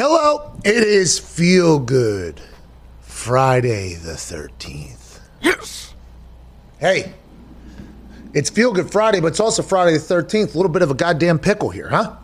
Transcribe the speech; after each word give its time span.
Hello, 0.00 0.52
it 0.64 0.84
is 0.84 1.18
Feel 1.18 1.80
Good 1.80 2.40
Friday 3.00 3.94
the 3.94 4.12
13th. 4.12 5.18
Yes. 5.42 5.92
Hey, 6.78 7.14
it's 8.32 8.48
Feel 8.48 8.72
Good 8.72 8.92
Friday, 8.92 9.18
but 9.18 9.26
it's 9.26 9.40
also 9.40 9.60
Friday 9.60 9.94
the 9.94 9.98
13th. 9.98 10.54
A 10.54 10.56
little 10.56 10.70
bit 10.70 10.82
of 10.82 10.92
a 10.92 10.94
goddamn 10.94 11.40
pickle 11.40 11.70
here, 11.70 11.88
huh? 11.88 12.14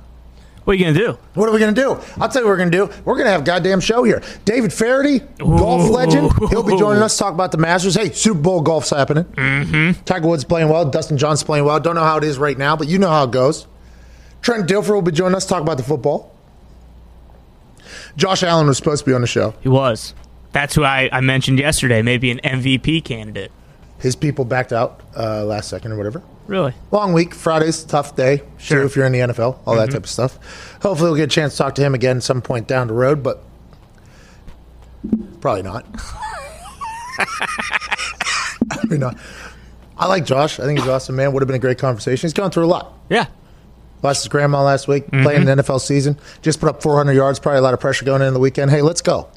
What 0.62 0.74
are 0.74 0.76
you 0.76 0.84
gonna 0.84 0.96
do? 0.96 1.18
What 1.34 1.48
are 1.48 1.52
we 1.52 1.58
going 1.58 1.74
to 1.74 1.80
do? 1.80 2.00
I'll 2.22 2.28
tell 2.28 2.42
you 2.42 2.46
what 2.46 2.52
we're 2.52 2.58
going 2.58 2.70
to 2.70 2.78
do. 2.78 2.86
We're 3.04 3.14
going 3.14 3.26
to 3.26 3.32
have 3.32 3.40
a 3.40 3.44
goddamn 3.44 3.80
show 3.80 4.04
here. 4.04 4.22
David 4.44 4.72
Feherty, 4.72 5.18
golf 5.38 5.90
legend. 5.90 6.30
He'll 6.50 6.62
be 6.62 6.78
joining 6.78 7.02
us, 7.02 7.18
talk 7.18 7.34
about 7.34 7.50
the 7.50 7.58
Masters. 7.58 7.96
Hey, 7.96 8.12
Super 8.12 8.38
Bowl 8.38 8.60
golf's 8.60 8.90
happening. 8.90 9.24
Mm-hmm. 9.24 10.04
Tiger 10.04 10.28
Woods 10.28 10.44
playing 10.44 10.68
well. 10.68 10.88
Dustin 10.88 11.18
Johnson's 11.18 11.44
playing 11.44 11.64
well. 11.64 11.80
Don't 11.80 11.96
know 11.96 12.04
how 12.04 12.18
it 12.18 12.24
is 12.24 12.38
right 12.38 12.56
now, 12.56 12.76
but 12.76 12.86
you 12.86 13.00
know 13.00 13.10
how 13.10 13.24
it 13.24 13.32
goes. 13.32 13.66
Trent 14.42 14.68
Dilfer 14.68 14.94
will 14.94 15.02
be 15.02 15.10
joining 15.10 15.34
us, 15.34 15.44
talk 15.44 15.60
about 15.60 15.76
the 15.76 15.82
football. 15.82 16.33
Josh 18.16 18.42
Allen 18.42 18.66
was 18.66 18.76
supposed 18.76 19.04
to 19.04 19.10
be 19.10 19.14
on 19.14 19.20
the 19.20 19.26
show. 19.26 19.54
He 19.60 19.68
was. 19.68 20.14
That's 20.52 20.74
who 20.74 20.84
I, 20.84 21.08
I 21.10 21.20
mentioned 21.20 21.58
yesterday. 21.58 22.02
Maybe 22.02 22.30
an 22.30 22.38
MVP 22.44 23.04
candidate. 23.04 23.50
His 23.98 24.14
people 24.14 24.44
backed 24.44 24.72
out 24.72 25.00
uh, 25.16 25.44
last 25.44 25.68
second 25.68 25.92
or 25.92 25.96
whatever. 25.96 26.22
Really? 26.46 26.74
Long 26.90 27.12
week. 27.12 27.34
Friday's 27.34 27.82
a 27.84 27.88
tough 27.88 28.14
day. 28.16 28.42
Sure. 28.58 28.80
Too, 28.80 28.86
if 28.86 28.96
you're 28.96 29.06
in 29.06 29.12
the 29.12 29.20
NFL, 29.20 29.58
all 29.66 29.76
that 29.76 29.90
type 29.90 30.04
of 30.04 30.10
stuff. 30.10 30.38
Hopefully, 30.82 31.10
we'll 31.10 31.16
get 31.16 31.24
a 31.24 31.34
chance 31.34 31.54
to 31.54 31.58
talk 31.58 31.74
to 31.76 31.82
him 31.82 31.94
again 31.94 32.20
some 32.20 32.42
point 32.42 32.68
down 32.68 32.88
the 32.88 32.92
road, 32.94 33.22
but 33.22 33.42
probably 35.40 35.62
not. 35.62 35.86
probably 38.68 38.98
not. 38.98 39.16
I 39.96 40.06
like 40.06 40.24
Josh. 40.24 40.60
I 40.60 40.64
think 40.64 40.78
he's 40.80 40.88
awesome, 40.88 41.16
man. 41.16 41.32
Would 41.32 41.42
have 41.42 41.46
been 41.48 41.56
a 41.56 41.60
great 41.60 41.78
conversation. 41.78 42.26
He's 42.26 42.34
gone 42.34 42.50
through 42.50 42.64
a 42.64 42.66
lot. 42.66 42.92
Yeah. 43.08 43.26
Lost 44.04 44.22
his 44.22 44.28
grandma 44.28 44.62
last 44.62 44.86
week, 44.86 45.08
playing 45.08 45.48
an 45.48 45.48
mm-hmm. 45.48 45.60
NFL 45.60 45.80
season. 45.80 46.18
Just 46.42 46.60
put 46.60 46.68
up 46.68 46.82
400 46.82 47.12
yards. 47.12 47.38
Probably 47.40 47.58
a 47.58 47.62
lot 47.62 47.72
of 47.72 47.80
pressure 47.80 48.04
going 48.04 48.20
in 48.20 48.34
the 48.34 48.38
weekend. 48.38 48.70
Hey, 48.70 48.82
let's 48.82 49.00
go. 49.00 49.28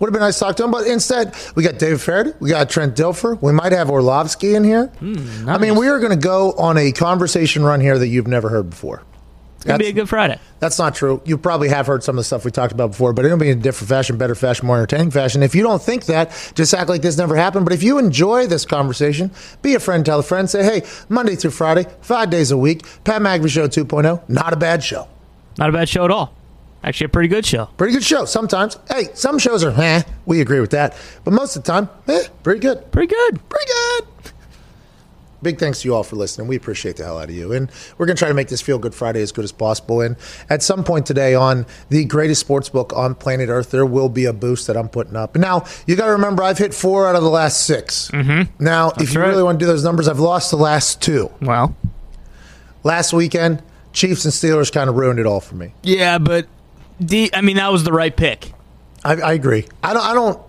Would 0.00 0.08
have 0.08 0.12
been 0.12 0.22
nice 0.22 0.38
to 0.40 0.44
talk 0.46 0.56
to 0.56 0.64
him, 0.64 0.72
but 0.72 0.88
instead 0.88 1.34
we 1.54 1.62
got 1.62 1.78
David 1.78 2.00
Feherty, 2.00 2.32
we 2.40 2.50
got 2.50 2.68
Trent 2.68 2.96
Dilfer, 2.96 3.40
we 3.40 3.52
might 3.52 3.70
have 3.70 3.88
Orlovsky 3.90 4.56
in 4.56 4.64
here. 4.64 4.86
Hmm, 4.86 5.48
I 5.48 5.58
mean, 5.58 5.76
we 5.76 5.86
are 5.88 6.00
going 6.00 6.10
to 6.10 6.16
go 6.16 6.52
on 6.52 6.76
a 6.78 6.90
conversation 6.90 7.62
run 7.62 7.80
here 7.80 7.96
that 7.96 8.08
you've 8.08 8.26
never 8.26 8.48
heard 8.48 8.70
before. 8.70 9.02
It's 9.62 9.68
gonna 9.68 9.78
be 9.78 9.86
a 9.86 9.92
good 9.92 10.08
Friday. 10.08 10.40
That's 10.58 10.76
not 10.76 10.96
true. 10.96 11.22
You 11.24 11.38
probably 11.38 11.68
have 11.68 11.86
heard 11.86 12.02
some 12.02 12.16
of 12.16 12.20
the 12.20 12.24
stuff 12.24 12.44
we 12.44 12.50
talked 12.50 12.72
about 12.72 12.90
before, 12.90 13.12
but 13.12 13.24
it'll 13.24 13.38
be 13.38 13.50
in 13.50 13.58
a 13.58 13.62
different 13.62 13.88
fashion, 13.88 14.18
better 14.18 14.34
fashion, 14.34 14.66
more 14.66 14.76
entertaining 14.76 15.12
fashion. 15.12 15.40
If 15.40 15.54
you 15.54 15.62
don't 15.62 15.80
think 15.80 16.06
that, 16.06 16.30
just 16.56 16.74
act 16.74 16.88
like 16.88 17.00
this 17.02 17.16
never 17.16 17.36
happened. 17.36 17.64
But 17.64 17.72
if 17.72 17.84
you 17.84 17.98
enjoy 17.98 18.48
this 18.48 18.64
conversation, 18.64 19.30
be 19.62 19.76
a 19.76 19.78
friend, 19.78 20.04
tell 20.04 20.18
a 20.18 20.24
friend, 20.24 20.50
say, 20.50 20.64
hey, 20.64 20.82
Monday 21.08 21.36
through 21.36 21.52
Friday, 21.52 21.86
five 22.00 22.28
days 22.28 22.50
a 22.50 22.56
week, 22.58 22.82
Pat 23.04 23.22
McAfee 23.22 23.50
Show 23.50 23.68
2.0, 23.68 24.28
not 24.28 24.52
a 24.52 24.56
bad 24.56 24.82
show. 24.82 25.06
Not 25.58 25.68
a 25.68 25.72
bad 25.72 25.88
show 25.88 26.04
at 26.04 26.10
all. 26.10 26.34
Actually, 26.82 27.04
a 27.04 27.10
pretty 27.10 27.28
good 27.28 27.46
show. 27.46 27.66
Pretty 27.76 27.92
good 27.92 28.02
show. 28.02 28.24
Sometimes, 28.24 28.76
hey, 28.90 29.10
some 29.14 29.38
shows 29.38 29.62
are, 29.62 29.80
eh, 29.80 30.02
we 30.26 30.40
agree 30.40 30.58
with 30.58 30.72
that. 30.72 30.96
But 31.22 31.34
most 31.34 31.54
of 31.54 31.62
the 31.62 31.70
time, 31.70 31.88
eh, 32.08 32.24
pretty 32.42 32.58
good. 32.58 32.90
Pretty 32.90 33.14
good. 33.14 33.48
Pretty 33.48 33.66
good. 33.66 34.31
Big 35.42 35.58
thanks 35.58 35.82
to 35.82 35.88
you 35.88 35.94
all 35.94 36.04
for 36.04 36.16
listening. 36.16 36.46
We 36.46 36.56
appreciate 36.56 36.96
the 36.96 37.04
hell 37.04 37.18
out 37.18 37.28
of 37.28 37.34
you. 37.34 37.52
And 37.52 37.70
we're 37.98 38.06
going 38.06 38.16
to 38.16 38.20
try 38.20 38.28
to 38.28 38.34
make 38.34 38.48
this 38.48 38.60
Feel 38.60 38.78
Good 38.78 38.94
Friday 38.94 39.22
as 39.22 39.32
good 39.32 39.44
as 39.44 39.52
possible. 39.52 40.00
And 40.00 40.16
at 40.48 40.62
some 40.62 40.84
point 40.84 41.06
today 41.06 41.34
on 41.34 41.66
the 41.88 42.04
greatest 42.04 42.40
sports 42.40 42.68
book 42.68 42.92
on 42.94 43.14
planet 43.14 43.48
Earth, 43.48 43.70
there 43.70 43.86
will 43.86 44.08
be 44.08 44.24
a 44.24 44.32
boost 44.32 44.66
that 44.68 44.76
I'm 44.76 44.88
putting 44.88 45.16
up. 45.16 45.36
Now, 45.36 45.64
you 45.86 45.96
got 45.96 46.06
to 46.06 46.12
remember, 46.12 46.42
I've 46.42 46.58
hit 46.58 46.72
four 46.74 47.06
out 47.08 47.16
of 47.16 47.22
the 47.22 47.30
last 47.30 47.66
6 47.66 48.10
Mm-hmm. 48.12 48.64
Now, 48.64 48.92
if 48.98 49.14
you 49.14 49.20
right. 49.20 49.28
really 49.28 49.42
want 49.42 49.58
to 49.58 49.64
do 49.64 49.66
those 49.66 49.84
numbers, 49.84 50.08
I've 50.08 50.20
lost 50.20 50.50
the 50.50 50.56
last 50.56 51.02
two. 51.02 51.30
Well. 51.40 51.74
Last 52.84 53.12
weekend, 53.12 53.62
Chiefs 53.92 54.24
and 54.24 54.32
Steelers 54.32 54.72
kind 54.72 54.88
of 54.88 54.96
ruined 54.96 55.18
it 55.18 55.26
all 55.26 55.40
for 55.40 55.54
me. 55.54 55.74
Yeah, 55.82 56.18
but 56.18 56.46
D. 57.00 57.30
I 57.32 57.40
mean, 57.40 57.56
that 57.56 57.70
was 57.70 57.84
the 57.84 57.92
right 57.92 58.14
pick. 58.16 58.52
I, 59.04 59.14
I 59.14 59.32
agree. 59.32 59.66
I 59.82 59.92
don't. 59.92 60.04
I 60.04 60.14
don't. 60.14 60.40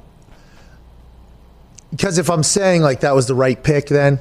Because 1.92 2.18
if 2.18 2.30
I'm 2.30 2.44
saying 2.44 2.82
like 2.82 3.02
that 3.02 3.14
was 3.14 3.28
the 3.28 3.36
right 3.36 3.62
pick, 3.62 3.88
then 3.88 4.20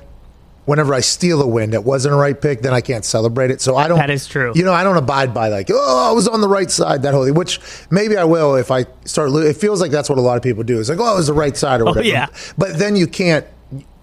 whenever 0.65 0.95
I 0.95 1.01
steal 1.01 1.43
a 1.43 1.47
win 1.47 1.71
that 1.71 1.85
wasn't 1.85 2.15
a 2.15 2.17
right 2.17 2.41
pick, 2.41 2.63
then 2.63 2.73
I 2.73 2.81
can't 2.81 3.05
celebrate 3.05 3.51
it. 3.51 3.61
So 3.61 3.77
I 3.77 3.89
don't. 3.89 3.99
That 3.99 4.11
is 4.11 4.27
true. 4.27 4.53
You 4.55 4.65
know, 4.65 4.73
I 4.73 4.85
don't 4.85 4.97
abide 4.97 5.35
by 5.35 5.49
like, 5.49 5.69
oh, 5.71 6.09
I 6.09 6.13
was 6.13 6.29
on 6.29 6.41
the 6.41 6.49
right 6.49 6.71
side 6.71 7.03
that 7.03 7.15
whole. 7.15 7.31
Which 7.33 7.61
maybe 7.91 8.17
I 8.17 8.25
will 8.25 8.55
if 8.57 8.71
I 8.71 8.87
start. 9.05 9.31
lo- 9.31 9.41
It 9.43 9.57
feels 9.57 9.81
like 9.81 9.91
that's 9.91 10.09
what 10.09 10.19
a 10.19 10.23
lot 10.23 10.37
of 10.37 10.43
people 10.43 10.63
do. 10.63 10.79
It's 10.81 10.89
like, 10.89 10.99
oh, 11.01 11.13
it 11.15 11.17
was 11.17 11.27
the 11.27 11.33
right 11.35 11.57
side 11.57 11.81
or 11.81 11.87
whatever. 11.87 12.07
yeah. 12.07 12.27
But 12.59 12.79
then 12.79 12.97
you 12.97 13.07
can't. 13.07 13.47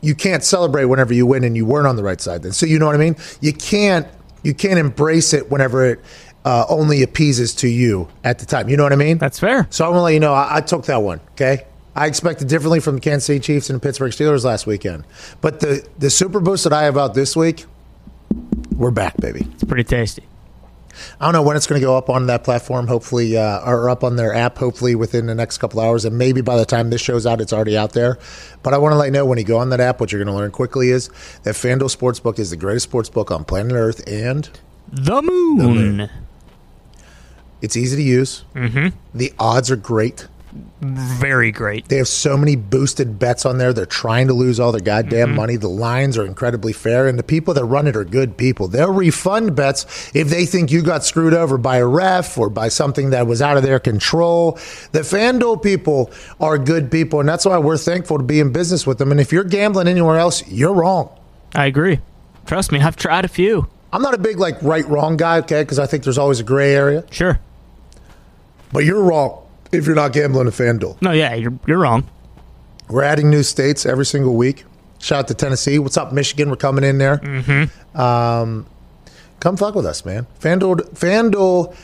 You 0.01 0.15
can't 0.15 0.43
celebrate 0.45 0.85
whenever 0.85 1.13
you 1.13 1.25
win 1.25 1.43
and 1.43 1.57
you 1.57 1.65
weren't 1.65 1.85
on 1.87 1.97
the 1.97 2.03
right 2.03 2.21
side. 2.21 2.41
Then, 2.41 2.53
so 2.53 2.65
you 2.65 2.79
know 2.79 2.85
what 2.85 2.95
I 2.95 2.99
mean. 2.99 3.17
You 3.41 3.51
can't. 3.53 4.07
You 4.43 4.53
can't 4.53 4.79
embrace 4.79 5.33
it 5.33 5.51
whenever 5.51 5.85
it 5.85 5.99
uh, 6.45 6.65
only 6.69 7.03
appeases 7.03 7.53
to 7.55 7.67
you 7.67 8.07
at 8.23 8.39
the 8.39 8.45
time. 8.45 8.69
You 8.69 8.77
know 8.77 8.83
what 8.83 8.93
I 8.93 8.95
mean? 8.95 9.17
That's 9.17 9.37
fair. 9.39 9.67
So 9.69 9.83
I'm 9.85 9.91
gonna 9.91 10.03
let 10.03 10.13
you 10.13 10.21
know 10.21 10.33
I, 10.33 10.57
I 10.57 10.61
took 10.61 10.85
that 10.85 11.01
one. 11.01 11.19
Okay, 11.31 11.65
I 11.99 12.05
expected 12.07 12.47
differently 12.47 12.79
from 12.79 12.95
the 12.95 13.01
Kansas 13.01 13.25
City 13.25 13.41
Chiefs 13.41 13.69
and 13.69 13.75
the 13.81 13.83
Pittsburgh 13.85 14.13
Steelers 14.13 14.45
last 14.45 14.65
weekend, 14.65 15.03
but 15.41 15.59
the 15.59 15.85
the 15.97 16.09
super 16.09 16.39
boost 16.39 16.63
that 16.63 16.71
I 16.71 16.83
have 16.83 16.97
out 16.97 17.13
this 17.13 17.35
week, 17.35 17.65
we're 18.77 18.89
back, 18.89 19.17
baby. 19.17 19.45
It's 19.53 19.65
pretty 19.65 19.83
tasty. 19.83 20.23
I 21.19 21.25
don't 21.25 21.33
know 21.33 21.41
when 21.41 21.57
it's 21.57 21.67
going 21.67 21.79
to 21.81 21.85
go 21.85 21.97
up 21.97 22.09
on 22.09 22.27
that 22.27 22.45
platform. 22.45 22.87
Hopefully, 22.87 23.35
uh, 23.37 23.61
or 23.69 23.89
up 23.89 24.05
on 24.05 24.15
their 24.15 24.33
app. 24.33 24.57
Hopefully 24.57 24.95
within 24.95 25.25
the 25.25 25.35
next 25.35 25.57
couple 25.57 25.81
hours, 25.81 26.05
and 26.05 26.17
maybe 26.17 26.39
by 26.39 26.55
the 26.55 26.65
time 26.65 26.89
this 26.89 27.01
show's 27.01 27.25
out, 27.25 27.41
it's 27.41 27.51
already 27.51 27.77
out 27.77 27.91
there. 27.91 28.17
But 28.63 28.73
I 28.73 28.77
want 28.77 28.93
to 28.93 28.97
let 28.97 29.05
you 29.07 29.11
know 29.11 29.25
when 29.25 29.37
you 29.37 29.43
go 29.43 29.57
on 29.57 29.69
that 29.71 29.81
app, 29.81 29.99
what 29.99 30.13
you're 30.13 30.23
going 30.23 30.33
to 30.33 30.39
learn 30.39 30.51
quickly 30.51 30.91
is 30.91 31.09
that 31.43 31.55
FanDuel 31.55 31.93
Sportsbook 31.93 32.39
is 32.39 32.49
the 32.49 32.57
greatest 32.57 32.85
sports 32.85 33.09
book 33.09 33.29
on 33.29 33.43
planet 33.43 33.73
Earth, 33.73 34.01
and 34.07 34.49
The 34.89 35.21
moon. 35.21 36.09
it's 37.61 37.75
easy 37.75 37.97
to 37.97 38.03
use. 38.03 38.45
Mm-hmm. 38.55 38.95
The 39.13 39.33
odds 39.37 39.69
are 39.69 39.75
great. 39.75 40.27
Very 40.81 41.51
great. 41.51 41.89
They 41.89 41.97
have 41.97 42.07
so 42.07 42.35
many 42.35 42.55
boosted 42.55 43.19
bets 43.19 43.45
on 43.45 43.59
there. 43.59 43.71
They're 43.71 43.85
trying 43.85 44.27
to 44.27 44.33
lose 44.33 44.59
all 44.59 44.71
their 44.71 44.81
goddamn 44.81 45.29
mm-hmm. 45.29 45.37
money. 45.37 45.55
The 45.57 45.67
lines 45.67 46.17
are 46.17 46.25
incredibly 46.25 46.73
fair, 46.73 47.07
and 47.07 47.19
the 47.19 47.23
people 47.23 47.53
that 47.53 47.65
run 47.65 47.85
it 47.85 47.95
are 47.95 48.03
good 48.03 48.35
people. 48.35 48.67
They'll 48.67 48.91
refund 48.91 49.55
bets 49.55 50.11
if 50.15 50.29
they 50.29 50.45
think 50.45 50.71
you 50.71 50.81
got 50.81 51.05
screwed 51.05 51.33
over 51.33 51.57
by 51.57 51.77
a 51.77 51.85
ref 51.85 52.37
or 52.37 52.49
by 52.49 52.69
something 52.69 53.11
that 53.11 53.27
was 53.27 53.41
out 53.41 53.57
of 53.57 53.63
their 53.63 53.79
control. 53.79 54.53
The 54.91 55.01
FanDuel 55.01 55.61
people 55.61 56.11
are 56.39 56.57
good 56.57 56.89
people, 56.89 57.19
and 57.19 57.29
that's 57.29 57.45
why 57.45 57.57
we're 57.59 57.77
thankful 57.77 58.17
to 58.17 58.23
be 58.23 58.39
in 58.39 58.51
business 58.51 58.87
with 58.87 58.97
them. 58.97 59.11
And 59.11 59.19
if 59.19 59.31
you're 59.31 59.43
gambling 59.43 59.87
anywhere 59.87 60.17
else, 60.17 60.47
you're 60.47 60.73
wrong. 60.73 61.15
I 61.53 61.67
agree. 61.67 61.99
Trust 62.47 62.71
me, 62.71 62.79
I've 62.79 62.95
tried 62.95 63.25
a 63.25 63.29
few. 63.29 63.67
I'm 63.93 64.01
not 64.01 64.13
a 64.13 64.19
big 64.19 64.39
like 64.39 64.61
right 64.63 64.87
wrong 64.87 65.17
guy, 65.17 65.39
okay? 65.39 65.61
Because 65.61 65.77
I 65.77 65.85
think 65.85 66.03
there's 66.03 66.17
always 66.17 66.39
a 66.39 66.43
gray 66.43 66.73
area. 66.73 67.03
Sure. 67.11 67.39
But 68.71 68.85
you're 68.85 69.03
wrong 69.03 69.43
if 69.71 69.85
you're 69.85 69.95
not 69.95 70.13
gambling 70.13 70.47
at 70.47 70.53
FanDuel. 70.53 71.01
No, 71.01 71.11
yeah, 71.11 71.33
you're 71.35 71.57
you're 71.67 71.79
wrong. 71.79 72.07
We're 72.89 73.03
adding 73.03 73.29
new 73.29 73.43
states 73.43 73.85
every 73.85 74.05
single 74.05 74.35
week. 74.35 74.65
Shout 74.99 75.19
out 75.19 75.27
to 75.29 75.33
Tennessee. 75.33 75.79
What's 75.79 75.97
up, 75.97 76.11
Michigan? 76.11 76.49
We're 76.49 76.57
coming 76.57 76.83
in 76.83 76.97
there. 76.97 77.17
Mm-hmm. 77.17 77.99
Um, 77.99 78.65
come 79.39 79.55
fuck 79.57 79.75
with 79.75 79.85
us, 79.85 80.03
man. 80.03 80.27
FanDuel, 80.39 80.89
FanDuel 80.91 81.75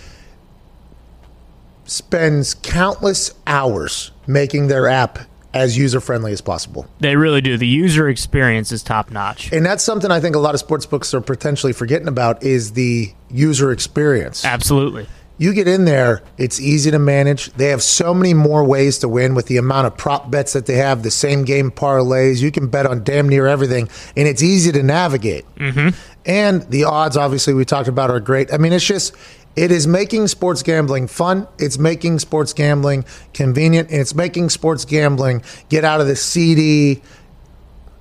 spends 1.86 2.56
countless 2.56 3.34
hours 3.48 4.12
making 4.28 4.68
their 4.68 4.88
app 4.88 5.20
as 5.54 5.78
user 5.78 6.02
friendly 6.02 6.34
as 6.34 6.42
possible. 6.42 6.86
They 7.00 7.16
really 7.16 7.40
do. 7.40 7.56
The 7.58 7.68
user 7.68 8.10
experience 8.10 8.74
is 8.74 8.84
top 8.84 9.10
notch. 9.10 9.54
And 9.54 9.66
that's 9.66 9.84
something 9.84 10.12
I 10.12 10.20
think 10.20 10.36
a 10.36 10.40
lot 10.40 10.54
of 10.54 10.60
sports 10.60 10.86
books 10.86 11.14
are 11.14 11.22
potentially 11.22 11.72
forgetting 11.72 12.10
about 12.10 12.44
is 12.44 12.74
the 12.74 13.14
user 13.30 13.72
experience. 13.72 14.44
Absolutely. 14.44 15.08
You 15.38 15.54
get 15.54 15.68
in 15.68 15.84
there, 15.84 16.22
it's 16.38 16.62
easy 16.62 16.92
to 16.92 17.00
manage. 17.00 17.52
They 17.54 17.68
have 17.68 17.84
so 17.84 18.14
many 18.14 18.34
more 18.34 18.64
ways 18.64 19.00
to 19.00 19.10
win 19.10 19.36
with 19.36 19.48
the 19.48 19.58
amount 19.58 19.88
of 19.88 19.98
prop 19.98 20.32
bets 20.32 20.54
that 20.54 20.66
they 20.66 20.76
have, 20.76 21.04
the 21.04 21.12
same 21.12 21.44
game 21.44 21.72
parlays. 21.72 22.42
You 22.42 22.52
can 22.52 22.68
bet 22.68 22.86
on 22.86 23.04
damn 23.04 23.28
near 23.28 23.46
everything, 23.46 23.90
and 24.16 24.30
it's 24.30 24.42
easy 24.42 24.72
to 24.72 24.82
navigate. 24.82 25.46
Mm-hmm. 25.56 25.90
And 26.26 26.62
the 26.70 26.86
odds, 26.86 27.18
obviously, 27.18 27.54
we 27.54 27.66
talked 27.66 27.90
about 27.90 28.12
are 28.12 28.22
great. 28.22 28.54
I 28.54 28.58
mean, 28.58 28.72
it's 28.72 28.86
just, 28.86 29.14
it 29.58 29.72
is 29.72 29.88
making 29.88 30.28
sports 30.28 30.64
gambling 30.64 31.08
fun. 31.08 31.50
It's 31.60 31.78
making 31.78 32.20
sports 32.20 32.54
gambling 32.54 33.04
convenient, 33.34 33.92
and 33.92 34.00
it's 34.00 34.16
making 34.16 34.50
sports 34.52 34.86
gambling 34.86 35.44
get 35.68 35.84
out 35.84 36.00
of 36.00 36.08
the 36.08 36.16
seedy, 36.16 37.04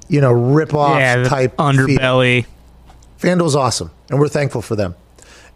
you 0.09 0.21
know, 0.21 0.33
rip 0.33 0.73
off 0.73 1.01
yeah, 1.01 1.25
type 1.25 1.57
underbelly. 1.57 2.47
FanDuel's 3.19 3.57
awesome, 3.57 3.91
and 4.09 4.21
we're 4.21 4.29
thankful 4.29 4.63
for 4.63 4.77
them. 4.77 4.95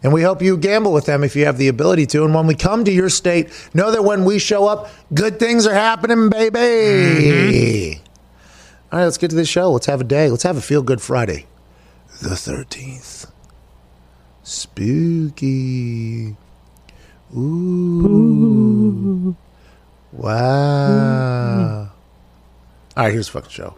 And 0.01 0.13
we 0.13 0.21
hope 0.21 0.41
you 0.41 0.57
gamble 0.57 0.93
with 0.93 1.05
them 1.05 1.23
if 1.23 1.35
you 1.35 1.45
have 1.45 1.57
the 1.57 1.67
ability 1.67 2.05
to. 2.07 2.23
And 2.23 2.33
when 2.33 2.47
we 2.47 2.55
come 2.55 2.85
to 2.85 2.91
your 2.91 3.09
state, 3.09 3.49
know 3.73 3.91
that 3.91 4.03
when 4.03 4.23
we 4.23 4.39
show 4.39 4.65
up, 4.65 4.89
good 5.13 5.39
things 5.39 5.67
are 5.67 5.73
happening, 5.73 6.29
baby. 6.29 6.59
Mm-hmm. 6.59 8.03
All 8.91 8.99
right, 8.99 9.05
let's 9.05 9.17
get 9.17 9.29
to 9.31 9.35
this 9.35 9.49
show. 9.49 9.71
Let's 9.71 9.87
have 9.87 10.01
a 10.01 10.05
day. 10.05 10.29
Let's 10.29 10.43
have 10.43 10.57
a 10.57 10.61
feel 10.61 10.81
good 10.81 11.01
Friday. 11.01 11.45
The 12.21 12.29
13th. 12.29 13.29
Spooky. 14.41 16.35
Ooh. 17.35 19.35
Wow. 20.11 21.91
All 22.97 23.03
right, 23.03 23.13
here's 23.13 23.29
the 23.29 23.41
fucking 23.41 23.51
show. 23.51 23.75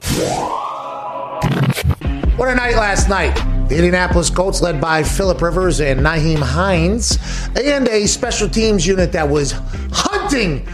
What 2.38 2.48
a 2.48 2.56
night 2.56 2.75
last 2.75 3.10
night. 3.10 3.36
The 3.68 3.75
Indianapolis 3.75 4.30
Colts, 4.30 4.62
led 4.62 4.80
by 4.80 5.04
Philip 5.04 5.42
Rivers 5.42 5.81
and 5.81 6.00
Nyheim 6.00 6.39
Hines, 6.39 7.19
and 7.62 7.88
a 7.89 8.07
special 8.07 8.48
teams 8.48 8.88
unit 8.88 9.12
that 9.12 9.28
was 9.28 9.54
hunting 9.92 10.66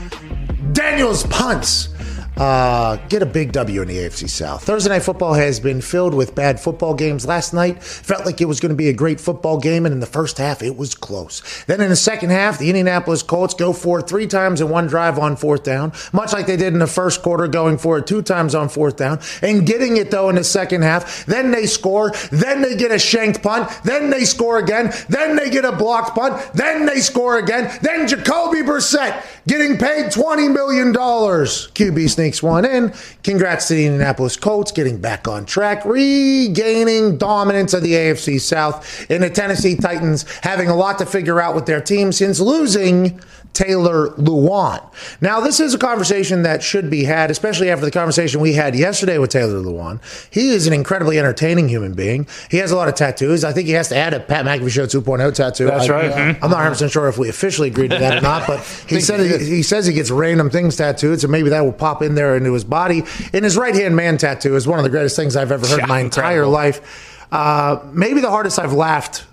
Daniel's 0.72 1.24
punts 1.24 1.90
uh, 2.38 2.98
get 3.08 3.22
a 3.22 3.26
big 3.26 3.52
W 3.52 3.82
in 3.82 3.88
the 3.88 3.98
AFC 3.98 4.30
South. 4.30 4.64
Thursday 4.64 4.90
night 4.90 5.04
football 5.04 5.34
has 5.34 5.60
been 5.60 5.82
filled 5.82 6.14
with 6.14 6.36
bad 6.36 6.60
football 6.60 6.94
games. 6.94 7.26
Last 7.26 7.54
night 7.54 7.84
felt 7.84 8.26
like 8.26 8.42
it 8.42 8.46
was 8.46 8.60
going 8.60 8.70
to 8.70 8.76
be 8.76 8.90
a 8.90 8.94
great 8.94 9.20
football 9.20 9.60
game, 9.60 9.86
and 9.86 9.94
in 9.94 10.00
the 10.00 10.06
first 10.06 10.38
half, 10.38 10.62
it 10.62 10.78
was 10.78 10.94
close. 10.94 11.42
Then 11.66 11.82
in 11.82 11.90
the 11.90 11.96
second 11.96 12.30
half, 12.30 12.60
the 12.60 12.70
Indianapolis 12.70 13.24
Colts 13.24 13.54
go 13.54 13.74
for 13.74 14.00
it 14.00 14.08
three 14.08 14.28
times 14.28 14.62
in 14.62 14.70
one 14.70 14.88
drive 14.88 15.18
on 15.18 15.36
fourth 15.36 15.64
down, 15.64 15.94
much 16.14 16.34
like 16.34 16.46
they 16.46 16.58
did 16.58 16.74
in 16.74 16.80
the 16.80 16.88
first 16.88 17.24
quarter, 17.24 17.48
going 17.48 17.78
for 17.78 17.98
it 17.98 18.08
two 18.08 18.22
times 18.22 18.54
on 18.54 18.70
fourth 18.70 18.98
down, 18.98 19.20
and 19.42 19.66
getting 19.66 19.98
it 19.98 20.12
though 20.12 20.30
in 20.30 20.36
the 20.36 20.44
second 20.44 20.84
half. 20.84 21.26
Then 21.26 21.52
they 21.52 21.66
score. 21.66 22.12
Then 22.32 22.62
they 22.62 22.76
get 22.76 22.92
a 22.92 23.00
shanked 23.00 23.42
punt. 23.42 23.70
Then 23.84 24.10
they 24.10 24.26
score 24.26 24.60
again. 24.60 24.94
Then 25.10 25.36
they 25.36 25.50
get 25.50 25.66
a 25.66 25.72
blocked 25.72 26.16
punt. 26.16 26.54
Then 26.54 26.86
they 26.86 27.00
score 27.00 27.40
again. 27.40 27.76
Then 27.82 28.08
Jacoby 28.08 28.62
Brissett 28.62 29.24
getting 29.48 29.78
paid 29.78 30.12
$20 30.12 30.54
million. 30.54 30.94
QB 30.94 32.10
sneak 32.10 32.27
one 32.44 32.66
in. 32.66 32.94
Congrats 33.24 33.68
to 33.68 33.74
the 33.74 33.86
Indianapolis 33.86 34.36
Colts 34.36 34.72
getting 34.72 35.00
back 35.00 35.28
on 35.28 35.46
track, 35.46 35.86
regaining 35.86 37.18
dominance 37.18 37.74
of 37.74 37.84
the 37.84 37.94
AFC 37.94 38.40
South, 38.40 39.10
and 39.10 39.24
the 39.24 39.30
Tennessee 39.30 39.76
Titans 39.76 40.26
having 40.42 40.70
a 40.70 40.76
lot 40.76 40.98
to 41.00 41.06
figure 41.06 41.40
out 41.40 41.56
with 41.56 41.66
their 41.66 41.82
team 41.82 42.12
since 42.12 42.40
losing 42.40 43.20
Taylor 43.58 44.10
Lewan. 44.18 44.84
Now, 45.20 45.40
this 45.40 45.60
is 45.60 45.74
a 45.74 45.80
conversation 45.80 46.44
that 46.44 46.62
should 46.62 46.92
be 46.92 47.06
had, 47.06 47.32
especially 47.32 47.72
after 47.72 47.84
the 47.84 47.90
conversation 47.90 48.40
we 48.40 48.54
had 48.54 48.76
yesterday 48.76 49.18
with 49.18 49.32
Taylor 49.32 49.60
Lewan. 49.60 50.00
He 50.32 50.52
is 50.52 50.68
an 50.68 50.74
incredibly 50.74 51.18
entertaining 51.18 51.68
human 51.68 51.96
being. 51.96 52.28
He 52.52 52.58
has 52.58 52.70
a 52.70 52.76
lot 52.76 52.88
of 52.88 52.94
tattoos. 52.94 53.44
I 53.44 53.54
think 53.54 53.66
he 53.66 53.74
has 53.74 53.90
to 53.90 53.96
add 53.96 54.14
a 54.14 54.20
Pat 54.20 54.46
McAfee 54.46 54.70
Show 54.70 54.86
2.0 54.86 55.34
tattoo. 55.34 55.66
That's 55.66 55.90
I, 55.90 55.92
right. 55.92 56.12
Mm-hmm. 56.12 56.44
I'm 56.44 56.52
not 56.52 56.72
100% 56.72 56.92
sure 56.92 57.08
if 57.08 57.18
we 57.18 57.30
officially 57.30 57.70
agreed 57.70 57.90
to 57.90 57.98
that 57.98 58.20
or 58.20 58.22
not, 58.22 58.46
but 58.46 58.60
he 58.88 59.02
said 59.02 59.22
he, 59.22 59.44
he, 59.44 59.64
says 59.64 59.88
he 59.88 59.94
gets 59.94 60.12
random 60.12 60.52
things 60.52 60.76
tattooed, 60.76 61.20
so 61.20 61.28
maybe 61.28 61.50
that 61.50 61.62
will 61.62 61.74
pop 61.74 62.04
in 62.04 62.14
there 62.14 62.38
into 62.38 62.54
his 62.54 62.64
body. 62.64 63.02
And 63.34 63.44
his 63.44 63.58
right 63.58 63.74
hand 63.74 63.96
man 63.96 64.20
tattoo 64.20 64.56
is 64.56 64.68
one 64.68 64.78
of 64.78 64.84
the 64.84 64.92
greatest 64.92 65.16
things 65.16 65.36
I've 65.36 65.52
ever 65.52 65.66
heard 65.66 65.80
yeah, 65.80 65.86
in 65.86 65.90
my 65.90 66.02
entire 66.02 66.46
life. 66.46 67.26
Uh, 67.32 67.80
maybe 67.92 68.22
the 68.22 68.30
hardest 68.30 68.60
I've 68.60 68.74
laughed 68.74 69.26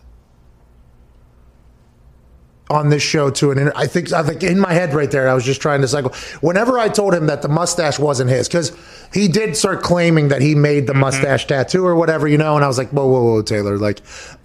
on 2.75 2.89
this 2.89 3.03
show 3.03 3.31
to 3.31 3.51
an 3.53 3.73
I 3.75 3.87
think 3.87 4.13
I 4.13 4.23
think 4.23 4.43
in 4.43 4.59
my 4.59 4.73
head 4.73 4.93
right 4.93 5.11
there 5.11 5.29
I 5.29 5.35
was 5.35 5.45
just 5.45 5.63
trying 5.63 5.81
to 5.81 5.89
cycle. 5.89 6.13
Whenever 6.41 6.79
I 6.79 6.89
told 6.89 7.15
him 7.15 7.27
that 7.27 7.43
the 7.43 7.49
mustache 7.49 7.99
wasn't 7.99 8.31
his 8.31 8.49
cuz 8.49 8.73
he 9.13 9.29
did 9.29 9.57
start 9.57 9.83
claiming 9.83 10.29
that 10.29 10.43
he 10.43 10.55
made 10.55 10.87
the 10.87 10.93
mm-hmm. 10.93 11.03
mustache 11.03 11.47
tattoo 11.47 11.87
or 11.87 11.95
whatever 11.95 12.27
you 12.27 12.37
know 12.37 12.57
and 12.57 12.65
I 12.65 12.69
was 12.69 12.79
like 12.79 12.91
whoa 12.91 13.07
whoa 13.07 13.23
whoa 13.23 13.43
Taylor 13.43 13.79
like 13.79 14.01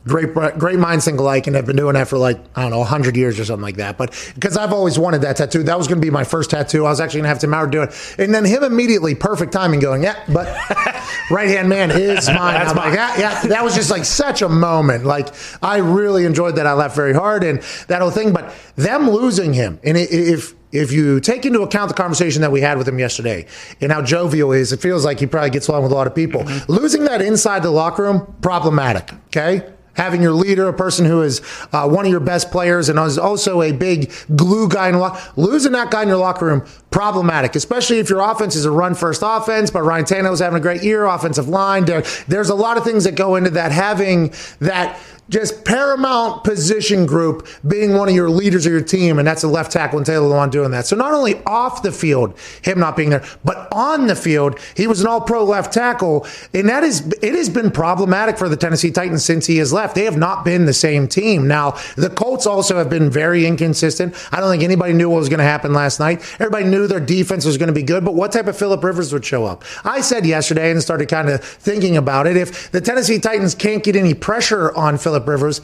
great 0.10 0.34
great 0.58 0.80
minds 0.80 1.06
think 1.06 1.20
alike 1.20 1.48
and 1.48 1.56
have 1.56 1.66
been 1.66 1.76
doing 1.76 1.94
that 1.94 2.08
for 2.08 2.18
like 2.18 2.40
I 2.56 2.62
don't 2.64 2.72
know 2.72 2.80
100 2.80 3.16
years 3.16 3.40
or 3.40 3.46
something 3.46 3.64
like 3.64 3.78
that. 3.78 3.98
But 3.98 4.12
because 4.36 4.58
I've 4.58 4.74
always 4.74 4.98
wanted 4.98 5.22
that 5.22 5.38
tattoo. 5.38 5.64
That 5.64 5.78
was 5.78 5.88
going 5.88 6.02
to 6.02 6.06
be 6.06 6.10
my 6.10 6.24
first 6.24 6.50
tattoo. 6.50 6.86
I 6.86 6.90
was 6.90 7.00
actually 7.00 7.20
going 7.20 7.26
to 7.26 7.30
have 7.30 7.40
Tim 7.40 7.54
Howard 7.54 7.72
do 7.72 7.84
it. 7.84 8.16
And 8.18 8.34
then 8.34 8.46
him 8.46 8.64
immediately 8.64 9.16
perfect 9.16 9.54
timing 9.54 9.80
going 9.80 10.04
yeah 10.04 10.22
but 10.28 10.48
right 11.32 11.48
hand 11.48 11.70
man 11.70 11.92
is 11.92 12.28
mine. 12.28 12.56
I'm 12.56 12.76
like 12.76 12.94
yeah, 12.94 13.20
yeah. 13.20 13.42
That 13.44 13.64
was 13.64 13.76
just 13.76 13.92
like 13.92 14.06
such 14.06 14.42
a 14.42 14.50
moment. 14.50 15.06
Like 15.06 15.28
I 15.62 15.78
really 15.78 16.26
enjoyed 16.26 16.56
that. 16.56 16.66
I 16.66 16.74
laughed 16.74 16.96
very 16.96 17.14
hard 17.14 17.44
and 17.44 17.62
that 17.88 18.02
whole 18.02 18.12
thing 18.12 18.19
but 18.34 18.54
them 18.76 19.10
losing 19.10 19.54
him 19.54 19.80
and 19.84 19.98
if 19.98 20.54
if 20.72 20.92
you 20.92 21.20
take 21.20 21.46
into 21.46 21.62
account 21.62 21.88
the 21.88 21.96
conversation 21.96 22.42
that 22.42 22.52
we 22.52 22.62
had 22.62 22.78
with 22.78 22.88
him 22.88 23.00
yesterday 23.00 23.46
and 23.82 23.92
how 23.92 24.04
jovial 24.04 24.52
he 24.52 24.62
is, 24.62 24.72
it 24.72 24.80
feels 24.80 25.04
like 25.04 25.20
he 25.20 25.26
probably 25.26 25.50
gets 25.50 25.68
along 25.68 25.82
with 25.82 25.92
a 25.92 25.96
lot 25.96 26.06
of 26.06 26.14
people. 26.14 26.44
Mm-hmm. 26.44 26.72
Losing 26.72 27.06
that 27.06 27.24
inside 27.24 27.64
the 27.64 27.72
locker 27.72 28.04
room, 28.04 28.36
problematic. 28.42 29.12
Okay 29.28 29.68
having 30.00 30.22
your 30.22 30.32
leader, 30.32 30.70
a 30.70 30.74
person 30.74 31.06
who 31.06 31.22
is 31.22 31.42
uh, 31.74 31.88
one 31.88 32.06
of 32.06 32.12
your 32.12 32.22
best 32.22 32.52
players 32.52 32.88
and 32.88 32.98
is 33.00 33.18
also 33.18 33.62
a 33.62 33.74
big 33.74 34.12
glue 34.34 34.70
guy 34.70 34.88
in 34.88 34.94
the 34.94 35.00
locker, 35.00 35.32
losing 35.36 35.74
that 35.74 35.92
guy 35.92 36.04
in 36.04 36.08
your 36.08 36.18
locker 36.18 36.46
room, 36.46 36.66
problematic, 36.90 37.54
especially 37.54 38.00
if 38.00 38.10
your 38.10 38.22
offense 38.22 38.56
is 38.56 38.64
a 38.64 38.72
run 38.72 38.96
first 38.96 39.22
offense, 39.26 39.70
but 39.70 39.82
Ryan 39.82 40.06
Tannehill 40.06 40.32
is 40.32 40.40
having 40.40 40.58
a 40.58 40.62
great 40.62 40.84
year, 40.84 41.06
offensive 41.06 41.50
line. 41.50 41.84
There, 41.84 42.02
there's 42.30 42.50
a 42.50 42.56
lot 42.56 42.78
of 42.78 42.86
things 42.86 43.04
that 43.04 43.16
go 43.16 43.36
into 43.36 43.50
that. 43.52 43.74
Having 43.74 44.34
that 44.60 44.98
just 45.30 45.64
paramount 45.64 46.44
position 46.44 47.06
group 47.06 47.48
being 47.68 47.94
one 47.94 48.10
of 48.10 48.16
your 48.16 48.30
leaders 48.30 48.66
of 48.66 48.72
your 48.72 48.82
team, 48.82 49.20
and 49.20 49.28
that's 49.28 49.44
a 49.44 49.48
left 49.48 49.72
tackle 49.72 49.98
and 49.98 50.06
Taylor 50.06 50.28
Lewan 50.28 50.52
doing 50.52 50.72
that. 50.72 50.86
So 50.86 50.96
not 50.96 51.14
only 51.14 51.42
off 51.46 51.82
the 51.82 51.92
field, 51.92 52.38
him 52.62 52.80
not 52.80 52.98
being 52.98 53.12
there, 53.12 53.24
but 53.44 53.68
on 53.72 54.08
the 54.08 54.16
field, 54.16 54.60
he 54.76 54.88
was 54.88 55.02
an 55.02 55.08
all 55.08 55.22
pro 55.22 55.44
left 55.44 55.72
tackle. 55.72 56.26
And 56.54 56.68
that 56.70 56.84
is 56.84 57.08
it 57.22 57.36
has 57.36 57.50
been 57.50 57.72
problematic 57.72 58.38
for 58.38 58.50
the 58.50 58.58
Tennessee 58.58 58.92
Titans 58.92 59.24
since 59.24 59.46
he 59.46 59.58
has 59.58 59.72
left. 59.72 59.96
They 59.96 60.06
have 60.06 60.18
not 60.18 60.44
been 60.44 60.66
the 60.66 60.74
same 60.74 61.08
team. 61.08 61.48
Now, 61.48 61.78
the 61.96 62.10
Colts 62.10 62.48
also 62.48 62.78
have 62.78 62.90
been 62.90 63.10
very 63.10 63.46
inconsistent. 63.46 64.16
I 64.32 64.40
don't 64.40 64.50
think 64.50 64.64
anybody 64.64 64.94
knew 64.94 65.10
what 65.10 65.20
was 65.20 65.30
going 65.30 65.40
to 65.40 65.44
happen 65.44 65.74
last 65.74 66.00
night. 66.00 66.22
Everybody 66.40 66.66
knew 66.66 66.88
their 66.88 67.00
defense 67.00 67.46
was 67.46 67.58
going 67.58 67.68
to 67.68 67.74
be 67.74 67.84
good, 67.84 68.04
but 68.04 68.16
what 68.16 68.32
type 68.32 68.48
of 68.48 68.58
Philip 68.58 68.84
Rivers 68.84 69.14
would 69.14 69.26
show 69.26 69.46
up? 69.46 69.64
I 69.84 70.02
said 70.02 70.26
yesterday 70.26 70.72
and 70.72 70.82
started 70.82 71.08
kind 71.08 71.30
of 71.30 71.44
thinking 71.44 71.98
about 71.98 72.28
it. 72.28 72.36
If 72.36 72.72
the 72.72 72.82
Tennessee 72.82 73.20
Titans 73.20 73.54
can't 73.54 73.84
get 73.84 73.96
any 73.96 74.14
pressure 74.14 74.76
on 74.76 74.98
Philip 74.98 75.19
Philip 75.20 75.28
Rivers 75.28 75.62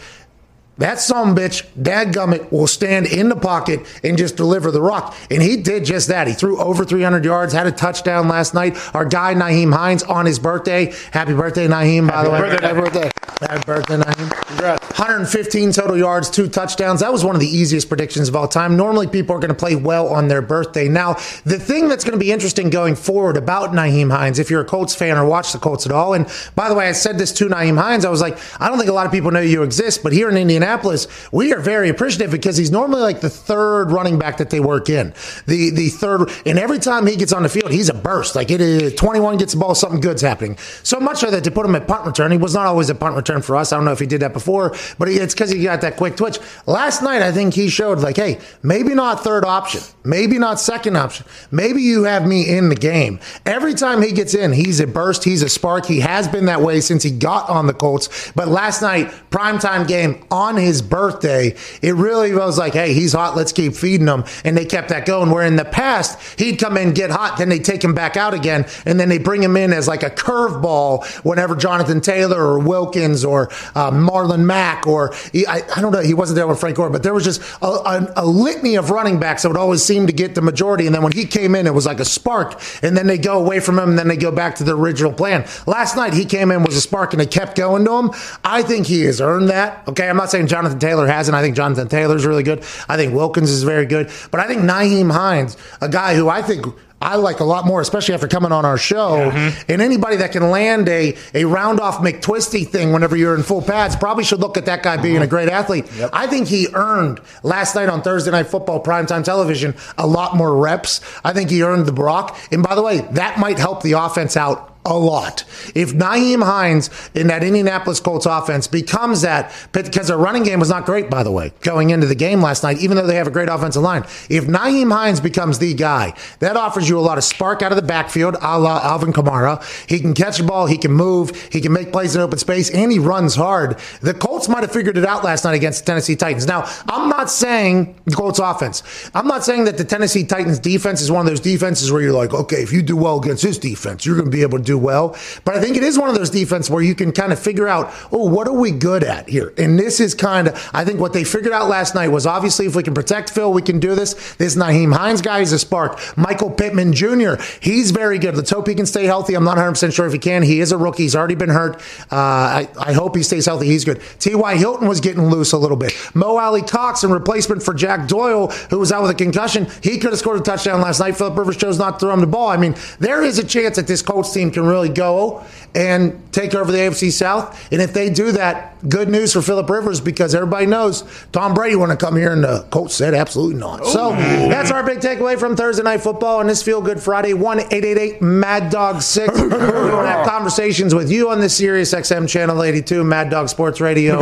that 0.77 0.99
some 0.99 1.35
bitch, 1.35 1.65
dadgummit, 1.79 2.51
will 2.51 2.67
stand 2.67 3.07
in 3.07 3.29
the 3.29 3.35
pocket 3.35 3.81
and 4.03 4.17
just 4.17 4.35
deliver 4.35 4.71
the 4.71 4.81
rock. 4.81 5.15
And 5.31 5.41
he 5.41 5.57
did 5.57 5.85
just 5.85 6.07
that. 6.09 6.27
He 6.27 6.33
threw 6.33 6.59
over 6.59 6.83
300 6.83 7.23
yards, 7.23 7.53
had 7.53 7.67
a 7.67 7.71
touchdown 7.71 8.27
last 8.27 8.53
night. 8.53 8.77
Our 8.93 9.05
guy, 9.05 9.33
Nyheim 9.33 9.73
Hines, 9.73 10.03
on 10.03 10.25
his 10.25 10.39
birthday. 10.39 10.93
Happy 11.11 11.33
birthday, 11.33 11.67
Nyheim, 11.67 12.09
by 12.09 12.15
Happy 12.15 12.27
the 12.27 12.31
way. 12.31 12.39
Birthday, 12.39 12.67
Happy 12.67 12.79
birthday. 12.79 13.11
Happy 13.39 13.63
birthday, 13.65 13.97
Nyheim. 13.97 14.47
Congrats. 14.47 14.85
115 14.99 15.71
total 15.71 15.97
yards, 15.97 16.29
two 16.29 16.47
touchdowns. 16.47 17.01
That 17.01 17.11
was 17.11 17.23
one 17.23 17.35
of 17.35 17.41
the 17.41 17.47
easiest 17.47 17.89
predictions 17.89 18.29
of 18.29 18.35
all 18.35 18.47
time. 18.47 18.77
Normally, 18.77 19.07
people 19.07 19.35
are 19.35 19.39
going 19.39 19.49
to 19.49 19.55
play 19.55 19.75
well 19.75 20.07
on 20.07 20.27
their 20.27 20.41
birthday. 20.41 20.87
Now, 20.87 21.13
the 21.45 21.59
thing 21.59 21.87
that's 21.87 22.03
going 22.03 22.17
to 22.17 22.23
be 22.23 22.31
interesting 22.31 22.69
going 22.69 22.95
forward 22.95 23.37
about 23.37 23.71
Nyheim 23.71 24.09
Hines, 24.09 24.39
if 24.39 24.49
you're 24.49 24.61
a 24.61 24.65
Colts 24.65 24.95
fan 24.95 25.17
or 25.17 25.25
watch 25.25 25.51
the 25.51 25.59
Colts 25.59 25.85
at 25.85 25.91
all, 25.91 26.13
and 26.13 26.27
by 26.55 26.69
the 26.69 26.75
way, 26.75 26.87
I 26.87 26.93
said 26.93 27.17
this 27.17 27.31
to 27.33 27.45
Nyheim 27.47 27.77
Hines, 27.77 28.05
I 28.05 28.09
was 28.09 28.21
like, 28.21 28.37
I 28.61 28.69
don't 28.69 28.77
think 28.77 28.89
a 28.89 28.93
lot 28.93 29.05
of 29.05 29.11
people 29.11 29.31
know 29.31 29.41
you 29.41 29.63
exist, 29.63 30.01
but 30.01 30.13
here 30.13 30.29
in 30.29 30.37
Indiana, 30.37 30.64
Indianapolis, 30.65 31.07
we 31.31 31.53
are 31.53 31.59
very 31.59 31.89
appreciative 31.89 32.31
because 32.31 32.57
he's 32.57 32.71
normally 32.71 33.01
like 33.01 33.21
the 33.21 33.29
third 33.29 33.91
running 33.91 34.17
back 34.17 34.37
that 34.37 34.49
they 34.49 34.59
work 34.59 34.89
in. 34.89 35.13
The 35.45 35.69
the 35.69 35.89
third, 35.89 36.31
and 36.45 36.57
every 36.57 36.79
time 36.79 37.05
he 37.05 37.15
gets 37.15 37.31
on 37.31 37.43
the 37.43 37.49
field, 37.49 37.71
he's 37.71 37.89
a 37.89 37.93
burst. 37.93 38.35
Like 38.35 38.49
it 38.49 38.61
is 38.61 38.95
21 38.95 39.37
gets 39.37 39.53
the 39.53 39.59
ball, 39.59 39.75
something 39.75 40.01
good's 40.01 40.23
happening. 40.23 40.57
So 40.81 40.99
much 40.99 41.19
so 41.19 41.29
that 41.29 41.43
to 41.43 41.51
put 41.51 41.65
him 41.65 41.75
at 41.75 41.87
punt 41.87 42.05
return, 42.05 42.31
he 42.31 42.37
was 42.37 42.55
not 42.55 42.65
always 42.65 42.89
a 42.89 42.95
punt 42.95 43.15
return 43.15 43.43
for 43.43 43.55
us. 43.55 43.71
I 43.71 43.75
don't 43.75 43.85
know 43.85 43.91
if 43.91 43.99
he 43.99 44.07
did 44.07 44.21
that 44.21 44.33
before, 44.33 44.75
but 44.97 45.07
it's 45.07 45.35
because 45.35 45.51
he 45.51 45.61
got 45.63 45.81
that 45.81 45.97
quick 45.97 46.17
twitch. 46.17 46.39
Last 46.65 47.03
night, 47.03 47.21
I 47.21 47.31
think 47.31 47.53
he 47.53 47.69
showed 47.69 47.99
like, 47.99 48.15
hey, 48.15 48.39
maybe 48.63 48.95
not 48.95 49.23
third 49.23 49.45
option, 49.45 49.81
maybe 50.03 50.39
not 50.39 50.59
second 50.59 50.97
option, 50.97 51.27
maybe 51.51 51.83
you 51.83 52.05
have 52.05 52.27
me 52.27 52.57
in 52.57 52.69
the 52.69 52.75
game. 52.75 53.19
Every 53.45 53.75
time 53.75 54.01
he 54.01 54.11
gets 54.11 54.33
in, 54.33 54.51
he's 54.51 54.79
a 54.79 54.87
burst, 54.87 55.23
he's 55.23 55.43
a 55.43 55.49
spark. 55.49 55.85
He 55.85 55.99
has 55.99 56.27
been 56.27 56.45
that 56.45 56.61
way 56.61 56.81
since 56.81 57.03
he 57.03 57.11
got 57.11 57.49
on 57.49 57.67
the 57.67 57.73
Colts. 57.73 58.31
But 58.35 58.47
last 58.47 58.81
night, 58.81 59.13
primetime 59.29 59.87
game 59.87 60.25
on 60.31 60.54
on 60.55 60.61
his 60.61 60.81
birthday, 60.81 61.55
it 61.81 61.95
really 61.95 62.33
was 62.33 62.57
like, 62.57 62.73
hey, 62.73 62.93
he's 62.93 63.13
hot. 63.13 63.35
Let's 63.35 63.51
keep 63.51 63.75
feeding 63.75 64.07
him. 64.07 64.23
And 64.43 64.57
they 64.57 64.65
kept 64.65 64.89
that 64.89 65.05
going. 65.05 65.29
Where 65.29 65.45
in 65.45 65.55
the 65.55 65.65
past, 65.65 66.39
he'd 66.39 66.57
come 66.57 66.77
in, 66.77 66.93
get 66.93 67.11
hot, 67.11 67.37
then 67.37 67.49
they 67.49 67.59
take 67.59 67.83
him 67.83 67.93
back 67.93 68.17
out 68.17 68.33
again. 68.33 68.65
And 68.85 68.99
then 68.99 69.09
they 69.09 69.17
bring 69.17 69.43
him 69.43 69.57
in 69.57 69.73
as 69.73 69.87
like 69.87 70.03
a 70.03 70.09
curveball 70.09 71.05
whenever 71.23 71.55
Jonathan 71.55 72.01
Taylor 72.01 72.41
or 72.41 72.59
Wilkins 72.59 73.25
or 73.25 73.49
uh, 73.75 73.91
Marlon 73.91 74.45
Mack 74.45 74.87
or 74.87 75.13
he, 75.31 75.45
I, 75.45 75.61
I, 75.75 75.81
don't 75.81 75.91
know, 75.91 76.01
he 76.01 76.13
wasn't 76.13 76.37
there 76.37 76.47
with 76.47 76.59
Frank 76.59 76.77
Gore, 76.77 76.89
but 76.89 77.03
there 77.03 77.13
was 77.13 77.23
just 77.23 77.41
a, 77.61 77.67
a, 77.67 78.13
a 78.17 78.25
litany 78.25 78.75
of 78.75 78.89
running 78.89 79.19
backs 79.19 79.43
that 79.43 79.49
would 79.49 79.57
always 79.57 79.83
seem 79.83 80.07
to 80.07 80.13
get 80.13 80.35
the 80.35 80.41
majority. 80.41 80.85
And 80.85 80.95
then 80.95 81.03
when 81.03 81.11
he 81.11 81.25
came 81.25 81.55
in, 81.55 81.67
it 81.67 81.73
was 81.73 81.85
like 81.85 81.99
a 81.99 82.05
spark. 82.05 82.61
And 82.81 82.95
then 82.95 83.07
they 83.07 83.17
go 83.17 83.39
away 83.39 83.59
from 83.59 83.77
him 83.77 83.89
and 83.89 83.99
then 83.99 84.07
they 84.07 84.17
go 84.17 84.31
back 84.31 84.55
to 84.55 84.63
the 84.63 84.75
original 84.75 85.11
plan. 85.11 85.45
Last 85.67 85.95
night, 85.95 86.13
he 86.13 86.25
came 86.25 86.51
in, 86.51 86.63
was 86.63 86.75
a 86.75 86.81
spark, 86.81 87.13
and 87.13 87.19
they 87.19 87.25
kept 87.25 87.55
going 87.55 87.85
to 87.85 87.91
him. 87.97 88.11
I 88.43 88.61
think 88.61 88.87
he 88.87 89.01
has 89.03 89.19
earned 89.19 89.49
that. 89.49 89.87
Okay, 89.87 90.09
I'm 90.09 90.17
not 90.17 90.31
saying 90.31 90.44
Jonathan 90.47 90.79
Taylor 90.79 91.07
hasn't. 91.07 91.35
I 91.35 91.41
think 91.41 91.55
Jonathan 91.55 91.87
Taylor's 91.87 92.25
really 92.25 92.43
good. 92.43 92.59
I 92.87 92.97
think 92.97 93.13
Wilkins 93.13 93.51
is 93.51 93.63
very 93.63 93.85
good. 93.85 94.11
But 94.31 94.39
I 94.39 94.47
think 94.47 94.61
Nyheim 94.61 95.11
Hines, 95.11 95.57
a 95.81 95.89
guy 95.89 96.15
who 96.15 96.29
I 96.29 96.41
think 96.41 96.65
I 97.01 97.17
like 97.17 97.39
a 97.39 97.43
lot 97.43 97.65
more, 97.65 97.81
especially 97.81 98.15
after 98.15 98.27
coming 98.27 98.51
on 98.51 98.65
our 98.65 98.77
show. 98.77 99.29
Mm-hmm. 99.29 99.71
And 99.71 99.81
anybody 99.81 100.15
that 100.17 100.31
can 100.31 100.49
land 100.49 100.89
a, 100.89 101.15
a 101.33 101.45
round 101.45 101.79
off 101.79 101.97
McTwisty 101.97 102.67
thing 102.67 102.93
whenever 102.93 103.15
you're 103.15 103.35
in 103.35 103.43
full 103.43 103.61
pads 103.61 103.95
probably 103.95 104.23
should 104.23 104.39
look 104.39 104.57
at 104.57 104.65
that 104.65 104.81
guy 104.81 104.97
being 104.97 105.15
mm-hmm. 105.15 105.23
a 105.23 105.27
great 105.27 105.49
athlete. 105.49 105.85
Yep. 105.97 106.09
I 106.13 106.27
think 106.27 106.47
he 106.47 106.67
earned 106.73 107.19
last 107.43 107.75
night 107.75 107.89
on 107.89 108.01
Thursday 108.01 108.31
Night 108.31 108.47
Football 108.47 108.81
primetime 108.81 109.23
television 109.23 109.75
a 109.97 110.07
lot 110.07 110.35
more 110.35 110.55
reps. 110.57 111.01
I 111.23 111.33
think 111.33 111.49
he 111.49 111.61
earned 111.61 111.85
the 111.85 111.93
Brock. 111.93 112.37
And 112.51 112.63
by 112.63 112.75
the 112.75 112.81
way, 112.81 113.01
that 113.11 113.39
might 113.39 113.59
help 113.59 113.83
the 113.83 113.93
offense 113.93 114.35
out 114.37 114.74
a 114.85 114.97
lot. 114.97 115.43
If 115.73 115.93
Nyheim 115.93 116.43
Hines 116.43 116.89
in 117.13 117.27
that 117.27 117.43
Indianapolis 117.43 117.99
Colts 117.99 118.25
offense 118.25 118.67
becomes 118.67 119.21
that, 119.21 119.51
because 119.71 120.07
their 120.07 120.17
running 120.17 120.43
game 120.43 120.59
was 120.59 120.69
not 120.69 120.85
great, 120.85 121.09
by 121.09 121.23
the 121.23 121.31
way, 121.31 121.51
going 121.61 121.89
into 121.89 122.07
the 122.07 122.15
game 122.15 122.41
last 122.41 122.63
night, 122.63 122.77
even 122.79 122.97
though 122.97 123.07
they 123.07 123.15
have 123.15 123.27
a 123.27 123.31
great 123.31 123.49
offensive 123.49 123.81
line. 123.81 124.03
If 124.29 124.45
Nyheim 124.45 124.91
Hines 124.91 125.19
becomes 125.19 125.59
the 125.59 125.73
guy, 125.73 126.13
that 126.39 126.55
offers 126.55 126.87
you 126.87 126.99
a 126.99 127.01
lot 127.01 127.17
of 127.17 127.23
spark 127.23 127.61
out 127.61 127.71
of 127.71 127.75
the 127.75 127.81
backfield, 127.81 128.35
a 128.41 128.59
la 128.59 128.79
Alvin 128.83 129.11
Kamara. 129.11 129.63
He 129.89 129.99
can 129.99 130.13
catch 130.13 130.37
the 130.37 130.43
ball, 130.43 130.67
he 130.67 130.77
can 130.77 130.91
move, 130.91 131.49
he 131.51 131.61
can 131.61 131.73
make 131.73 131.91
plays 131.91 132.15
in 132.15 132.21
open 132.21 132.37
space, 132.37 132.69
and 132.69 132.91
he 132.91 132.99
runs 132.99 133.35
hard. 133.35 133.79
The 134.01 134.13
Colts 134.35 134.49
might 134.49 134.63
have 134.63 134.73
figured 134.73 134.97
it 134.97 135.05
out 135.05 135.23
last 135.23 135.45
night 135.45 135.55
against 135.55 135.79
the 135.79 135.85
Tennessee 135.85 136.17
Titans. 136.17 136.45
Now, 136.45 136.69
I'm 136.89 137.07
not 137.07 137.31
saying 137.31 137.95
the 138.03 138.13
Colts 138.13 138.37
offense. 138.37 138.83
I'm 139.13 139.27
not 139.27 139.45
saying 139.45 139.63
that 139.63 139.77
the 139.77 139.85
Tennessee 139.85 140.25
Titans 140.25 140.59
defense 140.59 140.99
is 140.99 141.09
one 141.09 141.25
of 141.25 141.31
those 141.31 141.39
defenses 141.39 141.89
where 141.89 142.01
you're 142.01 142.11
like, 142.11 142.33
okay, 142.33 142.57
if 142.57 142.73
you 142.73 142.81
do 142.81 142.97
well 142.97 143.17
against 143.17 143.43
this 143.43 143.57
defense, 143.57 144.05
you're 144.05 144.17
going 144.17 144.29
to 144.29 144.35
be 144.35 144.41
able 144.41 144.57
to 144.57 144.63
do 144.65 144.77
well. 144.77 145.15
But 145.45 145.55
I 145.55 145.61
think 145.61 145.77
it 145.77 145.83
is 145.83 145.97
one 145.97 146.09
of 146.09 146.15
those 146.15 146.29
defenses 146.29 146.69
where 146.69 146.83
you 146.83 146.95
can 146.95 147.13
kind 147.13 147.31
of 147.31 147.39
figure 147.39 147.65
out, 147.65 147.93
oh, 148.11 148.29
what 148.29 148.45
are 148.49 148.53
we 148.53 148.71
good 148.71 149.05
at 149.05 149.29
here? 149.29 149.53
And 149.57 149.79
this 149.79 150.01
is 150.01 150.13
kind 150.13 150.49
of, 150.49 150.69
I 150.73 150.83
think 150.83 150.99
what 150.99 151.13
they 151.13 151.23
figured 151.23 151.53
out 151.53 151.69
last 151.69 151.95
night 151.95 152.09
was 152.09 152.25
obviously 152.25 152.65
if 152.65 152.75
we 152.75 152.83
can 152.83 152.93
protect 152.93 153.29
Phil, 153.29 153.53
we 153.53 153.61
can 153.61 153.79
do 153.79 153.95
this. 153.95 154.35
This 154.35 154.57
Nyheim 154.57 154.93
Hines 154.93 155.21
guy 155.21 155.39
is 155.39 155.53
a 155.53 155.59
spark. 155.59 155.97
Michael 156.17 156.51
Pittman 156.51 156.91
Jr., 156.91 157.35
he's 157.61 157.91
very 157.91 158.19
good. 158.19 158.35
Let's 158.35 158.51
hope 158.51 158.67
he 158.67 158.75
can 158.75 158.85
stay 158.85 159.05
healthy. 159.05 159.33
I'm 159.33 159.45
not 159.45 159.57
100% 159.57 159.93
sure 159.93 160.05
if 160.05 160.11
he 160.11 160.19
can. 160.19 160.43
He 160.43 160.59
is 160.59 160.73
a 160.73 160.77
rookie. 160.77 161.03
He's 161.03 161.15
already 161.15 161.35
been 161.35 161.47
hurt. 161.47 161.77
Uh, 162.11 162.65
I, 162.65 162.67
I 162.77 162.91
hope 162.91 163.15
he 163.15 163.23
stays 163.23 163.45
healthy. 163.45 163.67
He's 163.67 163.85
good. 163.85 164.01
T.Y. 164.25 164.57
Hilton 164.57 164.87
was 164.87 165.01
getting 165.01 165.29
loose 165.29 165.51
a 165.51 165.57
little 165.59 165.77
bit. 165.77 165.93
Mo 166.15 166.37
Alie-Cox 166.37 167.03
in 167.03 167.11
replacement 167.11 167.61
for 167.61 167.75
Jack 167.75 168.07
Doyle, 168.07 168.47
who 168.71 168.79
was 168.79 168.91
out 168.91 169.03
with 169.03 169.11
a 169.11 169.13
concussion, 169.13 169.67
he 169.83 169.99
could 169.99 170.09
have 170.09 170.17
scored 170.17 170.39
a 170.39 170.43
touchdown 170.43 170.81
last 170.81 170.99
night. 170.99 171.15
Philip 171.15 171.37
Rivers 171.37 171.57
chose 171.57 171.77
not 171.77 171.99
to 171.99 172.05
throw 172.07 172.13
him 172.15 172.21
the 172.21 172.27
ball. 172.27 172.47
I 172.47 172.57
mean, 172.57 172.75
there 172.97 173.21
is 173.21 173.37
a 173.37 173.45
chance 173.45 173.75
that 173.75 173.85
this 173.85 174.01
Colts 174.01 174.33
team 174.33 174.49
can 174.49 174.65
really 174.65 174.89
go 174.89 175.45
and 175.75 176.19
take 176.33 176.55
over 176.55 176.71
the 176.71 176.77
AFC 176.79 177.11
South. 177.11 177.71
And 177.71 177.81
if 177.83 177.93
they 177.93 178.09
do 178.09 178.31
that, 178.31 178.75
good 178.89 179.09
news 179.09 179.33
for 179.33 179.41
Philip 179.41 179.69
Rivers 179.69 179.99
because 179.99 180.33
everybody 180.33 180.65
knows 180.65 181.03
Tom 181.31 181.53
Brady 181.53 181.75
want 181.75 181.91
to 181.91 181.97
come 181.97 182.15
here, 182.15 182.31
and 182.31 182.43
the 182.43 182.65
Colts 182.71 182.95
said 182.95 183.13
absolutely 183.13 183.59
not. 183.59 183.85
So 183.85 184.09
oh. 184.09 184.15
that's 184.15 184.71
our 184.71 184.83
big 184.83 184.99
takeaway 184.99 185.37
from 185.37 185.55
Thursday 185.55 185.83
Night 185.83 186.01
Football 186.01 186.39
and 186.41 186.49
this 186.49 186.63
Feel 186.63 186.81
Good 186.81 186.99
Friday. 186.99 187.33
One 187.33 187.59
eight 187.59 187.85
eight 187.85 187.97
eight 187.97 188.21
Mad 188.21 188.71
Dog 188.71 189.01
Six. 189.01 189.39
we 189.39 189.47
want 189.47 189.61
to 189.61 190.07
have 190.07 190.27
conversations 190.27 190.95
with 190.95 191.11
you 191.11 191.29
on 191.29 191.39
this 191.39 191.57
Sirius 191.57 191.93
XM 191.93 192.27
channel 192.27 192.63
eighty 192.63 192.81
two 192.81 193.03
Mad 193.03 193.29
Dog 193.29 193.49
Sports 193.49 193.81
Radio. 193.81 194.14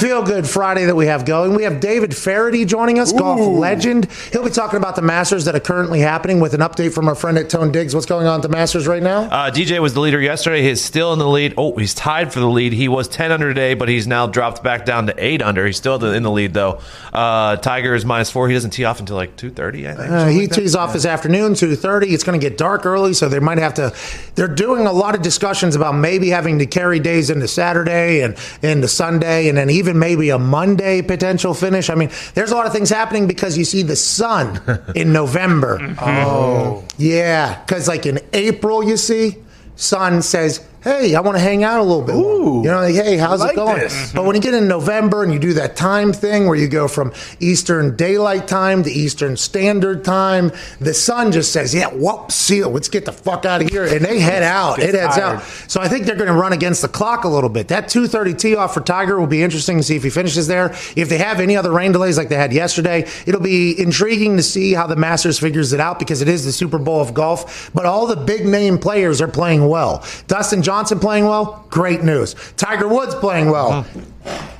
Feel 0.00 0.22
Good 0.22 0.48
Friday 0.48 0.86
that 0.86 0.96
we 0.96 1.06
have 1.06 1.24
going. 1.24 1.54
We 1.54 1.64
have 1.64 1.80
David 1.80 2.16
Feherty 2.16 2.64
joining 2.64 2.98
us, 2.98 3.12
golf 3.12 3.40
legend. 3.40 4.10
He'll 4.32 4.44
be 4.44 4.50
talking 4.50 4.76
about 4.76 4.96
the 4.96 5.02
Masters 5.02 5.44
that 5.44 5.54
are 5.54 5.60
currently 5.60 6.00
happening 6.00 6.40
with 6.40 6.54
an 6.54 6.60
update 6.60 6.92
from 6.92 7.08
our 7.08 7.14
friend 7.14 7.38
at 7.38 7.50
Tone 7.50 7.72
Diggs. 7.72 7.94
What's 7.94 8.06
going 8.06 8.26
on 8.26 8.36
at 8.36 8.42
the 8.42 8.48
Masters 8.48 8.86
right 8.86 9.02
now? 9.02 9.22
Uh, 9.22 9.50
DJ 9.50 9.80
was 9.80 9.94
the 9.94 10.00
leader 10.00 10.20
yesterday. 10.20 10.62
He's 10.62 10.80
still 10.80 11.12
in 11.12 11.18
the 11.18 11.28
lead. 11.28 11.54
Oh, 11.56 11.76
he's 11.76 11.94
tied 11.94 12.32
for 12.32 12.40
the 12.40 12.48
lead. 12.48 12.72
He 12.72 12.88
was 12.88 13.08
10 13.08 13.32
under 13.32 13.48
today, 13.48 13.74
but 13.74 13.88
he's 13.88 14.06
now 14.06 14.26
dropped 14.26 14.62
back 14.62 14.84
down 14.84 15.06
to 15.06 15.14
8 15.16 15.42
under. 15.42 15.66
He's 15.66 15.76
still 15.76 16.02
in 16.04 16.22
the 16.22 16.30
lead, 16.30 16.54
though. 16.54 16.80
Uh, 17.12 17.56
Tiger 17.56 17.94
is 17.94 18.04
minus 18.04 18.30
4. 18.30 18.48
He 18.48 18.54
doesn't 18.54 18.70
tee 18.70 18.84
off 18.84 19.00
until 19.00 19.16
like 19.16 19.36
2.30, 19.36 19.90
I 19.90 19.94
think. 19.94 20.10
Uh, 20.10 20.26
he 20.26 20.40
like 20.42 20.52
tees 20.52 20.74
off 20.74 20.92
this 20.92 21.04
afternoon, 21.04 21.52
2.30. 21.52 22.12
It's 22.12 22.24
going 22.24 22.38
to 22.38 22.44
get 22.44 22.58
dark 22.58 22.86
early, 22.86 23.12
so 23.14 23.28
they 23.28 23.40
might 23.40 23.58
have 23.58 23.74
to... 23.74 23.94
They're 24.34 24.48
doing 24.48 24.86
a 24.86 24.92
lot 24.92 25.14
of 25.14 25.22
discussions 25.22 25.76
about 25.76 25.94
maybe 25.94 26.28
having 26.28 26.58
to 26.58 26.66
carry 26.66 26.98
days 26.98 27.30
into 27.30 27.48
Saturday 27.48 28.22
and 28.22 28.36
into 28.62 28.88
Sunday, 28.88 29.29
and 29.48 29.56
then 29.56 29.70
even 29.70 29.98
maybe 29.98 30.30
a 30.30 30.38
Monday 30.38 31.02
potential 31.02 31.54
finish. 31.54 31.90
I 31.90 31.94
mean, 31.94 32.10
there's 32.34 32.50
a 32.50 32.56
lot 32.56 32.66
of 32.66 32.72
things 32.72 32.90
happening 32.90 33.26
because 33.26 33.56
you 33.56 33.64
see 33.64 33.82
the 33.82 33.96
sun 33.96 34.60
in 34.94 35.12
November. 35.12 35.78
oh. 36.00 36.84
Yeah, 36.98 37.60
because 37.64 37.88
like 37.88 38.06
in 38.06 38.20
April, 38.32 38.82
you 38.82 38.96
see, 38.96 39.36
sun 39.76 40.22
says 40.22 40.66
hey, 40.82 41.14
I 41.14 41.20
want 41.20 41.36
to 41.36 41.42
hang 41.42 41.62
out 41.64 41.80
a 41.80 41.82
little 41.82 42.02
bit. 42.02 42.14
Ooh, 42.14 42.62
you 42.64 42.70
know, 42.70 42.80
like, 42.80 42.94
hey, 42.94 43.16
how's 43.16 43.40
like 43.40 43.52
it 43.52 43.56
going? 43.56 43.78
this. 43.80 44.12
But 44.12 44.24
when 44.24 44.34
you 44.36 44.42
get 44.42 44.54
in 44.54 44.66
November 44.68 45.22
and 45.22 45.32
you 45.32 45.38
do 45.38 45.52
that 45.54 45.76
time 45.76 46.12
thing 46.12 46.46
where 46.46 46.56
you 46.56 46.68
go 46.68 46.88
from 46.88 47.12
Eastern 47.40 47.96
Daylight 47.96 48.48
Time 48.48 48.82
to 48.84 48.90
Eastern 48.90 49.36
Standard 49.36 50.04
Time, 50.04 50.52
the 50.80 50.94
sun 50.94 51.32
just 51.32 51.52
says, 51.52 51.74
yeah, 51.74 51.88
whoop, 51.88 52.32
seal, 52.32 52.70
let's 52.70 52.88
get 52.88 53.04
the 53.04 53.12
fuck 53.12 53.44
out 53.44 53.62
of 53.62 53.68
here. 53.68 53.84
And 53.84 54.04
they 54.04 54.18
head 54.20 54.42
out. 54.50 54.78
it 54.78 54.94
heads 54.94 55.16
tired. 55.16 55.36
out. 55.36 55.42
So 55.68 55.80
I 55.80 55.88
think 55.88 56.06
they're 56.06 56.16
going 56.16 56.28
to 56.28 56.34
run 56.34 56.52
against 56.52 56.82
the 56.82 56.88
clock 56.88 57.24
a 57.24 57.28
little 57.28 57.50
bit. 57.50 57.68
That 57.68 57.84
2.30 57.84 58.38
tee 58.38 58.56
off 58.56 58.74
for 58.74 58.80
Tiger 58.80 59.18
will 59.20 59.26
be 59.26 59.42
interesting 59.42 59.76
to 59.76 59.82
see 59.82 59.96
if 59.96 60.02
he 60.02 60.10
finishes 60.10 60.46
there. 60.46 60.72
If 60.96 61.08
they 61.08 61.18
have 61.18 61.40
any 61.40 61.56
other 61.56 61.70
rain 61.70 61.92
delays 61.92 62.16
like 62.16 62.28
they 62.28 62.36
had 62.36 62.52
yesterday, 62.52 63.06
it'll 63.26 63.40
be 63.40 63.78
intriguing 63.80 64.36
to 64.38 64.42
see 64.42 64.72
how 64.72 64.86
the 64.86 64.96
Masters 64.96 65.38
figures 65.38 65.72
it 65.72 65.80
out 65.80 65.98
because 65.98 66.22
it 66.22 66.28
is 66.28 66.44
the 66.44 66.52
Super 66.52 66.78
Bowl 66.78 67.00
of 67.00 67.12
golf. 67.14 67.70
But 67.74 67.86
all 67.86 68.06
the 68.06 68.16
big 68.16 68.46
name 68.46 68.78
players 68.78 69.20
are 69.20 69.28
playing 69.28 69.68
well. 69.68 70.04
Dustin 70.26 70.62
Johnson 70.70 71.00
playing 71.00 71.24
well, 71.24 71.66
great 71.68 72.04
news. 72.04 72.36
Tiger 72.56 72.86
Woods 72.86 73.12
playing 73.16 73.50
well, 73.50 73.84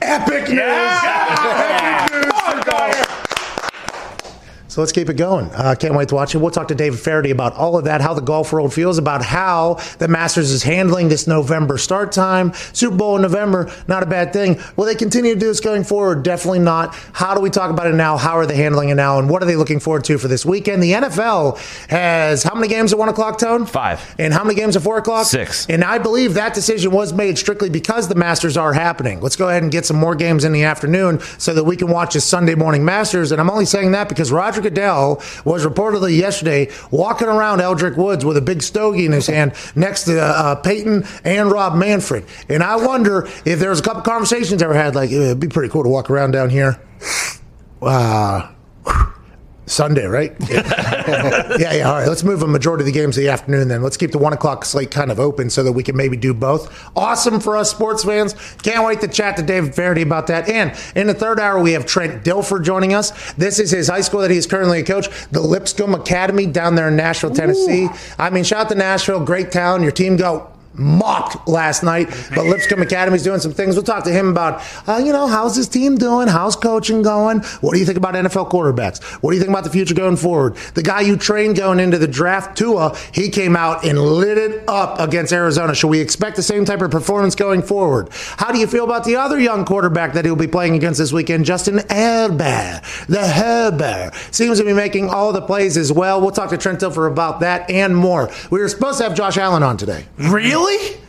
epic 0.02 0.49
news. 0.49 0.59
Epic 0.61 2.11
news 2.12 2.33
for 2.40 2.64
golf. 2.69 3.30
So 4.71 4.81
let's 4.81 4.93
keep 4.93 5.09
it 5.09 5.15
going. 5.15 5.47
Uh, 5.47 5.75
can't 5.75 5.97
wait 5.97 6.11
to 6.11 6.15
watch 6.15 6.33
it. 6.33 6.39
We'll 6.39 6.53
talk 6.53 6.69
to 6.69 6.77
David 6.77 7.00
Feherty 7.00 7.33
about 7.33 7.55
all 7.55 7.77
of 7.77 7.87
that, 7.87 8.00
how 8.00 8.15
the 8.15 8.21
golf 8.21 8.53
world 8.53 8.73
feels 8.73 8.99
about 8.99 9.21
how 9.21 9.81
the 9.99 10.07
Masters 10.07 10.53
is 10.53 10.62
handling 10.62 11.09
this 11.09 11.27
November 11.27 11.77
start 11.77 12.12
time. 12.12 12.53
Super 12.73 12.95
Bowl 12.95 13.17
in 13.17 13.23
November, 13.23 13.69
not 13.89 14.05
a 14.05 14.07
bad 14.07 14.33
thing. 14.33 14.61
Will 14.77 14.85
they 14.85 14.95
continue 14.95 15.35
to 15.35 15.41
do 15.41 15.49
this 15.49 15.59
going 15.59 15.83
forward? 15.83 16.23
Definitely 16.23 16.61
not. 16.61 16.95
How 17.12 17.35
do 17.35 17.41
we 17.41 17.50
talk 17.50 17.73
about 17.73 17.89
it 17.89 17.97
now? 17.97 18.17
How 18.17 18.39
are 18.39 18.47
they 18.47 18.55
handling 18.55 18.91
it 18.91 18.95
now? 18.95 19.19
And 19.19 19.29
what 19.29 19.43
are 19.43 19.47
they 19.47 19.57
looking 19.57 19.81
forward 19.81 20.05
to 20.05 20.19
for 20.19 20.29
this 20.29 20.47
weekend? 20.47 20.85
The 20.85 20.93
NFL 20.93 21.59
has 21.89 22.45
how 22.45 22.55
many 22.55 22.69
games 22.69 22.93
at 22.93 22.99
1 23.00 23.09
o'clock, 23.09 23.41
Tone? 23.41 23.67
Five. 23.67 24.15
And 24.21 24.33
how 24.33 24.45
many 24.45 24.55
games 24.55 24.77
at 24.77 24.83
4 24.83 24.99
o'clock? 24.99 25.27
Six. 25.27 25.67
And 25.69 25.83
I 25.83 25.99
believe 25.99 26.35
that 26.35 26.55
decision 26.55 26.93
was 26.93 27.12
made 27.12 27.39
strictly 27.39 27.71
because 27.71 28.07
the 28.07 28.15
Masters 28.15 28.57
are 28.57 28.73
happening. 28.73 29.21
Let's 29.21 29.35
go 29.35 29.49
ahead 29.49 29.65
and 29.65 29.73
get 29.73 29.85
some 29.85 29.97
more 29.97 30.15
games 30.15 30.45
in 30.45 30.53
the 30.53 30.62
afternoon 30.62 31.19
so 31.39 31.55
that 31.55 31.65
we 31.65 31.77
can 31.77 31.89
watch 31.89 32.15
a 32.15 32.21
Sunday 32.21 32.55
morning 32.55 32.85
Masters. 32.85 33.33
And 33.33 33.41
I'm 33.41 33.50
only 33.50 33.67
saying 33.67 33.91
that 33.91 34.09
because 34.09 34.31
Roger 34.31 34.60
Goodell 34.61 35.23
was 35.45 35.64
reportedly 35.64 36.17
yesterday 36.17 36.71
walking 36.90 37.29
around 37.29 37.61
Eldrick 37.61 37.97
Woods 37.97 38.25
with 38.25 38.37
a 38.37 38.40
big 38.43 38.62
stogie 38.62 39.07
in 39.07 39.12
his 39.12 39.26
hand 39.26 39.52
next 39.75 40.05
to 40.05 40.21
uh, 40.21 40.55
Peyton 40.57 41.05
and 41.25 41.50
Rob 41.50 41.75
Manfred. 41.75 42.25
And 42.49 42.62
I 42.62 42.76
wonder 42.76 43.29
if 43.45 43.59
there 43.59 43.71
was 43.71 43.81
a 43.81 43.83
couple 43.83 44.02
conversations 44.02 44.62
ever 44.62 44.75
had, 44.75 44.95
like, 44.95 45.11
it'd 45.11 45.40
be 45.40 45.49
pretty 45.49 45.69
cool 45.69 45.83
to 45.83 45.88
walk 45.88 46.11
around 46.11 46.33
down 46.33 46.50
here. 46.50 46.81
Uh, 47.83 48.47
Sunday, 49.71 50.07
right? 50.07 50.35
Yeah. 50.49 51.57
yeah, 51.59 51.73
yeah. 51.75 51.89
All 51.89 51.95
right. 51.95 52.09
Let's 52.09 52.25
move 52.25 52.43
a 52.43 52.47
majority 52.47 52.83
of 52.83 52.87
the 52.87 52.93
games 52.93 53.15
to 53.15 53.21
the 53.21 53.29
afternoon 53.29 53.69
then. 53.69 53.83
Let's 53.83 53.97
keep 53.97 54.11
the 54.11 54.19
one 54.19 54.33
o'clock 54.33 54.65
slate 54.65 54.91
kind 54.91 55.11
of 55.11 55.21
open 55.21 55.50
so 55.50 55.62
that 55.62 55.73
we 55.73 55.83
can 55.83 55.97
maybe 55.97 56.17
do 56.17 56.35
both. 56.35 56.91
Awesome 56.97 57.41
for 57.41 57.57
us 57.57 57.71
sports 57.71 58.05
fans. 58.05 58.35
Can't 58.62 58.85
wait 58.85 59.00
to 59.00 59.09
chat 59.09 59.37
to 59.37 59.43
David 59.43 59.75
Feherty 59.75 60.03
about 60.03 60.27
that. 60.27 60.49
And 60.49 60.77
in 60.97 61.07
the 61.07 61.15
third 61.15 61.39
hour, 61.39 61.61
we 61.61 61.73
have 61.73 61.87
Trent 61.87 62.25
Dilfer 62.25 62.62
joining 62.62 62.95
us. 62.95 63.33
This 63.35 63.59
is 63.59 63.71
his 63.71 63.89
high 63.89 64.00
school 64.00 64.21
that 64.21 64.31
he 64.31 64.37
is 64.37 64.47
currently 64.47 64.81
a 64.81 64.85
coach, 64.85 65.09
the 65.31 65.41
Lipscomb 65.41 65.95
Academy 65.95 66.47
down 66.47 66.75
there 66.75 66.89
in 66.89 66.97
Nashville, 66.97 67.35
Tennessee. 67.35 67.89
I 68.19 68.31
mean, 68.31 68.45
shout 68.45 68.67
out 68.67 68.69
to 68.71 68.75
Nashville, 68.75 69.25
great 69.25 69.53
town. 69.53 69.83
Your 69.83 69.93
team 69.93 70.17
go 70.17 70.50
mocked 70.75 71.49
last 71.49 71.83
night, 71.83 72.09
but 72.35 72.45
Lipscomb 72.47 72.81
Academy's 72.83 73.23
doing 73.23 73.41
some 73.41 73.53
things. 73.53 73.75
We'll 73.75 73.83
talk 73.83 74.05
to 74.05 74.12
him 74.12 74.29
about, 74.29 74.62
uh, 74.89 75.03
you 75.05 75.12
know, 75.12 75.27
how's 75.27 75.57
his 75.57 75.69
team 75.69 75.97
doing? 75.97 76.29
How's 76.29 76.57
coaching 76.57 77.03
going? 77.03 77.41
What 77.61 77.73
do 77.73 77.79
you 77.79 77.85
think 77.85 77.99
about 77.99 78.15
NFL 78.15 78.50
quarterbacks? 78.50 79.03
What 79.23 79.31
do 79.31 79.37
you 79.37 79.41
think 79.43 79.50
about 79.50 79.65
the 79.65 79.71
future 79.71 79.95
going 79.95 80.17
forward? 80.17 80.57
The 80.75 80.83
guy 80.83 81.00
you 81.00 81.17
trained 81.17 81.57
going 81.57 81.81
into 81.81 81.99
the 81.99 82.09
draft, 82.09 82.57
Tua, 82.57 82.97
he 83.12 83.29
came 83.29 83.57
out 83.57 83.85
and 83.85 83.99
lit 83.99 84.39
it 84.39 84.65
up 84.69 85.00
against 85.00 85.33
Arizona. 85.33 85.75
Should 85.75 85.89
we 85.89 86.00
expect 86.00 86.37
the 86.37 86.43
same 86.43 86.65
type 86.65 86.81
of 86.81 86.91
performance 86.91 87.35
going 87.35 87.62
forward? 87.62 88.09
How 88.37 88.53
do 88.53 88.59
you 88.59 88.67
feel 88.67 88.85
about 88.85 89.05
the 89.05 89.17
other 89.17 89.41
young 89.41 89.65
quarterback 89.65 90.12
that 90.15 90.25
he'll 90.25 90.37
be 90.37 90.47
playing 90.47 90.77
against 90.77 90.99
this 90.99 91.12
weekend, 91.12 91.45
Justin 91.45 91.83
Herbert? 91.91 92.83
The 93.09 93.27
Herbert 93.27 94.12
seems 94.31 94.59
to 94.59 94.65
be 94.65 94.73
making 94.73 95.09
all 95.09 95.33
the 95.33 95.43
plays 95.43 95.77
as 95.77 95.93
well. 95.93 96.21
We'll 96.21 96.31
talk 96.31 96.50
to 96.50 96.59
Trent 96.59 96.81
Dilfer 96.81 97.11
about 97.11 97.41
that 97.41 97.69
and 97.71 97.97
more. 97.97 98.31
We 98.50 98.61
were 98.61 98.69
supposed 98.69 98.99
to 98.99 99.05
have 99.05 99.15
Josh 99.15 99.37
Allen 99.37 99.62
on 99.62 99.77
today. 99.77 100.07
Really? 100.19 100.60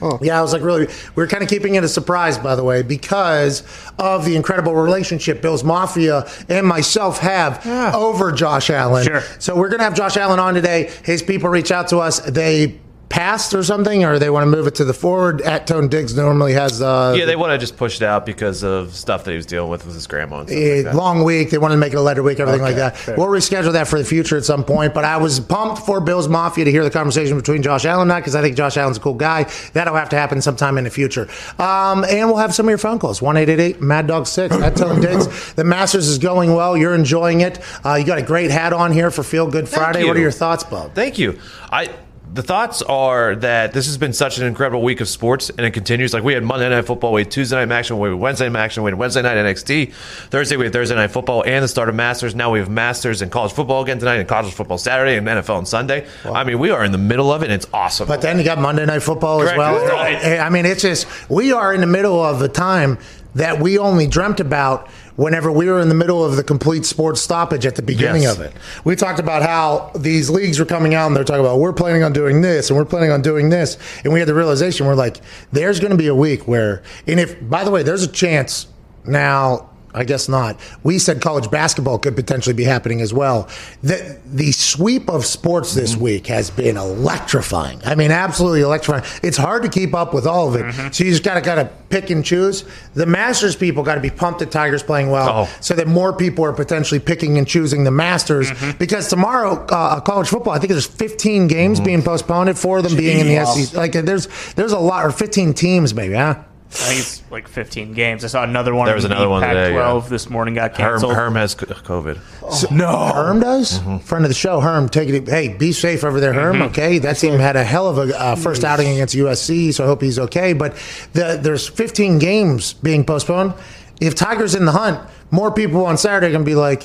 Oh. 0.01 0.19
Yeah, 0.21 0.39
I 0.39 0.41
was 0.41 0.53
like, 0.53 0.61
really, 0.61 0.87
we 1.15 1.23
are 1.23 1.27
kind 1.27 1.43
of 1.43 1.49
keeping 1.49 1.75
it 1.75 1.83
a 1.83 1.87
surprise, 1.87 2.37
by 2.37 2.55
the 2.55 2.63
way, 2.63 2.81
because 2.81 3.63
of 3.99 4.25
the 4.25 4.35
incredible 4.35 4.73
relationship 4.75 5.41
Bills 5.41 5.63
Mafia 5.63 6.27
and 6.49 6.65
myself 6.65 7.19
have 7.19 7.65
over 7.95 8.31
Josh 8.31 8.69
Allen. 8.69 9.03
Sure. 9.03 9.21
So 9.39 9.55
we're 9.55 9.69
going 9.69 9.79
to 9.79 9.85
have 9.85 9.95
Josh 9.95 10.17
Allen 10.17 10.39
on 10.39 10.53
today. 10.53 10.91
His 11.03 11.21
people 11.21 11.49
reach 11.49 11.71
out 11.71 11.87
to 11.89 11.99
us. 11.99 12.19
They 12.21 12.79
passed 13.11 13.53
or 13.53 13.61
something, 13.61 14.05
or 14.05 14.17
they 14.17 14.29
want 14.29 14.43
to 14.43 14.49
move 14.49 14.65
it 14.67 14.75
to 14.75 14.85
the 14.85 14.93
forward. 14.93 15.41
At 15.41 15.67
Tone 15.67 15.89
Diggs 15.89 16.15
normally 16.15 16.53
has 16.53 16.81
uh, 16.81 17.13
Yeah, 17.17 17.25
they 17.25 17.35
want 17.35 17.51
to 17.51 17.57
just 17.57 17.77
push 17.77 17.97
it 17.97 18.03
out 18.03 18.25
because 18.25 18.63
of 18.63 18.95
stuff 18.95 19.25
that 19.25 19.31
he 19.31 19.37
was 19.37 19.45
dealing 19.45 19.69
with 19.69 19.85
with 19.85 19.93
his 19.95 20.07
grandma 20.07 20.39
and 20.39 20.49
stuff 20.49 20.57
a 20.57 20.75
like 20.77 20.85
that. 20.85 20.95
long 20.95 21.23
week. 21.23 21.49
They 21.49 21.57
wanted 21.57 21.75
to 21.75 21.79
make 21.79 21.93
it 21.93 21.97
a 21.97 22.01
lighter 22.01 22.23
week, 22.23 22.39
everything 22.39 22.61
like 22.61 22.77
that. 22.77 22.97
fair. 22.97 23.17
We'll 23.17 23.27
reschedule 23.27 23.73
that 23.73 23.87
for 23.87 23.99
the 23.99 24.05
future 24.05 24.37
at 24.37 24.45
some 24.45 24.63
point. 24.63 24.93
But 24.93 25.03
I 25.03 25.17
was 25.17 25.39
pumped 25.39 25.85
for 25.85 25.99
Bills 25.99 26.27
Mafia 26.27 26.65
to 26.65 26.71
hear 26.71 26.83
the 26.83 26.89
conversation 26.89 27.37
between 27.37 27.61
Josh 27.61 27.85
Allen 27.85 28.03
and 28.03 28.13
I 28.13 28.19
because 28.21 28.35
I 28.35 28.41
think 28.41 28.55
Josh 28.55 28.77
Allen's 28.77 28.97
a 28.97 29.01
cool 29.01 29.13
guy. 29.13 29.43
That'll 29.73 29.95
have 29.95 30.09
to 30.09 30.15
happen 30.15 30.41
sometime 30.41 30.77
in 30.77 30.85
the 30.85 30.89
future. 30.89 31.27
Um, 31.59 32.05
and 32.05 32.27
we'll 32.29 32.37
have 32.37 32.55
some 32.55 32.65
of 32.65 32.69
your 32.69 32.77
phone 32.77 32.97
calls. 32.97 33.21
1 33.21 33.35
Mad 33.81 34.07
Dog 34.07 34.25
6 34.27 34.55
at 34.55 34.77
Tone 34.77 35.01
Diggs. 35.01 35.53
The 35.53 35.63
Masters 35.63 36.07
is 36.07 36.17
going 36.17 36.53
well. 36.53 36.77
You're 36.77 36.95
enjoying 36.95 37.41
it. 37.41 37.59
Uh, 37.85 37.95
you 37.95 38.05
got 38.05 38.17
a 38.17 38.23
great 38.23 38.51
hat 38.51 38.73
on 38.73 38.91
here 38.91 39.11
for 39.11 39.23
Feel 39.23 39.47
Good 39.49 39.67
Friday. 39.67 40.05
What 40.05 40.15
are 40.15 40.21
your 40.21 40.31
thoughts, 40.31 40.63
Bob? 40.63 40.93
Thank 40.95 41.17
you. 41.17 41.39
I 41.71 41.89
the 42.33 42.41
thoughts 42.41 42.81
are 42.81 43.35
that 43.35 43.73
this 43.73 43.87
has 43.87 43.97
been 43.97 44.13
such 44.13 44.37
an 44.37 44.45
incredible 44.45 44.81
week 44.81 45.01
of 45.01 45.09
sports, 45.09 45.49
and 45.49 45.61
it 45.61 45.71
continues. 45.71 46.13
Like 46.13 46.23
we 46.23 46.33
had 46.33 46.43
Monday 46.43 46.69
Night 46.69 46.85
Football, 46.85 47.13
we 47.13 47.21
had 47.21 47.31
Tuesday 47.31 47.63
Night 47.63 47.73
Action, 47.75 47.99
we 47.99 48.09
had 48.09 48.17
Wednesday 48.17 48.47
Night 48.47 48.63
Action, 48.63 48.83
we 48.83 48.91
had 48.91 48.97
Wednesday 48.97 49.21
Night 49.21 49.35
NXT, 49.35 49.93
Thursday 50.29 50.55
we 50.55 50.65
had 50.65 50.73
Thursday 50.73 50.95
Night 50.95 51.11
Football, 51.11 51.43
and 51.45 51.63
the 51.63 51.67
start 51.67 51.89
of 51.89 51.95
Masters. 51.95 52.33
Now 52.33 52.51
we 52.51 52.59
have 52.59 52.69
Masters 52.69 53.21
and 53.21 53.31
college 53.31 53.51
football 53.51 53.83
again 53.83 53.99
tonight, 53.99 54.15
and 54.15 54.29
college 54.29 54.53
football 54.53 54.77
Saturday, 54.77 55.17
and 55.17 55.27
NFL 55.27 55.57
on 55.57 55.65
Sunday. 55.65 56.07
I 56.23 56.43
mean, 56.45 56.59
we 56.59 56.69
are 56.69 56.85
in 56.85 56.93
the 56.93 56.97
middle 56.97 57.31
of 57.33 57.41
it, 57.41 57.45
and 57.45 57.53
it's 57.53 57.67
awesome. 57.73 58.07
But 58.07 58.21
then 58.21 58.37
you 58.37 58.45
got 58.45 58.59
Monday 58.59 58.85
Night 58.85 59.03
Football 59.03 59.41
as 59.41 59.57
well. 59.57 59.75
Right. 59.85 60.39
I 60.39 60.49
mean, 60.49 60.65
it's 60.65 60.83
just 60.83 61.07
we 61.29 61.51
are 61.51 61.73
in 61.73 61.81
the 61.81 61.87
middle 61.87 62.23
of 62.23 62.41
a 62.41 62.47
time 62.47 62.97
that 63.35 63.59
we 63.59 63.77
only 63.77 64.07
dreamt 64.07 64.39
about 64.39 64.89
whenever 65.21 65.51
we 65.51 65.67
were 65.67 65.79
in 65.79 65.87
the 65.89 65.95
middle 65.95 66.23
of 66.25 66.35
the 66.35 66.43
complete 66.43 66.85
sports 66.85 67.21
stoppage 67.21 67.65
at 67.65 67.75
the 67.75 67.81
beginning 67.81 68.23
Yes. 68.23 68.35
of 68.35 68.41
it. 68.41 68.53
We 68.83 68.95
talked 68.95 69.19
about 69.19 69.43
how 69.43 69.91
these 69.95 70.29
leagues 70.29 70.59
were 70.59 70.65
coming 70.65 70.93
out 70.95 71.07
and 71.07 71.15
they're 71.15 71.23
talking 71.23 71.41
about 71.45 71.59
we're 71.59 71.73
planning 71.73 72.03
on 72.03 72.11
doing 72.13 72.41
this 72.41 72.69
and 72.69 72.77
we're 72.77 72.85
planning 72.85 73.11
on 73.11 73.21
doing 73.21 73.49
this, 73.49 73.77
and 74.03 74.11
we 74.13 74.19
had 74.19 74.27
the 74.27 74.33
realization 74.33 74.87
we're 74.87 74.95
like, 74.95 75.21
there's 75.51 75.79
going 75.79 75.91
to 75.91 75.97
be 75.97 76.07
a 76.07 76.15
week 76.15 76.47
where, 76.47 76.81
and 77.07 77.19
if 77.19 77.37
by 77.49 77.63
the 77.63 77.71
way, 77.71 77.83
there's 77.83 78.03
a 78.03 78.07
chance 78.11 78.67
now. 79.05 79.69
I 79.93 80.03
guess 80.03 80.29
not. 80.29 80.59
We 80.83 80.99
said 80.99 81.21
college 81.21 81.49
basketball 81.51 81.99
could 81.99 82.15
potentially 82.15 82.53
be 82.53 82.63
happening 82.63 83.01
as 83.01 83.13
well. 83.13 83.49
The, 83.81 84.19
the 84.25 84.51
sweep 84.51 85.09
of 85.09 85.25
sports 85.25 85.73
this 85.73 85.93
mm-hmm. 85.93 86.03
week 86.03 86.27
has 86.27 86.49
been 86.49 86.77
electrifying. 86.77 87.81
I 87.83 87.95
mean, 87.95 88.11
absolutely 88.11 88.61
electrifying. 88.61 89.03
It's 89.23 89.37
hard 89.37 89.63
to 89.63 89.69
keep 89.69 89.93
up 89.93 90.13
with 90.13 90.25
all 90.25 90.47
of 90.47 90.55
it. 90.55 90.63
Mm-hmm. 90.65 90.91
So 90.91 91.03
you 91.03 91.11
just 91.11 91.23
got 91.23 91.35
to 91.35 91.41
kind 91.41 91.59
of 91.59 91.89
pick 91.89 92.09
and 92.09 92.23
choose. 92.23 92.63
The 92.93 93.05
Masters 93.05 93.55
people 93.55 93.83
got 93.83 93.95
to 93.95 94.01
be 94.01 94.09
pumped 94.09 94.39
that 94.39 94.51
Tigers 94.51 94.83
playing 94.83 95.09
well 95.09 95.29
Oh. 95.31 95.49
so 95.61 95.75
that 95.75 95.87
more 95.87 96.13
people 96.13 96.45
are 96.45 96.53
potentially 96.53 96.99
picking 96.99 97.37
and 97.37 97.47
choosing 97.47 97.83
the 97.83 97.91
Masters. 97.91 98.49
Mm-hmm. 98.49 98.77
Because 98.77 99.07
tomorrow, 99.09 99.65
uh, 99.67 99.99
college 99.99 100.27
football, 100.27 100.53
I 100.53 100.59
think 100.59 100.71
there's 100.71 100.87
15 100.87 101.47
games 101.47 101.79
being 101.79 102.01
postponed, 102.01 102.57
four 102.57 102.77
of 102.79 102.83
them 102.83 102.95
being 102.95 103.19
in 103.19 103.27
the 103.27 103.35
Jeez. 103.35 103.67
SEC. 103.67 103.77
Like 103.77 103.91
there's 103.93 104.27
there's 104.53 104.71
a 104.71 104.79
lot, 104.79 105.05
or 105.05 105.11
15 105.11 105.53
teams 105.53 105.93
maybe, 105.93 106.15
huh? 106.15 106.35
I 106.73 106.83
think 106.85 106.99
it's 107.01 107.21
like 107.29 107.49
15 107.49 107.93
games. 107.93 108.23
I 108.23 108.27
saw 108.27 108.43
another 108.43 108.73
one. 108.73 108.85
There 108.85 108.95
was 108.95 109.03
another 109.03 109.27
one 109.27 109.41
today, 109.41 109.73
Pac-12 109.73 110.03
yeah. 110.03 110.09
this 110.09 110.29
morning 110.29 110.53
got 110.53 110.71
Herm, 110.77 110.91
canceled. 110.93 111.15
Herm 111.15 111.35
has 111.35 111.51
c- 111.51 111.65
COVID. 111.65 112.71
no. 112.71 113.11
Herm 113.13 113.41
does. 113.41 113.79
Friend 114.05 114.23
of 114.23 114.29
the 114.29 114.33
show, 114.33 114.61
Herm. 114.61 114.87
Take 114.87 115.09
it. 115.09 115.27
Hey, 115.27 115.49
be 115.49 115.73
safe 115.73 116.05
over 116.05 116.21
there, 116.21 116.31
Herm. 116.31 116.61
Okay, 116.61 116.97
that 116.99 117.17
team 117.17 117.37
had 117.39 117.57
a 117.57 117.63
hell 117.65 117.89
of 117.89 117.97
a 117.97 118.17
uh, 118.17 118.35
first 118.37 118.63
outing 118.63 118.87
against 118.87 119.13
USC, 119.15 119.73
so 119.73 119.83
I 119.83 119.87
hope 119.87 120.01
he's 120.01 120.17
okay. 120.17 120.53
But 120.53 120.75
the, 121.11 121.37
there's 121.41 121.67
15 121.67 122.19
games 122.19 122.71
being 122.73 123.03
postponed. 123.05 123.53
If 123.99 124.15
Tigers 124.15 124.55
in 124.55 124.63
the 124.63 124.71
hunt, 124.71 124.99
more 125.29 125.51
people 125.51 125.85
on 125.85 125.97
Saturday 125.97 126.27
are 126.27 126.31
gonna 126.31 126.45
be 126.45 126.55
like. 126.55 126.83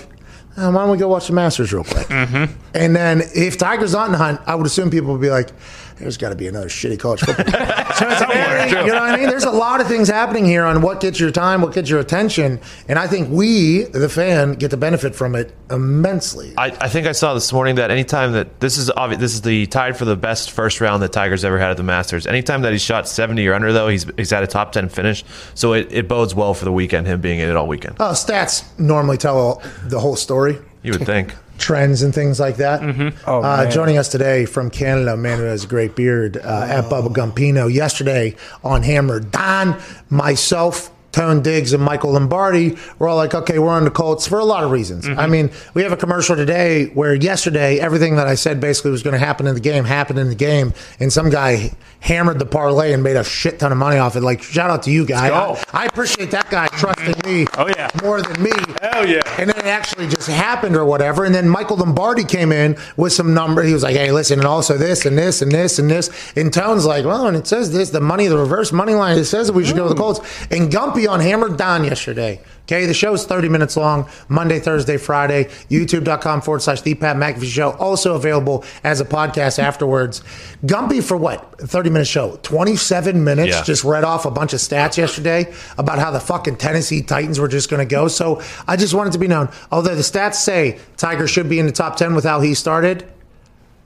"Uh, 0.56 0.72
why 0.72 0.82
don't 0.82 0.90
we 0.90 0.96
go 0.96 1.06
watch 1.06 1.26
the 1.28 1.32
Masters 1.34 1.72
real 1.72 1.84
quick? 1.84 2.10
And 2.10 2.96
then 2.96 3.22
if 3.34 3.56
Tigers 3.58 3.92
not 3.92 4.06
in 4.06 4.12
the 4.12 4.18
hunt, 4.18 4.40
I 4.46 4.54
would 4.54 4.66
assume 4.66 4.90
people 4.90 5.12
would 5.12 5.20
be 5.20 5.28
like, 5.30 5.50
"There's 5.98 6.16
got 6.16 6.30
to 6.30 6.34
be 6.36 6.46
another 6.48 6.68
shitty 6.68 6.98
college 6.98 7.20
football." 7.20 7.44
so 7.96 8.08
it's 8.08 8.24
very, 8.32 8.68
you 8.70 8.86
know 8.86 9.00
what 9.00 9.10
I 9.12 9.16
mean? 9.16 9.28
There's 9.28 9.44
a 9.44 9.50
lot 9.50 9.80
of 9.80 9.86
things 9.86 10.08
happening 10.08 10.44
here 10.44 10.64
on 10.64 10.82
what 10.82 11.00
gets 11.00 11.18
your 11.20 11.30
time, 11.30 11.62
what 11.62 11.72
gets 11.72 11.88
your 11.90 12.00
attention, 12.00 12.60
and 12.88 12.98
I 12.98 13.06
think 13.06 13.28
we, 13.30 13.84
the 13.84 14.08
fan, 14.08 14.54
get 14.54 14.70
to 14.72 14.76
benefit 14.76 15.14
from 15.14 15.34
it 15.34 15.54
immensely. 15.70 16.54
I, 16.58 16.66
I 16.80 16.88
think 16.88 17.06
I 17.06 17.12
saw 17.12 17.34
this 17.34 17.52
morning 17.52 17.76
that 17.76 17.90
anytime 17.90 18.32
that 18.32 18.60
this 18.60 18.78
is 18.78 18.90
obvious, 18.90 19.20
this 19.20 19.34
is 19.34 19.42
the 19.42 19.66
tied 19.66 19.96
for 19.96 20.04
the 20.04 20.16
best 20.16 20.50
first 20.50 20.80
round 20.80 21.02
that 21.02 21.12
Tigers 21.12 21.44
ever 21.44 21.58
had 21.58 21.70
at 21.70 21.76
the 21.76 21.82
Masters. 21.82 22.26
Anytime 22.26 22.62
that 22.62 22.72
he's 22.72 22.82
shot 22.82 23.08
70 23.08 23.46
or 23.46 23.54
under, 23.54 23.72
though, 23.72 23.88
he's 23.88 24.06
he's 24.16 24.32
at 24.32 24.42
a 24.42 24.46
top 24.46 24.72
10 24.72 24.88
finish. 24.88 25.24
So 25.54 25.72
it, 25.72 25.88
it 25.90 26.08
bodes 26.08 26.34
well 26.34 26.54
for 26.54 26.64
the 26.64 26.72
weekend, 26.72 27.06
him 27.06 27.20
being 27.20 27.40
in 27.40 27.48
it 27.48 27.56
all 27.56 27.66
weekend. 27.66 27.96
Oh, 28.00 28.10
stats 28.12 28.64
normally 28.78 29.16
tell 29.16 29.38
all- 29.38 29.62
the 29.84 30.00
whole 30.00 30.16
story, 30.16 30.58
You 30.82 30.92
would 30.92 31.06
think. 31.06 31.34
Trends 31.58 32.02
and 32.02 32.14
things 32.14 32.38
like 32.40 32.56
that. 32.56 32.82
Oh, 33.26 33.42
uh, 33.42 33.70
joining 33.70 33.98
us 33.98 34.08
today 34.08 34.44
from 34.46 34.70
Canada, 34.70 35.14
a 35.14 35.16
man 35.16 35.38
who 35.38 35.44
has 35.44 35.64
a 35.64 35.66
great 35.66 35.96
beard, 35.96 36.36
uh, 36.36 36.66
at 36.68 36.84
Bubba 36.84 37.08
Gumpino. 37.12 37.72
Yesterday 37.72 38.36
on 38.64 38.82
Hammer, 38.82 39.20
Don, 39.20 39.80
myself, 40.10 40.90
Tone 41.16 41.40
Diggs, 41.40 41.72
and 41.72 41.82
Michael 41.82 42.12
Lombardi 42.12 42.76
were 42.98 43.08
all 43.08 43.16
like, 43.16 43.34
okay, 43.34 43.58
we're 43.58 43.70
on 43.70 43.84
the 43.84 43.90
Colts 43.90 44.26
for 44.26 44.38
a 44.38 44.44
lot 44.44 44.64
of 44.64 44.70
reasons. 44.70 45.06
Mm-hmm. 45.06 45.18
I 45.18 45.26
mean, 45.26 45.50
we 45.72 45.82
have 45.82 45.90
a 45.90 45.96
commercial 45.96 46.36
today 46.36 46.88
where 46.88 47.14
yesterday 47.14 47.80
everything 47.80 48.16
that 48.16 48.26
I 48.26 48.34
said 48.34 48.60
basically 48.60 48.90
was 48.90 49.02
going 49.02 49.14
to 49.14 49.18
happen 49.18 49.46
in 49.46 49.54
the 49.54 49.60
game 49.62 49.84
happened 49.84 50.18
in 50.18 50.28
the 50.28 50.34
game, 50.34 50.74
and 51.00 51.10
some 51.10 51.30
guy 51.30 51.72
hammered 52.00 52.38
the 52.38 52.44
parlay 52.44 52.92
and 52.92 53.02
made 53.02 53.16
a 53.16 53.24
shit 53.24 53.58
ton 53.58 53.72
of 53.72 53.78
money 53.78 53.96
off 53.96 54.14
it. 54.14 54.20
Like, 54.20 54.42
shout 54.42 54.68
out 54.68 54.82
to 54.82 54.90
you, 54.90 55.06
guy. 55.06 55.28
go. 55.28 55.56
I, 55.72 55.84
I 55.84 55.86
appreciate 55.86 56.30
that 56.32 56.50
guy 56.50 56.66
trusting 56.68 57.14
me 57.24 57.46
Oh, 57.56 57.66
yeah. 57.66 57.88
more 58.02 58.20
than 58.20 58.42
me. 58.42 58.52
Hell 58.82 59.08
yeah. 59.08 59.22
And 59.38 59.48
then 59.48 59.58
it 59.58 59.64
actually 59.64 60.08
just 60.08 60.28
happened 60.28 60.76
or 60.76 60.84
whatever. 60.84 61.24
And 61.24 61.34
then 61.34 61.48
Michael 61.48 61.78
Lombardi 61.78 62.24
came 62.24 62.52
in 62.52 62.76
with 62.98 63.14
some 63.14 63.32
number. 63.32 63.62
He 63.62 63.72
was 63.72 63.82
like, 63.82 63.96
hey, 63.96 64.12
listen, 64.12 64.38
and 64.38 64.46
also 64.46 64.76
this 64.76 65.06
and 65.06 65.16
this 65.16 65.40
and 65.40 65.50
this 65.50 65.78
and 65.78 65.90
this. 65.90 66.10
And 66.36 66.52
Tone's 66.52 66.84
like, 66.84 67.06
well, 67.06 67.26
and 67.26 67.36
it 67.36 67.46
says 67.46 67.72
this, 67.72 67.90
the 67.90 68.00
money, 68.00 68.26
the 68.26 68.38
reverse 68.38 68.70
money 68.70 68.94
line, 68.94 69.18
it 69.18 69.24
says 69.24 69.46
that 69.46 69.54
we 69.54 69.64
should 69.64 69.76
go 69.76 69.84
with 69.84 69.96
the 69.96 69.96
mm. 69.96 70.04
Colts. 70.04 70.20
And 70.50 70.70
Gumpy 70.70 71.05
on 71.06 71.20
Hammered 71.20 71.56
Don 71.56 71.84
yesterday. 71.84 72.40
Okay, 72.64 72.84
the 72.86 72.94
show 72.94 73.14
is 73.14 73.24
30 73.24 73.48
minutes 73.48 73.76
long, 73.76 74.08
Monday, 74.28 74.58
Thursday, 74.58 74.96
Friday, 74.96 75.44
youtube.com 75.70 76.40
forward 76.40 76.62
slash 76.62 76.80
the 76.80 76.94
Pat 76.96 77.16
McAfee 77.16 77.44
show. 77.44 77.70
Also 77.72 78.16
available 78.16 78.64
as 78.82 79.00
a 79.00 79.04
podcast 79.04 79.60
afterwards. 79.60 80.20
Gumpy 80.64 81.00
for 81.02 81.16
what? 81.16 81.60
30 81.60 81.90
minute 81.90 82.08
show. 82.08 82.40
27 82.42 83.22
minutes 83.22 83.50
Yeah. 83.50 83.62
just 83.62 83.84
read 83.84 84.02
off 84.02 84.26
a 84.26 84.32
bunch 84.32 84.52
of 84.52 84.58
stats 84.58 84.96
yesterday 84.96 85.52
about 85.78 86.00
how 86.00 86.10
the 86.10 86.18
fucking 86.18 86.56
Tennessee 86.56 87.02
Titans 87.02 87.38
were 87.38 87.46
just 87.48 87.70
going 87.70 87.86
to 87.86 87.88
go. 87.90 88.08
So 88.08 88.42
I 88.66 88.74
just 88.76 88.94
wanted 88.94 89.12
to 89.12 89.18
be 89.20 89.28
known. 89.28 89.48
Although 89.70 89.94
the 89.94 90.02
stats 90.02 90.34
say 90.36 90.78
Tiger 90.96 91.28
should 91.28 91.48
be 91.48 91.60
in 91.60 91.66
the 91.66 91.72
top 91.72 91.96
10 91.96 92.16
with 92.16 92.24
how 92.24 92.40
he 92.40 92.54
started, 92.54 93.04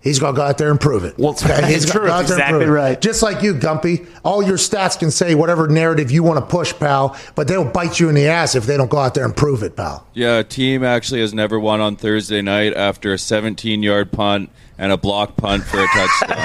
he's 0.02 0.18
going 0.18 0.34
to 0.34 0.36
go 0.36 0.44
out 0.44 0.58
there 0.58 0.70
and 0.70 0.80
prove 0.80 1.04
it. 1.04 1.18
Well, 1.18 1.32
he's 1.34 1.42
it's 1.42 1.84
gonna 1.86 2.00
true. 2.00 2.06
go 2.08 2.12
out 2.14 2.26
there 2.26 2.36
and 2.36 2.40
Exactly 2.40 2.58
prove 2.60 2.68
it. 2.68 2.72
right. 2.72 3.00
Just 3.00 3.22
like 3.22 3.42
you, 3.42 3.54
Gumpy. 3.54 4.06
All 4.24 4.42
your 4.42 4.56
stats 4.56 4.98
can 4.98 5.10
say 5.10 5.34
whatever 5.34 5.68
narrative 5.68 6.10
you 6.10 6.22
want 6.22 6.38
to 6.38 6.46
push, 6.46 6.72
pal, 6.74 7.16
but 7.34 7.48
they'll 7.48 7.64
bite 7.64 8.00
you 8.00 8.08
in 8.08 8.14
the 8.14 8.26
ass 8.28 8.54
if 8.54 8.64
they 8.66 8.76
don't 8.76 8.90
go 8.90 8.98
out 8.98 9.14
there 9.14 9.24
and 9.24 9.36
prove 9.36 9.62
it, 9.62 9.76
pal. 9.76 10.06
Yeah, 10.14 10.38
a 10.38 10.44
team 10.44 10.82
actually 10.84 11.20
has 11.20 11.32
never 11.34 11.58
won 11.58 11.80
on 11.80 11.96
Thursday 11.96 12.42
night 12.42 12.74
after 12.74 13.12
a 13.12 13.18
17 13.18 13.82
yard 13.82 14.12
punt 14.12 14.50
and 14.80 14.92
a 14.92 14.96
block 14.96 15.36
punt 15.36 15.62
for 15.62 15.78
a 15.78 15.86
touchdown. 15.88 16.38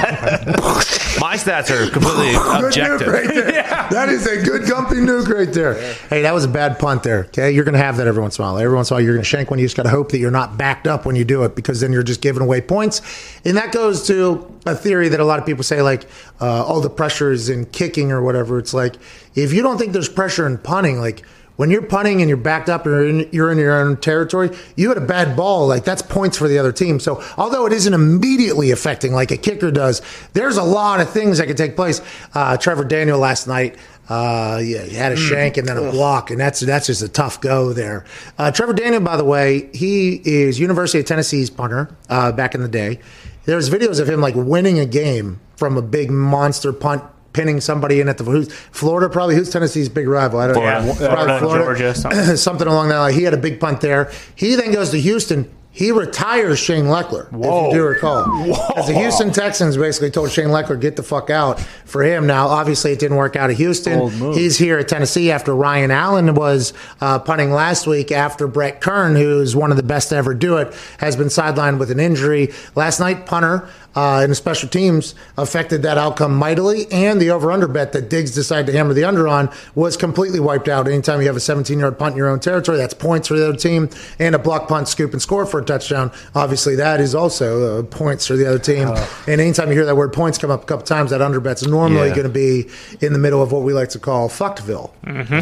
My 1.21 1.37
stats 1.37 1.71
are 1.71 1.89
completely 1.89 2.35
objective. 2.67 3.07
right 3.07 3.27
there. 3.27 3.63
That 3.95 4.09
is 4.09 4.25
a 4.27 4.41
good 4.41 4.63
Gumpy 4.63 4.95
nuke 4.95 5.29
right 5.29 5.51
there. 5.51 5.75
Hey, 6.09 6.23
that 6.23 6.33
was 6.33 6.43
a 6.43 6.49
bad 6.49 6.77
punt 6.79 7.03
there. 7.03 7.25
Okay, 7.25 7.51
you're 7.51 7.63
going 7.63 7.73
to 7.73 7.79
have 7.79 7.97
that 7.97 8.07
every 8.07 8.21
once 8.21 8.37
in 8.37 8.43
a 8.43 8.47
while. 8.47 8.57
Every 8.57 8.75
once 8.75 8.89
in 8.89 8.93
a 8.93 8.97
while, 8.97 9.03
you're 9.05 9.13
going 9.13 9.23
to 9.23 9.29
shank 9.29 9.49
one. 9.49 9.59
You 9.59 9.65
just 9.65 9.77
got 9.77 9.83
to 9.83 9.89
hope 9.89 10.11
that 10.11 10.17
you're 10.17 10.31
not 10.31 10.57
backed 10.57 10.85
up 10.85 11.05
when 11.05 11.15
you 11.15 11.23
do 11.23 11.43
it, 11.43 11.55
because 11.55 11.79
then 11.79 11.93
you're 11.93 12.03
just 12.03 12.19
giving 12.19 12.41
away 12.41 12.59
points. 12.61 13.01
And 13.45 13.55
that 13.55 13.71
goes 13.71 14.05
to 14.07 14.51
a 14.65 14.75
theory 14.75 15.07
that 15.09 15.19
a 15.19 15.23
lot 15.23 15.39
of 15.39 15.45
people 15.45 15.63
say, 15.63 15.81
like, 15.81 16.05
uh, 16.41 16.65
oh, 16.67 16.81
the 16.81 16.89
pressure 16.89 17.31
is 17.31 17.47
in 17.47 17.67
kicking 17.67 18.11
or 18.11 18.21
whatever. 18.21 18.57
It's 18.59 18.73
like 18.73 18.95
if 19.35 19.53
you 19.53 19.61
don't 19.61 19.77
think 19.77 19.93
there's 19.93 20.09
pressure 20.09 20.45
in 20.45 20.57
punting, 20.57 20.99
like. 20.99 21.23
When 21.55 21.69
you're 21.71 21.83
punting 21.83 22.21
and 22.21 22.29
you're 22.29 22.37
backed 22.37 22.69
up 22.69 22.85
or 22.85 23.05
in, 23.05 23.29
you're 23.31 23.51
in 23.51 23.57
your 23.57 23.79
own 23.79 23.97
territory, 23.97 24.55
you 24.75 24.89
had 24.89 24.97
a 24.97 25.05
bad 25.05 25.35
ball. 25.37 25.67
Like 25.67 25.83
that's 25.83 26.01
points 26.01 26.37
for 26.37 26.47
the 26.47 26.57
other 26.57 26.71
team. 26.71 26.99
So 26.99 27.23
although 27.37 27.65
it 27.65 27.73
isn't 27.73 27.93
immediately 27.93 28.71
affecting 28.71 29.13
like 29.13 29.31
a 29.31 29.37
kicker 29.37 29.71
does, 29.71 30.01
there's 30.33 30.57
a 30.57 30.63
lot 30.63 30.99
of 30.99 31.09
things 31.09 31.37
that 31.37 31.47
could 31.47 31.57
take 31.57 31.75
place. 31.75 32.01
Uh, 32.33 32.57
Trevor 32.57 32.83
Daniel 32.83 33.19
last 33.19 33.47
night, 33.47 33.77
uh, 34.09 34.61
yeah, 34.63 34.83
he 34.83 34.95
had 34.95 35.11
a 35.11 35.15
shank 35.15 35.57
and 35.57 35.67
then 35.67 35.77
a 35.77 35.91
block, 35.91 36.29
and 36.29 36.39
that's 36.39 36.59
that's 36.59 36.87
just 36.87 37.01
a 37.01 37.07
tough 37.07 37.41
go 37.41 37.73
there. 37.73 38.05
Uh, 38.37 38.51
Trevor 38.51 38.73
Daniel, 38.73 39.01
by 39.01 39.17
the 39.17 39.23
way, 39.23 39.69
he 39.73 40.21
is 40.23 40.59
University 40.59 40.99
of 40.99 41.05
Tennessee's 41.05 41.49
punter 41.49 41.95
uh, 42.09 42.31
back 42.31 42.53
in 42.53 42.61
the 42.61 42.67
day. 42.67 42.99
There's 43.45 43.69
videos 43.69 43.99
of 43.99 44.07
him 44.09 44.21
like 44.21 44.35
winning 44.35 44.79
a 44.79 44.85
game 44.85 45.39
from 45.55 45.77
a 45.77 45.81
big 45.81 46.11
monster 46.11 46.71
punt. 46.73 47.03
Pinning 47.35 47.59
somebody 47.59 47.99
in 47.99 48.07
at 48.07 48.17
the 48.17 48.23
who's 48.23 48.51
Florida 48.71 49.09
probably 49.09 49.35
who's 49.35 49.49
Tennessee's 49.49 49.89
big 49.89 50.07
rival 50.07 50.39
I 50.39 50.47
don't 50.47 50.55
Florida. 50.55 50.85
know 51.27 51.39
Florida, 51.39 51.65
Georgia, 51.65 51.93
something. 51.95 52.37
something 52.37 52.67
along 52.67 52.87
that 52.89 52.97
line. 52.99 53.13
He 53.13 53.23
had 53.23 53.33
a 53.33 53.37
big 53.37 53.59
punt 53.59 53.81
there. 53.81 54.09
He 54.35 54.55
then 54.55 54.71
goes 54.71 54.91
to 54.91 54.99
Houston. 54.99 55.51
He 55.69 55.91
retires 55.91 56.57
Shane 56.57 56.85
Lechler, 56.85 57.29
Whoa. 57.33 57.67
if 57.67 57.73
you 57.73 57.79
do 57.79 57.85
recall. 57.85 58.23
Because 58.45 58.87
the 58.87 58.93
Houston 58.93 59.33
Texans 59.33 59.75
basically 59.75 60.09
told 60.09 60.31
Shane 60.31 60.47
Lechler, 60.47 60.79
get 60.79 60.95
the 60.95 61.03
fuck 61.03 61.29
out 61.29 61.59
for 61.83 62.01
him. 62.01 62.25
Now, 62.25 62.47
obviously, 62.47 62.93
it 62.93 62.99
didn't 62.99 63.17
work 63.17 63.35
out 63.35 63.49
at 63.49 63.57
Houston. 63.57 64.09
He's 64.31 64.57
here 64.57 64.77
at 64.79 64.87
Tennessee 64.87 65.31
after 65.31 65.53
Ryan 65.53 65.91
Allen 65.91 66.33
was 66.33 66.71
uh, 67.01 67.19
punting 67.19 67.51
last 67.51 67.87
week 67.87 68.13
after 68.13 68.47
Brett 68.47 68.79
Kern, 68.79 69.17
who's 69.17 69.53
one 69.53 69.69
of 69.69 69.75
the 69.75 69.83
best 69.83 70.07
to 70.09 70.15
ever 70.15 70.33
do 70.33 70.55
it, 70.59 70.73
has 70.99 71.17
been 71.17 71.27
sidelined 71.27 71.77
with 71.77 71.91
an 71.91 71.99
injury. 71.99 72.53
Last 72.75 73.01
night, 73.01 73.25
punter 73.25 73.67
uh, 73.95 74.21
in 74.23 74.29
the 74.29 74.35
special 74.35 74.67
teams 74.69 75.15
affected 75.37 75.81
that 75.83 75.97
outcome 75.97 76.35
mightily, 76.35 76.85
and 76.91 77.19
the 77.21 77.29
over-under 77.29 77.67
bet 77.67 77.93
that 77.93 78.09
Diggs 78.09 78.35
decided 78.35 78.65
to 78.71 78.77
hammer 78.77 78.93
the 78.93 79.03
under 79.03 79.27
on 79.27 79.49
was 79.73 79.95
completely 79.97 80.39
wiped 80.39 80.67
out. 80.67 80.87
Anytime 80.87 81.21
you 81.21 81.27
have 81.27 81.35
a 81.37 81.39
17-yard 81.39 81.97
punt 81.97 82.13
in 82.13 82.17
your 82.17 82.27
own 82.27 82.39
territory, 82.39 82.77
that's 82.77 82.93
points 82.93 83.27
for 83.27 83.37
the 83.37 83.47
other 83.47 83.57
team, 83.57 83.89
and 84.19 84.35
a 84.35 84.39
block 84.39 84.67
punt, 84.67 84.87
scoop, 84.87 85.13
and 85.13 85.21
score 85.21 85.45
for 85.45 85.59
a 85.59 85.63
touchdown. 85.65 86.11
Obviously, 86.35 86.75
that 86.75 86.99
is 86.99 87.15
also 87.15 87.79
uh, 87.79 87.83
points 87.83 88.27
for 88.27 88.35
the 88.35 88.45
other 88.47 88.59
team. 88.59 88.87
and 89.27 89.39
anytime 89.41 89.69
you 89.69 89.73
hear 89.75 89.85
that 89.85 89.95
word 89.95 90.11
points 90.13 90.37
come 90.37 90.51
up 90.51 90.63
a 90.63 90.65
couple 90.65 90.85
times, 90.85 91.11
that 91.11 91.21
under 91.21 91.39
bet's 91.39 91.65
normally 91.65 92.09
Yeah. 92.09 92.15
going 92.15 92.27
to 92.27 92.33
be 92.33 92.69
in 93.01 93.13
the 93.13 93.19
middle 93.19 93.41
of 93.41 93.51
what 93.51 93.63
we 93.63 93.73
like 93.73 93.89
to 93.89 93.99
call 93.99 94.27
fuckville. 94.29 94.91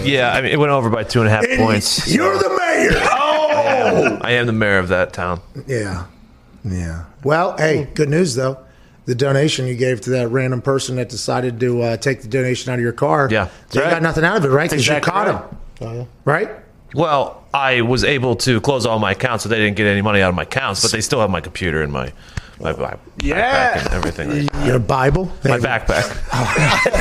Yeah, 0.06 0.32
I 0.34 0.42
mean, 0.42 0.52
it 0.52 0.60
went 0.60 0.72
over 0.72 0.90
by 0.90 1.04
two 1.04 1.20
and 1.22 1.28
a 1.28 1.32
half 1.32 1.46
points. 1.58 2.14
You're 2.14 2.38
the 2.38 2.50
mayor. 2.50 3.00
Oh, 3.02 4.18
I 4.22 4.32
am 4.32 4.46
the 4.48 4.54
mayor 4.54 4.78
of 4.78 4.90
that 4.90 5.14
town. 5.14 5.42
Yeah. 5.68 6.06
Yeah. 6.64 7.06
Well, 7.24 7.58
hey, 7.58 7.88
good 7.94 8.10
news 8.10 8.36
though. 8.36 8.60
the 9.06 9.16
donation 9.16 9.68
you 9.68 9.76
gave 9.76 10.02
to 10.02 10.12
that 10.12 10.30
random 10.30 10.62
person 10.62 10.96
that 10.96 11.10
decided 11.10 11.60
to 11.60 11.82
uh, 11.82 11.98
take 11.98 12.22
the 12.22 12.28
donation 12.28 12.72
out 12.72 12.80
of 12.80 12.84
your 12.84 12.94
car. 12.94 13.28
Yeah. 13.30 13.50
they 13.72 13.82
right. 13.82 13.90
got 13.90 14.02
nothing 14.02 14.24
out 14.24 14.38
of 14.38 14.46
it, 14.46 14.50
right? 14.50 14.70
Because 14.70 14.86
That's 14.86 15.06
you 15.06 15.12
caught 15.12 15.28
exactly 15.28 15.88
him, 15.88 16.08
right? 16.26 16.50
Well, 16.94 17.44
I 17.54 17.82
was 17.82 18.04
able 18.04 18.36
to 18.38 18.62
close 18.62 18.86
all 18.86 19.00
my 19.00 19.12
accounts, 19.12 19.44
so 19.44 19.50
they 19.50 19.58
didn't 19.58 19.76
get 19.76 19.88
any 19.88 20.02
money 20.02 20.22
out 20.22 20.30
of 20.30 20.36
my 20.36 20.44
accounts, 20.44 20.82
but 20.82 20.92
they 20.92 21.02
still 21.02 21.20
have 21.20 21.30
my 21.30 21.42
computer 21.42 21.82
and 21.82 21.92
my 21.92 22.14
my, 22.60 22.74
my 22.74 22.96
Yeah. 23.22 23.74
backpack 23.78 23.86
and 23.86 23.94
everything. 23.94 24.50
Your 24.66 24.80
Bible. 24.80 25.32
My 25.44 25.58
backpack. 25.60 26.04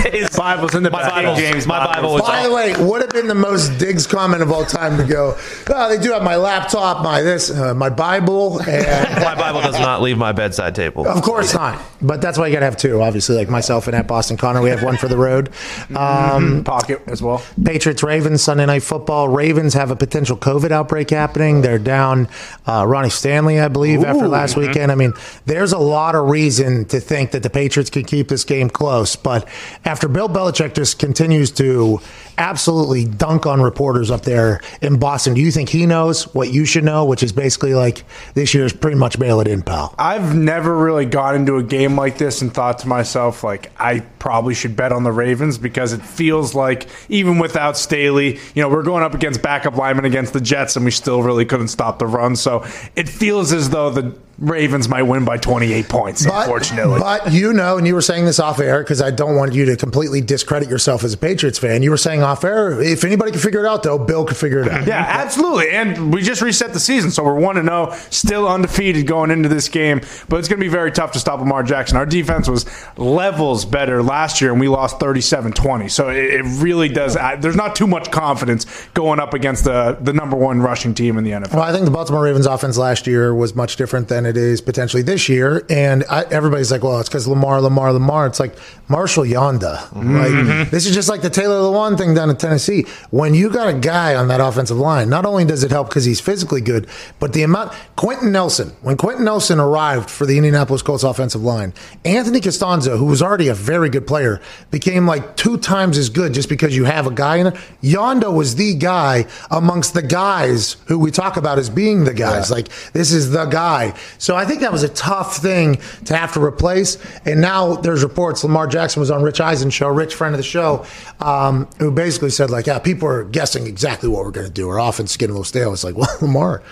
His 0.12 0.30
Bible's 0.36 0.74
in 0.74 0.82
the 0.82 0.90
My. 0.90 1.08
Bible. 1.08 1.34
James 1.36 1.66
my 1.66 1.84
Bible 1.84 2.12
was 2.14 2.22
By 2.22 2.42
the 2.46 2.52
way, 2.52 2.74
would 2.78 3.00
have 3.00 3.10
been 3.10 3.28
the 3.28 3.34
most 3.34 3.78
Diggs 3.78 4.06
comment 4.06 4.42
of 4.42 4.50
all 4.50 4.64
time 4.64 4.96
to 4.96 5.04
go. 5.04 5.36
Oh, 5.68 5.88
they 5.88 6.02
do 6.02 6.12
have 6.12 6.22
my 6.22 6.36
laptop, 6.36 7.02
my 7.02 7.22
this, 7.22 7.50
uh, 7.50 7.74
my 7.74 7.88
Bible, 7.90 8.60
and 8.60 9.14
my 9.24 9.34
Bible 9.34 9.60
does 9.60 9.78
not 9.78 10.02
leave 10.02 10.16
my 10.18 10.32
bedside 10.32 10.74
table. 10.74 11.06
Of 11.06 11.22
course 11.22 11.54
not. 11.54 11.80
But 12.00 12.20
that's 12.20 12.38
why 12.38 12.46
you 12.48 12.52
got 12.52 12.60
to 12.60 12.64
have 12.66 12.76
two, 12.76 13.00
obviously. 13.00 13.36
Like 13.36 13.48
myself 13.48 13.86
and 13.86 13.94
at 13.94 14.06
Boston 14.08 14.36
Connor, 14.36 14.60
we 14.62 14.70
have 14.70 14.82
one 14.82 14.96
for 14.96 15.08
the 15.08 15.16
road. 15.16 15.50
Um, 15.94 16.64
Pocket 16.64 17.02
as 17.06 17.22
well. 17.22 17.42
Patriots 17.64 18.02
Ravens 18.02 18.42
Sunday 18.42 18.66
Night 18.66 18.82
Football. 18.82 19.28
Ravens 19.28 19.74
have 19.74 19.90
a 19.90 19.96
potential 19.96 20.36
COVID 20.36 20.70
outbreak 20.70 21.10
happening. 21.10 21.60
They're 21.62 21.78
down 21.78 22.28
uh, 22.66 22.84
Ronnie 22.86 23.10
Stanley, 23.10 23.60
I 23.60 23.68
believe, 23.68 24.02
after 24.04 24.26
last 24.28 24.56
weekend. 24.56 24.90
I 24.90 24.94
mean, 24.94 25.12
there's 25.44 25.72
a 25.72 25.78
lot 25.78 26.14
of 26.14 26.28
reason 26.28 26.84
to 26.86 27.00
think 27.00 27.32
that 27.32 27.42
the 27.42 27.50
Patriots 27.50 27.90
can 27.90 28.04
keep 28.04 28.28
this 28.28 28.44
game 28.44 28.70
close. 28.70 29.16
But 29.16 29.48
after 29.84 30.08
Bill 30.08 30.28
Belichick 30.28 30.74
just 30.74 30.98
continues 30.98 31.50
to 31.52 32.00
absolutely 32.38 33.04
dunk 33.04 33.46
on 33.46 33.60
reporters 33.60 34.10
up 34.10 34.22
there 34.22 34.60
in 34.80 34.98
Boston, 34.98 35.34
do 35.34 35.40
you 35.40 35.50
think 35.50 35.68
he 35.68 35.86
knows 35.86 36.24
what 36.34 36.52
you 36.52 36.64
should 36.64 36.84
know, 36.84 37.04
which 37.04 37.22
is 37.22 37.32
basically 37.32 37.74
like 37.74 38.04
this 38.34 38.54
year's 38.54 38.72
pretty 38.72 38.96
much 38.96 39.18
mail 39.18 39.40
it 39.40 39.48
in, 39.48 39.62
pal? 39.62 39.94
I've 39.98 40.34
never 40.34 40.76
really 40.76 41.06
got 41.06 41.34
into 41.34 41.56
a 41.56 41.62
game 41.62 41.96
like 41.96 42.18
this 42.18 42.42
and 42.42 42.52
thought 42.52 42.78
to 42.80 42.88
myself, 42.88 43.44
like, 43.44 43.72
I 43.80 44.00
probably 44.18 44.54
should 44.54 44.76
bet 44.76 44.92
on 44.92 45.02
the 45.02 45.12
Ravens 45.12 45.58
because 45.58 45.92
it 45.92 46.02
feels 46.02 46.54
like 46.54 46.88
even 47.08 47.38
without 47.38 47.76
Staley, 47.76 48.38
you 48.54 48.62
know, 48.62 48.68
we're 48.68 48.82
going 48.82 49.02
up 49.02 49.14
against 49.14 49.42
backup 49.42 49.76
linemen 49.76 50.04
against 50.04 50.32
the 50.32 50.40
Jets 50.40 50.76
and 50.76 50.84
we 50.84 50.90
still 50.90 51.22
really 51.22 51.44
couldn't 51.44 51.68
stop 51.68 51.98
the 51.98 52.06
run. 52.06 52.36
So 52.36 52.64
it 52.96 53.08
feels 53.08 53.52
as 53.52 53.70
though 53.70 53.90
the 53.90 54.16
Ravens 54.38 54.88
might 54.88 55.02
win 55.02 55.24
by 55.24 55.36
28 55.36 55.88
points, 55.88 56.24
unfortunately. 56.24 56.98
But 56.98 57.32
you 57.32 57.52
know, 57.52 57.78
and 57.78 57.86
you 57.86 57.94
were 57.94 58.02
saying 58.02 58.24
this 58.24 58.40
off 58.40 58.58
air 58.58 58.82
because 58.82 59.00
I 59.00 59.12
don't 59.12 59.36
want 59.36 59.54
you 59.54 59.64
to 59.66 59.76
completely 59.76 60.20
discredit 60.20 60.68
yourself 60.68 61.04
as 61.04 61.12
a 61.12 61.16
Patriots 61.16 61.58
fan. 61.58 61.82
You 61.82 61.90
were 61.90 61.96
saying 61.96 62.21
off 62.22 62.44
air, 62.44 62.80
if 62.80 63.04
anybody 63.04 63.30
can 63.30 63.40
figure 63.40 63.60
it 63.60 63.66
out, 63.66 63.82
though, 63.82 63.98
Bill 63.98 64.24
could 64.24 64.36
figure 64.36 64.60
it 64.60 64.68
out. 64.68 64.86
Yeah, 64.86 65.04
absolutely. 65.08 65.70
And 65.70 66.12
we 66.12 66.22
just 66.22 66.42
reset 66.42 66.72
the 66.72 66.80
season, 66.80 67.10
so 67.10 67.24
we're 67.24 67.38
1 67.38 67.62
0, 67.62 67.94
still 68.10 68.48
undefeated 68.48 69.06
going 69.06 69.30
into 69.30 69.48
this 69.48 69.68
game. 69.68 70.00
But 70.28 70.38
it's 70.38 70.48
going 70.48 70.58
to 70.58 70.64
be 70.64 70.68
very 70.68 70.92
tough 70.92 71.12
to 71.12 71.18
stop 71.18 71.40
Lamar 71.40 71.62
Jackson. 71.62 71.96
Our 71.96 72.06
defense 72.06 72.48
was 72.48 72.66
levels 72.96 73.64
better 73.64 74.02
last 74.02 74.40
year, 74.40 74.50
and 74.50 74.60
we 74.60 74.68
lost 74.68 75.00
37 75.00 75.52
20. 75.52 75.88
So 75.88 76.08
it, 76.08 76.16
it 76.16 76.42
really 76.62 76.88
does. 76.88 77.16
I, 77.16 77.36
there's 77.36 77.56
not 77.56 77.76
too 77.76 77.86
much 77.86 78.10
confidence 78.10 78.66
going 78.94 79.20
up 79.20 79.34
against 79.34 79.64
the, 79.64 79.98
the 80.00 80.12
number 80.12 80.36
one 80.36 80.60
rushing 80.60 80.94
team 80.94 81.18
in 81.18 81.24
the 81.24 81.30
NFL. 81.30 81.54
Well, 81.54 81.62
I 81.62 81.72
think 81.72 81.84
the 81.84 81.90
Baltimore 81.90 82.22
Ravens 82.22 82.46
offense 82.46 82.78
last 82.78 83.06
year 83.06 83.34
was 83.34 83.54
much 83.54 83.76
different 83.76 84.08
than 84.08 84.26
it 84.26 84.36
is 84.36 84.60
potentially 84.60 85.02
this 85.02 85.28
year. 85.28 85.64
And 85.70 86.04
I, 86.10 86.22
everybody's 86.24 86.70
like, 86.70 86.82
well, 86.82 87.00
it's 87.00 87.08
because 87.08 87.26
Lamar, 87.26 87.60
Lamar, 87.60 87.92
Lamar. 87.92 88.26
It's 88.26 88.40
like 88.40 88.54
Marshal 88.88 89.24
Yanda. 89.24 89.80
Like, 89.92 90.32
mm-hmm. 90.32 90.70
this 90.70 90.86
is 90.86 90.94
just 90.94 91.08
like 91.08 91.22
the 91.22 91.30
Taylor 91.30 91.60
Lewan 91.60 91.96
thing 91.96 92.11
down 92.14 92.30
in 92.30 92.36
Tennessee. 92.36 92.86
When 93.10 93.34
you 93.34 93.50
got 93.50 93.68
a 93.68 93.72
guy 93.78 94.14
on 94.14 94.28
that 94.28 94.40
offensive 94.40 94.78
line, 94.78 95.08
not 95.08 95.24
only 95.24 95.44
does 95.44 95.64
it 95.64 95.70
help 95.70 95.88
because 95.88 96.04
he's 96.04 96.20
physically 96.20 96.60
good, 96.60 96.86
but 97.18 97.32
the 97.32 97.42
amount. 97.42 97.72
Quenton 97.96 98.32
Nelson, 98.32 98.70
when 98.82 98.96
Quenton 98.96 99.24
Nelson 99.24 99.60
arrived 99.60 100.10
for 100.10 100.26
the 100.26 100.36
Indianapolis 100.36 100.82
Colts 100.82 101.04
offensive 101.04 101.42
line, 101.42 101.72
Anthony 102.04 102.40
Castonzo, 102.40 102.98
who 102.98 103.04
was 103.04 103.22
already 103.22 103.48
a 103.48 103.54
very 103.54 103.88
good 103.88 104.06
player, 104.06 104.40
became 104.70 105.06
like 105.06 105.36
two 105.36 105.56
times 105.58 105.98
as 105.98 106.08
good 106.08 106.34
just 106.34 106.48
because 106.48 106.76
you 106.76 106.84
have 106.84 107.06
a 107.06 107.10
guy 107.10 107.36
in 107.36 107.48
it. 107.48 107.54
Yanda 107.82 108.32
was 108.32 108.56
the 108.56 108.74
guy 108.74 109.26
amongst 109.50 109.94
the 109.94 110.02
guys 110.02 110.76
who 110.86 110.98
we 110.98 111.10
talk 111.10 111.36
about 111.36 111.58
as 111.58 111.70
being 111.70 112.04
the 112.04 112.14
guys. 112.14 112.50
Like, 112.50 112.68
this 112.92 113.12
is 113.12 113.30
the 113.30 113.46
guy. 113.46 113.94
So 114.18 114.36
I 114.36 114.44
think 114.44 114.60
that 114.60 114.72
was 114.72 114.82
a 114.82 114.88
tough 114.88 115.36
thing 115.36 115.78
to 116.06 116.16
have 116.16 116.32
to 116.34 116.42
replace. 116.42 116.98
And 117.24 117.40
now 117.40 117.74
there's 117.76 118.02
reports 118.02 118.42
Lamar 118.42 118.66
Jackson 118.66 119.00
was 119.00 119.10
on 119.10 119.22
Rich 119.22 119.40
Eisen 119.40 119.70
show, 119.70 119.88
Rich 119.88 120.14
friend 120.14 120.34
of 120.34 120.38
the 120.38 120.42
show, 120.42 120.84
um, 121.20 121.68
who 121.78 121.90
basically 122.02 122.30
said 122.30 122.50
like, 122.50 122.66
yeah, 122.66 122.78
people 122.78 123.08
are 123.08 123.24
guessing 123.24 123.66
exactly 123.66 124.08
what 124.08 124.24
we're 124.24 124.32
going 124.32 124.46
to 124.46 124.52
do. 124.52 124.68
Our 124.68 124.80
offense 124.80 125.12
is 125.12 125.16
getting 125.16 125.32
a 125.32 125.34
little 125.34 125.44
stale. 125.44 125.72
It's 125.72 125.84
like, 125.84 125.96
well, 126.00 126.16
Lamar. 126.20 126.62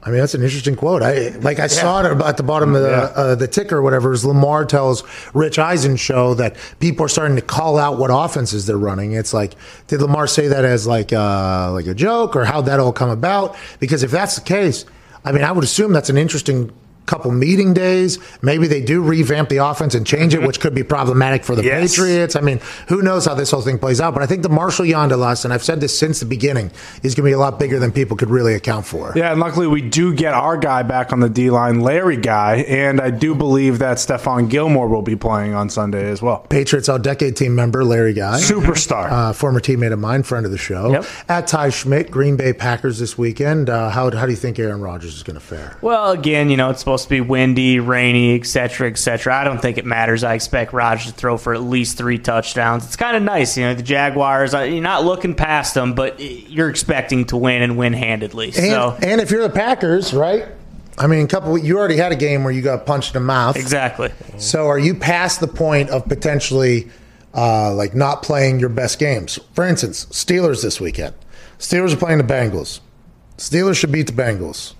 I 0.00 0.10
mean, 0.10 0.20
that's 0.20 0.34
an 0.34 0.42
interesting 0.42 0.76
quote. 0.76 1.02
I 1.02 1.30
like 1.40 1.58
I 1.58 1.66
saw 1.66 2.00
it 2.00 2.22
at 2.22 2.36
the 2.36 2.42
bottom 2.44 2.74
of 2.74 2.82
the 2.82 2.94
uh, 2.94 3.34
the 3.34 3.48
ticker 3.48 3.78
or 3.78 3.82
whatever. 3.82 4.12
Is 4.12 4.24
Lamar 4.24 4.64
tells 4.64 5.02
Rich 5.34 5.58
Eisen 5.58 5.96
show 5.96 6.34
that 6.34 6.56
people 6.78 7.04
are 7.04 7.08
starting 7.08 7.36
to 7.36 7.42
call 7.42 7.76
out 7.76 7.98
what 7.98 8.08
offenses 8.10 8.64
they're 8.64 8.78
running. 8.78 9.12
It's 9.12 9.34
like, 9.34 9.54
did 9.88 10.00
Lamar 10.00 10.26
say 10.28 10.48
that 10.48 10.64
as 10.64 10.86
like 10.86 11.12
uh, 11.12 11.72
like 11.72 11.86
a 11.88 11.94
joke 11.94 12.36
or 12.36 12.44
how'd 12.44 12.66
that 12.66 12.78
all 12.78 12.92
come 12.92 13.10
about? 13.10 13.56
Because 13.80 14.02
if 14.04 14.10
that's 14.12 14.36
the 14.36 14.40
case, 14.40 14.86
I 15.24 15.32
mean, 15.32 15.42
I 15.42 15.50
would 15.52 15.64
assume 15.64 15.92
that's 15.92 16.10
an 16.10 16.16
interesting 16.16 16.72
couple 17.08 17.32
meeting 17.32 17.74
days. 17.74 18.18
Maybe 18.42 18.68
they 18.68 18.80
do 18.82 19.02
revamp 19.02 19.48
the 19.48 19.56
offense 19.56 19.94
and 19.96 20.06
change 20.06 20.34
it, 20.34 20.42
which 20.42 20.60
could 20.60 20.74
be 20.74 20.82
problematic 20.84 21.42
for 21.42 21.56
the 21.56 21.64
Yes. 21.64 21.96
Patriots. 21.96 22.36
I 22.36 22.40
mean, 22.40 22.60
who 22.88 23.02
knows 23.02 23.24
how 23.24 23.34
this 23.34 23.50
whole 23.50 23.62
thing 23.62 23.78
plays 23.78 24.00
out? 24.00 24.14
But 24.14 24.22
I 24.22 24.26
think 24.26 24.42
the 24.42 24.48
Marshal 24.48 24.84
Yanda 24.84 25.18
loss, 25.18 25.44
and 25.44 25.52
I've 25.52 25.64
said 25.64 25.80
this 25.80 25.98
since 25.98 26.20
the 26.20 26.26
beginning, 26.26 26.70
is 27.02 27.14
going 27.16 27.24
to 27.24 27.28
be 27.30 27.32
a 27.32 27.38
lot 27.38 27.58
bigger 27.58 27.78
than 27.80 27.90
people 27.90 28.16
could 28.16 28.30
really 28.30 28.54
account 28.54 28.86
for. 28.86 29.12
Yeah, 29.16 29.32
and 29.32 29.40
luckily 29.40 29.66
we 29.66 29.80
do 29.82 30.14
get 30.14 30.34
our 30.34 30.56
guy 30.56 30.82
back 30.84 31.12
on 31.12 31.20
the 31.20 31.28
D 31.28 31.50
line, 31.50 31.80
Larry 31.80 32.16
Guy, 32.16 32.56
and 32.68 33.00
I 33.00 33.10
do 33.10 33.34
believe 33.34 33.78
that 33.80 33.96
Stephon 33.96 34.48
Gilmore 34.48 34.88
will 34.88 35.02
be 35.02 35.16
playing 35.16 35.54
on 35.54 35.70
Sunday 35.70 36.10
as 36.10 36.20
well. 36.22 36.38
Patriots 36.50 36.88
All 36.88 36.98
Decade 36.98 37.36
team 37.36 37.54
member 37.54 37.84
Larry 37.84 38.12
Guy. 38.12 38.38
Superstar. 38.40 39.10
uh, 39.10 39.32
former 39.32 39.60
teammate 39.60 39.92
of 39.92 39.98
mine, 39.98 40.22
friend 40.22 40.44
of 40.44 40.52
the 40.52 40.58
show. 40.58 40.92
Yep. 40.92 41.04
At 41.28 41.46
Ty 41.46 41.70
Schmidt, 41.70 42.10
Green 42.10 42.36
Bay 42.36 42.52
Packers 42.52 42.98
this 42.98 43.16
weekend. 43.16 43.70
Uh, 43.70 43.88
how, 43.90 44.10
how 44.10 44.26
do 44.26 44.30
you 44.32 44.36
think 44.36 44.58
Aaron 44.58 44.80
Rodgers 44.80 45.14
is 45.16 45.22
going 45.22 45.34
to 45.34 45.40
fare? 45.44 45.76
Well, 45.80 46.10
again, 46.10 46.50
you 46.50 46.56
know, 46.56 46.70
it's 46.70 46.80
supposed 46.80 46.97
to 47.04 47.08
be 47.10 47.20
windy, 47.20 47.80
rainy, 47.80 48.34
etc., 48.34 48.68
cetera, 48.68 48.90
et 48.90 48.98
cetera. 48.98 49.36
I 49.36 49.44
don't 49.44 49.60
think 49.60 49.78
it 49.78 49.84
matters. 49.84 50.24
I 50.24 50.34
expect 50.34 50.72
Rodgers 50.72 51.06
to 51.06 51.12
throw 51.12 51.36
for 51.36 51.54
at 51.54 51.62
least 51.62 51.96
three 51.98 52.18
touchdowns. 52.18 52.84
It's 52.86 52.96
kind 52.96 53.16
of 53.16 53.22
nice, 53.22 53.56
you 53.56 53.64
know, 53.64 53.74
the 53.74 53.82
Jaguars, 53.82 54.54
uh, 54.54 54.60
you're 54.60 54.82
not 54.82 55.04
looking 55.04 55.34
past 55.34 55.74
them, 55.74 55.94
but 55.94 56.18
you're 56.20 56.68
expecting 56.70 57.24
to 57.26 57.36
win 57.36 57.62
and 57.62 57.76
win 57.76 57.92
handedly. 57.92 58.46
And, 58.46 58.54
So, 58.54 58.96
and 59.02 59.20
if 59.20 59.30
you're 59.30 59.42
the 59.42 59.54
Packers, 59.54 60.12
right? 60.12 60.46
I 60.98 61.06
mean, 61.06 61.24
a 61.24 61.28
couple. 61.28 61.56
You 61.56 61.78
already 61.78 61.96
had 61.96 62.10
a 62.10 62.16
game 62.16 62.42
where 62.42 62.52
you 62.52 62.60
got 62.60 62.84
punched 62.84 63.14
in 63.14 63.22
the 63.22 63.26
mouth. 63.26 63.56
exactly. 63.56 64.10
So 64.38 64.66
are 64.66 64.78
you 64.78 64.94
past 64.94 65.38
the 65.40 65.46
point 65.46 65.90
of 65.90 66.04
potentially 66.08 66.88
uh, 67.32 67.72
like 67.74 67.94
not 67.94 68.22
playing 68.24 68.58
your 68.58 68.68
best 68.68 68.98
games? 68.98 69.38
For 69.54 69.64
instance, 69.64 70.06
Steelers 70.06 70.60
this 70.62 70.80
weekend. 70.80 71.14
Steelers 71.58 71.92
are 71.92 71.96
playing 71.96 72.18
the 72.18 72.24
Bengals. 72.24 72.80
Steelers 73.36 73.76
should 73.76 73.92
beat 73.92 74.08
the 74.08 74.12
Bengals, 74.12 74.74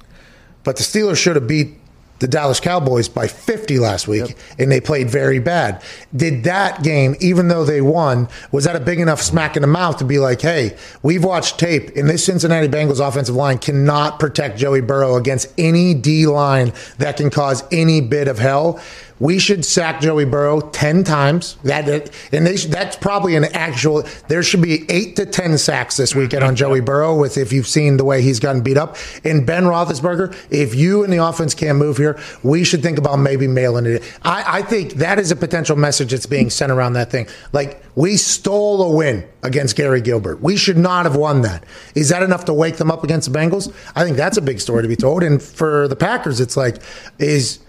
but 0.65 0.77
the 0.77 0.83
Steelers 0.83 1.17
should 1.17 1.37
have 1.37 1.47
beat 1.47 1.79
the 2.21 2.29
Dallas 2.29 2.61
Cowboys 2.61 3.09
by 3.09 3.29
50 3.29 3.79
last 3.79 4.09
week, 4.09 4.37
and 4.59 4.71
they 4.71 4.81
played 4.81 5.11
very 5.11 5.39
bad. 5.39 5.83
Did 6.15 6.45
that 6.45 6.83
game, 6.83 7.15
even 7.21 7.49
though 7.49 7.65
they 7.65 7.81
won, 7.81 8.29
was 8.51 8.65
that 8.65 8.77
a 8.77 8.81
big 8.81 9.01
enough 9.01 9.21
smack 9.23 9.57
in 9.57 9.63
the 9.63 9.69
mouth 9.69 9.99
to 9.99 10.05
be 10.05 10.19
like, 10.19 10.41
hey, 10.41 10.77
we've 11.03 11.25
watched 11.25 11.59
tape, 11.59 11.97
and 11.97 12.09
this 12.09 12.25
Cincinnati 12.25 12.69
Bengals 12.69 13.07
offensive 13.07 13.35
line 13.35 13.59
cannot 13.59 14.19
protect 14.19 14.59
Joey 14.59 14.81
Burrow 14.81 15.17
against 15.17 15.53
any 15.59 15.95
D 15.95 16.27
line 16.27 16.73
that 16.99 17.17
can 17.17 17.31
cause 17.31 17.63
any 17.71 18.01
bit 18.01 18.29
of 18.29 18.39
hell. 18.39 18.81
We 19.21 19.39
should 19.39 19.65
sack 19.65 20.01
Joey 20.01 20.25
Burrow 20.25 20.61
10 20.61 21.05
times. 21.05 21.57
That 21.65 21.89
and 22.33 22.47
they 22.47 22.57
that's 22.57 22.97
probably 22.97 23.35
an 23.37 23.45
actual 23.47 24.05
there 24.29 24.43
should 24.43 24.63
be 24.63 24.91
8 24.91 25.17
to 25.17 25.27
10 25.27 25.59
sacks 25.59 25.97
this 25.97 26.15
weekend 26.15 26.45
on 26.45 26.57
Joey 26.57 26.81
Burrow 26.81 27.17
with 27.17 27.37
if 27.37 27.53
you've 27.53 27.67
seen 27.67 27.97
the 27.97 28.05
way 28.05 28.23
he's 28.23 28.41
gotten 28.41 28.63
beat 28.63 28.77
up. 28.77 28.97
And 29.25 29.47
Ben 29.47 29.65
Roethlisberger, 29.65 30.37
if 30.51 30.75
you 30.75 31.05
and 31.05 31.13
the 31.13 31.25
offense 31.25 31.55
can't 31.55 31.79
move 31.79 31.97
here, 31.97 32.19
we 32.43 32.65
should 32.65 32.83
think 32.83 32.99
about 32.99 33.17
maybe 33.17 33.49
mailing 33.49 33.87
it. 33.87 34.03
I, 34.23 34.59
I 34.59 34.63
think 34.63 34.95
that 34.95 35.19
is 35.19 35.31
a 35.31 35.37
potential 35.37 35.77
message 35.77 36.11
that's 36.11 36.27
being 36.27 36.51
sent 36.51 36.71
around 36.71 36.93
that 36.95 37.11
thing. 37.11 37.27
Like 37.53 37.83
we 37.95 38.17
stole 38.17 38.83
a 38.83 38.97
win 38.97 39.29
against 39.43 39.77
Garrett 39.77 40.05
Gilbert. 40.05 40.41
We 40.41 40.57
should 40.57 40.79
not 40.79 41.05
have 41.05 41.17
won 41.17 41.43
that. 41.43 41.65
Is 41.95 42.09
that 42.11 42.23
enough 42.23 42.45
to 42.47 42.55
wake 42.55 42.77
them 42.77 42.91
up 42.91 43.05
against 43.05 43.33
the 43.33 43.39
Bengals? 43.39 43.73
I 43.95 44.05
think 44.05 44.17
that's 44.17 44.37
a 44.37 44.43
big 44.43 44.61
story 44.61 44.83
to 44.83 44.89
be 44.89 44.97
told. 44.97 45.23
And 45.23 45.43
for 45.43 45.89
the 45.89 45.97
Packers, 45.97 46.41
it's 46.41 46.57
like 46.57 46.77
is 47.19 47.61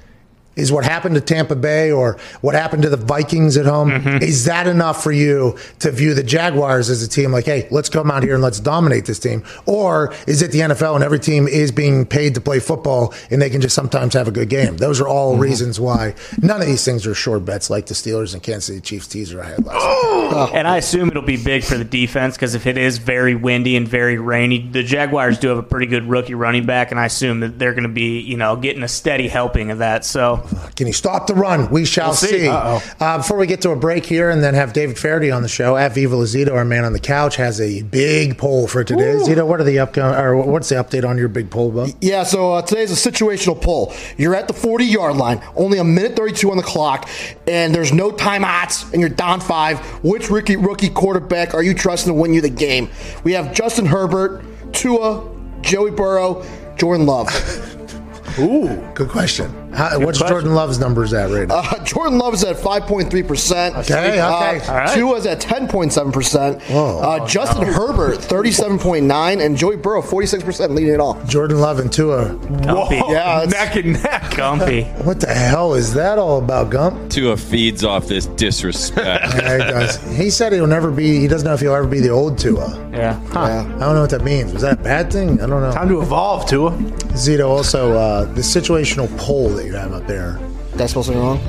is 0.60 0.72
what 0.72 0.84
happened 0.84 1.16
to 1.16 1.22
Tampa 1.22 1.56
Bay 1.56 1.92
or 1.92 2.18
what 2.42 2.56
happened 2.56 2.84
to 2.84 2.90
the 2.90 2.98
Vikings 2.98 3.58
at 3.58 3.66
home, 3.66 3.92
mm-hmm. 3.92 4.24
is 4.24 4.46
that 4.46 4.68
enough 4.68 5.04
for 5.04 5.12
you 5.12 5.58
to 5.80 5.92
view 5.92 6.14
the 6.14 6.24
Jaguars 6.24 6.90
as 6.90 7.02
a 7.02 7.08
team 7.08 7.32
like, 7.32 7.46
hey, 7.46 7.68
let's 7.72 7.90
come 7.90 8.12
out 8.12 8.24
here 8.24 8.34
and 8.34 8.44
let's 8.44 8.60
dominate 8.60 9.06
this 9.06 9.20
team? 9.20 9.44
Or 9.66 10.14
is 10.28 10.42
it 10.42 10.52
the 10.52 10.60
NFL 10.60 10.96
and 10.96 11.04
every 11.04 11.20
team 11.20 11.48
is 11.48 11.72
being 11.72 12.06
paid 12.06 12.36
to 12.36 12.42
play 12.42 12.60
football 12.60 13.14
and 13.32 13.42
they 13.42 13.50
can 13.50 13.62
just 13.62 13.76
sometimes 13.76 14.14
have 14.14 14.28
a 14.28 14.32
good 14.32 14.50
game? 14.50 14.78
Those 14.78 15.02
are 15.02 15.08
all 15.08 15.34
mm-hmm. 15.34 15.42
reasons 15.42 15.80
why 15.80 16.16
none 16.42 16.62
of 16.62 16.68
these 16.68 16.84
things 16.86 17.08
are 17.08 17.14
sure 17.14 17.40
bets 17.40 17.70
like 17.70 17.88
the 17.88 17.94
Steelers 17.94 18.34
and 18.34 18.44
Kansas 18.44 18.66
City 18.66 18.82
Chiefs 18.82 19.08
teaser 19.08 19.42
I 19.42 19.50
had 19.50 19.66
last 19.66 19.84
night. 19.84 20.06
Oh. 20.30 20.52
And 20.54 20.68
I 20.68 20.78
assume 20.78 21.10
it'll 21.10 21.24
be 21.24 21.44
big 21.44 21.64
for 21.64 21.76
the 21.76 21.84
defense 21.84 22.36
because 22.36 22.54
if 22.54 22.68
it 22.68 22.78
is 22.78 23.00
very 23.00 23.34
windy 23.34 23.76
and 23.76 23.88
very 23.88 24.20
rainy, 24.20 24.60
the 24.60 24.84
Jaguars 24.84 25.40
do 25.40 25.48
have 25.48 25.58
a 25.58 25.64
pretty 25.64 25.88
good 25.88 26.08
rookie 26.08 26.36
running 26.36 26.68
back, 26.68 26.92
and 26.92 27.00
I 27.00 27.08
assume 27.08 27.40
that 27.40 27.58
they're 27.58 27.74
going 27.74 27.84
to 27.84 27.90
be, 27.90 28.20
you 28.20 28.38
know, 28.38 28.56
getting 28.56 28.84
a 28.84 28.88
steady 28.88 29.28
helping 29.28 29.72
of 29.72 29.80
that. 29.80 30.06
So 30.06 30.46
Can 30.76 30.88
he 30.88 30.94
stop 30.94 31.28
the 31.28 31.36
run? 31.36 31.70
We 31.70 31.86
shall 31.86 32.10
We'll 32.10 32.16
see. 32.16 32.40
see. 32.42 32.48
Uh, 32.48 33.18
before 33.18 33.38
we 33.38 33.48
get 33.48 33.62
to 33.62 33.72
a 33.72 33.76
break 33.76 34.06
here 34.06 34.30
and 34.30 34.42
then 34.44 34.54
have 34.54 34.74
David 34.74 34.98
Feherty 34.98 35.30
on 35.32 35.42
the 35.44 35.48
show, 35.50 35.76
at 35.76 35.94
Viva 35.94 36.16
Lazito, 36.16 36.54
our 36.54 36.66
man 36.66 36.86
on 36.86 36.94
the 36.94 37.00
couch, 37.00 37.36
has 37.36 37.60
a 37.62 37.82
big 37.84 38.38
poll 38.38 38.68
for 38.68 38.84
today. 38.84 39.16
Zito, 39.18 39.46
what 39.48 39.60
are 39.60 39.64
the 39.64 39.80
upcoming, 39.80 40.18
or 40.20 40.36
what's 40.38 40.70
the 40.70 40.76
update 40.76 41.08
on 41.08 41.18
your 41.18 41.28
big 41.28 41.50
poll, 41.52 41.72
Bob? 41.72 41.90
Yeah, 42.02 42.24
so 42.24 42.54
uh, 42.54 42.62
today's 42.62 42.92
a 42.92 43.12
situational 43.12 43.60
poll. 43.62 43.94
You're 44.18 44.36
at 44.36 44.48
the 44.48 44.54
40 44.54 44.86
yard 44.86 45.16
line, 45.18 45.42
only 45.56 45.78
a 45.80 45.84
minute 45.84 46.16
32 46.16 46.50
on 46.52 46.58
the 46.58 46.64
clock, 46.64 47.10
and 47.48 47.74
there's 47.76 47.92
no 47.94 48.12
timeouts, 48.12 48.92
and 48.92 49.02
you're 49.02 49.10
down 49.10 49.40
five. 49.42 49.80
Which 50.04 50.30
rookie 50.30 50.56
rookie 50.56 50.90
quarterback 50.90 51.54
are 51.54 51.64
you 51.64 51.74
trusting 51.74 52.14
to 52.14 52.20
win 52.20 52.34
you 52.34 52.42
the 52.42 52.50
game? 52.50 52.90
We 53.24 53.34
have 53.34 53.54
Justin 53.54 53.86
Herbert, 53.86 54.44
Tua, 54.74 55.30
Joey 55.62 55.92
Burrow, 55.92 56.46
Jordan 56.78 57.06
Love. 57.06 57.28
Ooh, 58.40 58.68
good 58.94 59.10
question. 59.10 59.52
How, 59.74 60.00
what's 60.00 60.18
question. 60.18 60.28
Jordan 60.36 60.56
Love's 60.56 60.80
numbers 60.80 61.14
at 61.14 61.30
right 61.30 61.48
now? 61.48 61.56
Uh, 61.60 61.84
Jordan 61.84 62.18
Love's 62.18 62.44
is 62.44 62.50
at 62.50 62.58
5.3%. 62.58 63.76
Okay, 63.78 63.94
okay. 63.94 64.20
Uh, 64.20 64.30
All 64.72 64.76
right. 64.78 64.94
Tua's 64.96 65.26
at 65.26 65.40
10.7%. 65.42 66.62
Whoa. 66.70 67.00
uh, 67.00 67.28
Justin 67.28 67.68
Herbert, 67.68 68.20
37.9 68.20 69.46
and 69.46 69.58
Joey 69.58 69.76
Burrow, 69.78 70.02
46% 70.02 70.76
leading 70.76 70.94
it 70.94 71.00
all. 71.00 71.22
Jordan 71.26 71.60
Love 71.60 71.80
and 71.80 71.92
Tua. 71.92 72.30
Gumpy. 72.30 73.02
Yeah, 73.12 73.46
neck 73.50 73.76
and 73.76 73.94
neck. 74.04 74.22
Gumpy. 74.32 75.04
What 75.06 75.20
the 75.20 75.34
hell 75.34 75.74
is 75.74 75.94
that 75.94 76.18
all 76.18 76.40
about, 76.40 76.70
Gump? 76.70 77.10
Tua 77.12 77.38
feeds 77.38 77.84
off 77.84 78.08
this 78.08 78.26
disrespect. 78.28 79.00
Yeah, 79.40 79.54
he 79.54 79.72
does. 79.72 80.18
He 80.18 80.30
said 80.30 80.52
he'll 80.54 80.68
never 80.68 80.92
be. 80.92 81.20
He 81.20 81.28
doesn't 81.28 81.46
know 81.46 81.54
if 81.54 81.60
he'll 81.62 81.74
ever 81.76 81.88
be 81.88 82.00
the 82.00 82.10
old 82.10 82.38
Tua. 82.38 82.68
Yeah. 82.92 83.20
Yeah. 83.34 83.62
I 83.62 83.64
don't 83.80 83.80
know 83.96 84.02
what 84.02 84.10
that 84.10 84.24
means. 84.24 84.52
Was 84.54 84.62
that 84.64 84.80
a 84.80 84.84
bad 84.84 85.12
thing? 85.12 85.42
I 85.42 85.46
don't 85.48 85.62
know. 85.62 85.72
Time 85.72 85.88
to 85.90 86.02
evolve, 86.02 86.46
Tua. 86.48 86.72
Zito, 87.14 87.48
also 87.48 87.94
uh, 87.94 88.26
the 88.34 88.42
situational 88.42 89.16
poll 89.18 89.59
that 89.60 89.66
you 89.66 89.74
have 89.74 89.92
up 89.92 90.08
there. 90.08 90.40
Did 90.72 90.82
I 90.82 90.86
spell 90.86 91.04
something 91.04 91.22
wrong? 91.22 91.40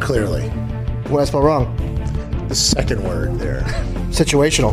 Clearly, 0.00 0.48
What 1.08 1.18
did 1.18 1.20
I 1.20 1.24
spell 1.26 1.42
wrong? 1.42 1.74
the 2.48 2.54
second 2.54 3.04
word 3.04 3.38
there. 3.38 3.60
Situational. 4.10 4.72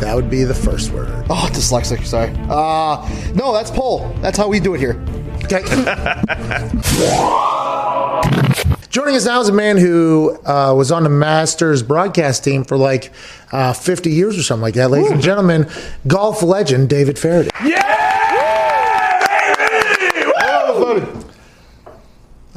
That 0.00 0.14
would 0.14 0.28
be 0.28 0.44
the 0.44 0.54
first 0.54 0.90
word. 0.92 1.08
Oh, 1.30 1.48
dyslexic. 1.52 2.04
Sorry. 2.04 2.30
Uh, 2.50 3.08
no, 3.34 3.52
that's 3.54 3.70
poll. 3.70 4.12
That's 4.20 4.36
how 4.36 4.48
we 4.48 4.60
do 4.60 4.74
it 4.74 4.78
here. 4.78 5.02
Okay. 5.44 5.62
Joining 8.90 9.14
us 9.14 9.24
now 9.24 9.40
is 9.40 9.48
a 9.48 9.52
man 9.52 9.78
who 9.78 10.36
uh, 10.44 10.74
was 10.76 10.90
on 10.90 11.02
the 11.04 11.08
Masters 11.08 11.82
broadcast 11.82 12.44
team 12.44 12.64
for 12.64 12.76
like 12.76 13.10
uh, 13.52 13.72
50 13.72 14.10
years 14.10 14.36
or 14.38 14.42
something 14.42 14.62
like 14.62 14.74
that. 14.74 14.90
Ladies 14.90 15.12
and 15.12 15.22
gentlemen, 15.22 15.66
golf 16.06 16.42
legend 16.42 16.90
David 16.90 17.18
Feherty. 17.18 17.50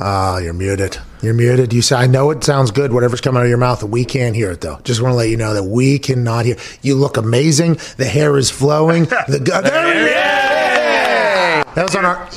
Ah, 0.01 0.37
you're 0.37 0.53
muted. 0.53 0.97
You're 1.21 1.33
muted. 1.33 1.73
You 1.73 1.81
say, 1.81 1.97
I 1.97 2.07
know 2.07 2.31
it 2.31 2.41
sounds 2.43 2.71
good, 2.71 2.93
whatever's 2.93 3.19
coming 3.19 3.39
out 3.39 3.43
of 3.43 3.49
your 3.49 3.57
mouth. 3.57 3.83
We 3.83 4.05
can't 4.05 4.33
hear 4.35 4.49
it 4.51 4.61
though. 4.61 4.79
Just 4.85 5.01
want 5.01 5.11
to 5.11 5.17
let 5.17 5.29
you 5.29 5.35
know 5.35 5.53
that 5.53 5.63
we 5.63 5.99
cannot 5.99 6.45
hear. 6.45 6.55
You 6.81 6.95
look 6.95 7.17
amazing. 7.17 7.79
The 7.97 8.05
hair 8.05 8.37
is 8.37 8.49
flowing. 8.49 9.03
The 9.05 9.41
gu- 9.43 9.61
there 9.69 9.93
he 9.93 10.05
is! 10.09 11.75
That 11.75 11.83
was 11.83 11.95
on 11.95 12.05
our. 12.05 12.29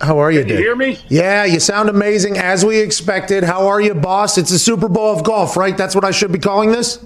How 0.00 0.18
are 0.18 0.30
you, 0.30 0.40
Can 0.40 0.48
you 0.50 0.54
dude? 0.56 0.64
hear 0.64 0.76
me? 0.76 0.98
Yeah, 1.08 1.44
you 1.44 1.58
sound 1.60 1.88
amazing 1.88 2.36
as 2.36 2.64
we 2.64 2.78
expected. 2.80 3.44
How 3.44 3.68
are 3.68 3.80
you, 3.80 3.94
boss? 3.94 4.36
It's 4.36 4.50
the 4.50 4.58
Super 4.58 4.88
Bowl 4.88 5.16
of 5.16 5.24
golf, 5.24 5.56
right? 5.56 5.76
That's 5.78 5.94
what 5.94 6.04
I 6.04 6.10
should 6.10 6.32
be 6.32 6.38
calling 6.38 6.72
this. 6.72 7.02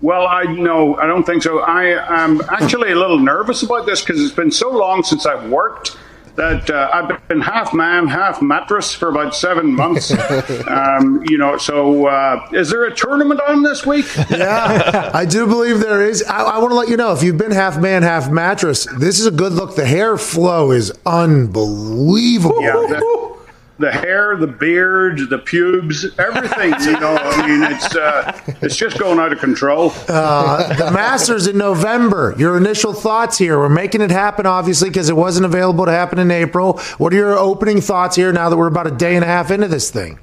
Well, 0.00 0.26
I 0.26 0.44
no, 0.44 0.96
I 0.96 1.06
don't 1.06 1.24
think 1.24 1.42
so. 1.44 1.60
I 1.60 1.84
am 2.24 2.40
actually 2.50 2.90
a 2.90 2.96
little 2.96 3.18
nervous 3.20 3.62
about 3.62 3.86
this 3.86 4.00
because 4.00 4.20
it's 4.20 4.34
been 4.34 4.50
so 4.50 4.70
long 4.70 5.04
since 5.04 5.24
I've 5.26 5.48
worked 5.48 5.96
that 6.36 6.70
uh, 6.70 6.90
I've 6.92 7.28
been 7.28 7.40
half 7.40 7.74
man, 7.74 8.06
half 8.06 8.40
mattress 8.40 8.92
for 8.94 9.08
about 9.08 9.34
seven 9.34 9.74
months. 9.74 10.12
um, 10.68 11.22
you 11.28 11.38
know, 11.38 11.56
so 11.56 12.06
uh, 12.06 12.48
is 12.52 12.70
there 12.70 12.84
a 12.84 12.94
tournament 12.94 13.40
on 13.48 13.62
this 13.62 13.84
week? 13.84 14.06
Yeah, 14.36 15.10
I 15.14 15.24
do 15.24 15.46
believe 15.46 15.80
there 15.80 16.02
is. 16.02 16.22
I, 16.24 16.42
I 16.42 16.58
want 16.58 16.70
to 16.70 16.74
let 16.74 16.88
you 16.88 16.96
know 16.96 17.12
if 17.12 17.22
you've 17.22 17.38
been 17.38 17.52
half 17.52 17.78
man, 17.78 18.02
half 18.02 18.30
mattress, 18.30 18.86
this 18.98 19.18
is 19.18 19.26
a 19.26 19.30
good 19.30 19.52
look. 19.52 19.76
The 19.76 19.86
hair 19.86 20.18
flow 20.18 20.72
is 20.72 20.92
unbelievable. 21.06 22.60
Yeah, 22.60 22.72
the, 22.72 23.35
the 23.78 23.92
hair, 23.92 24.36
the 24.36 24.46
beard, 24.46 25.28
the 25.28 25.38
pubes, 25.38 26.06
everything. 26.18 26.74
You 26.80 26.98
know, 26.98 27.16
I 27.16 27.46
mean, 27.46 27.62
it's 27.62 27.94
uh, 27.94 28.40
it's 28.62 28.76
just 28.76 28.98
going 28.98 29.18
out 29.18 29.32
of 29.32 29.38
control. 29.38 29.92
Uh, 30.08 30.72
the 30.74 30.90
Masters 30.90 31.46
in 31.46 31.58
November. 31.58 32.34
Your 32.38 32.56
initial 32.56 32.92
thoughts 32.92 33.38
here? 33.38 33.58
We're 33.58 33.68
making 33.68 34.00
it 34.00 34.10
happen, 34.10 34.46
obviously, 34.46 34.88
because 34.88 35.08
it 35.08 35.16
wasn't 35.16 35.46
available 35.46 35.84
to 35.84 35.92
happen 35.92 36.18
in 36.18 36.30
April. 36.30 36.78
What 36.98 37.12
are 37.12 37.16
your 37.16 37.38
opening 37.38 37.80
thoughts 37.80 38.16
here 38.16 38.32
now 38.32 38.48
that 38.48 38.56
we're 38.56 38.68
about 38.68 38.86
a 38.86 38.92
day 38.92 39.14
and 39.16 39.24
a 39.24 39.28
half 39.28 39.50
into 39.50 39.68
this 39.68 39.90
thing? 39.90 40.18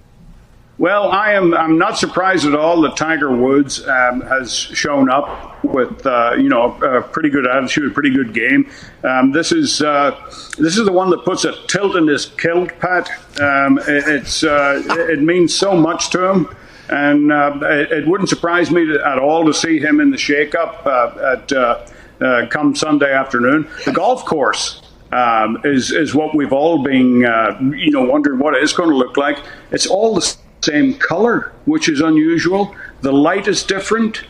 Well, 0.83 1.13
I 1.13 1.31
am. 1.31 1.53
I'm 1.53 1.77
not 1.77 1.97
surprised 1.97 2.45
at 2.45 2.55
all 2.55 2.81
that 2.81 2.97
Tiger 2.97 3.33
Woods 3.33 3.87
um, 3.87 4.19
has 4.19 4.51
shown 4.51 5.09
up 5.09 5.63
with 5.63 6.05
uh, 6.05 6.33
you 6.37 6.49
know 6.49 6.73
a 6.81 7.01
pretty 7.01 7.29
good 7.29 7.47
attitude, 7.47 7.89
a 7.89 7.93
pretty 7.93 8.09
good 8.09 8.33
game. 8.33 8.69
Um, 9.01 9.31
this 9.31 9.53
is 9.53 9.81
uh, 9.81 10.11
this 10.57 10.77
is 10.77 10.83
the 10.83 10.91
one 10.91 11.09
that 11.11 11.23
puts 11.23 11.45
a 11.45 11.53
tilt 11.67 11.95
in 11.95 12.05
his 12.05 12.25
kilt, 12.25 12.77
Pat. 12.79 13.09
Um, 13.39 13.77
it, 13.77 14.09
it's 14.09 14.43
uh, 14.43 14.83
it 15.09 15.21
means 15.21 15.55
so 15.55 15.73
much 15.73 16.09
to 16.09 16.29
him. 16.29 16.55
And 16.89 17.31
uh, 17.31 17.59
it, 17.61 17.91
it 17.93 18.05
wouldn't 18.05 18.27
surprise 18.27 18.69
me 18.69 18.85
to, 18.85 19.07
at 19.07 19.19
all 19.19 19.45
to 19.45 19.53
see 19.53 19.79
him 19.79 20.01
in 20.01 20.11
the 20.11 20.17
shake-up 20.17 20.85
uh, 20.85 21.37
at 21.37 21.51
uh, 21.53 22.47
come 22.49 22.75
Sunday 22.75 23.13
afternoon. 23.13 23.69
The 23.85 23.93
golf 23.93 24.25
course 24.25 24.81
um, 25.13 25.61
is 25.63 25.91
is 25.91 26.13
what 26.13 26.35
we've 26.35 26.51
all 26.51 26.83
been 26.83 27.23
uh, 27.23 27.57
you 27.73 27.91
know 27.91 28.03
wondering 28.03 28.39
what 28.39 28.53
it 28.53 28.63
is 28.63 28.73
going 28.73 28.89
to 28.89 28.97
look 28.97 29.15
like. 29.15 29.37
It's 29.71 29.87
all 29.87 30.15
the 30.15 30.42
same 30.63 30.95
color, 30.95 31.51
which 31.65 31.89
is 31.89 31.99
unusual. 31.99 32.75
The 33.01 33.11
light 33.11 33.47
is 33.47 33.63
different. 33.63 34.23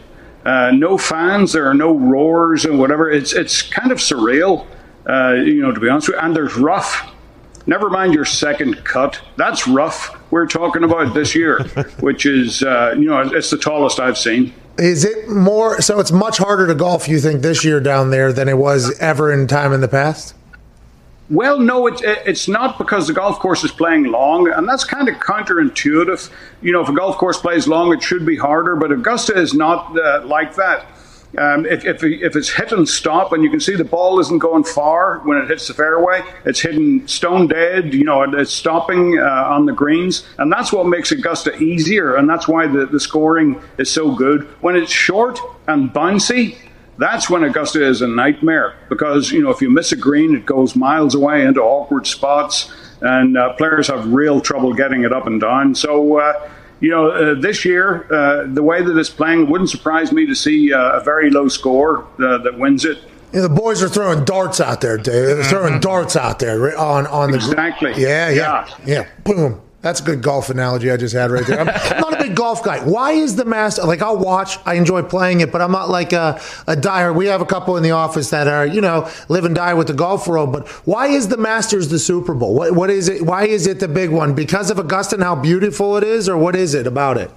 Uh, 0.45 0.71
no 0.71 0.97
fans. 0.97 1.53
There 1.53 1.67
are 1.69 1.73
no 1.73 1.93
roars 1.93 2.65
and 2.65 2.77
whatever. 2.77 3.09
It's 3.09 3.33
it's 3.33 3.61
kind 3.61 3.91
of 3.91 3.99
surreal, 3.99 4.67
uh, 5.07 5.33
you 5.35 5.61
know, 5.61 5.71
to 5.71 5.79
be 5.79 5.87
honest 5.89 6.09
with 6.09 6.15
you. 6.15 6.21
And 6.21 6.35
there's 6.35 6.55
rough. 6.55 7.09
Never 7.65 7.89
mind 7.89 8.13
your 8.13 8.25
second 8.25 8.83
cut. 8.83 9.21
That's 9.37 9.67
rough. 9.67 10.19
We're 10.31 10.47
talking 10.47 10.83
about 10.83 11.13
this 11.13 11.33
year, 11.33 11.63
which 12.01 12.25
is 12.25 12.61
uh, 12.61 12.95
you 12.97 13.05
know 13.05 13.21
it's 13.21 13.49
the 13.49 13.57
tallest 13.57 13.99
I've 13.99 14.17
seen. 14.17 14.53
Is 14.77 15.05
it 15.05 15.29
more 15.29 15.81
so? 15.81 15.99
It's 15.99 16.11
much 16.11 16.39
harder 16.39 16.67
to 16.67 16.75
golf, 16.75 17.07
you 17.07 17.19
think, 17.19 17.41
this 17.41 17.63
year 17.63 17.79
down 17.79 18.09
there 18.09 18.33
than 18.33 18.49
it 18.49 18.57
was 18.57 18.99
ever 18.99 19.31
in 19.31 19.47
time 19.47 19.71
in 19.71 19.81
the 19.81 19.87
past? 19.87 20.33
Well, 21.29 21.57
no, 21.59 21.88
it, 21.88 22.01
it's 22.03 22.47
not 22.47 22.77
because 22.77 23.07
the 23.07 23.13
golf 23.13 23.39
course 23.39 23.63
is 23.63 23.71
playing 23.71 24.05
long, 24.05 24.51
and 24.51 24.67
that's 24.67 24.83
kind 24.83 25.07
of 25.07 25.15
counterintuitive. 25.15 26.29
You 26.62 26.73
know, 26.73 26.81
if 26.81 26.89
a 26.89 26.93
golf 26.93 27.17
course 27.17 27.39
plays 27.39 27.67
long, 27.67 27.93
it 27.93 28.03
should 28.03 28.25
be 28.25 28.36
harder, 28.36 28.75
but 28.75 28.91
Augusta 28.91 29.33
is 29.38 29.53
not 29.53 29.97
uh, 29.97 30.21
like 30.25 30.55
that. 30.55 30.86
Um, 31.36 31.65
if, 31.65 31.83
if, 31.83 32.03
if 32.03 32.36
it's 32.36 32.49
hit 32.49 32.71
and 32.71 32.88
stop, 32.88 33.33
and 33.33 33.43
you 33.43 33.49
can 33.49 33.59
see 33.59 33.75
the 33.75 33.83
ball 33.83 34.19
isn't 34.19 34.38
going 34.38 34.63
far 34.63 35.19
when 35.19 35.38
it 35.38 35.47
hits 35.47 35.67
the 35.67 35.73
fairway, 35.73 36.21
it's 36.45 36.59
hitting 36.59 37.07
stone 37.07 37.47
dead, 37.47 37.93
you 37.93 38.03
know, 38.03 38.21
it's 38.21 38.53
stopping 38.53 39.17
uh, 39.17 39.23
on 39.23 39.65
the 39.65 39.73
greens, 39.73 40.27
and 40.38 40.51
that's 40.51 40.71
what 40.71 40.86
makes 40.86 41.12
Augusta 41.12 41.55
easier, 41.57 42.15
and 42.15 42.29
that's 42.29 42.47
why 42.47 42.67
the, 42.67 42.86
the 42.86 42.99
scoring 42.99 43.59
is 43.79 43.89
so 43.89 44.13
good. 44.13 44.43
When 44.62 44.75
it's 44.75 44.91
short 44.91 45.39
and 45.67 45.91
bouncy, 45.91 46.57
that's 46.97 47.29
when 47.29 47.43
Augusta 47.43 47.86
is 47.86 48.01
a 48.01 48.08
nightmare 48.08 48.75
because 48.89 49.32
you 49.32 49.41
know 49.41 49.49
if 49.49 49.62
you 49.62 49.69
miss 49.69 49.91
a 49.91 49.95
green, 49.95 50.36
it 50.36 50.45
goes 50.45 50.75
miles 50.75 51.15
away 51.15 51.45
into 51.45 51.62
awkward 51.62 52.06
spots, 52.08 52.71
and 53.01 53.38
uh, 53.38 53.53
players 53.53 53.88
have 53.88 54.08
real 54.13 54.39
trouble 54.41 54.73
getting 54.73 55.03
it 55.03 55.12
up 55.13 55.27
and 55.27 55.39
down. 55.41 55.75
So. 55.75 56.19
Uh, 56.19 56.49
you 56.79 56.89
know, 56.89 57.12
uh, 57.12 57.39
this 57.39 57.63
year, 57.63 58.06
uh, 58.13 58.45
the 58.53 58.62
way 58.62 58.82
that 58.84 58.97
it's 58.97 59.10
playing, 59.10 59.43
it 59.43 59.47
wouldn't 59.47 59.69
surprise 59.69 60.12
me 60.12 60.25
to 60.25 60.36
see 60.36 60.73
uh, 60.73 60.99
a 60.99 61.01
very 61.01 61.29
low 61.29 61.47
score 61.47 62.03
uh, 62.19 62.39
that 62.39 62.60
wins 62.60 62.84
it. 62.84 62.97
You 63.32 63.39
know, 63.39 63.47
the 63.47 63.53
boys 63.53 63.82
are 63.82 63.88
throwing 63.88 64.25
darts 64.25 64.60
out 64.60 64.82
there, 64.82 64.97
Dave. 64.97 65.27
They're 65.27 65.43
throwing 65.45 65.79
darts 65.79 66.17
out 66.17 66.39
there 66.39 66.77
on 66.77 67.08
on 67.08 67.32
the 67.32 67.38
gr- 67.38 67.43
Exactly. 67.45 67.93
Yeah, 67.95 68.29
yeah, 68.32 68.36
Yeah. 68.36 68.75
yeah. 68.86 69.08
Boom. 69.23 69.62
That's 69.83 69.99
a 69.99 70.03
good 70.03 70.21
golf 70.21 70.49
analogy 70.49 70.89
I 70.89 70.95
just 70.95 71.13
had 71.13 71.29
right 71.29 71.45
there. 71.45 71.59
I'm, 71.59 71.67
I'm 71.67 71.99
not 72.01 72.13
a 72.13 72.23
big 72.23 72.37
golf 72.37 72.63
guy. 72.63 72.79
Why 72.79 73.11
is 73.11 73.35
the 73.35 73.43
master 73.43 73.83
like 73.83 74.01
I'll 74.01 74.17
watch, 74.17 74.57
I 74.65 74.75
enjoy 74.75 75.03
playing 75.03 75.41
it, 75.41 75.51
but 75.51 75.61
I'm 75.61 75.73
not 75.73 75.89
like 75.89 76.13
a, 76.13 76.41
a 76.67 76.75
dire. 76.77 77.11
We 77.11 77.25
have 77.25 77.41
a 77.41 77.45
couple 77.45 77.75
in 77.75 77.83
the 77.83 77.91
office 77.91 78.29
that 78.29 78.47
are, 78.47 78.65
you 78.65 78.79
know, 78.79 79.09
live 79.27 79.43
and 79.43 79.53
die 79.53 79.73
with 79.73 79.87
the 79.87 79.93
golf 79.93 80.25
world, 80.25 80.53
but 80.53 80.69
why 80.87 81.07
is 81.07 81.27
the 81.27 81.35
Masters 81.35 81.89
the 81.89 81.99
Super 81.99 82.33
Bowl? 82.33 82.55
What 82.55 82.71
what 82.71 82.89
is 82.89 83.09
it? 83.09 83.23
Why 83.23 83.43
is 83.43 83.67
it 83.67 83.81
the 83.81 83.89
big 83.89 84.09
one? 84.09 84.33
Because 84.33 84.71
of 84.71 84.79
Augusta 84.79 85.15
and 85.15 85.23
how 85.23 85.35
beautiful 85.35 85.97
it 85.97 86.05
is, 86.05 86.29
or 86.29 86.37
what 86.37 86.55
is 86.55 86.73
it 86.73 86.87
about 86.87 87.17
it? 87.17 87.29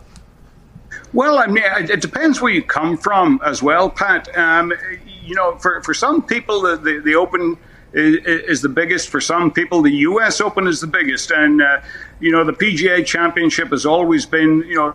Well, 1.12 1.38
I 1.38 1.48
mean, 1.48 1.64
it 1.64 1.90
it 1.90 2.00
depends 2.00 2.40
where 2.40 2.52
you 2.52 2.62
come 2.62 2.96
from 2.96 3.40
as 3.44 3.60
well, 3.60 3.90
Pat. 3.90 4.28
Um, 4.38 4.72
you 5.20 5.34
know, 5.34 5.56
for, 5.56 5.82
for 5.82 5.92
some 5.92 6.22
people, 6.22 6.62
the, 6.62 6.76
the, 6.76 7.00
the 7.00 7.16
Open 7.16 7.58
is, 7.96 8.44
is 8.44 8.62
the 8.62 8.68
biggest. 8.68 9.08
For 9.08 9.20
some 9.20 9.50
people, 9.50 9.82
the 9.82 9.90
U.S. 9.90 10.40
Open 10.40 10.66
is 10.66 10.80
the 10.80 10.86
biggest. 10.86 11.30
And, 11.30 11.62
uh, 11.62 11.80
you 12.20 12.30
know, 12.30 12.44
the 12.44 12.52
PGA 12.52 13.04
Championship 13.04 13.70
has 13.70 13.86
always 13.86 14.26
been, 14.26 14.62
you 14.66 14.76
know, 14.76 14.94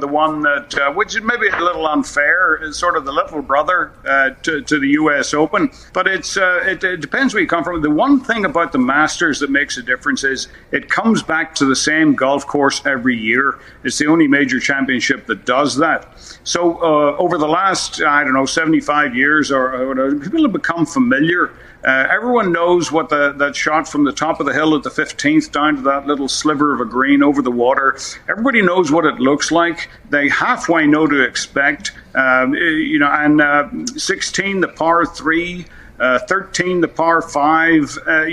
the 0.00 0.08
one 0.08 0.40
that, 0.42 0.74
uh, 0.76 0.92
which 0.92 1.14
is 1.14 1.22
maybe 1.22 1.46
a 1.48 1.60
little 1.60 1.86
unfair, 1.86 2.60
is 2.62 2.76
sort 2.76 2.96
of 2.96 3.04
the 3.04 3.12
little 3.12 3.40
brother 3.40 3.92
uh, 4.04 4.30
to, 4.42 4.60
to 4.62 4.80
the 4.80 4.88
U.S. 4.88 5.32
Open. 5.32 5.70
But 5.92 6.08
it's 6.08 6.36
uh, 6.36 6.64
it, 6.66 6.82
it, 6.82 7.00
depends 7.00 7.32
where 7.32 7.40
you 7.40 7.48
come 7.48 7.62
from. 7.62 7.80
The 7.80 7.90
one 7.90 8.18
thing 8.20 8.44
about 8.44 8.72
the 8.72 8.78
Masters 8.78 9.38
that 9.38 9.50
makes 9.50 9.76
a 9.76 9.82
difference 9.82 10.24
is 10.24 10.48
it 10.72 10.90
comes 10.90 11.22
back 11.22 11.54
to 11.56 11.64
the 11.64 11.76
same 11.76 12.14
golf 12.14 12.44
course 12.44 12.84
every 12.84 13.16
year. 13.16 13.60
It's 13.84 13.98
the 13.98 14.06
only 14.06 14.26
major 14.26 14.58
championship 14.58 15.26
that 15.26 15.46
does 15.46 15.76
that. 15.76 16.08
So 16.42 16.78
uh, 16.82 17.16
over 17.16 17.38
the 17.38 17.48
last, 17.48 18.02
I 18.02 18.24
don't 18.24 18.34
know, 18.34 18.46
75 18.46 19.14
years, 19.14 19.52
or, 19.52 19.92
or 19.92 20.14
people 20.16 20.42
have 20.42 20.52
become 20.52 20.86
familiar 20.86 21.52
uh, 21.84 22.08
everyone 22.10 22.50
knows 22.50 22.90
what 22.90 23.10
the, 23.10 23.32
that 23.32 23.54
shot 23.54 23.86
from 23.86 24.04
the 24.04 24.12
top 24.12 24.40
of 24.40 24.46
the 24.46 24.52
hill 24.52 24.74
at 24.74 24.82
the 24.82 24.90
15th 24.90 25.52
down 25.52 25.76
to 25.76 25.82
that 25.82 26.06
little 26.06 26.28
sliver 26.28 26.72
of 26.72 26.80
a 26.80 26.84
green 26.84 27.22
over 27.22 27.42
the 27.42 27.50
water. 27.50 27.98
Everybody 28.28 28.62
knows 28.62 28.90
what 28.90 29.04
it 29.04 29.16
looks 29.16 29.52
like. 29.52 29.90
They 30.08 30.28
halfway 30.28 30.86
know 30.86 31.06
to 31.06 31.22
expect. 31.22 31.92
Um, 32.14 32.54
you 32.54 32.98
know, 32.98 33.10
and 33.10 33.40
uh, 33.40 33.68
16, 33.96 34.60
the 34.60 34.68
par 34.68 35.04
three. 35.04 35.66
Uh, 36.00 36.18
13, 36.26 36.80
the 36.80 36.88
par 36.88 37.22
five. 37.22 37.96
Uh, 38.04 38.24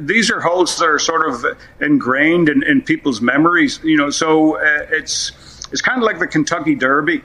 these 0.00 0.30
are 0.30 0.40
holes 0.40 0.78
that 0.78 0.84
are 0.84 0.98
sort 0.98 1.28
of 1.28 1.44
ingrained 1.80 2.48
in, 2.48 2.62
in 2.62 2.80
people's 2.80 3.20
memories. 3.20 3.80
You 3.82 3.96
know, 3.96 4.10
so 4.10 4.58
uh, 4.58 4.86
it's 4.90 5.32
it's 5.72 5.82
kind 5.82 5.98
of 5.98 6.04
like 6.04 6.20
the 6.20 6.28
Kentucky 6.28 6.76
Derby 6.76 7.20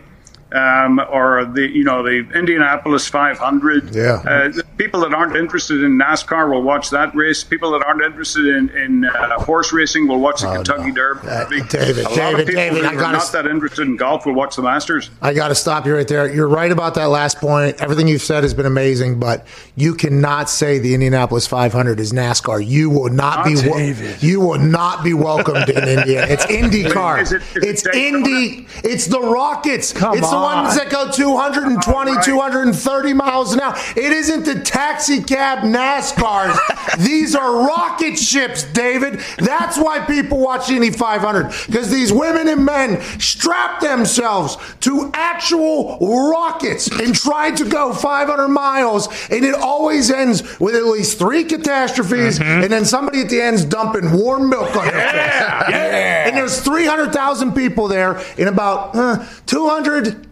um, 0.55 0.99
or 1.09 1.45
the 1.45 1.69
you 1.69 1.83
know 1.83 2.03
the 2.03 2.27
Indianapolis 2.33 3.07
500. 3.07 3.93
Yeah. 3.95 4.21
Uh, 4.25 4.51
people 4.77 4.99
that 5.01 5.13
aren't 5.13 5.35
interested 5.35 5.83
in 5.83 5.97
NASCAR 5.99 6.49
will 6.51 6.61
watch 6.63 6.89
that 6.91 7.13
race. 7.15 7.43
People 7.43 7.71
that 7.71 7.83
aren't 7.85 8.01
interested 8.03 8.45
in, 8.47 8.69
in 8.69 9.05
uh, 9.05 9.39
horse 9.43 9.71
racing 9.73 10.07
will 10.07 10.19
watch 10.19 10.41
the 10.41 10.49
Oh, 10.49 10.55
Kentucky 10.55 10.89
no. 10.89 10.93
Derby. 10.95 11.27
Uh, 11.27 11.45
David, 11.67 12.05
a 12.05 12.09
lot 12.09 12.15
David, 12.15 12.39
of 12.41 12.47
people 12.47 12.61
David, 12.61 12.85
I 12.85 12.93
who 12.93 12.99
are 12.99 13.11
not 13.11 13.31
that 13.31 13.47
interested 13.47 13.87
in 13.87 13.95
golf 13.97 14.25
will 14.25 14.33
watch 14.33 14.55
the 14.55 14.61
Masters. 14.61 15.09
I 15.21 15.33
got 15.33 15.49
to 15.49 15.55
stop 15.55 15.85
you 15.85 15.95
right 15.95 16.07
there. 16.07 16.33
You're 16.33 16.47
right 16.47 16.71
about 16.71 16.95
that 16.95 17.05
last 17.09 17.39
point. 17.39 17.81
Everything 17.81 18.07
you've 18.07 18.21
said 18.21 18.43
has 18.43 18.53
been 18.53 18.65
amazing, 18.65 19.19
but 19.19 19.45
you 19.75 19.95
cannot 19.95 20.49
say 20.49 20.79
the 20.79 20.93
Indianapolis 20.93 21.47
500 21.47 21.99
is 21.99 22.13
NASCAR. 22.13 22.65
You 22.65 22.89
will 22.89 23.09
not 23.09 23.45
be. 23.45 23.55
Not 23.55 23.65
wel- 23.65 23.77
David. 23.77 24.23
you 24.23 24.39
will 24.39 24.59
not 24.59 25.03
be 25.03 25.13
welcomed 25.13 25.69
in 25.69 25.87
India. 25.99 26.25
It's 26.27 26.45
IndyCar. 26.47 27.21
Is 27.21 27.31
it- 27.31 27.41
is 27.41 27.55
it 27.57 27.63
it's 27.65 27.87
Indy. 27.87 28.67
It's 28.83 29.07
the 29.07 29.19
Rockets. 29.19 29.91
Come 29.93 30.17
it's 30.17 30.27
on. 30.27 30.44
Ones 30.45 30.75
that 30.75 30.89
go 30.89 31.11
220, 31.11 32.09
All 32.11 32.15
right. 32.15 32.23
230 32.23 33.13
miles 33.13 33.53
an 33.53 33.61
hour. 33.61 33.75
It 33.95 34.11
isn't 34.11 34.45
the 34.45 34.61
taxi 34.61 35.21
cab 35.21 35.59
NASCARs. 35.59 36.57
These 36.99 37.35
are 37.35 37.65
rocket 37.67 38.17
ships, 38.17 38.63
David. 38.63 39.19
That's 39.37 39.77
why 39.77 40.05
people 40.05 40.39
watch 40.39 40.69
Indy 40.69 40.91
500 40.91 41.51
because 41.65 41.89
these 41.89 42.13
women 42.13 42.47
and 42.47 42.65
men 42.65 43.01
strap 43.19 43.81
themselves 43.81 44.57
to 44.81 45.11
actual 45.13 45.97
rockets 46.31 46.87
and 46.87 47.13
try 47.15 47.51
to 47.51 47.65
go 47.67 47.93
500 47.93 48.47
miles, 48.47 49.07
and 49.29 49.43
it 49.43 49.55
always 49.55 50.11
ends 50.11 50.59
with 50.59 50.75
at 50.75 50.85
least 50.85 51.17
three 51.19 51.43
catastrophes, 51.43 52.39
and 52.39 52.71
then 52.71 52.85
somebody 52.85 53.21
at 53.21 53.29
the 53.29 53.41
end's 53.41 53.65
dumping 53.65 54.11
warm 54.11 54.49
milk 54.49 54.75
on 54.75 54.85
their 54.85 55.11
face. 55.11 55.75
And 56.25 56.35
there's 56.35 56.59
300,000 56.61 57.53
people 57.53 57.87
there, 57.87 58.21
in 58.37 58.47
about 58.47 58.95
uh, 58.95 59.25
200 59.45 60.27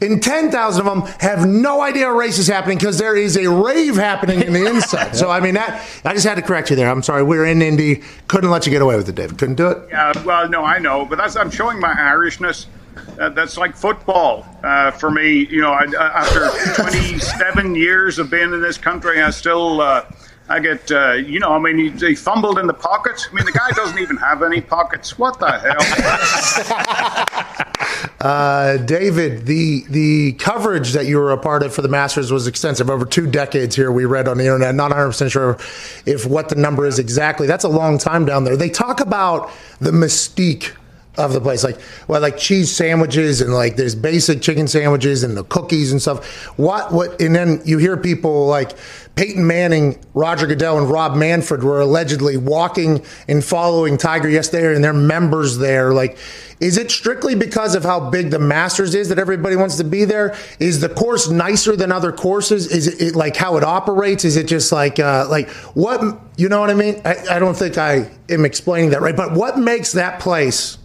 and 0.00 0.22
10,000 0.22 0.86
of 0.86 0.86
them 0.86 1.02
have 1.20 1.46
no 1.46 1.80
idea 1.82 2.08
a 2.08 2.14
race 2.14 2.38
is 2.38 2.46
happening 2.46 2.78
because 2.78 2.98
there 2.98 3.16
is 3.16 3.36
a 3.36 3.48
rave 3.48 3.96
happening 3.96 4.42
in 4.42 4.52
the 4.52 4.66
inside. 4.70 5.16
So, 5.16 5.30
I 5.30 5.40
mean, 5.40 5.54
that 5.54 5.84
I 6.04 6.14
just 6.14 6.26
had 6.26 6.36
to 6.36 6.42
correct 6.42 6.70
you 6.70 6.76
there. 6.76 6.88
I'm 6.90 7.02
sorry. 7.02 7.22
We're 7.22 7.46
in 7.46 7.62
Indy. 7.62 8.02
Couldn't 8.28 8.50
let 8.50 8.66
you 8.66 8.70
get 8.70 8.82
away 8.82 8.96
with 8.96 9.08
it, 9.08 9.14
David. 9.14 9.38
Couldn't 9.38 9.56
do 9.56 9.68
it. 9.68 9.78
Yeah, 9.90 10.12
well, 10.24 10.48
no, 10.48 10.64
I 10.64 10.78
know, 10.78 11.04
but 11.04 11.18
that's 11.18 11.36
I'm 11.36 11.50
showing 11.50 11.80
my 11.80 11.92
Irishness. 11.92 12.66
Uh, 13.18 13.28
that's 13.30 13.56
like 13.56 13.76
football 13.76 14.44
uh, 14.64 14.90
for 14.90 15.10
me. 15.10 15.46
You 15.50 15.60
know, 15.62 15.70
I, 15.72 15.84
I- 15.98 16.22
after 16.22 16.48
27 16.82 17.74
years 17.74 18.18
of 18.18 18.30
being 18.30 18.52
in 18.52 18.60
this 18.60 18.78
country, 18.78 19.20
I 19.22 19.30
still. 19.30 19.80
Uh, 19.80 20.04
I 20.48 20.60
get, 20.60 20.90
uh, 20.90 21.12
you 21.12 21.40
know, 21.40 21.52
I 21.52 21.58
mean, 21.58 21.78
he, 21.78 21.90
he 22.06 22.14
fumbled 22.14 22.58
in 22.58 22.66
the 22.66 22.74
pocket. 22.74 23.28
I 23.30 23.34
mean, 23.34 23.44
the 23.44 23.52
guy 23.52 23.70
doesn't 23.72 23.98
even 23.98 24.16
have 24.16 24.42
any 24.42 24.60
pockets. 24.60 25.18
What 25.18 25.38
the 25.38 25.58
hell? 25.58 27.54
Uh, 28.20 28.78
David, 28.78 29.46
the 29.46 29.84
the 29.88 30.32
coverage 30.32 30.92
that 30.92 31.06
you 31.06 31.18
were 31.18 31.30
a 31.30 31.38
part 31.38 31.62
of 31.62 31.72
for 31.72 31.82
the 31.82 31.88
Masters 31.88 32.32
was 32.32 32.48
extensive. 32.48 32.90
Over 32.90 33.04
two 33.04 33.28
decades 33.28 33.76
here, 33.76 33.92
we 33.92 34.06
read 34.06 34.26
on 34.26 34.38
the 34.38 34.44
internet. 34.44 34.74
Not 34.74 34.90
100 34.90 35.06
percent 35.06 35.30
sure 35.30 35.56
if 36.04 36.26
what 36.26 36.48
the 36.48 36.56
number 36.56 36.84
is 36.84 36.98
exactly. 36.98 37.46
That's 37.46 37.64
a 37.64 37.68
long 37.68 37.96
time 37.96 38.24
down 38.24 38.42
there. 38.42 38.56
They 38.56 38.70
talk 38.70 39.00
about 39.00 39.50
the 39.80 39.92
mystique 39.92 40.72
of 41.16 41.32
the 41.32 41.40
place, 41.40 41.62
like 41.64 41.78
well, 42.06 42.20
like 42.20 42.38
cheese 42.38 42.74
sandwiches 42.74 43.40
and 43.40 43.52
like 43.52 43.76
there's 43.76 43.94
basic 43.94 44.42
chicken 44.42 44.66
sandwiches 44.68 45.22
and 45.22 45.36
the 45.36 45.44
cookies 45.44 45.92
and 45.92 46.00
stuff. 46.02 46.24
What 46.58 46.92
what? 46.92 47.20
And 47.20 47.34
then 47.34 47.60
you 47.64 47.78
hear 47.78 47.96
people 47.96 48.46
like 48.46 48.72
Peyton 49.18 49.44
Manning, 49.44 49.98
Roger 50.14 50.46
Goodell, 50.46 50.78
and 50.78 50.88
Rob 50.88 51.16
Manfred 51.16 51.64
were 51.64 51.80
allegedly 51.80 52.36
walking 52.36 53.04
and 53.26 53.44
following 53.44 53.98
Tiger 53.98 54.28
yesterday, 54.28 54.72
and 54.76 54.84
they're 54.84 54.92
members 54.92 55.58
there. 55.58 55.92
Like, 55.92 56.16
is 56.60 56.78
it 56.78 56.88
strictly 56.92 57.34
because 57.34 57.74
of 57.74 57.82
how 57.82 58.10
big 58.10 58.30
the 58.30 58.38
Masters 58.38 58.94
is 58.94 59.08
that 59.08 59.18
everybody 59.18 59.56
wants 59.56 59.76
to 59.78 59.82
be 59.82 60.04
there? 60.04 60.36
Is 60.60 60.80
the 60.80 60.88
course 60.88 61.28
nicer 61.28 61.74
than 61.74 61.90
other 61.90 62.12
courses? 62.12 62.68
Is 62.68 62.86
it, 62.86 63.02
it 63.02 63.16
like 63.16 63.34
how 63.34 63.56
it 63.56 63.64
operates? 63.64 64.24
Is 64.24 64.36
it 64.36 64.46
just 64.46 64.70
like 64.70 65.00
uh, 65.00 65.26
like 65.28 65.50
what 65.74 66.00
you 66.36 66.48
know 66.48 66.60
what 66.60 66.70
I 66.70 66.74
mean? 66.74 67.02
I, 67.04 67.16
I 67.28 67.38
don't 67.40 67.56
think 67.56 67.76
I 67.76 68.08
am 68.28 68.44
explaining 68.44 68.90
that 68.90 69.00
right, 69.00 69.16
but 69.16 69.32
what 69.32 69.58
makes 69.58 69.90
that 69.94 70.20
place? 70.20 70.78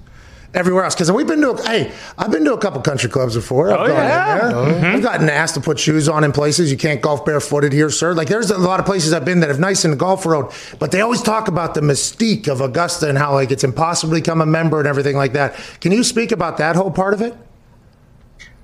Everywhere 0.53 0.83
else, 0.83 0.93
because 0.93 1.11
we've 1.11 1.25
been 1.25 1.41
to. 1.41 1.49
A, 1.51 1.67
hey, 1.67 1.91
I've 2.15 2.29
been 2.29 2.45
to 2.45 2.53
a 2.53 2.57
couple 2.59 2.79
country 2.81 3.09
clubs 3.09 3.33
before. 3.33 3.71
I've 3.71 3.79
Oh, 3.79 3.87
gone 3.87 4.03
in 4.03 4.07
yeah? 4.09 4.49
there. 4.81 4.85
I've 4.93 5.01
gotten 5.01 5.27
asked 5.27 5.55
to 5.55 5.61
put 5.61 5.79
shoes 5.79 6.07
on 6.07 6.23
in 6.23 6.31
places 6.31 6.71
you 6.71 6.77
can't 6.77 7.01
golf 7.01 7.25
barefooted 7.25 7.73
here, 7.73 7.89
sir. 7.89 8.13
Like 8.13 8.27
there's 8.27 8.51
a 8.51 8.57
lot 8.59 8.79
of 8.79 8.85
places 8.85 9.13
I've 9.13 9.25
been 9.25 9.39
that 9.39 9.49
have 9.49 9.59
nice 9.59 9.83
in 9.83 9.89
the 9.89 9.97
golf 9.97 10.27
road, 10.27 10.51
but 10.77 10.91
they 10.91 11.01
always 11.01 11.23
talk 11.23 11.47
about 11.47 11.73
the 11.73 11.81
mystique 11.81 12.47
of 12.47 12.61
Augusta 12.61 13.09
and 13.09 13.17
how 13.17 13.33
like 13.33 13.49
it's 13.49 13.63
impossible 13.63 14.13
to 14.13 14.21
become 14.21 14.41
a 14.41 14.45
member 14.45 14.77
and 14.77 14.87
everything 14.87 15.15
like 15.15 15.33
that. 15.33 15.55
Can 15.81 15.91
you 15.91 16.03
speak 16.03 16.31
about 16.31 16.57
that 16.57 16.75
whole 16.75 16.91
part 16.91 17.15
of 17.15 17.21
it? 17.21 17.35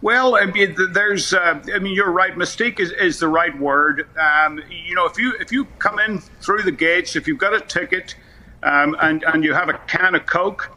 Well, 0.02 0.36
I 0.38 0.46
mean, 0.46 0.76
there's. 0.94 1.34
Uh, 1.34 1.60
I 1.74 1.80
mean, 1.80 1.94
you're 1.94 2.12
right. 2.12 2.36
Mystique 2.36 2.80
is, 2.80 2.92
is 2.92 3.20
the 3.20 3.28
right 3.28 3.58
word. 3.60 4.08
Um, 4.18 4.62
you 4.70 4.96
know, 4.96 5.06
if 5.06 5.18
you 5.18 5.34
if 5.40 5.52
you 5.52 5.66
come 5.80 6.00
in 6.00 6.20
through 6.42 6.62
the 6.62 6.72
gates, 6.72 7.16
if 7.16 7.28
you've 7.28 7.40
got 7.40 7.54
a 7.54 7.60
ticket, 7.60 8.16
um, 8.64 8.96
and 9.02 9.24
and 9.24 9.44
you 9.44 9.54
have 9.54 9.68
a 9.68 9.74
can 9.88 10.16
of 10.16 10.26
Coke, 10.26 10.70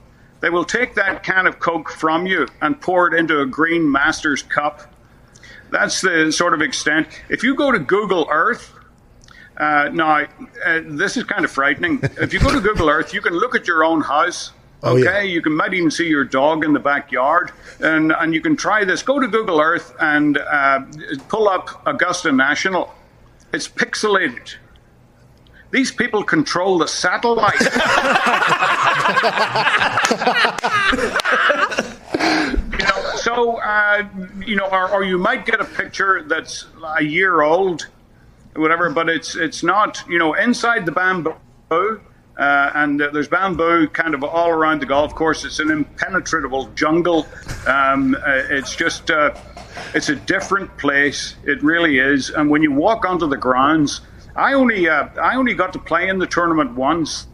they 0.42 0.50
will 0.50 0.64
take 0.64 0.94
that 0.96 1.22
can 1.22 1.46
of 1.46 1.59
Coke 1.61 1.88
from 1.90 2.26
you 2.26 2.46
and 2.61 2.78
pour 2.81 3.07
it 3.07 3.18
into 3.18 3.40
a 3.40 3.46
green 3.46 3.90
Masters 3.90 4.42
cup. 4.42 4.92
That's 5.70 6.02
the 6.02 6.31
sort 6.31 6.52
of 6.52 6.61
extent. 6.61 7.09
If 7.31 7.42
you 7.42 7.55
go 7.55 7.72
to 7.72 7.78
Google 7.78 8.28
Earth, 8.31 8.74
uh, 9.57 9.88
now 9.92 10.26
uh, 10.66 10.81
this 10.85 11.16
is 11.16 11.24
kind 11.24 11.44
of 11.44 11.50
frightening. 11.50 12.00
if 12.20 12.33
you 12.35 12.40
go 12.40 12.50
to 12.52 12.61
Google 12.61 12.90
Earth, 12.90 13.14
you 13.14 13.22
can 13.22 13.33
look 13.35 13.55
at 13.55 13.66
your 13.66 13.85
own 13.85 14.02
house. 14.02 14.52
Oh, 14.83 14.98
Okay, 14.98 15.05
yeah. 15.05 15.20
you 15.33 15.40
can 15.40 15.57
might 15.57 15.72
even 15.74 15.92
see 15.92 16.09
your 16.09 16.24
dog 16.24 16.64
in 16.64 16.72
the 16.72 16.81
backyard, 16.81 17.52
and 17.78 18.11
and 18.11 18.35
you 18.35 18.40
can 18.40 18.57
try 18.57 18.85
this. 18.85 19.00
Go 19.00 19.20
to 19.20 19.28
Google 19.28 19.61
Earth 19.61 19.94
and 20.00 20.38
uh, 20.38 20.81
pull 21.28 21.48
up 21.48 21.87
Augusta 21.87 22.33
National. 22.33 22.92
It's 23.52 23.68
pixelated. 23.68 24.57
These 25.72 25.90
people 25.90 26.22
control 26.22 26.78
the 26.78 26.87
satellite. 26.87 27.61
you 32.72 32.85
know, 32.85 33.16
so 33.16 33.56
uh, 33.56 34.06
you 34.44 34.54
know, 34.54 34.66
or, 34.66 34.90
or 34.90 35.02
you 35.02 35.16
might 35.16 35.46
get 35.46 35.62
a 35.62 35.64
picture 35.64 36.24
that's 36.24 36.66
a 36.98 37.02
year 37.02 37.40
old, 37.40 37.88
whatever, 38.54 38.90
but 38.90 39.08
it's 39.08 39.35
it's 39.35 39.62
not. 39.62 40.04
You 40.08 40.18
know, 40.18 40.35
inside 40.35 40.85
the 40.85 40.92
bamboo. 40.92 41.35
Uh, 42.38 42.70
and 42.74 43.00
uh, 43.00 43.11
there's 43.11 43.28
bamboo 43.28 43.87
kind 43.88 44.14
of 44.14 44.24
all 44.24 44.50
around 44.50 44.80
the 44.80 44.87
golf 44.87 45.14
course. 45.14 45.44
It's 45.44 45.58
an 45.58 45.70
impenetrable 45.70 46.66
jungle. 46.74 47.26
Um, 47.66 48.14
uh, 48.14 48.42
it's 48.48 48.74
just, 48.74 49.11
uh, 49.11 49.35
it's 49.94 50.08
a 50.08 50.16
different 50.16 50.76
place. 50.78 51.37
It 51.44 51.62
really 51.62 51.98
is. 51.98 52.30
And 52.30 52.48
when 52.48 52.62
you 52.62 52.72
walk 52.72 53.04
onto 53.04 53.28
the 53.28 53.37
grounds, 53.37 54.00
I 54.35 54.55
only, 54.55 54.88
uh, 54.88 55.09
I 55.21 55.37
only 55.37 55.55
got 55.55 55.73
to 55.75 55.79
play 55.79 56.09
in 56.09 56.18
the 56.18 56.27
tournament 56.27 56.73
once. 56.73 57.27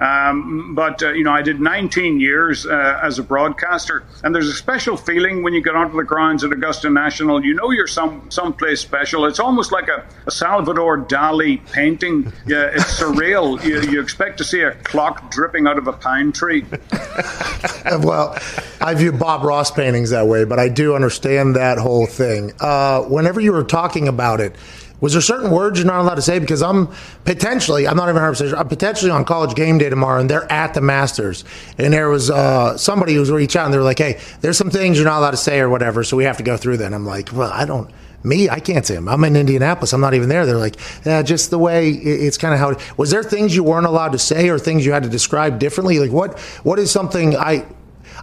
Um, 0.00 0.74
but 0.74 1.02
uh, 1.02 1.12
you 1.12 1.24
know, 1.24 1.32
I 1.32 1.42
did 1.42 1.60
19 1.60 2.20
years 2.20 2.64
uh, 2.64 2.98
as 3.02 3.18
a 3.18 3.22
broadcaster, 3.22 4.02
and 4.24 4.34
there's 4.34 4.48
a 4.48 4.54
special 4.54 4.96
feeling 4.96 5.42
when 5.42 5.52
you 5.52 5.62
get 5.62 5.76
onto 5.76 5.94
the 5.94 6.04
grounds 6.04 6.42
at 6.42 6.52
Augusta 6.52 6.88
National. 6.88 7.44
You 7.44 7.52
know 7.52 7.70
you're 7.70 7.86
some 7.86 8.30
someplace 8.30 8.80
special. 8.80 9.26
It's 9.26 9.38
almost 9.38 9.72
like 9.72 9.88
a, 9.88 10.06
a 10.26 10.30
Salvador 10.30 11.04
Dali 11.04 11.60
painting. 11.70 12.32
Yeah, 12.46 12.70
it's 12.72 12.98
surreal. 12.98 13.60
You, 13.70 13.80
you 13.82 14.00
expect 14.00 14.38
to 14.38 14.44
see 14.44 14.62
a 14.62 14.72
clock 14.72 15.30
dripping 15.30 15.66
out 15.66 15.76
of 15.76 15.86
a 15.86 15.92
pine 15.92 16.32
tree. 16.32 16.64
well, 18.00 18.36
I 18.80 18.94
view 18.94 19.12
Bob 19.12 19.44
Ross 19.44 19.70
paintings 19.70 20.10
that 20.10 20.26
way, 20.26 20.44
but 20.44 20.58
I 20.58 20.68
do 20.68 20.94
understand 20.94 21.56
that 21.56 21.78
whole 21.78 22.06
thing. 22.06 22.52
Uh, 22.58 23.02
whenever 23.02 23.40
you 23.40 23.52
were 23.52 23.64
talking 23.64 24.08
about 24.08 24.40
it, 24.40 24.56
Was 25.00 25.12
there 25.12 25.22
certain 25.22 25.50
words 25.50 25.78
you're 25.78 25.86
not 25.86 26.00
allowed 26.00 26.16
to 26.16 26.22
say? 26.22 26.38
Because 26.38 26.62
I'm 26.62 26.88
potentially, 27.24 27.86
I'm 27.86 27.96
not 27.96 28.04
even 28.04 28.16
100 28.22 28.34
sure, 28.34 28.56
I'm 28.56 28.68
potentially 28.68 29.10
on 29.10 29.24
college 29.24 29.54
game 29.54 29.78
day 29.78 29.88
tomorrow, 29.88 30.20
and 30.20 30.28
they're 30.28 30.50
at 30.52 30.74
the 30.74 30.80
Masters, 30.80 31.44
and 31.78 31.92
there 31.92 32.08
was 32.08 32.30
uh, 32.30 32.76
somebody 32.76 33.14
who 33.14 33.20
was 33.20 33.30
out, 33.30 33.64
and 33.64 33.72
they 33.72 33.78
were 33.78 33.84
like, 33.84 33.98
"Hey, 33.98 34.20
there's 34.40 34.58
some 34.58 34.70
things 34.70 34.98
you're 34.98 35.06
not 35.06 35.18
allowed 35.18 35.30
to 35.32 35.36
say 35.36 35.60
or 35.60 35.68
whatever, 35.68 36.04
so 36.04 36.16
we 36.16 36.24
have 36.24 36.36
to 36.36 36.42
go 36.42 36.56
through 36.56 36.78
that." 36.78 36.86
And 36.86 36.94
I'm 36.94 37.06
like, 37.06 37.32
"Well, 37.32 37.50
I 37.52 37.64
don't." 37.64 37.90
Me, 38.22 38.50
I 38.50 38.60
can't 38.60 38.84
say 38.84 38.94
them. 38.94 39.08
I'm 39.08 39.24
in 39.24 39.34
Indianapolis. 39.34 39.94
I'm 39.94 40.02
not 40.02 40.12
even 40.12 40.28
there. 40.28 40.44
They're 40.44 40.58
like, 40.58 40.76
yeah, 41.06 41.22
just 41.22 41.48
the 41.48 41.58
way 41.58 41.88
it's 41.88 42.36
kind 42.36 42.52
of 42.52 42.60
how. 42.60 42.70
It, 42.70 42.98
was 42.98 43.10
there 43.10 43.22
things 43.22 43.56
you 43.56 43.64
weren't 43.64 43.86
allowed 43.86 44.12
to 44.12 44.18
say 44.18 44.50
or 44.50 44.58
things 44.58 44.84
you 44.84 44.92
had 44.92 45.04
to 45.04 45.08
describe 45.08 45.58
differently? 45.58 45.98
Like 45.98 46.12
what? 46.12 46.38
What 46.62 46.78
is 46.78 46.90
something 46.90 47.34
I? 47.34 47.66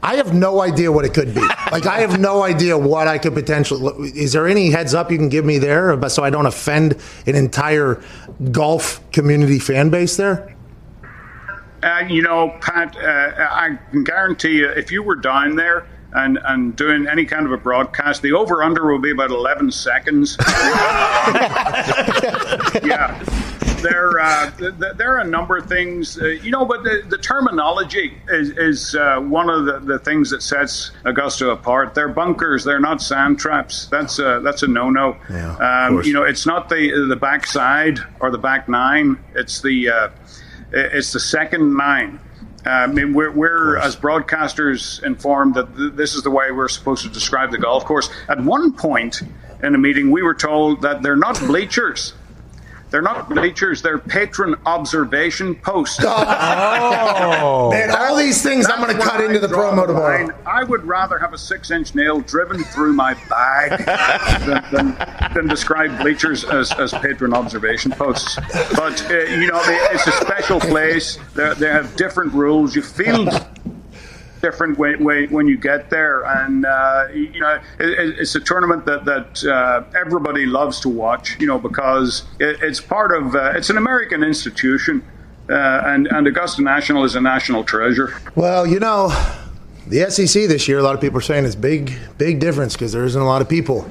I 0.02 0.16
have 0.16 0.34
no 0.34 0.62
idea 0.62 0.92
what 0.92 1.06
it 1.06 1.14
could 1.14 1.34
be. 1.34 1.42
Like 1.70 1.86
I 1.86 2.00
have 2.00 2.18
no 2.18 2.44
idea 2.44 2.78
what 2.78 3.10
I 3.10 3.18
could 3.18 3.34
potentially. 3.34 4.10
Is 4.12 4.32
there 4.32 4.48
any 4.48 4.70
heads 4.70 4.94
up 4.94 5.12
you 5.12 5.18
can 5.18 5.28
give 5.28 5.44
me 5.44 5.58
there, 5.58 6.02
so 6.10 6.24
I 6.24 6.30
don't 6.30 6.46
offend 6.46 6.96
an 7.26 7.36
entire 7.36 8.02
golf 8.54 9.02
community 9.12 9.60
fan 9.60 9.90
base 9.90 10.16
there? 10.16 10.56
Uh, 11.84 12.06
you 12.08 12.22
know, 12.22 12.58
Pat, 12.62 12.96
uh, 12.96 13.48
I 13.52 13.78
can 13.92 14.06
guarantee 14.06 14.60
you, 14.60 14.70
if 14.70 14.94
you 14.94 15.04
were 15.04 15.16
down 15.16 15.58
there 15.58 15.86
and, 16.14 16.40
and 16.46 16.76
doing 16.76 17.06
any 17.08 17.26
kind 17.26 17.46
of 17.46 17.52
a 17.52 17.58
broadcast, 17.58 18.22
the 18.22 18.32
over 18.32 18.64
under 18.64 18.90
will 18.90 19.00
be 19.00 19.12
about 19.12 19.30
11 19.30 19.72
seconds. 19.72 20.38
yeah. 22.84 23.24
There, 23.82 24.20
uh, 24.20 24.52
there 24.96 25.16
are 25.16 25.20
a 25.20 25.28
number 25.28 25.58
of 25.58 25.68
things, 25.68 26.20
uh, 26.20 26.26
you 26.26 26.52
know, 26.52 26.66
but 26.66 26.84
the, 26.84 27.04
the 27.08 27.18
terminology 27.18 28.18
is, 28.28 28.50
is 28.58 28.96
uh, 28.96 29.20
one 29.20 29.50
of 29.50 29.66
the, 29.66 29.80
the 29.80 30.00
things 30.00 30.30
that 30.32 30.42
sets 30.42 30.92
Augusta 31.06 31.52
apart. 31.52 31.94
They're 31.94 32.10
bunkers, 32.10 32.64
they're 32.64 32.80
not 32.80 33.02
sand 33.02 33.40
traps. 33.40 33.86
That's 33.88 34.20
a, 34.20 34.42
that's 34.44 34.64
a 34.64 34.68
no 34.68 34.90
no. 34.90 35.18
Yeah, 35.30 35.56
um, 35.58 36.02
you 36.04 36.14
know, 36.14 36.24
it's 36.24 36.46
not 36.46 36.70
the 36.70 37.06
the 37.08 37.16
backside 37.16 38.00
or 38.20 38.32
the 38.32 38.38
back 38.38 38.68
nine. 38.68 39.24
It's 39.36 39.62
the 39.62 39.90
uh, 39.90 40.10
it's 40.72 41.14
the 41.14 41.20
second 41.20 41.78
nine. 41.78 42.20
Uh, 42.66 42.70
I 42.70 42.88
mean, 42.88 43.14
we're, 43.14 43.32
we're 43.32 43.78
as 43.78 43.96
broadcasters 43.96 45.02
informed 45.04 45.56
that 45.56 45.74
th- 45.78 45.94
this 45.94 46.16
is 46.16 46.24
the 46.24 46.32
way 46.32 46.52
we're 46.52 46.68
supposed 46.68 47.04
to 47.04 47.10
describe 47.10 47.52
the 47.52 47.58
golf 47.58 47.86
course. 47.86 48.10
At 48.28 48.44
one 48.44 48.74
point 48.74 49.22
in 49.64 49.74
a 49.74 49.78
meeting, 49.78 50.12
we 50.12 50.22
were 50.22 50.34
told 50.34 50.82
that 50.82 51.02
they're 51.02 51.16
not 51.16 51.40
bleachers. 51.40 52.14
They're 52.90 53.02
not 53.02 53.30
bleachers. 53.30 53.82
They're 53.82 53.98
patron 53.98 54.56
observation 54.66 55.56
posts. 55.56 56.04
Oh, 56.80 57.72
man! 57.72 57.92
All 57.92 58.16
these 58.16 58.42
things 58.42 58.68
I'm 58.70 58.82
going 58.82 58.96
to 58.96 59.02
cut 59.02 59.24
into 59.24 59.40
the 59.40 59.48
promo 59.48 59.86
tomorrow. 59.86 60.30
I 60.46 60.64
would 60.64 60.84
rather 60.86 61.18
have 61.18 61.34
a 61.34 61.38
six-inch 61.38 61.96
nail 61.96 62.22
driven 62.22 62.64
through 62.64 62.94
my 62.94 63.14
bag 63.30 63.86
than, 64.46 64.64
than, 64.72 65.34
than, 65.34 65.48
describe 65.48 66.00
bleachers 66.00 66.44
as, 66.44 66.72
as 66.74 66.94
patron 66.94 67.34
observation 67.34 67.92
posts. 67.92 68.36
But 68.76 69.10
uh, 69.10 69.14
you 69.14 69.48
know, 69.48 69.62
it's 69.66 70.08
a 70.08 70.12
special 70.12 70.60
place. 70.60 71.18
They're, 71.34 71.56
they 71.56 71.70
have 71.70 71.96
different 71.96 72.34
rules. 72.34 72.76
You 72.76 72.82
feel 72.82 73.26
different 74.48 74.78
when, 74.78 75.04
when, 75.32 75.48
you 75.48 75.58
get 75.58 75.90
there. 75.90 76.24
And, 76.24 76.66
uh, 76.66 77.08
you 77.14 77.40
know, 77.40 77.60
it, 77.80 78.20
it's 78.20 78.36
a 78.36 78.40
tournament 78.40 78.86
that, 78.86 79.04
that 79.06 79.44
uh, 79.44 79.84
everybody 80.00 80.46
loves 80.46 80.80
to 80.82 80.90
watch, 80.90 81.38
you 81.40 81.48
know, 81.48 81.60
because 81.60 82.24
it, 82.40 82.62
it's 82.62 82.80
part 82.80 83.12
of, 83.12 83.36
uh, 83.36 83.54
it's 83.56 83.70
an 83.70 83.78
American 83.78 84.24
institution. 84.24 85.04
Uh, 85.50 85.82
and, 85.86 86.08
and 86.08 86.28
Augusta 86.28 86.62
National 86.62 87.04
is 87.04 87.16
a 87.16 87.22
national 87.22 87.64
treasure. 87.64 88.14
Well, 88.36 88.68
you 88.68 88.80
know, 88.80 89.08
the 89.88 90.10
SEC 90.10 90.48
this 90.48 90.68
year, 90.68 90.80
a 90.80 90.84
lot 90.84 90.96
of 90.96 91.02
people 91.02 91.18
are 91.20 91.22
saying 91.22 91.46
it's 91.46 91.56
big, 91.56 91.94
big 92.18 92.40
difference 92.40 92.74
because 92.74 92.92
there 92.92 93.06
isn't 93.06 93.22
a 93.22 93.26
lot 93.26 93.42
of 93.42 93.48
people 93.50 93.90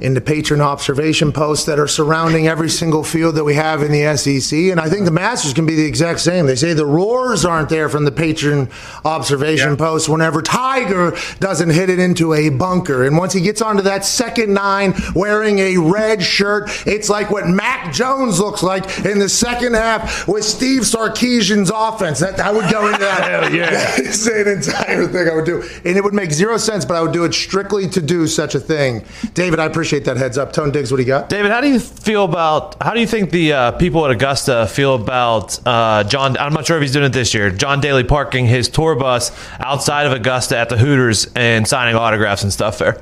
in 0.00 0.14
the 0.14 0.20
patron 0.20 0.60
observation 0.60 1.32
posts 1.32 1.66
that 1.66 1.78
are 1.78 1.88
surrounding 1.88 2.46
every 2.48 2.68
single 2.68 3.02
field 3.02 3.34
that 3.36 3.44
we 3.44 3.54
have 3.54 3.82
in 3.82 3.92
the 3.92 4.16
SEC. 4.16 4.58
And 4.58 4.80
I 4.80 4.88
think 4.88 5.04
the 5.04 5.10
Masters 5.10 5.54
can 5.54 5.66
be 5.66 5.74
the 5.74 5.86
exact 5.86 6.20
same. 6.20 6.46
They 6.46 6.56
say 6.56 6.74
the 6.74 6.86
roars 6.86 7.44
aren't 7.44 7.68
there 7.68 7.88
from 7.88 8.04
the 8.04 8.12
patron 8.12 8.68
observation 9.04 9.70
yeah. 9.70 9.76
post 9.76 10.08
whenever 10.08 10.42
Tiger 10.42 11.16
doesn't 11.40 11.70
hit 11.70 11.90
it 11.90 11.98
into 11.98 12.34
a 12.34 12.50
bunker. 12.50 13.04
And 13.04 13.16
once 13.16 13.32
he 13.32 13.40
gets 13.40 13.62
onto 13.62 13.82
that 13.82 14.04
second 14.04 14.52
nine 14.52 14.94
wearing 15.14 15.58
a 15.58 15.78
red 15.78 16.22
shirt, 16.22 16.70
it's 16.86 17.08
like 17.08 17.30
what 17.30 17.48
Mac 17.48 17.92
Jones 17.92 18.38
looks 18.38 18.62
like 18.62 19.04
in 19.04 19.18
the 19.18 19.28
second 19.28 19.74
half 19.74 20.28
with 20.28 20.44
Steve 20.44 20.82
Sarkisian's 20.82 21.70
offense. 21.74 22.20
That 22.20 22.38
I 22.40 22.52
would 22.52 22.70
go 22.70 22.86
into 22.86 22.98
that. 22.98 23.52
yeah. 23.52 23.94
it's 23.96 24.26
an 24.26 24.48
entire 24.48 25.06
thing 25.06 25.28
I 25.28 25.34
would 25.34 25.44
do. 25.44 25.62
And 25.84 25.96
it 25.96 26.04
would 26.04 26.14
make 26.14 26.32
zero 26.32 26.56
sense, 26.58 26.84
but 26.84 26.96
I 26.96 27.02
would 27.02 27.12
do 27.12 27.24
it 27.24 27.32
strictly 27.32 27.88
to 27.90 28.02
do 28.02 28.26
such 28.26 28.54
a 28.54 28.60
thing. 28.60 29.04
David, 29.34 29.58
I 29.58 29.64
appreciate 29.64 29.85
appreciate 29.86 30.04
that 30.04 30.16
heads 30.16 30.36
up. 30.36 30.52
Tone 30.52 30.72
Diggs, 30.72 30.90
what 30.90 30.96
do 30.96 31.04
you 31.04 31.06
got? 31.06 31.28
David, 31.28 31.52
how 31.52 31.60
do 31.60 31.68
you 31.68 31.78
feel 31.78 32.24
about, 32.24 32.82
how 32.82 32.92
do 32.92 32.98
you 32.98 33.06
think 33.06 33.30
the 33.30 33.52
uh, 33.52 33.72
people 33.72 34.04
at 34.04 34.10
Augusta 34.10 34.66
feel 34.66 34.96
about 34.96 35.64
uh, 35.64 36.02
John, 36.02 36.36
I'm 36.38 36.52
not 36.52 36.66
sure 36.66 36.76
if 36.76 36.82
he's 36.82 36.92
doing 36.92 37.04
it 37.06 37.12
this 37.12 37.32
year, 37.32 37.50
John 37.50 37.80
Daly 37.80 38.02
parking 38.02 38.46
his 38.46 38.68
tour 38.68 38.96
bus 38.96 39.30
outside 39.60 40.06
of 40.06 40.12
Augusta 40.12 40.58
at 40.58 40.70
the 40.70 40.76
Hooters 40.76 41.32
and 41.36 41.68
signing 41.68 41.94
autographs 41.94 42.42
and 42.42 42.52
stuff 42.52 42.78
there? 42.78 43.00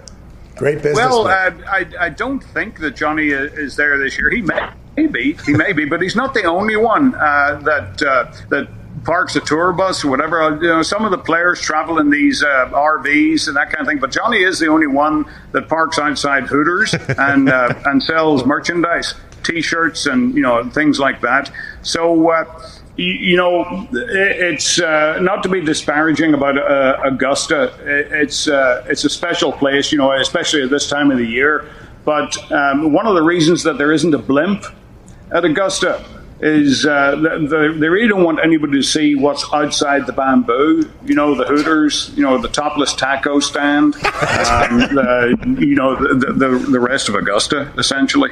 Great 0.57 0.83
business. 0.83 0.97
Well, 0.97 1.27
uh, 1.27 1.53
I, 1.67 1.87
I 1.99 2.09
don't 2.11 2.41
think 2.41 2.81
that 2.81 2.97
Johnny 2.97 3.29
is 3.29 3.77
there 3.77 3.97
this 3.97 4.19
year. 4.19 4.29
He 4.29 4.43
may, 4.43 4.69
may 4.97 5.07
be, 5.07 5.39
he 5.47 5.55
may 5.55 5.73
be, 5.73 5.87
but 5.87 6.03
he's 6.03 6.15
not 6.15 6.35
the 6.35 6.45
only 6.45 6.77
one 6.77 7.15
uh, 7.15 7.61
that 7.65 8.03
uh, 8.03 8.31
that 8.51 8.69
parks 9.05 9.37
a 9.37 9.41
tour 9.41 9.73
bus 9.73 10.05
or 10.05 10.09
whatever. 10.09 10.43
Uh, 10.43 10.55
you 10.57 10.69
know, 10.69 10.83
some 10.83 11.05
of 11.05 11.11
the 11.11 11.19
players 11.19 11.61
travel 11.61 11.99
in 11.99 12.11
these 12.11 12.43
uh, 12.43 12.71
RVs 12.73 13.49
and 13.49 13.57
that 13.57 13.71
kind 13.71 13.81
of 13.81 13.87
thing. 13.87 13.99
But 13.99 14.11
Johnny 14.11 14.43
is 14.43 14.59
the 14.59 14.69
only 14.69 14.87
one 14.87 15.27
that 15.53 15.69
parks 15.69 15.99
outside 15.99 16.45
Hooters 16.45 16.95
and 17.19 17.49
uh, 17.49 17.75
and 17.87 18.03
sells 18.03 18.45
merchandise, 18.45 19.15
T-shirts, 19.43 20.07
and 20.07 20.35
you 20.35 20.43
know 20.43 20.69
things 20.71 20.99
like 20.99 21.21
that. 21.21 21.51
So. 21.83 22.31
Uh, 22.31 22.71
you 22.97 23.37
know, 23.37 23.89
it's 23.91 24.79
uh, 24.79 25.19
not 25.21 25.43
to 25.43 25.49
be 25.49 25.61
disparaging 25.61 26.33
about 26.33 26.57
uh, 26.57 26.97
Augusta. 27.03 27.75
It's 27.85 28.47
uh, 28.47 28.87
it's 28.89 29.05
a 29.05 29.11
special 29.11 29.51
place, 29.51 29.91
you 29.91 29.99
know, 29.99 30.13
especially 30.13 30.63
at 30.63 30.71
this 30.71 30.89
time 30.89 31.11
of 31.11 31.19
the 31.19 31.27
year. 31.27 31.69
But 32.05 32.53
um, 32.53 32.93
one 32.93 33.09
of 33.09 33.17
the 33.17 33.23
reasons 33.23 33.65
that 33.65 33.79
there 33.79 33.91
isn't 33.91 34.15
a 34.15 34.19
blimp 34.19 34.65
at 35.33 35.45
Augusta 35.45 36.05
is 36.45 36.85
uh, 36.85 37.17
they 37.17 37.89
really 37.89 38.07
don't 38.07 38.23
want 38.23 38.39
anybody 38.45 38.75
to 38.75 38.83
see 38.83 39.15
what's 39.15 39.51
outside 39.55 40.07
the 40.07 40.13
bamboo. 40.13 40.91
You 41.07 41.15
know, 41.15 41.35
the 41.35 41.45
Hooters, 41.45 42.13
you 42.15 42.23
know, 42.23 42.37
the 42.37 42.49
topless 42.49 42.93
taco 42.93 43.41
stand, 43.41 43.95
um, 43.95 44.79
the, 44.79 45.57
you 45.59 45.75
know, 45.75 45.97
the, 45.97 46.33
the, 46.35 46.49
the 46.71 46.81
rest 46.81 47.09
of 47.09 47.15
Augusta, 47.15 47.73
essentially. 47.79 48.31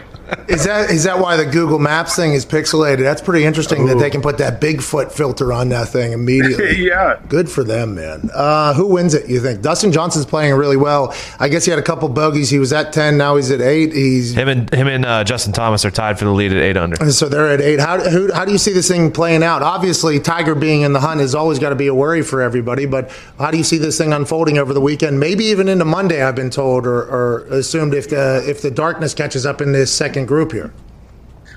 Is 0.49 0.65
that 0.65 0.91
is 0.91 1.05
that 1.05 1.19
why 1.19 1.37
the 1.37 1.47
Google 1.47 1.79
Maps 1.79 2.15
thing 2.15 2.35
is 2.35 2.45
pixelated? 2.45 3.01
That's 3.01 3.23
pretty 3.23 3.45
interesting 3.45 3.83
Ooh. 3.83 3.89
that 3.89 3.99
they 3.99 4.11
can 4.11 4.21
put 4.21 4.39
that 4.39 4.61
Bigfoot 4.61 5.11
filter 5.11 5.53
on 5.53 5.71
that 5.71 5.89
thing 5.89 6.13
immediately. 6.13 6.77
yeah, 6.87 7.19
good 7.29 7.51
for 7.51 7.65
them, 7.65 7.95
man. 7.95 8.31
Uh, 8.35 8.75
who 8.75 8.89
wins 8.89 9.15
it? 9.15 9.29
You 9.29 9.41
think 9.41 9.63
Dustin 9.63 9.91
Johnson's 9.91 10.27
playing 10.27 10.55
really 10.55 10.77
well? 10.77 11.15
I 11.39 11.49
guess 11.49 11.65
he 11.65 11.71
had 11.71 11.79
a 11.79 11.83
couple 11.83 12.09
bogeys. 12.11 12.51
He 12.51 12.59
was 12.59 12.73
at 12.73 12.93
ten, 12.93 13.17
now 13.17 13.37
he's 13.37 13.51
at 13.51 13.63
eight. 13.63 13.95
He's 13.95 14.35
him 14.35 14.49
and 14.49 14.73
him 14.73 14.87
and 14.87 15.07
uh, 15.07 15.25
Justin 15.25 15.55
Thomas 15.55 15.85
are 15.87 15.91
tied 15.91 16.19
for 16.19 16.27
the 16.27 16.33
lead 16.33 16.53
at 16.53 16.63
eight 16.63 16.77
under. 16.77 17.11
So 17.11 17.29
they're 17.29 17.51
at 17.51 17.61
eight. 17.61 17.81
How 17.81 18.02
who, 18.11 18.33
how 18.33 18.45
do 18.45 18.53
you 18.53 18.59
see 18.59 18.73
this 18.73 18.89
thing 18.89 19.11
playing 19.11 19.43
out? 19.43 19.63
Obviously, 19.63 20.21
Tiger 20.21 20.55
being 20.55 20.83
in 20.83 20.93
the 20.93 21.01
hunt 21.01 21.21
has 21.21 21.35
always 21.35 21.59
got 21.59 21.71
to 21.71 21.77
be 21.77 21.87
a 21.87 21.95
worry 21.95 22.23
for 22.23 22.43
everybody. 22.43 22.87
But 22.87 23.11
how 23.39 23.51
do 23.51 23.59
you 23.59 23.65
see 23.65 23.79
this 23.79 23.99
thing 23.99 24.13
unfolding 24.13 24.59
over 24.59 24.73
the 24.73 24.81
weekend? 24.81 25.19
Maybe 25.21 25.45
even 25.45 25.69
into 25.69 25.85
Monday. 25.85 26.23
I've 26.23 26.37
been 26.37 26.51
told 26.51 26.87
or, 26.87 27.03
or 27.03 27.45
assumed 27.47 27.95
if 27.95 28.09
the 28.09 28.45
if 28.49 28.63
the 28.63 28.71
darkness 28.71 29.15
catches 29.15 29.47
up 29.47 29.61
in 29.61 29.73
this 29.73 29.93
second 29.93 30.27
group 30.27 30.53
here. 30.53 30.73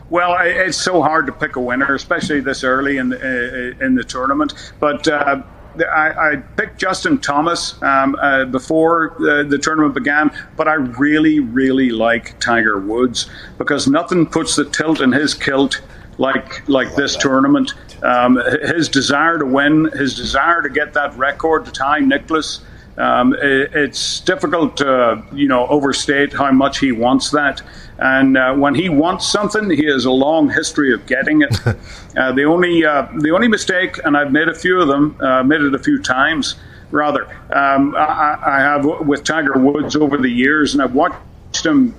Well, 0.10 0.38
it's 0.40 0.78
so 0.78 1.02
hard 1.02 1.26
to 1.26 1.32
pick 1.32 1.56
a 1.56 1.62
winner, 1.62 1.96
especially 1.96 2.40
this 2.40 2.64
early 2.64 2.98
in 2.98 3.10
the, 3.10 3.76
in 3.82 3.96
the 3.96 4.04
tournament. 4.04 4.54
But 4.80 5.08
uh, 5.08 5.42
I, 5.84 6.32
I, 6.32 6.36
picked 6.56 6.80
Justin 6.80 7.20
Thomas 7.20 7.82
um, 7.82 8.16
uh, 8.16 8.46
before 8.46 9.16
the, 9.20 9.46
the, 9.48 9.58
tournament 9.58 9.94
began, 9.94 10.32
but 10.56 10.68
I 10.68 10.76
really, 10.76 11.40
really 11.40 11.90
like 11.90 12.40
Tiger 12.40 12.80
Woods 12.80 13.30
because 13.58 13.88
nothing 13.88 14.26
puts 14.26 14.56
the 14.56 14.66
tilt 14.66 15.02
in 15.02 15.12
his 15.12 15.34
kilt 15.34 15.82
like 16.18 16.68
like 16.68 16.96
this 16.96 17.16
tournament. 17.16 17.74
Um, 18.04 18.40
his 18.62 18.90
desire 18.90 19.38
to 19.40 19.46
win, 19.46 19.86
his 19.94 20.16
desire 20.16 20.62
to 20.62 20.70
get 20.70 20.94
that 20.94 21.16
record 21.18 21.66
to 21.66 21.72
tie 21.72 22.00
Nicklaus. 22.00 22.64
Um, 22.98 23.34
it, 23.34 23.76
it's 23.76 24.22
difficult 24.22 24.78
to 24.78 25.24
you 25.34 25.48
know 25.48 25.68
overstate 25.68 26.34
how 26.34 26.52
much 26.52 26.80
he 26.80 26.92
wants 26.92 27.32
that. 27.32 27.62
And 27.98 28.38
uh, 28.38 28.54
when 28.56 28.76
he 28.76 28.90
wants 28.90 29.26
something, 29.26 29.70
he 29.70 29.86
has 29.86 30.06
a 30.06 30.12
long 30.12 30.50
history 30.50 30.94
of 30.94 31.06
getting 31.06 31.42
it. 31.42 31.68
uh, 32.18 32.32
the 32.34 32.44
only 32.44 32.86
uh, 32.86 33.08
the 33.20 33.32
only 33.32 33.48
mistake, 33.48 34.00
and 34.04 34.18
I've 34.18 34.32
made 34.32 34.48
a 34.48 34.56
few 34.56 34.82
of 34.82 34.88
them, 34.88 35.18
uh, 35.22 35.44
made 35.44 35.62
it 35.62 35.74
a 35.74 35.80
few 35.80 36.02
times 36.02 36.56
rather. 36.92 37.26
Um, 37.52 37.96
I, 37.96 38.38
I, 38.46 38.60
have 38.60 38.86
with 38.86 39.24
Tiger 39.24 39.54
Woods 39.54 39.96
over 39.96 40.18
the 40.18 40.30
years, 40.30 40.74
and 40.74 40.84
I've 40.84 40.94
watched 40.94 41.66
him 41.66 41.96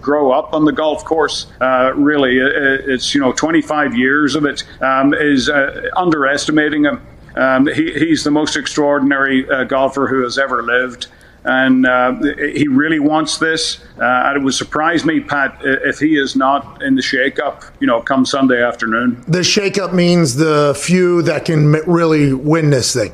grow 0.00 0.30
up 0.32 0.54
on 0.54 0.64
the 0.64 0.72
golf 0.72 1.04
course. 1.04 1.46
Uh, 1.60 1.92
really, 1.94 2.38
it's 2.38 3.14
you 3.14 3.20
know 3.20 3.32
25 3.32 3.96
years 3.96 4.34
of 4.34 4.44
it 4.44 4.64
um, 4.80 5.14
is 5.14 5.48
uh, 5.48 5.88
underestimating 5.96 6.84
him. 6.84 7.06
Um, 7.36 7.66
he, 7.66 7.92
he's 7.92 8.24
the 8.24 8.30
most 8.30 8.56
extraordinary 8.56 9.42
golfer 9.66 10.06
who 10.06 10.22
has 10.22 10.38
ever 10.38 10.62
lived. 10.62 11.08
and 11.44 11.86
uh, 11.86 12.12
he 12.36 12.66
really 12.66 12.98
wants 12.98 13.38
this. 13.38 13.78
Uh, 14.00 14.04
and 14.26 14.38
it 14.38 14.44
would 14.44 14.54
surprise 14.54 15.04
me, 15.04 15.20
Pat, 15.20 15.56
if 15.62 15.98
he 16.00 16.16
is 16.16 16.34
not 16.34 16.82
in 16.82 16.96
the 16.96 17.02
shake-up, 17.02 17.62
you 17.78 17.86
know, 17.86 18.00
come 18.02 18.26
Sunday 18.26 18.62
afternoon. 18.62 19.22
The 19.28 19.44
shake-up 19.44 19.92
means 19.94 20.34
the 20.34 20.74
few 20.76 21.22
that 21.22 21.44
can 21.44 21.72
really 21.86 22.32
win 22.32 22.70
this 22.70 22.92
thing. 22.92 23.12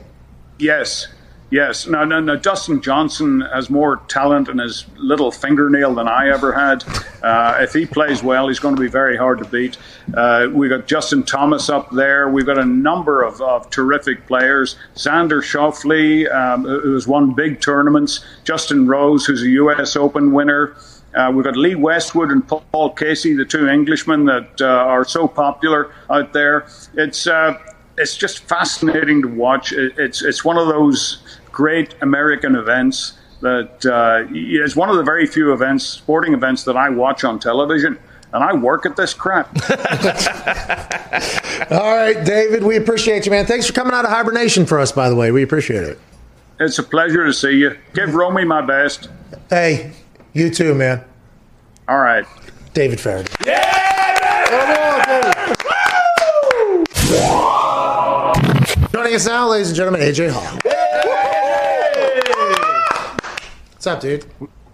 Yes, 0.59 1.09
Yes, 1.53 1.86
Now, 1.86 2.03
no, 2.05 2.18
no. 2.18 2.34
Dustin 2.34 2.80
Johnson 2.80 3.42
has 3.42 3.68
more 3.68 3.98
talent 4.09 4.48
in 4.48 4.57
his 4.57 4.86
little 4.96 5.30
fingernail 5.30 5.94
than 5.94 6.09
I 6.09 6.30
ever 6.30 6.50
had. 6.50 6.82
Uh, 7.22 7.59
if 7.61 7.74
he 7.74 7.84
plays 7.84 8.22
well, 8.22 8.48
he's 8.48 8.59
going 8.59 8.74
to 8.74 8.80
be 8.80 8.88
very 8.88 9.18
hard 9.18 9.38
to 9.40 9.44
beat. 9.44 9.76
Uh, 10.14 10.48
we've 10.50 10.70
got 10.70 10.86
Justin 10.86 11.22
Thomas 11.22 11.68
up 11.68 11.90
there. 11.90 12.30
We've 12.30 12.46
got 12.46 12.57
a 12.57 12.64
number 12.64 13.22
of, 13.22 13.42
of 13.42 13.68
terrific 13.68 14.26
players. 14.26 14.76
Xander 14.94 15.42
Schauffele, 15.42 16.34
um, 16.34 16.64
who's 16.64 17.07
won 17.07 17.34
big 17.34 17.61
tournaments. 17.61 18.24
Justin 18.44 18.86
Rose, 18.86 19.26
who's 19.26 19.42
a 19.42 19.50
U.S. 19.50 19.94
Open 19.94 20.32
winner. 20.32 20.74
Uh, 21.14 21.30
we've 21.34 21.44
got 21.44 21.59
Lee 21.59 21.74
Westwood 21.74 22.30
and 22.30 22.48
Paul 22.48 22.94
Casey, 22.94 23.34
the 23.34 23.44
two 23.44 23.68
Englishmen 23.68 24.24
that 24.24 24.62
uh, 24.62 24.64
are 24.64 25.05
so 25.05 25.28
popular 25.28 25.92
out 26.09 26.32
there. 26.32 26.66
It's 26.94 27.26
uh, 27.26 27.59
it's 27.98 28.16
just 28.16 28.48
fascinating 28.48 29.20
to 29.20 29.28
watch. 29.28 29.72
It's 29.72 30.22
it's 30.22 30.44
one 30.44 30.57
of 30.57 30.68
those 30.68 31.21
great 31.53 31.94
American 32.00 32.57
events 32.57 33.12
that 33.40 33.84
uh, 33.86 34.24
is 34.34 34.76
one 34.76 34.88
of 34.88 34.96
the 34.96 35.03
very 35.03 35.26
few 35.26 35.53
events, 35.53 35.84
sporting 35.84 36.32
events, 36.32 36.64
that 36.64 36.76
I 36.76 36.88
watch 36.88 37.24
on 37.24 37.38
television. 37.38 37.98
And 38.32 38.42
I 38.42 38.55
work 38.55 38.86
at 38.86 38.96
this 38.96 39.12
crap. 39.12 39.48
All 41.70 41.94
right, 41.94 42.24
David, 42.24 42.62
we 42.62 42.76
appreciate 42.76 43.26
you, 43.26 43.30
man. 43.30 43.44
Thanks 43.44 43.66
for 43.66 43.74
coming 43.74 43.92
out 43.92 44.07
of 44.07 44.11
hibernation 44.11 44.64
for 44.64 44.78
us, 44.78 44.90
by 44.90 45.11
the 45.11 45.16
way. 45.16 45.32
We 45.32 45.42
appreciate 45.42 45.82
it. 45.82 45.98
It's 46.59 46.78
a 46.78 46.82
pleasure 46.82 47.26
to 47.26 47.34
see 47.34 47.59
you. 47.59 47.76
Give 47.92 48.14
Romy 48.14 48.44
my 48.44 48.62
best. 48.62 49.11
Hey, 49.50 49.92
you 50.32 50.48
too, 50.48 50.74
man. 50.74 51.05
All 51.88 51.98
right. 51.98 52.24
David 52.72 53.00
Feherty. 53.00 53.30
Yeah! 53.46 53.68
Joining 58.92 59.14
us 59.14 59.26
now, 59.26 59.48
ladies 59.48 59.68
and 59.68 59.76
gentlemen, 59.76 60.00
AJ 60.00 60.30
Hawk. 60.30 60.71
What's 63.83 63.89
up, 63.89 64.01
dude? 64.01 64.24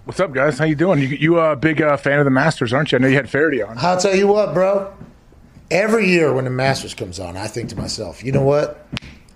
What's 0.05 0.21
up, 0.21 0.33
guys? 0.33 0.59
How 0.59 0.67
you 0.67 0.75
doing? 0.75 0.99
You 0.99 1.09
you 1.09 1.39
a 1.39 1.57
big 1.57 1.81
uh, 1.81 1.97
fan 1.97 2.19
of 2.19 2.27
the 2.27 2.31
Masters, 2.31 2.75
aren't 2.75 2.93
you? 2.93 2.99
I 2.99 3.01
know 3.01 3.09
you 3.09 3.15
had 3.15 3.31
Feherty 3.31 3.63
on. 3.63 3.79
I'll 3.79 3.97
tell 3.97 4.15
you 4.15 4.27
what, 4.27 4.53
bro. 4.53 4.93
Every 5.71 6.07
year 6.07 6.31
when 6.35 6.45
the 6.45 6.51
Masters 6.51 6.93
comes 6.93 7.19
on, 7.19 7.35
I 7.35 7.47
think 7.47 7.71
to 7.71 7.77
myself, 7.77 8.23
you 8.23 8.33
know 8.33 8.43
what? 8.43 8.87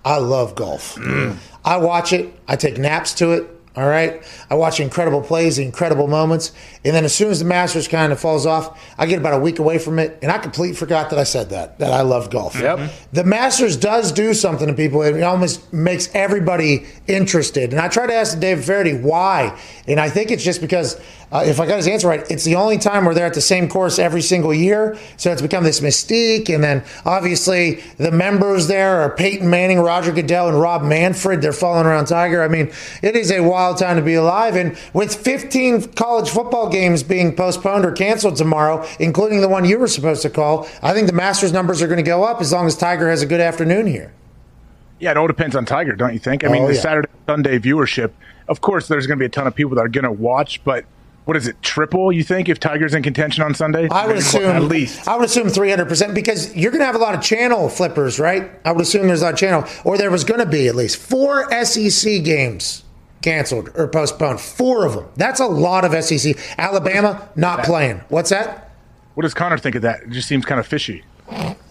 I 0.05 0.17
love 0.17 0.53
golf. 0.53 0.93
Mm. 0.97 1.37
I 1.65 1.77
watch 1.77 2.13
it. 2.13 2.31
I 2.47 2.55
take 2.55 2.77
naps 2.77 3.15
to 3.15 3.31
it. 3.31 3.47
All 3.75 3.87
right. 3.87 4.21
I 4.51 4.55
watch 4.55 4.79
incredible 4.79 5.21
plays, 5.21 5.57
incredible 5.57 6.07
moments. 6.07 6.51
And 6.85 6.95
then 6.95 7.05
as 7.05 7.15
soon 7.15 7.31
as 7.31 7.39
the 7.39 7.45
Masters 7.45 7.87
kind 7.87 8.11
of 8.11 8.19
falls 8.19 8.45
off, 8.45 8.79
I 8.99 9.07
get 9.07 9.17
about 9.17 9.33
a 9.33 9.39
week 9.39 9.57
away 9.57 9.79
from 9.79 9.97
it. 9.97 10.19
And 10.21 10.31
I 10.31 10.37
completely 10.37 10.75
forgot 10.75 11.09
that 11.09 11.17
I 11.17 11.23
said 11.23 11.49
that, 11.49 11.79
that 11.79 11.91
I 11.91 12.01
love 12.01 12.29
golf. 12.29 12.59
Yep. 12.59 12.91
The 13.13 13.23
Masters 13.23 13.75
does 13.75 14.11
do 14.11 14.35
something 14.35 14.67
to 14.67 14.75
people. 14.75 15.01
It 15.01 15.23
almost 15.23 15.73
makes 15.73 16.07
everybody 16.13 16.85
interested. 17.07 17.71
And 17.71 17.81
I 17.81 17.87
try 17.87 18.05
to 18.05 18.13
ask 18.13 18.39
David 18.39 18.63
Feherty 18.63 18.93
why. 18.93 19.59
And 19.87 19.99
I 19.99 20.07
think 20.07 20.29
it's 20.29 20.43
just 20.43 20.61
because 20.61 21.01
uh, 21.33 21.43
if 21.43 21.59
I 21.59 21.65
got 21.65 21.77
his 21.77 21.87
answer 21.87 22.07
right, 22.07 22.23
it's 22.29 22.43
the 22.43 22.53
only 22.53 22.77
time 22.77 23.05
where 23.05 23.15
they're 23.15 23.25
at 23.25 23.33
the 23.33 23.41
same 23.41 23.67
course 23.67 23.97
every 23.97 24.21
single 24.21 24.53
year. 24.53 24.95
So 25.17 25.31
it's 25.31 25.41
become 25.41 25.63
this 25.63 25.79
mystique. 25.79 26.53
And 26.53 26.63
then 26.63 26.83
obviously 27.05 27.81
the 27.97 28.11
members 28.11 28.67
there 28.67 29.01
are 29.01 29.09
Peyton 29.09 29.49
Manning, 29.49 29.79
Roger 29.79 30.11
Goodell, 30.11 30.47
and 30.47 30.61
Rob 30.61 30.83
Manfred. 30.83 31.41
They're 31.41 31.51
following 31.51 31.87
around 31.87 32.05
Tiger. 32.05 32.43
I 32.43 32.47
mean, 32.47 32.71
it 33.01 33.15
is 33.15 33.31
a 33.31 33.39
wild 33.39 33.79
time 33.79 33.95
to 33.95 34.03
be 34.03 34.13
alive. 34.13 34.55
And 34.55 34.77
with 34.93 35.15
15 35.15 35.93
college 35.93 36.29
football 36.29 36.69
games 36.69 37.01
being 37.01 37.35
postponed 37.35 37.83
or 37.83 37.91
canceled 37.91 38.35
tomorrow, 38.35 38.85
including 38.99 39.41
the 39.41 39.49
one 39.49 39.65
you 39.65 39.79
were 39.79 39.87
supposed 39.87 40.21
to 40.21 40.29
call, 40.29 40.67
I 40.83 40.93
think 40.93 41.07
the 41.07 41.13
Masters 41.13 41.51
numbers 41.51 41.81
are 41.81 41.87
going 41.87 41.97
to 41.97 42.03
go 42.03 42.23
up 42.23 42.41
as 42.41 42.51
long 42.51 42.67
as 42.67 42.77
Tiger 42.77 43.09
has 43.09 43.23
a 43.23 43.25
good 43.25 43.41
afternoon 43.41 43.87
here. 43.87 44.13
Yeah, 44.99 45.11
it 45.11 45.17
all 45.17 45.27
depends 45.27 45.55
on 45.55 45.65
Tiger, 45.65 45.95
don't 45.95 46.13
you 46.13 46.19
think? 46.19 46.45
I 46.45 46.47
mean, 46.49 46.63
oh, 46.63 46.67
the 46.67 46.75
yeah. 46.75 46.81
Saturday 46.81 47.09
Sunday 47.25 47.57
viewership, 47.57 48.11
of 48.47 48.61
course, 48.61 48.87
there's 48.87 49.07
going 49.07 49.17
to 49.17 49.21
be 49.21 49.25
a 49.25 49.29
ton 49.29 49.47
of 49.47 49.55
people 49.55 49.75
that 49.75 49.81
are 49.81 49.89
going 49.89 50.05
to 50.05 50.11
watch, 50.11 50.63
but 50.63 50.85
what 51.25 51.37
is 51.37 51.47
it 51.47 51.61
triple 51.61 52.11
you 52.11 52.23
think 52.23 52.49
if 52.49 52.59
tiger's 52.59 52.93
in 52.93 53.03
contention 53.03 53.43
on 53.43 53.53
sunday? 53.53 53.87
I 53.89 54.07
would 54.07 54.17
assume 54.17 54.43
at 54.43 54.63
least. 54.63 55.07
I 55.07 55.15
would 55.15 55.25
assume 55.25 55.47
300% 55.47 56.13
because 56.13 56.55
you're 56.55 56.71
going 56.71 56.81
to 56.81 56.85
have 56.85 56.95
a 56.95 56.99
lot 56.99 57.15
of 57.15 57.21
channel 57.21 57.69
flippers 57.69 58.19
right? 58.19 58.51
I 58.65 58.71
would 58.71 58.81
assume 58.81 59.07
there's 59.07 59.21
a 59.21 59.25
lot 59.25 59.33
of 59.33 59.39
channel 59.39 59.65
or 59.83 59.97
there 59.97 60.11
was 60.11 60.23
going 60.23 60.39
to 60.39 60.45
be 60.45 60.67
at 60.67 60.75
least 60.75 60.97
four 60.97 61.49
sec 61.63 62.23
games 62.23 62.83
canceled 63.21 63.69
or 63.75 63.87
postponed 63.87 64.41
four 64.41 64.85
of 64.85 64.93
them. 64.93 65.05
That's 65.15 65.39
a 65.39 65.47
lot 65.47 65.85
of 65.85 66.03
sec 66.03 66.35
alabama 66.57 67.29
not 67.35 67.63
playing. 67.63 68.01
What's 68.09 68.29
that? 68.31 68.71
What 69.13 69.23
does 69.23 69.33
connor 69.33 69.57
think 69.57 69.75
of 69.75 69.83
that? 69.83 70.03
It 70.03 70.09
just 70.09 70.27
seems 70.27 70.45
kind 70.45 70.59
of 70.59 70.67
fishy. 70.67 71.03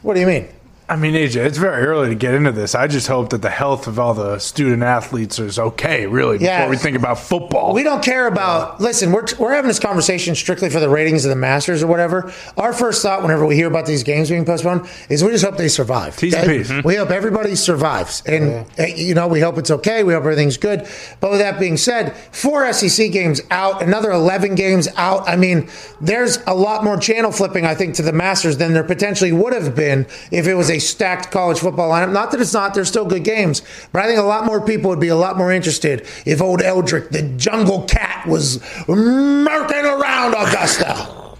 What 0.02 0.14
do 0.14 0.20
you 0.20 0.26
mean 0.26 0.48
I 0.92 0.96
mean, 0.96 1.14
AJ, 1.14 1.36
it's 1.46 1.56
very 1.56 1.86
early 1.86 2.10
to 2.10 2.14
get 2.14 2.34
into 2.34 2.52
this. 2.52 2.74
I 2.74 2.86
just 2.86 3.08
hope 3.08 3.30
that 3.30 3.40
the 3.40 3.48
health 3.48 3.86
of 3.86 3.98
all 3.98 4.12
the 4.12 4.38
student 4.38 4.82
athletes 4.82 5.38
is 5.38 5.58
okay, 5.58 6.06
really, 6.06 6.36
before 6.36 6.52
yeah. 6.52 6.68
we 6.68 6.76
think 6.76 6.98
about 6.98 7.18
football. 7.18 7.72
We 7.72 7.82
don't 7.82 8.04
care 8.04 8.26
about. 8.26 8.78
Listen, 8.78 9.10
we're, 9.10 9.24
we're 9.38 9.54
having 9.54 9.68
this 9.68 9.78
conversation 9.78 10.34
strictly 10.34 10.68
for 10.68 10.80
the 10.80 10.90
ratings 10.90 11.24
of 11.24 11.30
the 11.30 11.36
Masters 11.36 11.82
or 11.82 11.86
whatever. 11.86 12.30
Our 12.58 12.74
first 12.74 13.00
thought, 13.00 13.22
whenever 13.22 13.46
we 13.46 13.54
hear 13.54 13.68
about 13.68 13.86
these 13.86 14.02
games 14.02 14.28
being 14.28 14.44
postponed, 14.44 14.86
is 15.08 15.24
we 15.24 15.30
just 15.30 15.46
hope 15.46 15.56
they 15.56 15.68
survive. 15.68 16.18
Okay? 16.18 16.28
Mm-hmm. 16.30 16.86
We 16.86 16.96
hope 16.96 17.08
everybody 17.08 17.54
survives, 17.54 18.22
and 18.26 18.50
yeah. 18.50 18.64
Eh, 18.76 18.94
you 18.94 19.14
know, 19.14 19.28
we 19.28 19.40
hope 19.40 19.56
it's 19.56 19.70
okay. 19.70 20.04
We 20.04 20.12
hope 20.12 20.24
everything's 20.24 20.58
good. 20.58 20.86
But 21.20 21.30
with 21.30 21.40
that 21.40 21.58
being 21.58 21.78
said, 21.78 22.14
four 22.32 22.70
SEC 22.70 23.10
games 23.12 23.40
out, 23.50 23.82
another 23.82 24.10
eleven 24.10 24.56
games 24.56 24.88
out. 24.96 25.26
I 25.26 25.36
mean, 25.36 25.70
there's 26.02 26.36
a 26.46 26.54
lot 26.54 26.84
more 26.84 26.98
channel 26.98 27.32
flipping, 27.32 27.64
I 27.64 27.74
think, 27.74 27.94
to 27.94 28.02
the 28.02 28.12
Masters 28.12 28.58
than 28.58 28.74
there 28.74 28.84
potentially 28.84 29.32
would 29.32 29.54
have 29.54 29.74
been 29.74 30.06
if 30.30 30.46
it 30.46 30.52
was 30.54 30.68
a 30.68 30.81
stacked 30.86 31.30
college 31.30 31.58
football 31.58 31.90
lineup. 31.90 32.12
Not 32.12 32.30
that 32.32 32.40
it's 32.40 32.52
not, 32.52 32.74
there's 32.74 32.88
still 32.88 33.04
good 33.04 33.24
games, 33.24 33.62
but 33.92 34.02
I 34.02 34.06
think 34.06 34.18
a 34.18 34.22
lot 34.22 34.44
more 34.44 34.60
people 34.60 34.90
would 34.90 35.00
be 35.00 35.08
a 35.08 35.16
lot 35.16 35.36
more 35.36 35.52
interested 35.52 36.06
if 36.26 36.42
old 36.42 36.60
Eldrick, 36.60 37.10
the 37.10 37.22
jungle 37.36 37.84
cat, 37.84 38.26
was 38.26 38.58
murking 38.86 39.84
around 39.84 40.34
Augusta. 40.34 41.36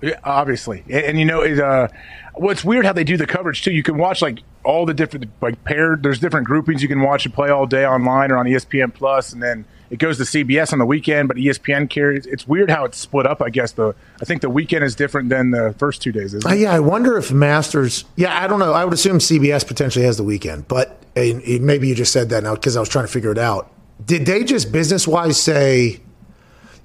Yeah, 0.00 0.20
obviously, 0.22 0.84
and, 0.86 1.04
and 1.04 1.18
you 1.18 1.24
know, 1.24 1.42
it, 1.42 1.58
uh, 1.58 1.88
what's 2.34 2.64
weird 2.64 2.84
how 2.84 2.92
they 2.92 3.04
do 3.04 3.16
the 3.16 3.26
coverage 3.26 3.62
too. 3.62 3.72
You 3.72 3.82
can 3.82 3.96
watch 3.96 4.22
like 4.22 4.40
all 4.68 4.84
the 4.84 4.92
different 4.92 5.30
like 5.40 5.64
paired. 5.64 6.02
There's 6.02 6.20
different 6.20 6.46
groupings 6.46 6.82
you 6.82 6.88
can 6.88 7.00
watch 7.00 7.24
and 7.24 7.34
play 7.34 7.48
all 7.48 7.66
day 7.66 7.86
online 7.86 8.30
or 8.30 8.36
on 8.36 8.44
ESPN 8.44 8.92
Plus, 8.92 9.32
and 9.32 9.42
then 9.42 9.64
it 9.90 9.98
goes 9.98 10.18
to 10.18 10.24
CBS 10.24 10.74
on 10.74 10.78
the 10.78 10.84
weekend, 10.84 11.26
but 11.26 11.38
ESPN 11.38 11.88
carries. 11.88 12.26
It's 12.26 12.46
weird 12.46 12.70
how 12.70 12.84
it's 12.84 12.98
split 12.98 13.26
up. 13.26 13.40
I 13.40 13.48
guess 13.48 13.72
the 13.72 13.94
I 14.20 14.26
think 14.26 14.42
the 14.42 14.50
weekend 14.50 14.84
is 14.84 14.94
different 14.94 15.30
than 15.30 15.52
the 15.52 15.74
first 15.78 16.02
two 16.02 16.12
days. 16.12 16.34
Uh, 16.34 16.50
yeah, 16.50 16.72
I 16.74 16.80
wonder 16.80 17.16
if 17.16 17.32
Masters. 17.32 18.04
Yeah, 18.16 18.38
I 18.38 18.46
don't 18.46 18.58
know. 18.58 18.74
I 18.74 18.84
would 18.84 18.92
assume 18.92 19.18
CBS 19.18 19.66
potentially 19.66 20.04
has 20.04 20.18
the 20.18 20.22
weekend, 20.22 20.68
but 20.68 21.02
uh, 21.16 21.24
maybe 21.60 21.88
you 21.88 21.94
just 21.94 22.12
said 22.12 22.28
that 22.28 22.44
now 22.44 22.54
because 22.54 22.76
I 22.76 22.80
was 22.80 22.90
trying 22.90 23.06
to 23.06 23.12
figure 23.12 23.32
it 23.32 23.38
out. 23.38 23.72
Did 24.04 24.26
they 24.26 24.44
just 24.44 24.70
business 24.70 25.08
wise 25.08 25.40
say? 25.40 26.00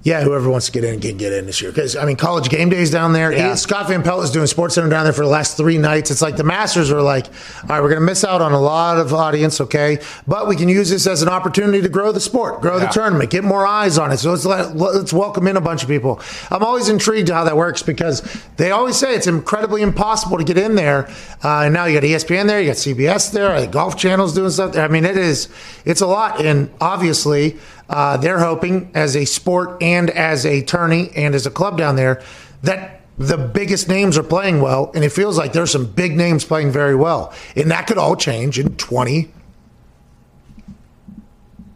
Yeah, 0.04 0.22
whoever 0.22 0.50
wants 0.50 0.66
to 0.66 0.72
get 0.72 0.84
in 0.84 1.00
can 1.00 1.16
get 1.16 1.32
in 1.32 1.46
this 1.46 1.62
year. 1.62 1.70
Because 1.70 1.96
I 1.96 2.04
mean, 2.04 2.16
college 2.16 2.50
game 2.50 2.68
days 2.68 2.90
down 2.90 3.14
there. 3.14 3.32
Yeah. 3.32 3.54
Scott 3.54 3.88
Van 3.88 4.02
Pelt 4.02 4.22
is 4.22 4.30
doing 4.30 4.46
Sports 4.46 4.74
Center 4.74 4.90
down 4.90 5.04
there 5.04 5.14
for 5.14 5.24
the 5.24 5.30
last 5.30 5.56
three 5.56 5.78
nights. 5.78 6.10
It's 6.10 6.20
like 6.20 6.36
the 6.36 6.44
Masters 6.44 6.92
are 6.92 7.00
like, 7.00 7.26
all 7.62 7.70
right, 7.70 7.80
we're 7.80 7.88
going 7.88 8.00
to 8.00 8.04
miss 8.04 8.22
out 8.22 8.42
on 8.42 8.52
a 8.52 8.60
lot 8.60 8.98
of 8.98 9.14
audience, 9.14 9.62
okay, 9.62 9.98
but 10.26 10.46
we 10.46 10.56
can 10.56 10.68
use 10.68 10.90
this 10.90 11.06
as 11.06 11.22
an 11.22 11.30
opportunity 11.30 11.80
to 11.80 11.88
grow 11.88 12.12
the 12.12 12.20
sport, 12.20 12.60
grow 12.60 12.76
yeah. 12.76 12.84
the 12.84 12.92
tournament, 12.92 13.30
get 13.30 13.44
more 13.44 13.66
eyes 13.66 13.96
on 13.96 14.12
it. 14.12 14.18
So 14.18 14.32
let's 14.32 14.44
let, 14.44 14.76
let's 14.76 15.12
welcome 15.14 15.46
in 15.46 15.56
a 15.56 15.62
bunch 15.62 15.82
of 15.82 15.88
people. 15.88 16.20
I'm 16.50 16.62
always 16.62 16.90
intrigued 16.90 17.30
how 17.30 17.44
that 17.44 17.56
works 17.56 17.82
because 17.82 18.20
they 18.58 18.72
always 18.72 18.96
say 18.96 19.14
it's 19.14 19.26
incredibly 19.26 19.80
impossible 19.80 20.36
to 20.36 20.44
get 20.44 20.58
in 20.58 20.74
there. 20.74 21.08
Uh, 21.42 21.62
and 21.62 21.72
now 21.72 21.86
you 21.86 21.98
got 21.98 22.06
ESPN 22.06 22.46
there, 22.46 22.60
you 22.60 22.66
got 22.66 22.76
CBS 22.76 23.32
there, 23.32 23.58
the 23.58 23.66
Golf 23.68 23.96
Channel's 23.96 24.34
doing 24.34 24.50
stuff. 24.50 24.74
There. 24.74 24.84
I 24.84 24.88
mean, 24.88 25.06
it 25.06 25.16
is 25.16 25.48
it's 25.86 26.02
a 26.02 26.06
lot, 26.06 26.44
and 26.44 26.68
obviously. 26.78 27.56
Uh, 27.88 28.16
they're 28.16 28.38
hoping, 28.38 28.90
as 28.94 29.16
a 29.16 29.24
sport 29.24 29.82
and 29.82 30.10
as 30.10 30.46
a 30.46 30.62
tourney 30.62 31.10
and 31.14 31.34
as 31.34 31.46
a 31.46 31.50
club 31.50 31.76
down 31.76 31.96
there, 31.96 32.22
that 32.62 33.02
the 33.18 33.36
biggest 33.36 33.88
names 33.88 34.18
are 34.18 34.22
playing 34.22 34.60
well, 34.60 34.90
and 34.94 35.04
it 35.04 35.10
feels 35.10 35.38
like 35.38 35.52
there's 35.52 35.70
some 35.70 35.86
big 35.86 36.16
names 36.16 36.44
playing 36.44 36.72
very 36.72 36.94
well, 36.94 37.32
and 37.54 37.70
that 37.70 37.86
could 37.86 37.98
all 37.98 38.16
change 38.16 38.58
in 38.58 38.74
20, 38.76 39.30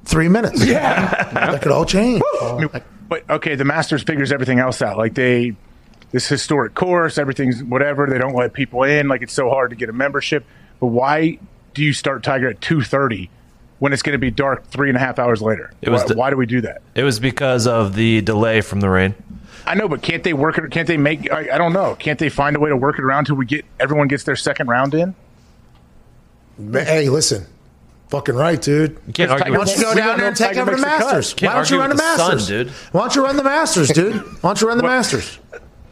three 0.04 0.28
minutes. 0.28 0.64
Yeah, 0.64 1.30
that 1.32 1.62
could 1.62 1.72
all 1.72 1.84
change. 1.84 2.22
but 3.09 3.28
okay, 3.30 3.54
the 3.54 3.64
Masters 3.64 4.02
figures 4.02 4.32
everything 4.32 4.59
else 4.59 4.82
out. 4.82 4.96
Like 4.98 5.14
they, 5.14 5.54
this 6.11 6.26
historic 6.26 6.74
course, 6.74 7.18
everything's 7.18 7.62
whatever. 7.62 8.06
They 8.06 8.18
don't 8.18 8.34
let 8.34 8.52
people 8.52 8.82
in. 8.82 9.09
Like 9.09 9.22
it's 9.22 9.32
so 9.32 9.48
hard 9.50 9.70
to 9.70 9.76
get 9.76 9.88
a 9.88 9.92
membership. 9.92 10.44
But 10.80 10.88
why 10.88 11.38
do 11.74 11.82
you 11.84 11.92
start 11.92 12.22
Tiger 12.22 12.48
at 12.48 12.61
two 12.61 12.82
thirty? 12.82 13.30
When 13.79 13.93
it's 13.93 14.03
going 14.03 14.12
to 14.12 14.18
be 14.18 14.31
dark 14.31 14.66
three 14.66 14.89
and 14.89 14.97
a 14.97 15.01
half 15.01 15.18
hours 15.18 15.41
later. 15.41 15.72
It 15.83 15.91
was 15.91 16.03
why, 16.03 16.09
the, 16.09 16.14
why 16.16 16.31
do 16.31 16.37
we 16.37 16.47
do 16.47 16.61
that? 16.62 16.83
It 16.95 17.05
was 17.05 17.20
because 17.20 17.66
of 17.66 17.95
the 17.95 18.20
delay 18.22 18.61
from 18.61 18.81
the 18.81 18.89
rain. 18.89 19.14
I 19.66 19.74
know, 19.74 19.89
but 19.89 20.03
can't 20.03 20.24
they 20.24 20.33
work 20.33 20.59
it? 20.59 20.70
Can't 20.70 20.89
they 20.89 20.97
make? 20.97 21.31
I, 21.31 21.55
I, 21.55 21.59
don't 21.59 21.72
know. 21.72 21.95
Can't 21.97 22.18
they 22.18 22.29
find 22.31 22.57
a 22.57 22.61
way 22.61 22.70
to 22.70 22.76
work 22.76 22.99
it 22.99 23.05
around 23.05 23.26
till 23.26 23.37
we 23.37 23.45
get 23.47 23.64
everyone 23.79 24.09
gets 24.09 24.24
their 24.24 24.37
second 24.37 24.68
round 24.68 24.95
in? 24.95 25.14
Hey, 26.72 27.09
listen. 27.09 27.47
Fucking 28.09 28.35
right, 28.35 28.61
dude. 28.61 28.99
You 29.07 29.12
can't 29.12 29.31
It's 29.31 29.43
argue 29.43 29.53
Why 29.53 29.59
with 29.59 29.68
don't 29.68 29.76
you 29.79 29.83
go 29.85 29.95
down 29.95 30.18
there 30.18 30.29
and 30.29 30.37
take 30.37 30.49
Tiger 30.49 30.62
over 30.62 30.70
the 30.70 30.76
makes 30.79 30.83
the 30.83 30.89
cut. 30.99 31.14
Masters? 31.14 31.35
Why 31.43 31.55
don't 31.55 31.70
you 31.70 31.79
run 31.79 31.91
the 31.91 31.95
with 31.95 32.03
the 32.03 32.16
sun, 32.16 32.29
Masters, 32.37 32.47
dude. 32.49 32.68
Why 32.93 33.01
don't 33.03 33.14
you 33.16 33.24
run 33.24 33.37
the 33.37 33.43
Masters, 33.43 33.89
dude? 33.91 34.14
Why 34.16 34.49
don't 34.49 34.61
you 34.62 34.68
run 34.68 34.79
the 34.79 34.85
Well- 34.85 34.93
Masters? 34.97 35.39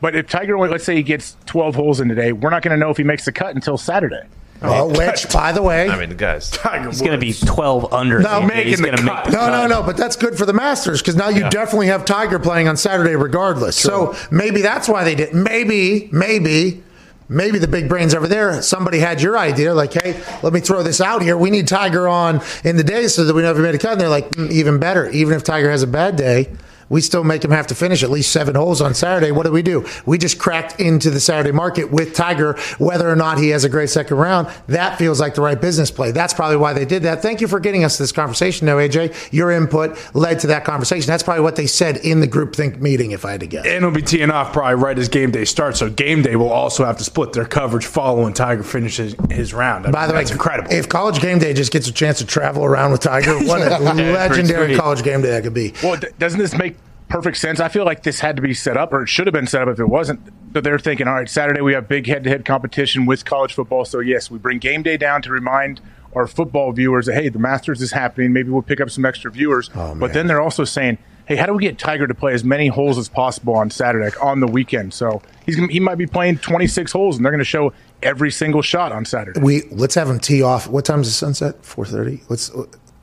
But 0.01 0.14
if 0.14 0.28
Tiger, 0.28 0.59
let's 0.59 0.84
say 0.84 0.95
he 0.95 1.03
gets 1.03 1.37
12 1.47 1.74
holes 1.74 2.01
in 2.01 2.09
today, 2.09 2.32
we're 2.32 2.51
not 2.51 2.62
going 2.62 2.72
to 2.72 2.76
know 2.78 2.91
if 2.91 2.97
he 2.99 3.03
makes 3.03 3.24
the 3.24 3.32
cut 3.32 3.55
until 3.55 3.78
Saturday. 3.78 4.22
Well, 4.62 4.90
which, 4.90 5.28
by 5.32 5.52
the 5.52 5.62
way, 5.62 5.88
I 5.88 5.98
mean, 5.98 6.09
the 6.09 6.14
guys. 6.14 6.50
He's 6.50 7.00
going 7.00 7.12
to 7.12 7.18
be 7.18 7.32
12 7.32 7.92
under. 7.92 8.20
No, 8.20 8.28
AJ. 8.40 8.46
making 8.48 8.66
He's 8.68 8.78
the 8.80 8.84
gonna 8.86 8.96
cut. 8.98 9.24
make 9.24 9.24
the 9.26 9.30
No, 9.32 9.46
no, 9.46 9.52
cut. 9.62 9.66
no, 9.68 9.82
but 9.82 9.96
that's 9.96 10.16
good 10.16 10.36
for 10.38 10.46
the 10.46 10.52
Masters 10.52 11.00
because 11.02 11.16
now 11.16 11.28
you 11.28 11.48
definitely 11.50 11.88
have 11.88 12.04
Tiger 12.04 12.38
playing 12.38 12.68
on 12.68 12.76
Saturday 12.76 13.16
regardless. 13.16 13.76
So 13.76 14.14
maybe 14.30 14.62
that's 14.62 14.88
why 14.88 15.04
they 15.04 15.14
did. 15.14 15.34
Maybe, 15.34 16.09
maybe, 16.12 16.82
maybe 17.28 17.59
the 17.59 17.68
big 17.68 17.88
brains 17.88 18.14
over 18.14 18.26
there, 18.28 18.62
somebody 18.62 18.98
had 18.98 19.20
your 19.20 19.36
idea, 19.36 19.74
like, 19.74 19.92
hey, 19.92 20.20
let 20.42 20.52
me 20.52 20.61
throw 20.61 20.82
this 20.82 21.00
out 21.00 21.22
here. 21.22 21.36
We 21.36 21.50
need 21.50 21.66
Tiger 21.68 22.09
on 22.09 22.40
in 22.64 22.76
the 22.76 22.84
day 22.84 23.09
so 23.09 23.24
that 23.24 23.34
we 23.34 23.42
know 23.42 23.50
if 23.50 23.57
he 23.57 23.62
made 23.62 23.74
a 23.74 23.78
cut. 23.78 23.92
And 23.92 24.00
they're 24.00 24.09
like, 24.09 24.30
"Mm, 24.30 24.50
even 24.52 24.78
better. 24.78 25.09
Even 25.11 25.34
if 25.34 25.42
Tiger 25.44 25.70
has 25.70 25.82
a 25.82 25.86
bad 25.88 26.16
day, 26.16 26.48
we 26.89 27.01
still 27.01 27.24
make 27.24 27.45
him 27.45 27.51
have 27.51 27.66
to 27.68 27.74
finish 27.74 28.03
at 28.03 28.11
least 28.11 28.30
seven 28.32 28.55
holes 28.55 28.80
on 28.80 28.95
Saturday. 28.95 29.32
What 29.32 29.47
do 29.47 29.53
we 29.53 29.62
do? 29.62 29.87
We 30.05 30.18
just 30.18 30.39
cracked 30.39 30.80
into 30.80 31.11
the 31.11 31.20
Saturday 31.20 31.53
market 31.53 31.91
with 31.91 32.14
Tiger, 32.14 32.57
whether 32.78 33.09
or 33.09 33.16
not 33.16 33.39
he 33.39 33.49
has 33.51 33.64
a 33.64 33.68
great 33.68 33.91
second 33.91 34.16
round. 34.16 34.49
That 34.68 34.99
feels 34.99 35.20
like 35.20 35.34
the 35.34 35.43
right 35.43 35.61
business 35.61 35.91
play. 35.91 36.12
That's 36.12 36.34
probably 36.34 36.57
why 36.59 36.72
they 36.72 36.84
did 36.84 37.03
that. 37.05 37.22
Thank 37.22 37.41
you 37.41 37.49
for 37.49 37.61
getting 37.61 37.84
us 37.84 37.99
this 37.99 38.12
conversation, 38.12 38.66
though, 38.66 38.76
AJ. 38.76 39.32
Your 39.32 39.51
input 39.51 39.99
led 40.14 40.41
to 40.41 40.47
that 40.49 40.64
conversation. 40.64 41.07
That's 41.07 41.22
probably 41.22 41.43
what 41.43 41.57
they 41.57 41.66
said 41.66 41.99
in 41.99 42.20
the 42.20 42.26
group 42.26 42.55
think 42.55 42.80
meeting, 42.80 43.11
if 43.12 43.24
I 43.24 43.32
had 43.32 43.41
to 43.41 43.47
guess. 43.47 43.64
And 43.64 43.74
it'll 43.74 43.91
be 43.91 44.03
teeing 44.03 44.30
off 44.30 44.53
probably 44.53 44.76
right 44.82 44.99
as 44.99 45.09
game 45.09 45.30
day 45.30 45.45
starts. 45.45 45.78
So 45.78 45.91
game 45.91 46.22
day 46.22 46.37
will 46.37 46.53
also 46.53 46.84
have 46.84 46.97
to 46.99 47.05
split 47.05 47.32
their 47.32 47.45
coverage 47.45 47.87
following 47.87 48.32
Tiger 48.32 48.62
finishes 48.62 49.14
his 49.30 49.53
round. 49.53 49.87
I 49.87 49.91
By 49.91 50.01
mean, 50.03 50.09
the 50.09 50.14
way, 50.14 50.20
that's 50.20 50.30
incredible. 50.30 50.72
If 50.72 50.89
College 50.89 51.20
Game 51.20 51.39
Day 51.39 51.53
just 51.55 51.72
gets 51.72 51.89
a 51.89 51.93
chance 51.93 52.18
to 52.18 52.26
travel 52.26 52.64
around 52.64 52.93
with 52.93 53.01
Tiger, 53.01 53.39
what 53.45 53.61
a 53.61 53.78
legendary. 53.80 54.76
College 54.76 55.03
Game 55.03 55.22
Day 55.22 55.30
that 55.30 55.43
could 55.43 55.55
be. 55.55 55.72
Well, 55.82 55.97
d- 55.97 56.09
doesn't 56.18 56.39
this 56.39 56.57
make 56.57 56.76
perfect 57.09 57.36
sense? 57.36 57.61
I 57.61 57.68
feel 57.68 57.84
like 57.84 58.02
this 58.02 58.20
had 58.20 58.36
to 58.36 58.42
be 58.42 58.54
set 58.54 58.76
up, 58.76 58.92
or 58.92 59.02
it 59.02 59.09
should 59.09 59.26
have 59.26 59.34
been 59.34 59.46
set 59.46 59.62
up 59.62 59.68
if 59.68 59.80
it 59.80 59.88
wasn't. 59.88 60.52
But 60.52 60.64
they're 60.64 60.78
thinking, 60.78 61.07
all 61.09 61.14
right, 61.14 61.28
Saturday 61.28 61.61
we 61.61 61.74
have 61.74 61.88
big 61.88 62.07
head-to-head 62.07 62.44
competition 62.44 63.07
with 63.07 63.24
college 63.24 63.54
football. 63.54 63.84
So 63.84 64.00
yes, 64.00 64.30
we 64.30 64.38
bring 64.38 64.59
game 64.59 64.82
day 64.82 64.96
down 64.96 65.22
to 65.22 65.30
remind 65.30 65.80
our 66.14 66.26
football 66.26 66.72
viewers 66.72 67.07
that 67.07 67.14
hey, 67.14 67.28
the 67.28 67.38
Masters 67.38 67.82
is 67.82 67.92
happening. 67.92 68.32
Maybe 68.32 68.50
we'll 68.50 68.62
pick 68.62 68.80
up 68.80 68.90
some 68.90 69.04
extra 69.04 69.30
viewers. 69.30 69.70
Oh, 69.74 69.94
but 69.94 70.14
then 70.14 70.26
they're 70.26 70.40
also 70.40 70.64
saying, 70.64 70.98
hey, 71.26 71.36
how 71.36 71.44
do 71.44 71.52
we 71.52 71.62
get 71.62 71.78
Tiger 71.78 72.07
to 72.07 72.14
play 72.14 72.32
as 72.32 72.42
many 72.42 72.68
holes 72.68 72.96
as 72.96 73.09
possible 73.09 73.54
on 73.54 73.70
Saturday, 73.70 74.16
on 74.22 74.40
the 74.40 74.46
weekend? 74.46 74.94
So 74.94 75.20
he's 75.44 75.57
he 75.57 75.78
might 75.78 75.96
be 75.96 76.07
playing 76.07 76.38
26 76.38 76.90
holes, 76.92 77.16
and 77.16 77.24
they're 77.24 77.32
going 77.32 77.38
to 77.38 77.44
show 77.44 77.72
every 78.02 78.30
single 78.30 78.62
shot 78.62 78.92
on 78.92 79.04
Saturday. 79.04 79.40
We 79.40 79.62
let's 79.70 79.94
have 79.94 80.09
him 80.09 80.18
tee 80.18 80.42
off. 80.42 80.68
What 80.68 80.86
time's 80.86 81.09
the 81.09 81.12
sunset? 81.12 81.62
Four 81.64 81.84
thirty. 81.84 82.22
Let's 82.28 82.50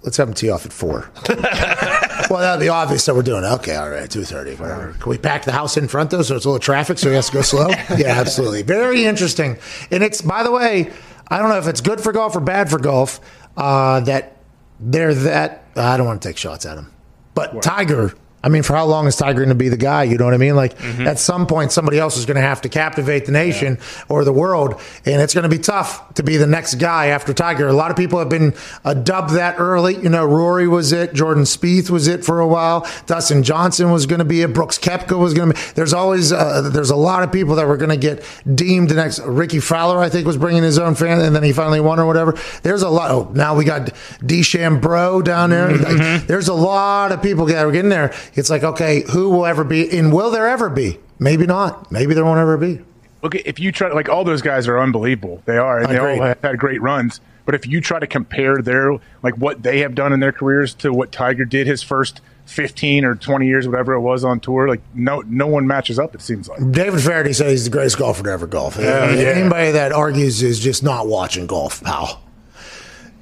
let's 0.03 0.17
have 0.17 0.27
him 0.27 0.33
tee 0.33 0.49
off 0.49 0.65
at 0.65 0.73
four. 0.73 1.09
well, 1.29 2.39
that'd 2.39 2.59
be 2.59 2.69
obvious 2.69 3.05
that 3.05 3.15
we're 3.15 3.21
doing. 3.23 3.43
it. 3.43 3.47
Okay, 3.47 3.75
all 3.75 3.89
right, 3.89 4.09
two 4.09 4.23
thirty. 4.23 4.55
Whatever. 4.55 4.93
Can 4.99 5.09
we 5.09 5.17
pack 5.17 5.45
the 5.45 5.51
house 5.51 5.77
in 5.77 5.87
front 5.87 6.11
though, 6.11 6.21
so 6.21 6.35
it's 6.35 6.45
a 6.45 6.49
little 6.49 6.59
traffic, 6.59 6.99
so 6.99 7.09
he 7.09 7.15
has 7.15 7.27
to 7.27 7.33
go 7.33 7.41
slow? 7.41 7.69
yeah, 7.97 8.19
absolutely. 8.19 8.61
Very 8.61 9.05
interesting. 9.05 9.57
And 9.91 10.03
it's 10.03 10.21
by 10.21 10.43
the 10.43 10.51
way, 10.51 10.91
I 11.27 11.39
don't 11.39 11.49
know 11.49 11.57
if 11.57 11.67
it's 11.67 11.81
good 11.81 12.01
for 12.01 12.11
golf 12.11 12.35
or 12.35 12.41
bad 12.41 12.69
for 12.69 12.79
golf 12.79 13.19
uh, 13.57 14.01
that 14.01 14.37
they're 14.79 15.13
that. 15.13 15.63
I 15.75 15.97
don't 15.97 16.05
want 16.05 16.21
to 16.21 16.27
take 16.27 16.37
shots 16.37 16.65
at 16.65 16.77
him, 16.77 16.93
but 17.33 17.61
Tiger. 17.61 18.13
I 18.43 18.49
mean, 18.49 18.63
for 18.63 18.75
how 18.75 18.85
long 18.85 19.07
is 19.07 19.15
Tiger 19.15 19.39
going 19.39 19.49
to 19.49 19.55
be 19.55 19.69
the 19.69 19.77
guy? 19.77 20.03
You 20.03 20.17
know 20.17 20.25
what 20.25 20.33
I 20.33 20.37
mean? 20.37 20.55
Like 20.55 20.79
at 20.83 21.17
some 21.19 21.47
point, 21.47 21.71
somebody 21.71 21.97
else 21.97 22.17
is 22.17 22.25
going 22.25 22.35
to 22.35 22.41
have 22.41 22.61
to 22.61 22.69
captivate 22.69 23.25
the 23.25 23.31
nation 23.31 23.77
or 24.09 24.23
the 24.25 24.33
world, 24.33 24.79
and 25.05 25.21
it's 25.21 25.33
going 25.33 25.43
to 25.43 25.49
be 25.49 25.59
tough 25.59 26.13
to 26.15 26.23
be 26.23 26.37
the 26.37 26.47
next 26.47 26.75
guy 26.75 27.07
after 27.07 27.33
Tiger. 27.33 27.67
A 27.67 27.73
lot 27.73 27.89
of 27.91 27.97
people 27.97 28.19
have 28.19 28.29
been 28.29 28.53
uh, 28.83 28.93
dubbed 28.93 29.31
that 29.31 29.55
early. 29.59 29.95
You 29.95 30.09
know, 30.09 30.25
Rory 30.25 30.67
was 30.67 30.91
it, 30.91 31.13
Jordan 31.13 31.43
Spieth 31.43 31.89
was 31.89 32.07
it 32.07 32.25
for 32.25 32.39
a 32.39 32.47
while, 32.47 32.87
Dustin 33.05 33.43
Johnson 33.43 33.91
was 33.91 34.05
going 34.05 34.19
to 34.19 34.25
be 34.25 34.41
it, 34.41 34.53
Brooks 34.53 34.77
Koepka 34.77 35.17
was 35.17 35.33
going 35.33 35.49
to 35.49 35.55
be. 35.55 35.61
There's 35.75 35.93
always 35.93 36.31
uh, 36.31 36.69
there's 36.73 36.89
a 36.89 36.95
lot 36.95 37.23
of 37.23 37.31
people 37.31 37.55
that 37.55 37.67
were 37.67 37.77
going 37.77 37.91
to 37.91 37.97
get 37.97 38.23
deemed 38.55 38.89
the 38.89 38.95
next. 38.95 39.19
Rickie 39.19 39.59
Fowler, 39.59 39.99
I 39.99 40.09
think, 40.09 40.27
was 40.27 40.37
bringing 40.37 40.63
his 40.63 40.77
own 40.77 40.95
fan, 40.95 41.21
and 41.21 41.35
then 41.35 41.43
he 41.43 41.53
finally 41.53 41.79
won 41.79 41.99
or 41.99 42.05
whatever. 42.05 42.37
There's 42.61 42.81
a 42.81 42.89
lot. 42.89 43.11
Oh, 43.11 43.31
now 43.33 43.55
we 43.55 43.63
got 43.65 43.93
DeChambeau 44.21 45.23
down 45.23 45.49
there. 45.49 45.75
Like, 45.77 46.27
there's 46.27 46.47
a 46.47 46.53
lot 46.53 47.11
of 47.11 47.21
people 47.21 47.45
that 47.45 47.65
are 47.65 47.71
getting 47.71 47.89
there. 47.89 48.13
It's 48.35 48.49
like, 48.49 48.63
okay, 48.63 49.03
who 49.11 49.29
will 49.29 49.45
ever 49.45 49.63
be, 49.63 49.97
and 49.97 50.11
will 50.11 50.31
there 50.31 50.47
ever 50.47 50.69
be? 50.69 50.97
Maybe 51.19 51.45
not. 51.45 51.91
Maybe 51.91 52.13
there 52.13 52.25
won't 52.25 52.39
ever 52.39 52.57
be. 52.57 52.81
Look, 53.21 53.35
if 53.35 53.59
you 53.59 53.71
try, 53.71 53.89
like 53.91 54.09
all 54.09 54.23
those 54.23 54.41
guys 54.41 54.67
are 54.67 54.79
unbelievable. 54.79 55.41
They 55.45 55.57
are, 55.57 55.79
and 55.79 55.89
they 55.89 55.97
all 55.97 56.21
have 56.21 56.41
had 56.41 56.57
great 56.57 56.81
runs. 56.81 57.21
But 57.45 57.55
if 57.55 57.67
you 57.67 57.81
try 57.81 57.99
to 57.99 58.07
compare 58.07 58.61
their, 58.61 58.97
like 59.21 59.35
what 59.37 59.63
they 59.63 59.79
have 59.79 59.95
done 59.95 60.13
in 60.13 60.19
their 60.19 60.31
careers 60.31 60.73
to 60.75 60.91
what 60.93 61.11
Tiger 61.11 61.45
did 61.45 61.67
his 61.67 61.83
first 61.83 62.21
fifteen 62.45 63.05
or 63.05 63.15
twenty 63.15 63.47
years, 63.47 63.67
whatever 63.67 63.93
it 63.93 64.01
was 64.01 64.23
on 64.25 64.39
tour, 64.39 64.67
like 64.67 64.81
no, 64.93 65.21
no 65.27 65.47
one 65.47 65.67
matches 65.67 65.99
up. 65.99 66.15
It 66.15 66.21
seems 66.21 66.49
like. 66.49 66.59
David 66.71 67.01
Feherty 67.01 67.33
said 67.33 67.49
he's 67.49 67.65
the 67.65 67.69
greatest 67.69 67.97
golfer 67.97 68.23
to 68.23 68.29
ever 68.29 68.47
golf. 68.47 68.77
Anybody 68.79 69.71
that 69.71 69.91
argues 69.93 70.41
is 70.41 70.59
just 70.59 70.83
not 70.83 71.07
watching 71.07 71.47
golf, 71.47 71.81
pal. 71.83 72.21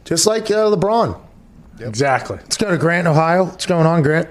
Just 0.06 0.26
like 0.26 0.50
uh, 0.52 0.76
LeBron. 0.76 1.20
exactly. 1.80 2.38
Let's 2.38 2.58
go 2.58 2.72
to 2.72 2.78
Grant, 2.78 3.08
Ohio. 3.08 3.46
What's 3.46 3.66
going 3.66 3.86
on, 3.86 4.02
Grant? 4.04 4.30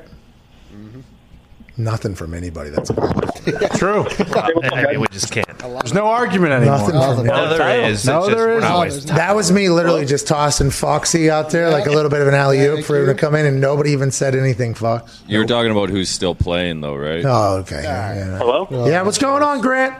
Nothing 1.85 2.14
from 2.14 2.35
anybody. 2.35 2.70
That's 2.70 2.91
True. 3.78 4.07
I 4.35 4.87
mean, 4.91 5.01
we 5.01 5.09
just 5.09 5.33
can't. 5.33 5.47
There's 5.59 5.95
no 5.95 6.07
argument 6.07 6.53
anymore. 6.53 6.78
nothing. 6.78 6.95
nothing. 6.95 7.26
No, 7.26 7.57
there 7.57 7.81
is. 7.87 7.99
It's 7.99 8.07
No, 8.07 8.20
just, 8.20 8.37
there 8.37 8.49
we're 8.49 8.57
is. 8.59 8.62
not 8.62 8.72
No, 8.74 8.81
wasting. 8.81 9.16
That 9.16 9.35
was 9.35 9.51
me 9.53 9.68
literally 9.70 10.05
just 10.05 10.26
tossing 10.26 10.70
Foxy 10.70 11.31
out 11.31 11.51
there, 11.51 11.70
like 11.70 11.87
a 11.87 11.91
little 11.91 12.11
bit 12.11 12.20
of 12.20 12.28
an 12.28 12.35
alley 12.35 12.61
oop 12.61 12.85
for 12.85 12.99
him 12.99 13.07
to 13.07 13.14
come 13.14 13.35
in, 13.35 13.47
and 13.47 13.61
nobody 13.61 13.91
even 13.93 14.11
said 14.11 14.35
anything, 14.35 14.74
Fox. 14.74 15.22
You 15.26 15.39
were 15.39 15.47
talking 15.47 15.70
about 15.70 15.89
who's 15.89 16.09
still 16.11 16.35
playing, 16.35 16.81
though, 16.83 16.97
right? 16.97 17.24
Oh, 17.24 17.57
okay. 17.59 17.83
Yeah, 17.83 18.14
yeah. 18.14 18.39
Hello? 18.39 18.68
Yeah, 18.87 19.03
what's 19.03 19.18
going 19.18 19.43
on, 19.43 19.61
Grant? 19.62 19.95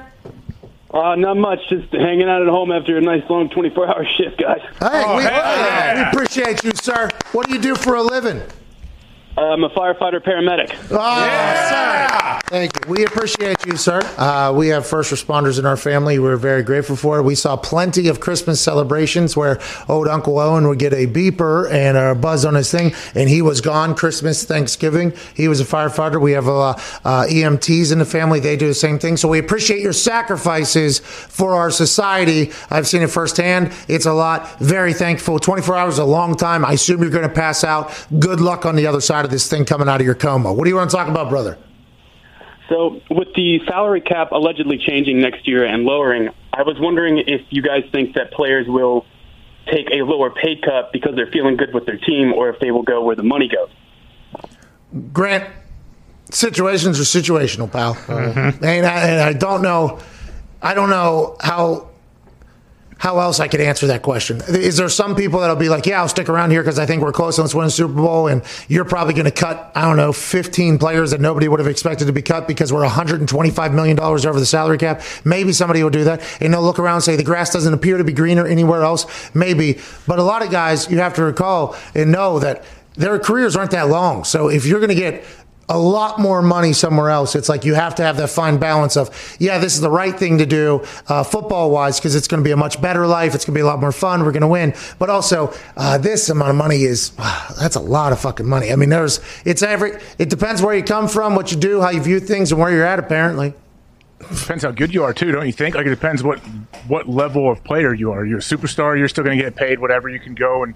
Uh, 0.93 1.15
not 1.15 1.37
much. 1.37 1.61
Just 1.69 1.93
hanging 1.93 2.29
out 2.29 2.43
at 2.43 2.49
home 2.49 2.73
after 2.73 2.97
a 2.97 3.01
nice 3.01 3.23
long 3.31 3.49
24 3.49 3.87
hour 3.89 4.05
shift, 4.19 4.39
guys. 4.39 4.61
Hey, 4.81 5.17
we, 5.17 5.23
hey. 5.23 5.95
we 5.97 6.03
appreciate 6.11 6.65
you, 6.65 6.73
sir. 6.75 7.09
What 7.33 7.47
do 7.47 7.55
you 7.55 7.61
do 7.61 7.75
for 7.77 7.95
a 7.95 8.03
living? 8.03 8.43
I'm 9.37 9.63
a 9.63 9.71
firefighter 9.71 10.21
paramedic. 10.21 10.77
Oh, 10.91 11.69
sir. 11.71 12.41
Thank 12.49 12.73
you. 12.75 12.91
We 12.91 13.05
appreciate 13.05 13.65
you, 13.65 13.77
sir. 13.77 14.01
Uh, 14.19 14.53
we 14.53 14.69
have 14.69 14.85
first 14.85 15.13
responders 15.13 15.59
in 15.59 15.65
our 15.67 15.77
family. 15.77 16.19
We're 16.19 16.37
very 16.37 16.65
grateful 16.65 16.97
for 16.97 17.19
it. 17.21 17.23
We 17.23 17.37
saw 17.37 17.57
plenty 17.57 18.09
of 18.09 18.19
Christmas 18.19 18.61
celebrations 18.61 19.37
where 19.37 19.61
old 19.89 20.09
Uncle 20.09 20.37
Owen 20.39 20.67
would 20.67 20.81
get 20.81 20.93
a 20.93 21.07
beeper 21.07 21.71
and 21.71 21.97
a 21.97 22.17
buzz 22.17 22.45
on 22.45 22.55
his 22.57 22.73
thing, 22.73 22.93
and 23.15 23.29
he 23.29 23.41
was 23.41 23.61
gone 23.61 23.95
Christmas, 23.95 24.45
Thanksgiving. 24.45 25.13
He 25.35 25.47
was 25.47 25.61
a 25.61 25.65
firefighter. 25.65 26.21
We 26.21 26.33
have 26.33 26.49
uh, 26.49 26.71
uh, 27.05 27.27
EMTs 27.31 27.93
in 27.93 28.01
the 28.01 28.05
family. 28.05 28.41
They 28.41 28.57
do 28.57 28.67
the 28.67 28.75
same 28.75 28.99
thing. 28.99 29.17
So 29.17 29.29
we 29.29 29.39
appreciate 29.39 29.81
your 29.81 29.93
sacrifices 29.93 30.99
for 30.99 31.55
our 31.55 31.71
society. 31.71 32.51
I've 32.69 32.89
seen 32.89 33.03
it 33.03 33.11
firsthand. 33.11 33.73
It's 33.87 34.07
a 34.07 34.13
lot. 34.13 34.59
Very 34.59 34.93
thankful. 34.93 35.39
24 35.39 35.77
hours 35.77 35.95
is 35.95 35.99
a 36.01 36.05
long 36.05 36.37
time. 36.37 36.65
I 36.65 36.73
assume 36.73 37.01
you're 37.01 37.11
going 37.11 37.29
to 37.29 37.35
pass 37.35 37.63
out. 37.63 37.93
Good 38.19 38.41
luck 38.41 38.67
on 38.67 38.75
the 38.75 38.89
other 38.89 39.01
side 39.01 39.20
of 39.25 39.31
this 39.31 39.49
thing 39.49 39.65
coming 39.65 39.89
out 39.89 40.01
of 40.01 40.07
your 40.07 40.15
coma. 40.15 40.53
What 40.53 40.65
do 40.65 40.71
you 40.71 40.77
want 40.77 40.91
to 40.91 40.97
talk 40.97 41.09
about, 41.09 41.29
brother? 41.29 41.59
So, 42.69 43.01
with 43.11 43.29
the 43.35 43.61
salary 43.67 44.01
cap 44.01 44.31
allegedly 44.31 44.79
changing 44.79 45.21
next 45.21 45.49
year 45.49 45.65
and 45.65 45.83
lowering, 45.83 46.29
I 46.53 46.63
was 46.63 46.77
wondering 46.79 47.19
if 47.19 47.43
you 47.51 47.63
guys 47.63 47.83
think 47.91 48.15
that 48.15 48.33
players 48.33 48.67
will 48.69 49.05
take 49.67 49.89
a 49.91 50.03
lower 50.03 50.31
pay 50.31 50.57
cut 50.57 50.93
because 50.93 51.15
they're 51.17 51.31
feeling 51.33 51.57
good 51.57 51.75
with 51.75 51.87
their 51.87 51.99
team 51.99 52.33
or 52.33 52.49
if 52.49 52.61
they 52.61 52.71
will 52.71 52.83
go 52.83 53.03
where 53.05 53.17
the 53.17 53.25
money 53.25 53.49
goes. 53.49 53.71
Grant, 55.13 55.49
situations 56.31 57.01
are 57.01 57.03
situational, 57.03 57.71
pal. 57.71 57.95
Mm-hmm. 57.95 58.65
And, 58.65 58.87
I, 58.87 59.09
and 59.09 59.21
I 59.21 59.33
don't 59.33 59.63
know, 59.63 59.99
I 60.63 60.75
don't 60.75 60.91
know 60.91 61.37
how 61.41 61.90
how 63.01 63.19
else 63.19 63.41
I 63.41 63.49
could 63.49 63.63
answer 63.63 63.87
that 63.87 64.03
question. 64.03 64.43
Is 64.47 64.77
there 64.77 64.91
some 64.91 65.17
people 65.17 65.41
that'll 65.41 65.57
be 65.57 65.71
like, 65.71 65.87
yeah, 65.87 66.03
I'll 66.03 66.09
stick 66.09 66.29
around 66.29 66.51
here 66.51 66.61
because 66.61 66.79
I 66.79 66.85
think 66.85 67.01
we're 67.01 67.13
close 67.13 67.39
and 67.39 67.45
let's 67.45 67.55
win 67.55 67.65
a 67.65 67.71
Super 67.71 67.95
Bowl, 67.95 68.27
and 68.27 68.43
you're 68.69 68.85
probably 68.85 69.15
going 69.15 69.25
to 69.25 69.31
cut, 69.31 69.73
I 69.75 69.87
don't 69.87 69.97
know, 69.97 70.13
15 70.13 70.77
players 70.77 71.11
that 71.13 71.21
nobody 71.21 71.49
would 71.49 71.61
have 71.61 71.67
expected 71.67 72.05
to 72.09 72.13
be 72.13 72.21
cut 72.21 72.47
because 72.47 72.75
we're 72.75 72.83
125 72.83 73.73
million 73.73 73.97
dollars 73.97 74.27
over 74.27 74.39
the 74.39 74.45
salary 74.45 74.77
cap. 74.77 75.01
Maybe 75.25 75.55
somebody 75.55 75.83
will 75.83 75.89
do 75.89 76.05
that, 76.05 76.23
and 76.43 76.53
they'll 76.53 76.63
look 76.63 76.79
around 76.79 76.97
and 76.97 77.05
say 77.05 77.17
the 77.17 77.25
grass 77.25 77.51
doesn't 77.51 77.73
appear 77.73 77.97
to 77.97 78.05
be 78.05 78.13
greener 78.13 78.47
anywhere 78.47 78.83
else. 78.83 79.07
Maybe, 79.35 79.81
but 80.07 80.19
a 80.19 80.23
lot 80.23 80.45
of 80.45 80.51
guys, 80.51 80.91
you 80.91 80.99
have 80.99 81.15
to 81.15 81.23
recall 81.23 81.77
and 81.95 82.13
know 82.13 82.39
that 82.41 82.65
their 82.97 83.19
careers 83.19 83.57
aren't 83.57 83.71
that 83.71 83.89
long. 83.89 84.25
So 84.25 84.51
if 84.51 84.67
you're 84.67 84.81
going 84.81 84.91
to 84.91 84.95
get 84.95 85.25
a 85.71 85.79
lot 85.79 86.19
more 86.19 86.43
money 86.43 86.73
somewhere 86.73 87.11
else. 87.11 87.37
It's 87.37 87.49
like 87.49 87.65
you 87.65 87.75
have 87.75 87.95
to 87.95 88.03
have 88.03 88.17
that 88.17 88.29
fine 88.29 88.59
balance 88.59 88.97
of, 88.97 89.37
yeah, 89.39 89.59
this 89.59 89.77
is 89.77 89.81
the 89.81 89.89
right 89.89 90.15
thing 90.15 90.39
to 90.39 90.47
do 90.47 90.85
uh, 91.07 91.23
football 91.23 91.71
wise 91.71 92.01
because 92.01 92.17
it's 92.17 92.27
going 92.27 92.43
to 92.43 92.45
be 92.45 92.51
a 92.51 92.57
much 92.57 92.83
better 92.83 93.07
life. 93.07 93.37
It's 93.37 93.45
going 93.45 93.55
to 93.55 93.59
be 93.59 93.63
a 93.63 93.67
lot 93.67 93.81
more 93.81 93.93
fun. 93.93 94.25
We're 94.25 94.33
going 94.33 94.41
to 94.43 94.49
win. 94.49 94.75
But 94.99 95.11
also, 95.11 95.55
uh, 95.77 95.97
this 95.97 96.29
amount 96.29 96.51
of 96.51 96.57
money 96.57 96.83
is, 96.83 97.17
wow, 97.17 97.55
that's 97.59 97.77
a 97.77 97.81
lot 97.81 98.13
of 98.13 98.21
fucking 98.21 98.47
money. 98.47 98.73
I 98.73 98.77
mean, 98.77 98.89
there's, 98.89 99.21
it's 99.45 99.63
every, 99.63 99.93
it 100.19 100.29
depends 100.29 100.61
where 100.61 100.75
you 100.75 100.83
come 100.83 101.07
from, 101.07 101.37
what 101.37 101.53
you 101.53 101.57
do, 101.57 101.81
how 101.81 101.91
you 101.91 102.03
view 102.03 102.19
things, 102.19 102.51
and 102.51 102.61
where 102.61 102.73
you're 102.73 102.85
at, 102.85 102.99
apparently. 102.99 103.55
Depends 104.19 104.65
how 104.65 104.73
good 104.73 104.93
you 104.93 105.05
are 105.05 105.15
too, 105.15 105.31
don't 105.31 105.47
you 105.47 105.53
think? 105.53 105.77
Like 105.77 105.87
it 105.87 105.91
depends 105.91 106.23
what 106.23 106.41
what 106.89 107.09
level 107.09 107.51
of 107.51 107.65
player 107.65 107.95
you 107.95 108.13
are. 108.13 108.25
You're 108.25 108.39
a 108.39 108.43
superstar. 108.43 108.99
You're 108.99 109.09
still 109.09 109.25
going 109.25 109.39
to 109.39 109.43
get 109.43 109.57
paid 109.57 109.79
whatever 109.79 110.11
you 110.11 110.21
can 110.21 110.35
go 110.35 110.63
and 110.63 110.75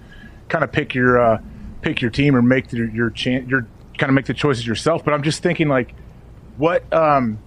kind 0.49 0.63
of 0.63 0.71
pick 0.71 0.95
your 0.95 1.21
uh, 1.21 1.41
pick 1.81 2.01
your 2.01 2.09
team 2.09 2.35
or 2.35 2.41
make 2.41 2.73
your 2.73 2.89
your 2.89 3.11
chan- 3.11 3.47
your 3.47 3.67
kind 3.97 4.09
of 4.09 4.13
make 4.15 4.25
the 4.25 4.33
choices 4.33 4.65
yourself. 4.65 5.03
But 5.03 5.13
I'm 5.13 5.23
just 5.23 5.41
thinking 5.43 5.67
like, 5.67 5.93
what 6.57 6.91
um, 6.93 7.39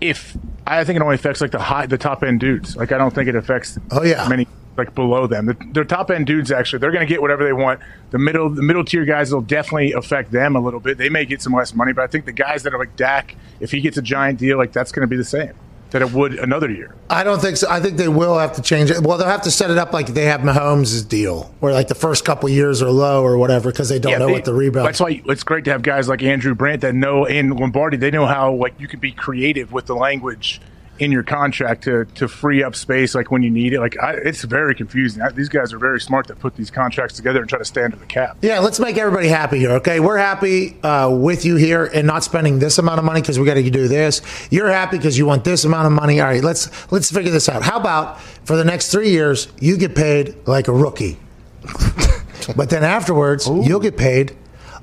if 0.00 0.36
I 0.66 0.84
think 0.84 0.96
it 0.96 1.02
only 1.02 1.14
affects 1.16 1.40
like 1.40 1.50
the 1.50 1.58
high 1.58 1.86
the 1.86 1.98
top 1.98 2.22
end 2.22 2.40
dudes. 2.40 2.76
Like 2.76 2.92
I 2.92 2.98
don't 2.98 3.14
think 3.14 3.28
it 3.28 3.34
affects 3.36 3.78
Oh, 3.90 4.02
yeah. 4.02 4.26
many 4.28 4.46
like 4.76 4.94
below 4.94 5.26
them. 5.26 5.46
The, 5.46 5.56
the 5.72 5.84
top 5.84 6.10
end 6.10 6.26
dudes 6.26 6.52
actually 6.52 6.78
they're 6.78 6.92
going 6.92 7.06
to 7.06 7.12
get 7.12 7.20
whatever 7.20 7.44
they 7.44 7.52
want. 7.52 7.80
The 8.10 8.18
middle 8.18 8.48
the 8.48 8.62
middle 8.62 8.84
tier 8.84 9.04
guys 9.04 9.32
will 9.32 9.40
definitely 9.40 9.92
affect 9.92 10.30
them 10.30 10.54
a 10.56 10.60
little 10.60 10.80
bit. 10.80 10.98
They 10.98 11.08
may 11.08 11.24
get 11.24 11.42
some 11.42 11.52
less 11.52 11.74
money, 11.74 11.92
but 11.92 12.02
I 12.02 12.06
think 12.06 12.26
the 12.26 12.32
guys 12.32 12.62
that 12.62 12.74
are 12.74 12.78
like 12.78 12.94
Dak, 12.96 13.34
if 13.60 13.70
he 13.72 13.80
gets 13.80 13.96
a 13.96 14.02
giant 14.02 14.38
deal, 14.38 14.56
like 14.56 14.72
that's 14.72 14.92
going 14.92 15.02
to 15.02 15.08
be 15.08 15.16
the 15.16 15.24
same 15.24 15.52
that 15.90 16.02
it 16.02 16.12
would 16.12 16.34
another 16.34 16.70
year. 16.70 16.94
I 17.08 17.24
don't 17.24 17.40
think 17.40 17.56
so. 17.56 17.66
I 17.70 17.80
think 17.80 17.96
they 17.96 18.08
will 18.08 18.38
have 18.38 18.52
to 18.54 18.62
change 18.62 18.90
it. 18.90 19.00
Well, 19.02 19.16
they'll 19.18 19.26
have 19.28 19.42
to 19.42 19.50
set 19.50 19.70
it 19.70 19.78
up 19.78 19.92
like 19.92 20.08
they 20.08 20.24
have 20.26 20.42
Mahomes' 20.42 21.06
deal, 21.08 21.52
where 21.60 21.72
like 21.72 21.88
the 21.88 21.94
first 21.94 22.24
couple 22.24 22.48
years 22.48 22.82
are 22.82 22.90
low 22.90 23.22
or 23.22 23.38
whatever 23.38 23.70
because 23.70 23.88
they 23.88 23.98
don't 23.98 24.18
know 24.18 24.26
they- 24.26 24.32
what 24.32 24.44
the 24.44 24.52
rebound. 24.54 24.86
That's 24.86 25.00
why 25.00 25.22
it's 25.26 25.42
great 25.42 25.64
to 25.64 25.70
have 25.72 25.82
guys 25.82 26.08
like 26.08 26.22
Andrew 26.22 26.54
Brandt 26.54 26.82
that 26.82 26.94
know 26.94 27.24
in 27.24 27.50
Lombardi. 27.50 27.96
They 27.96 28.10
know 28.10 28.26
how 28.26 28.52
like 28.52 28.74
you 28.78 28.88
can 28.88 29.00
be 29.00 29.12
creative 29.12 29.72
with 29.72 29.86
the 29.86 29.96
language 29.96 30.60
in 30.98 31.12
your 31.12 31.22
contract 31.22 31.84
to 31.84 32.04
to 32.16 32.28
free 32.28 32.62
up 32.62 32.74
space 32.74 33.14
like 33.14 33.30
when 33.30 33.42
you 33.42 33.50
need 33.50 33.72
it. 33.72 33.80
Like 33.80 33.98
I, 34.00 34.12
it's 34.12 34.42
very 34.42 34.74
confusing. 34.74 35.22
I, 35.22 35.30
these 35.30 35.48
guys 35.48 35.72
are 35.72 35.78
very 35.78 36.00
smart 36.00 36.26
to 36.28 36.34
put 36.34 36.56
these 36.56 36.70
contracts 36.70 37.16
together 37.16 37.40
and 37.40 37.48
try 37.48 37.58
to 37.58 37.64
stay 37.64 37.84
under 37.84 37.96
the 37.96 38.06
cap. 38.06 38.38
Yeah, 38.42 38.58
let's 38.60 38.80
make 38.80 38.96
everybody 38.96 39.28
happy 39.28 39.58
here, 39.58 39.72
okay? 39.72 40.00
We're 40.00 40.18
happy 40.18 40.80
uh, 40.82 41.10
with 41.10 41.44
you 41.44 41.56
here 41.56 41.84
and 41.84 42.06
not 42.06 42.24
spending 42.24 42.58
this 42.58 42.78
amount 42.78 42.98
of 42.98 43.04
money 43.04 43.20
because 43.20 43.38
we 43.38 43.46
got 43.46 43.54
to 43.54 43.70
do 43.70 43.88
this. 43.88 44.22
You're 44.50 44.70
happy 44.70 44.96
because 44.96 45.16
you 45.16 45.26
want 45.26 45.44
this 45.44 45.64
amount 45.64 45.86
of 45.86 45.92
money. 45.92 46.20
All 46.20 46.26
right, 46.26 46.42
let's 46.42 46.70
let's 46.92 47.10
figure 47.10 47.30
this 47.30 47.48
out. 47.48 47.62
How 47.62 47.78
about 47.78 48.20
for 48.20 48.56
the 48.56 48.64
next 48.64 48.90
three 48.90 49.10
years, 49.10 49.48
you 49.60 49.76
get 49.76 49.94
paid 49.94 50.36
like 50.46 50.68
a 50.68 50.72
rookie, 50.72 51.18
but 52.56 52.70
then 52.70 52.84
afterwards, 52.84 53.46
you'll 53.46 53.80
get 53.80 53.96
paid 53.96 54.36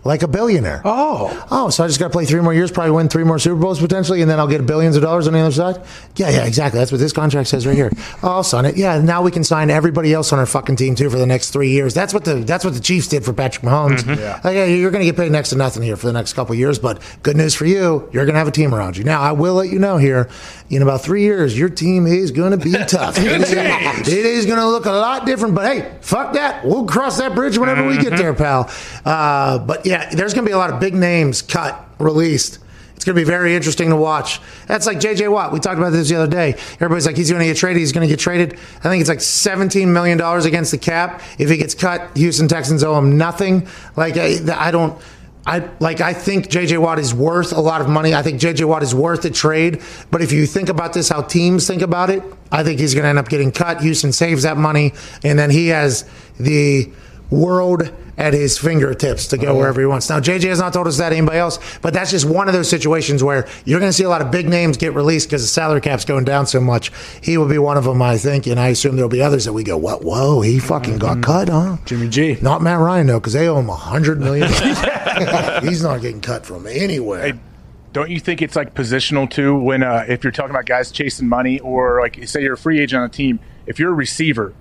like 0.06 0.22
a 0.22 0.28
billionaire. 0.28 0.82
Oh. 0.86 1.47
Oh, 1.49 1.70
so 1.72 1.84
I 1.84 1.88
just 1.88 1.99
got 1.99 2.08
to 2.08 2.12
play 2.12 2.26
three 2.26 2.39
more 2.39 2.53
years, 2.53 2.72
probably 2.72 2.91
win 2.91 3.10
three 3.10 3.24
more 3.24 3.39
Super 3.39 3.60
Bowls 3.60 3.80
potentially, 3.80 4.22
and 4.22 4.30
then 4.30 4.39
I'll 4.39 4.47
get 4.47 4.64
billions 4.66 4.95
of 4.95 5.01
dollars 5.01 5.26
on 5.28 5.34
the 5.34 5.39
other 5.39 5.51
side? 5.51 5.82
Yeah, 6.16 6.30
yeah, 6.30 6.45
exactly. 6.45 6.80
That's 6.80 6.91
what 6.91 6.99
this 6.99 7.12
contract 7.12 7.49
says 7.49 7.68
right 7.68 7.76
here. 7.76 7.91
Oh, 8.24 8.30
I'll 8.30 8.43
sign 8.43 8.66
it. 8.66 8.78
Yeah, 8.78 8.99
now 8.99 9.22
we 9.24 9.30
can 9.30 9.43
sign 9.43 9.70
everybody 9.70 10.14
else 10.14 10.32
on 10.32 10.39
our 10.39 10.45
fucking 10.45 10.78
team 10.78 10.95
too 10.95 11.10
for 11.10 11.18
the 11.18 11.26
next 11.26 11.49
three 11.51 11.70
years. 11.70 11.93
That's 11.93 12.14
what 12.14 12.24
the 12.24 12.36
that's 12.36 12.64
what 12.64 12.74
the 12.74 12.80
Chiefs 12.80 13.08
did 13.08 13.26
for 13.26 13.34
Patrick 13.34 13.64
Mahomes. 13.64 13.99
Mm-hmm. 13.99 14.20
Yeah. 14.20 14.39
Like, 14.43 14.56
yeah, 14.56 14.66
you're 14.66 14.89
going 14.91 15.01
to 15.01 15.06
get 15.06 15.18
paid 15.18 15.32
next 15.32 15.49
to 15.49 15.58
nothing 15.58 15.84
here 15.84 15.97
for 15.97 16.08
the 16.08 16.14
next 16.14 16.34
couple 16.34 16.53
of 16.53 16.60
years, 16.60 16.80
but 16.80 17.01
good 17.24 17.36
news 17.36 17.53
for 17.56 17.66
you, 17.66 18.08
you're 18.14 18.26
going 18.26 18.34
to 18.34 18.39
have 18.39 18.47
a 18.47 18.51
team 18.51 18.74
around 18.74 18.95
you. 18.97 19.03
Now, 19.03 19.22
I 19.22 19.34
will 19.34 19.56
let 19.56 19.70
you 19.70 19.80
know 19.80 19.97
here, 19.97 20.30
in 20.70 20.82
about 20.82 21.01
three 21.01 21.22
years, 21.22 21.57
your 21.57 21.70
team 21.70 22.07
is 22.07 22.32
going 22.32 22.51
to 22.51 22.57
be 22.57 22.72
tough. 22.88 23.18
it 23.18 23.26
is, 23.26 23.51
it 23.51 24.26
is 24.26 24.45
going 24.45 24.59
to 24.59 24.68
look 24.68 24.86
a 24.86 24.91
lot 24.91 25.26
different, 25.26 25.55
but 25.55 25.66
hey, 25.66 25.97
fuck 26.01 26.34
that. 26.34 26.66
We'll 26.66 26.86
cross 26.86 27.18
that 27.20 27.36
bridge 27.36 27.57
whenever 27.57 27.86
we 27.88 27.97
get 27.97 28.18
there, 28.18 28.34
pal. 28.34 28.70
Uh, 29.03 29.59
but 29.59 29.86
yeah, 29.86 30.09
there's 30.09 30.34
going 30.34 30.45
to 30.45 30.49
be 30.49 30.53
a 30.53 30.57
lot 30.57 30.72
of 30.72 30.80
big 30.80 30.95
names 30.95 31.41
cut, 31.41 31.88
released. 31.99 32.59
It's 32.95 33.03
going 33.03 33.16
to 33.16 33.22
be 33.22 33.26
very 33.30 33.55
interesting 33.55 33.89
to 33.89 33.95
watch. 33.95 34.39
That's 34.68 34.88
like 34.88 34.99
J.J. 34.99 35.28
Watt. 35.28 35.51
We 35.51 35.59
talked 35.59 35.78
about 35.78 35.91
this 35.91 36.09
the 36.09 36.16
other 36.16 36.32
day. 36.32 36.53
Everybody's 36.76 37.05
like, 37.05 37.18
he's 37.18 37.30
going 37.30 37.41
to 37.41 37.45
get 37.45 37.57
traded. 37.57 37.80
He's 37.80 37.91
going 37.91 38.07
to 38.07 38.11
get 38.11 38.20
traded. 38.20 38.53
I 38.53 38.89
think 38.89 39.01
it's 39.01 39.09
like 39.09 39.20
$17 39.20 39.89
million 39.89 40.20
against 40.20 40.72
the 40.72 40.78
cap. 40.80 41.22
If 41.38 41.49
he 41.49 41.57
gets 41.57 41.76
cut, 41.76 42.18
Houston 42.18 42.47
Texans 42.47 42.84
owe 42.84 42.97
him 42.97 43.18
nothing. 43.18 43.68
Like, 43.95 44.18
I, 44.18 44.38
I 44.55 44.72
don't. 44.72 44.99
I 45.46 45.70
like. 45.80 46.02
I 46.02 46.14
think 46.14 46.50
J.J. 46.50 46.80
Watt 46.80 46.98
is 46.98 47.14
worth 47.14 47.52
a 47.52 47.62
lot 47.62 47.82
of 47.82 47.88
money. 47.88 48.16
I 48.16 48.24
think 48.24 48.39
J.J. 48.39 48.66
Watt 48.66 48.82
is 48.82 48.96
worth 48.96 49.24
a 49.26 49.30
trade. 49.30 49.82
But 50.10 50.22
if 50.22 50.32
you 50.32 50.48
think 50.48 50.70
about 50.70 50.93
this, 50.93 51.10
how 51.10 51.22
teams 51.22 51.68
think 51.68 51.84
about 51.84 52.10
it, 52.10 52.24
I 52.52 52.64
think 52.64 52.80
he's 52.80 52.96
going 52.96 53.04
to 53.04 53.10
end 53.10 53.20
up 53.20 53.30
getting 53.30 53.52
cut. 53.52 53.82
Houston 53.82 54.12
saves 54.12 54.43
that 54.43 54.58
money, 54.58 54.93
and 55.24 55.38
then 55.38 55.52
he 55.52 55.68
has 55.68 56.04
the 56.39 56.91
world 57.30 57.92
at 58.18 58.34
his 58.34 58.58
fingertips 58.58 59.28
to 59.28 59.38
go 59.38 59.56
wherever 59.58 59.80
he 59.80 59.86
wants. 59.86 60.10
Now, 60.10 60.20
JJ 60.20 60.44
has 60.44 60.60
not 60.60 60.74
told 60.74 60.88
us 60.88 60.98
that 60.98 61.12
anybody 61.12 61.38
else, 61.38 61.60
but 61.82 61.94
that's 61.94 62.12
just 62.12 62.26
one 62.26 62.48
of 62.48 62.54
those 62.54 62.70
situations 62.70 63.24
where 63.24 63.48
you're 63.66 63.80
going 63.80 63.90
to 63.90 63.94
see 63.94 64.04
a 64.04 64.10
lot 64.10 64.22
of 64.22 64.32
big 64.32 64.48
names 64.48 64.78
get 64.78 64.94
released 64.94 65.28
because 65.28 65.42
the 65.42 65.48
salary 65.48 65.82
cap's 65.82 66.06
going 66.06 66.24
down 66.24 66.48
so 66.48 66.62
much. 66.62 66.92
He 67.22 67.38
will 67.38 67.48
be 67.48 67.58
one 67.58 67.78
of 67.78 67.84
them, 67.84 68.02
I 68.02 68.18
think, 68.18 68.48
and 68.48 68.60
I 68.60 68.70
assume 68.70 68.96
there'll 68.96 69.10
be 69.10 69.22
others 69.22 69.46
that 69.46 69.54
we 69.54 69.64
go, 69.64 69.78
"What? 69.78 70.04
Whoa, 70.04 70.42
he 70.42 70.60
fucking 70.60 70.98
got 70.98 71.22
cut, 71.22 71.50
huh?" 71.50 71.78
Jimmy 71.86 72.08
G. 72.08 72.38
Not 72.42 72.62
Matt 72.62 72.80
Ryan 72.80 73.08
though, 73.08 73.20
because 73.20 73.34
they 73.34 73.48
owe 73.48 73.60
him 73.60 73.70
a 73.70 73.76
hundred 73.76 74.20
million. 74.20 74.50
He's 75.64 75.84
not 75.84 76.02
getting 76.02 76.22
cut 76.22 76.46
from 76.46 76.68
anywhere. 76.68 77.34
Hey, 77.34 77.40
don't 77.94 78.10
you 78.10 78.20
think 78.20 78.42
it's 78.42 78.56
like 78.56 78.74
positional 78.74 79.30
too? 79.30 79.56
When 79.56 79.84
uh, 79.84 80.06
if 80.08 80.24
you're 80.24 80.32
talking 80.32 80.52
about 80.52 80.66
guys 80.66 80.92
chasing 80.92 81.28
money, 81.28 81.60
or 81.60 82.02
like 82.02 82.28
say 82.28 82.42
you're 82.42 82.54
a 82.54 82.58
free 82.58 82.80
agent 82.80 83.02
on 83.02 83.06
a 83.06 83.12
team, 83.12 83.40
if 83.68 83.80
you're 83.80 83.92
a 83.92 83.96
receiver, 83.96 84.54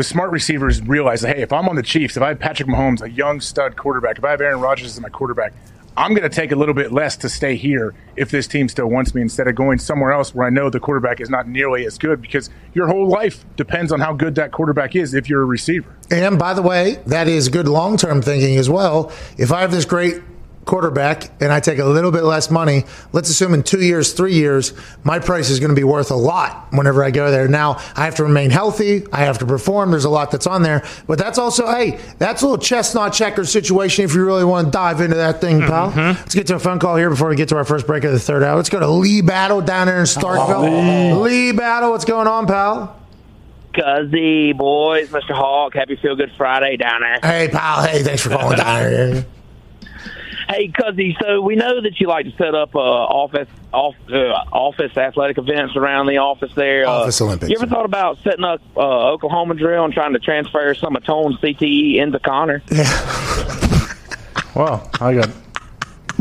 the 0.00 0.04
smart 0.04 0.30
receivers 0.30 0.80
realize 0.80 1.20
that 1.20 1.36
hey, 1.36 1.42
if 1.42 1.52
I'm 1.52 1.68
on 1.68 1.76
the 1.76 1.82
Chiefs, 1.82 2.16
if 2.16 2.22
I 2.22 2.28
have 2.28 2.38
Patrick 2.38 2.66
Mahomes, 2.66 3.02
a 3.02 3.10
young 3.10 3.38
stud 3.38 3.76
quarterback, 3.76 4.16
if 4.16 4.24
I 4.24 4.30
have 4.30 4.40
Aaron 4.40 4.58
Rodgers 4.58 4.96
as 4.96 4.98
my 4.98 5.10
quarterback, 5.10 5.52
I'm 5.94 6.14
going 6.14 6.22
to 6.22 6.34
take 6.34 6.52
a 6.52 6.56
little 6.56 6.72
bit 6.72 6.90
less 6.90 7.18
to 7.18 7.28
stay 7.28 7.54
here 7.54 7.92
if 8.16 8.30
this 8.30 8.46
team 8.46 8.70
still 8.70 8.86
wants 8.86 9.14
me 9.14 9.20
instead 9.20 9.46
of 9.46 9.56
going 9.56 9.78
somewhere 9.78 10.12
else 10.12 10.34
where 10.34 10.46
I 10.46 10.50
know 10.50 10.70
the 10.70 10.80
quarterback 10.80 11.20
is 11.20 11.28
not 11.28 11.48
nearly 11.48 11.84
as 11.84 11.98
good 11.98 12.22
because 12.22 12.48
your 12.72 12.86
whole 12.86 13.08
life 13.08 13.44
depends 13.56 13.92
on 13.92 14.00
how 14.00 14.14
good 14.14 14.36
that 14.36 14.52
quarterback 14.52 14.96
is 14.96 15.12
if 15.12 15.28
you're 15.28 15.42
a 15.42 15.44
receiver. 15.44 15.94
And 16.10 16.38
by 16.38 16.54
the 16.54 16.62
way, 16.62 17.02
that 17.04 17.28
is 17.28 17.50
good 17.50 17.68
long 17.68 17.98
term 17.98 18.22
thinking 18.22 18.56
as 18.56 18.70
well. 18.70 19.12
If 19.36 19.52
I 19.52 19.60
have 19.60 19.70
this 19.70 19.84
great 19.84 20.22
quarterback 20.64 21.30
and 21.40 21.52
I 21.52 21.60
take 21.60 21.78
a 21.78 21.84
little 21.84 22.12
bit 22.12 22.22
less 22.22 22.50
money, 22.50 22.84
let's 23.12 23.28
assume 23.28 23.54
in 23.54 23.62
two 23.62 23.82
years, 23.82 24.12
three 24.12 24.34
years, 24.34 24.72
my 25.02 25.18
price 25.18 25.50
is 25.50 25.58
going 25.58 25.70
to 25.70 25.76
be 25.76 25.84
worth 25.84 26.10
a 26.10 26.16
lot 26.16 26.68
whenever 26.72 27.02
I 27.02 27.10
go 27.10 27.30
there. 27.30 27.48
Now, 27.48 27.80
I 27.96 28.04
have 28.04 28.14
to 28.16 28.22
remain 28.24 28.50
healthy. 28.50 29.04
I 29.12 29.24
have 29.24 29.38
to 29.38 29.46
perform. 29.46 29.90
There's 29.90 30.04
a 30.04 30.10
lot 30.10 30.30
that's 30.30 30.46
on 30.46 30.62
there. 30.62 30.84
But 31.06 31.18
that's 31.18 31.38
also, 31.38 31.66
hey, 31.66 31.98
that's 32.18 32.42
a 32.42 32.46
little 32.46 32.62
chestnut 32.62 33.12
checker 33.12 33.44
situation 33.44 34.04
if 34.04 34.14
you 34.14 34.24
really 34.24 34.44
want 34.44 34.68
to 34.68 34.70
dive 34.70 35.00
into 35.00 35.16
that 35.16 35.40
thing, 35.40 35.60
pal. 35.60 35.90
Mm-hmm. 35.90 36.20
Let's 36.20 36.34
get 36.34 36.46
to 36.48 36.56
a 36.56 36.58
phone 36.60 36.78
call 36.78 36.96
here 36.96 37.10
before 37.10 37.28
we 37.28 37.36
get 37.36 37.48
to 37.50 37.56
our 37.56 37.64
first 37.64 37.86
break 37.86 38.04
of 38.04 38.12
the 38.12 38.20
third 38.20 38.42
hour. 38.42 38.56
Let's 38.56 38.70
go 38.70 38.80
to 38.80 38.88
Lee 38.88 39.22
Battle 39.22 39.60
down 39.60 39.86
there 39.86 39.98
in 39.98 40.04
Starkville. 40.04 41.12
Oh, 41.14 41.20
Lee 41.20 41.52
Battle, 41.52 41.90
what's 41.90 42.04
going 42.04 42.28
on, 42.28 42.46
pal? 42.46 42.96
Cuzzy 43.74 44.56
boys, 44.56 45.08
Mr. 45.10 45.30
Hawk, 45.30 45.74
happy 45.74 45.96
Feel 45.96 46.16
Good 46.16 46.32
Friday 46.36 46.76
down 46.76 47.00
there. 47.02 47.20
Hey, 47.22 47.48
pal. 47.48 47.82
Hey, 47.82 48.02
thanks 48.02 48.22
for 48.22 48.30
calling 48.30 48.58
down 48.58 48.90
here. 48.90 49.26
Hey, 50.50 50.68
Cuzzy, 50.68 51.16
so 51.22 51.40
we 51.40 51.54
know 51.54 51.80
that 51.80 52.00
you 52.00 52.08
like 52.08 52.26
to 52.26 52.32
set 52.36 52.54
up 52.56 52.74
uh, 52.74 52.78
office 52.80 53.48
off, 53.72 53.94
uh, 54.12 54.16
office 54.52 54.96
athletic 54.96 55.38
events 55.38 55.76
around 55.76 56.06
the 56.06 56.16
office 56.18 56.52
there. 56.56 56.86
Uh, 56.86 56.90
Office 57.02 57.20
Olympics. 57.20 57.50
You 57.50 57.56
ever 57.56 57.68
thought 57.68 57.84
about 57.84 58.18
setting 58.24 58.44
up 58.44 58.60
uh, 58.76 58.80
Oklahoma 59.12 59.54
drill 59.54 59.84
and 59.84 59.94
trying 59.94 60.12
to 60.14 60.18
transfer 60.18 60.74
some 60.74 60.96
of 60.96 61.04
Tone 61.04 61.38
CTE 61.40 61.96
into 61.96 62.18
Connor? 62.18 62.62
Well, 64.52 64.90
I 65.00 65.14
got. 65.14 65.28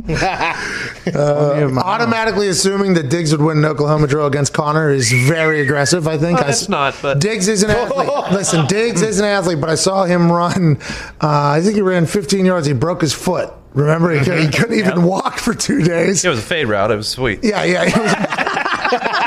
automatically 1.83 2.47
assuming 2.47 2.93
that 2.93 3.09
Diggs 3.09 3.31
would 3.31 3.41
win 3.41 3.57
an 3.57 3.65
Oklahoma 3.65 4.05
drill 4.07 4.27
against 4.27 4.53
Connor 4.53 4.91
is 4.91 5.11
very 5.11 5.61
aggressive. 5.61 6.07
I 6.07 6.17
think 6.17 6.37
Oh, 6.39 6.43
that's 6.43 6.63
s- 6.63 6.69
not, 6.69 6.95
but- 7.01 7.19
Diggs 7.19 7.47
is 7.47 7.63
an 7.63 7.71
athlete. 7.71 8.07
Listen, 8.31 8.67
Diggs 8.67 9.01
is 9.01 9.19
an 9.19 9.25
athlete, 9.25 9.59
but 9.59 9.69
I 9.69 9.75
saw 9.75 10.03
him 10.05 10.31
run. 10.31 10.77
Uh, 11.21 11.27
I 11.57 11.61
think 11.61 11.75
he 11.75 11.81
ran 11.81 12.05
15 12.05 12.45
yards. 12.45 12.67
He 12.67 12.73
broke 12.73 13.01
his 13.01 13.13
foot. 13.13 13.51
Remember, 13.73 14.11
he, 14.11 14.19
couldn't- 14.25 14.45
he 14.51 14.57
couldn't 14.57 14.79
even 14.79 15.03
walk 15.03 15.37
for 15.37 15.53
two 15.53 15.83
days. 15.83 16.25
It 16.25 16.29
was 16.29 16.39
a 16.39 16.43
fade 16.43 16.67
route. 16.67 16.91
It 16.91 16.95
was 16.95 17.07
sweet. 17.07 17.43
Yeah, 17.43 17.63
yeah. 17.63 17.83
it 17.85 17.95
was- 17.95 18.15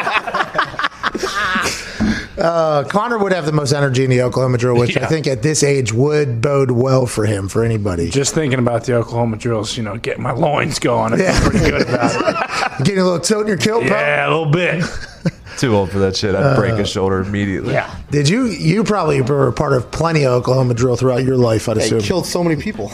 uh, 2.38 2.84
Connor 2.88 3.18
would 3.18 3.32
have 3.32 3.46
the 3.46 3.52
most 3.52 3.72
energy 3.72 4.04
in 4.04 4.10
the 4.10 4.22
Oklahoma 4.22 4.58
drill, 4.58 4.76
which 4.76 4.96
I 4.96 5.06
think 5.06 5.26
at 5.26 5.42
this 5.42 5.62
age 5.62 5.92
would 5.92 6.40
bode 6.40 6.70
well 6.70 7.06
for 7.06 7.24
him 7.24 7.48
for 7.48 7.62
anybody. 7.64 8.10
Just 8.10 8.34
thinking 8.34 8.58
about 8.58 8.84
the 8.84 8.94
Oklahoma 8.94 9.36
drills, 9.36 9.76
you 9.76 9.82
know, 9.82 9.96
getting 9.96 10.22
my 10.22 10.32
loins 10.32 10.78
going. 10.78 11.12
I 11.14 11.18
feel 11.18 11.50
pretty 11.50 11.70
good 11.70 11.82
about 11.82 12.14
it. 12.16 12.84
Getting 12.84 13.00
a 13.00 13.04
little 13.04 13.20
tilt 13.20 13.42
in 13.42 13.48
your 13.48 13.58
kilt, 13.58 13.82
pal? 13.82 13.90
Yeah, 13.90 14.26
a 14.26 14.30
little 14.30 14.50
bit. 14.50 14.82
Too 15.58 15.76
old 15.76 15.90
for 15.92 15.98
that 16.00 16.16
shit. 16.16 16.34
I'd 16.34 16.56
break 16.56 16.72
a 16.72 16.86
shoulder 16.86 17.20
immediately. 17.20 17.74
Yeah. 17.74 17.94
Did 18.10 18.28
you? 18.28 18.46
You 18.46 18.82
probably 18.82 19.20
were 19.20 19.52
part 19.52 19.74
of 19.74 19.90
plenty 19.92 20.24
of 20.24 20.32
Oklahoma 20.32 20.72
drill 20.74 20.96
throughout 20.96 21.22
your 21.22 21.36
life. 21.36 21.68
I'd 21.68 21.76
They 21.76 21.84
assume. 21.84 22.00
killed 22.00 22.26
so 22.26 22.42
many 22.42 22.60
people. 22.60 22.90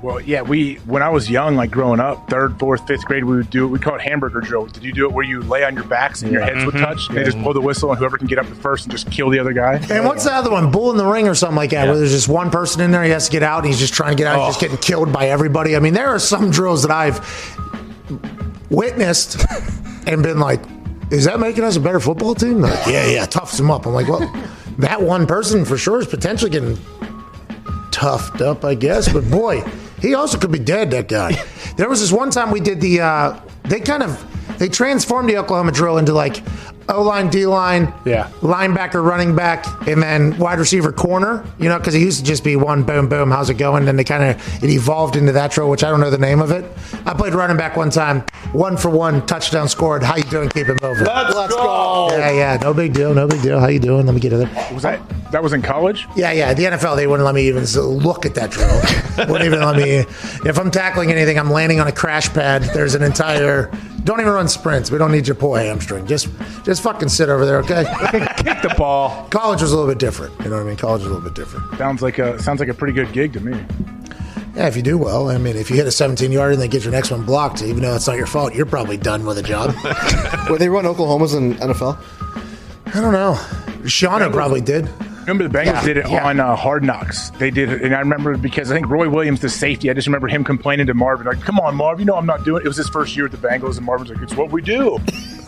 Well, 0.00 0.20
yeah, 0.20 0.42
we 0.42 0.76
when 0.86 1.02
I 1.02 1.08
was 1.08 1.28
young, 1.28 1.56
like 1.56 1.72
growing 1.72 1.98
up, 1.98 2.30
third, 2.30 2.56
fourth, 2.60 2.86
fifth 2.86 3.04
grade, 3.04 3.24
we 3.24 3.36
would 3.36 3.50
do 3.50 3.64
it. 3.64 3.68
We 3.68 3.80
call 3.80 3.96
it 3.96 4.00
hamburger 4.00 4.40
drill. 4.40 4.66
Did 4.66 4.84
you 4.84 4.92
do 4.92 5.06
it 5.06 5.12
where 5.12 5.24
you 5.24 5.42
lay 5.42 5.64
on 5.64 5.74
your 5.74 5.84
backs 5.84 6.22
and 6.22 6.30
your 6.30 6.40
heads 6.40 6.64
would 6.64 6.74
mm-hmm. 6.74 6.84
touch? 6.84 7.08
And 7.08 7.18
they 7.18 7.24
just 7.24 7.36
blow 7.42 7.52
the 7.52 7.60
whistle, 7.60 7.90
and 7.90 7.98
whoever 7.98 8.16
can 8.16 8.28
get 8.28 8.38
up 8.38 8.46
the 8.48 8.54
first 8.54 8.84
and 8.84 8.92
just 8.92 9.10
kill 9.10 9.28
the 9.28 9.40
other 9.40 9.52
guy. 9.52 9.84
And 9.90 10.04
what's 10.04 10.22
the 10.22 10.32
other 10.32 10.52
one? 10.52 10.70
Bull 10.70 10.92
in 10.92 10.98
the 10.98 11.04
ring 11.04 11.26
or 11.26 11.34
something 11.34 11.56
like 11.56 11.70
that, 11.70 11.88
where 11.88 11.96
there's 11.96 12.12
just 12.12 12.28
one 12.28 12.50
person 12.50 12.80
in 12.80 12.92
there, 12.92 13.02
he 13.02 13.10
has 13.10 13.26
to 13.26 13.32
get 13.32 13.42
out, 13.42 13.58
and 13.58 13.66
he's 13.66 13.80
just 13.80 13.92
trying 13.92 14.16
to 14.16 14.16
get 14.16 14.28
out, 14.28 14.38
he's 14.38 14.54
just 14.54 14.58
oh. 14.58 14.60
getting 14.60 14.78
killed 14.78 15.12
by 15.12 15.30
everybody. 15.30 15.74
I 15.74 15.80
mean, 15.80 15.94
there 15.94 16.08
are 16.08 16.20
some 16.20 16.52
drills 16.52 16.82
that 16.82 16.92
I've 16.92 17.18
witnessed 18.70 19.44
and 20.06 20.22
been 20.22 20.38
like, 20.38 20.60
is 21.10 21.24
that 21.24 21.40
making 21.40 21.64
us 21.64 21.76
a 21.76 21.80
better 21.80 21.98
football 21.98 22.36
team? 22.36 22.60
Like, 22.60 22.86
yeah, 22.86 23.06
yeah, 23.06 23.26
toughs 23.26 23.56
them 23.56 23.70
up. 23.70 23.84
I'm 23.84 23.94
like, 23.94 24.06
well, 24.06 24.20
that 24.78 25.02
one 25.02 25.26
person 25.26 25.64
for 25.64 25.76
sure 25.76 25.98
is 25.98 26.06
potentially 26.06 26.50
getting 26.50 26.78
toughed 27.98 28.40
up, 28.40 28.64
I 28.64 28.74
guess. 28.74 29.12
But 29.12 29.28
boy, 29.28 29.62
he 30.00 30.14
also 30.14 30.38
could 30.38 30.52
be 30.52 30.58
dead. 30.60 30.90
That 30.92 31.08
guy. 31.08 31.32
There 31.76 31.88
was 31.88 32.00
this 32.00 32.12
one 32.12 32.30
time 32.30 32.50
we 32.50 32.60
did 32.60 32.80
the. 32.80 33.00
Uh, 33.00 33.40
they 33.64 33.80
kind 33.80 34.02
of 34.02 34.24
they 34.58 34.68
transformed 34.68 35.28
the 35.28 35.36
Oklahoma 35.36 35.72
drill 35.72 35.98
into 35.98 36.12
like 36.12 36.42
O 36.90 37.02
line, 37.02 37.28
D 37.28 37.46
line, 37.46 37.92
Yeah. 38.04 38.28
linebacker, 38.40 39.04
running 39.04 39.34
back, 39.34 39.66
and 39.86 40.02
then 40.02 40.36
wide 40.38 40.58
receiver, 40.58 40.90
corner. 40.92 41.44
You 41.58 41.68
know, 41.68 41.78
because 41.78 41.94
it 41.94 42.00
used 42.00 42.18
to 42.20 42.24
just 42.24 42.42
be 42.44 42.56
one 42.56 42.82
boom, 42.82 43.08
boom. 43.08 43.30
How's 43.30 43.50
it 43.50 43.54
going? 43.54 43.84
Then 43.84 43.96
they 43.96 44.04
kind 44.04 44.24
of 44.24 44.64
it 44.64 44.70
evolved 44.70 45.14
into 45.16 45.32
that 45.32 45.50
drill, 45.50 45.68
which 45.68 45.84
I 45.84 45.90
don't 45.90 46.00
know 46.00 46.10
the 46.10 46.18
name 46.18 46.40
of 46.40 46.50
it. 46.50 46.64
I 47.04 47.14
played 47.14 47.34
running 47.34 47.56
back 47.56 47.76
one 47.76 47.90
time, 47.90 48.24
one 48.52 48.76
for 48.76 48.88
one, 48.90 49.24
touchdown 49.26 49.68
scored. 49.68 50.02
How 50.02 50.16
you 50.16 50.22
doing? 50.24 50.48
Keep 50.48 50.68
it 50.68 50.82
moving. 50.82 51.04
Let's 51.04 51.54
go. 51.54 52.08
Yeah, 52.12 52.30
yeah, 52.30 52.58
no 52.62 52.72
big 52.72 52.92
deal, 52.94 53.14
no 53.14 53.26
big 53.28 53.42
deal. 53.42 53.60
How 53.60 53.68
you 53.68 53.80
doing? 53.80 54.06
Let 54.06 54.14
me 54.14 54.20
get 54.20 54.32
it 54.32 54.36
there. 54.38 54.74
Was 54.74 54.82
that 54.84 55.00
that 55.30 55.42
was 55.42 55.52
in 55.52 55.60
college? 55.62 56.06
Yeah, 56.16 56.32
yeah. 56.32 56.54
The 56.54 56.64
NFL, 56.64 56.96
they 56.96 57.06
wouldn't 57.06 57.26
let 57.26 57.34
me 57.34 57.46
even 57.48 57.64
look 57.64 58.24
at 58.24 58.34
that 58.36 58.50
drill. 58.50 58.80
wouldn't 59.28 59.44
even 59.46 59.60
let 59.60 59.76
me. 59.76 60.04
If 60.48 60.58
I'm 60.58 60.70
tackling 60.70 61.12
anything, 61.12 61.38
I'm 61.38 61.50
landing 61.50 61.80
on 61.80 61.86
a 61.86 61.92
crash 61.92 62.32
pad. 62.32 62.62
There's 62.74 62.94
an 62.94 63.02
entire. 63.02 63.70
Don't 64.04 64.20
even 64.20 64.32
run 64.32 64.48
sprints. 64.48 64.90
We 64.90 64.98
don't 64.98 65.12
need 65.12 65.26
your 65.26 65.34
poor 65.34 65.58
hamstring. 65.58 66.06
Just, 66.06 66.28
just 66.64 66.82
fucking 66.82 67.08
sit 67.08 67.28
over 67.28 67.44
there, 67.44 67.58
okay? 67.58 67.84
Kick 68.36 68.62
the 68.62 68.74
ball. 68.76 69.26
College 69.30 69.60
was 69.60 69.72
a 69.72 69.76
little 69.76 69.90
bit 69.90 69.98
different. 69.98 70.38
You 70.40 70.50
know 70.50 70.56
what 70.56 70.62
I 70.62 70.64
mean? 70.64 70.76
College 70.76 71.02
was 71.02 71.10
a 71.10 71.14
little 71.14 71.28
bit 71.28 71.34
different. 71.34 71.76
Sounds 71.78 72.00
like 72.00 72.18
a 72.18 72.40
sounds 72.40 72.60
like 72.60 72.68
a 72.68 72.74
pretty 72.74 72.94
good 72.94 73.12
gig 73.12 73.32
to 73.34 73.40
me. 73.40 73.58
Yeah, 74.54 74.66
if 74.66 74.76
you 74.76 74.82
do 74.82 74.98
well. 74.98 75.28
I 75.28 75.38
mean, 75.38 75.56
if 75.56 75.70
you 75.70 75.76
hit 75.76 75.86
a 75.86 75.92
17 75.92 76.32
yard 76.32 76.52
and 76.52 76.62
then 76.62 76.68
get 76.68 76.82
your 76.82 76.92
next 76.92 77.10
one 77.10 77.24
blocked, 77.24 77.62
even 77.62 77.82
though 77.82 77.94
it's 77.94 78.06
not 78.08 78.16
your 78.16 78.26
fault, 78.26 78.54
you're 78.54 78.66
probably 78.66 78.96
done 78.96 79.24
with 79.24 79.38
a 79.38 79.42
job. 79.42 79.72
Where 80.48 80.58
they 80.58 80.68
run 80.68 80.84
Oklahoma's 80.84 81.34
in 81.34 81.54
NFL? 81.54 81.96
I 82.86 83.00
don't 83.00 83.12
know. 83.12 83.34
Shauna 83.82 84.32
probably 84.32 84.60
did. 84.60 84.88
Remember 85.28 85.46
the 85.46 85.58
Bengals 85.58 85.74
Yeah, 85.74 85.84
did 85.84 85.96
it 85.98 86.08
yeah. 86.08 86.26
on 86.26 86.40
uh, 86.40 86.56
Hard 86.56 86.82
Knocks. 86.82 87.28
They 87.30 87.50
did 87.50 87.68
it, 87.70 87.82
and 87.82 87.94
I 87.94 87.98
remember 87.98 88.38
because 88.38 88.70
I 88.70 88.74
think 88.74 88.88
Roy 88.88 89.10
Williams, 89.10 89.40
the 89.40 89.50
safety, 89.50 89.90
I 89.90 89.92
just 89.92 90.06
remember 90.06 90.26
him 90.26 90.42
complaining 90.42 90.86
to 90.86 90.94
Marvin, 90.94 91.26
like, 91.26 91.42
"Come 91.42 91.60
on, 91.60 91.76
Marv, 91.76 92.00
you 92.00 92.06
know 92.06 92.14
I'm 92.16 92.24
not 92.24 92.44
doing 92.44 92.62
it." 92.62 92.64
It 92.64 92.68
was 92.68 92.78
his 92.78 92.88
first 92.88 93.14
year 93.14 93.28
with 93.28 93.38
the 93.38 93.46
Bengals, 93.46 93.76
and 93.76 93.84
Marvin's 93.84 94.10
like, 94.10 94.22
"It's 94.22 94.34
what 94.34 94.50
we 94.50 94.62
do." 94.62 94.98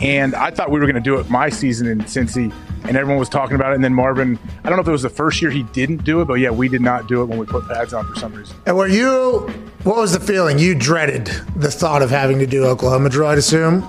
and 0.01 0.33
I 0.35 0.51
thought 0.51 0.71
we 0.71 0.79
were 0.79 0.85
going 0.85 0.95
to 0.95 1.01
do 1.01 1.17
it 1.19 1.29
my 1.29 1.49
season 1.49 1.87
in 1.87 1.99
Cincy, 2.01 2.53
and 2.85 2.95
everyone 2.97 3.17
was 3.17 3.29
talking 3.29 3.55
about 3.55 3.71
it. 3.71 3.75
And 3.75 3.83
then 3.83 3.93
Marvin, 3.93 4.37
I 4.63 4.69
don't 4.69 4.77
know 4.77 4.81
if 4.83 4.87
it 4.87 4.91
was 4.91 5.01
the 5.03 5.09
first 5.09 5.41
year 5.41 5.49
he 5.51 5.63
didn't 5.63 6.03
do 6.03 6.21
it, 6.21 6.25
but 6.25 6.35
yeah, 6.35 6.49
we 6.51 6.69
did 6.69 6.81
not 6.81 7.07
do 7.07 7.21
it 7.21 7.25
when 7.25 7.39
we 7.39 7.45
put 7.47 7.67
pads 7.67 7.93
on 7.93 8.05
for 8.07 8.15
some 8.15 8.33
reason. 8.33 8.55
And 8.65 8.77
were 8.77 8.87
you, 8.87 9.47
what 9.83 9.97
was 9.97 10.13
the 10.13 10.19
feeling? 10.19 10.57
You 10.59 10.75
dreaded 10.75 11.25
the 11.55 11.71
thought 11.71 12.01
of 12.01 12.09
having 12.09 12.37
to 12.39 12.47
do 12.47 12.65
Oklahoma 12.65 13.09
drill, 13.09 13.29
I'd 13.29 13.37
assume? 13.37 13.81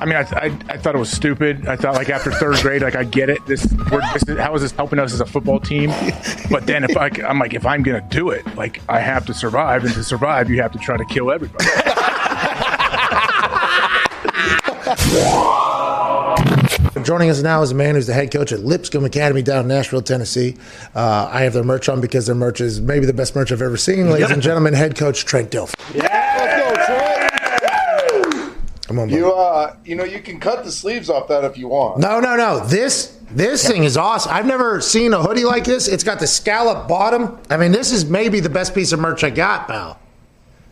I 0.00 0.04
mean, 0.04 0.14
I, 0.14 0.20
I, 0.20 0.44
I 0.68 0.78
thought 0.78 0.94
it 0.94 0.98
was 0.98 1.10
stupid. 1.10 1.66
I 1.66 1.74
thought 1.74 1.94
like 1.94 2.08
after 2.08 2.30
third 2.30 2.56
grade, 2.58 2.82
like 2.82 2.94
I 2.94 3.02
get 3.04 3.28
it. 3.28 3.44
This, 3.46 3.66
we're, 3.90 4.00
this 4.12 4.22
is, 4.28 4.38
how 4.38 4.54
is 4.54 4.62
this 4.62 4.70
helping 4.72 4.98
us 5.00 5.12
as 5.12 5.20
a 5.20 5.26
football 5.26 5.58
team? 5.58 5.90
But 6.50 6.66
then 6.66 6.84
if 6.84 6.96
I, 6.96 7.10
I'm 7.26 7.38
like, 7.38 7.54
if 7.54 7.66
I'm 7.66 7.82
gonna 7.82 8.06
do 8.08 8.30
it, 8.30 8.46
like 8.56 8.80
I 8.88 9.00
have 9.00 9.26
to 9.26 9.34
survive, 9.34 9.84
and 9.84 9.92
to 9.94 10.04
survive, 10.04 10.50
you 10.50 10.62
have 10.62 10.72
to 10.72 10.78
try 10.78 10.96
to 10.96 11.04
kill 11.06 11.32
everybody. 11.32 11.64
Joining 17.04 17.30
us 17.30 17.42
now 17.42 17.62
is 17.62 17.70
a 17.70 17.74
man 17.74 17.94
who's 17.94 18.06
the 18.06 18.12
head 18.14 18.30
coach 18.30 18.52
at 18.52 18.60
Lipscomb 18.60 19.04
Academy 19.04 19.42
down 19.42 19.62
in 19.62 19.68
Nashville, 19.68 20.02
Tennessee. 20.02 20.56
Uh, 20.94 21.28
I 21.32 21.42
have 21.42 21.54
their 21.54 21.64
merch 21.64 21.88
on 21.88 22.00
because 22.00 22.26
their 22.26 22.34
merch 22.34 22.60
is 22.60 22.80
maybe 22.80 23.06
the 23.06 23.12
best 23.12 23.34
merch 23.34 23.50
I've 23.50 23.62
ever 23.62 23.76
seen. 23.76 24.10
Ladies 24.10 24.30
and 24.30 24.42
gentlemen, 24.42 24.74
head 24.74 24.96
coach 24.96 25.24
Trent 25.24 25.50
Dilf. 25.50 25.74
Troy. 25.92 26.47
Come 28.88 28.98
on, 29.00 29.08
buddy. 29.08 29.20
You, 29.20 29.32
uh, 29.32 29.76
you 29.84 29.94
know, 29.94 30.04
you 30.04 30.20
can 30.20 30.40
cut 30.40 30.64
the 30.64 30.72
sleeves 30.72 31.10
off 31.10 31.28
that 31.28 31.44
if 31.44 31.58
you 31.58 31.68
want. 31.68 31.98
No, 31.98 32.20
no, 32.20 32.36
no. 32.36 32.66
This 32.66 33.18
this 33.30 33.68
thing 33.68 33.84
is 33.84 33.98
awesome. 33.98 34.32
I've 34.32 34.46
never 34.46 34.80
seen 34.80 35.12
a 35.12 35.22
hoodie 35.22 35.44
like 35.44 35.64
this. 35.64 35.86
It's 35.88 36.02
got 36.02 36.18
the 36.18 36.26
scallop 36.26 36.88
bottom. 36.88 37.38
I 37.50 37.58
mean, 37.58 37.70
this 37.70 37.92
is 37.92 38.06
maybe 38.06 38.40
the 38.40 38.48
best 38.48 38.74
piece 38.74 38.92
of 38.92 39.00
merch 39.00 39.22
I 39.22 39.30
got, 39.30 39.68
pal. 39.68 40.00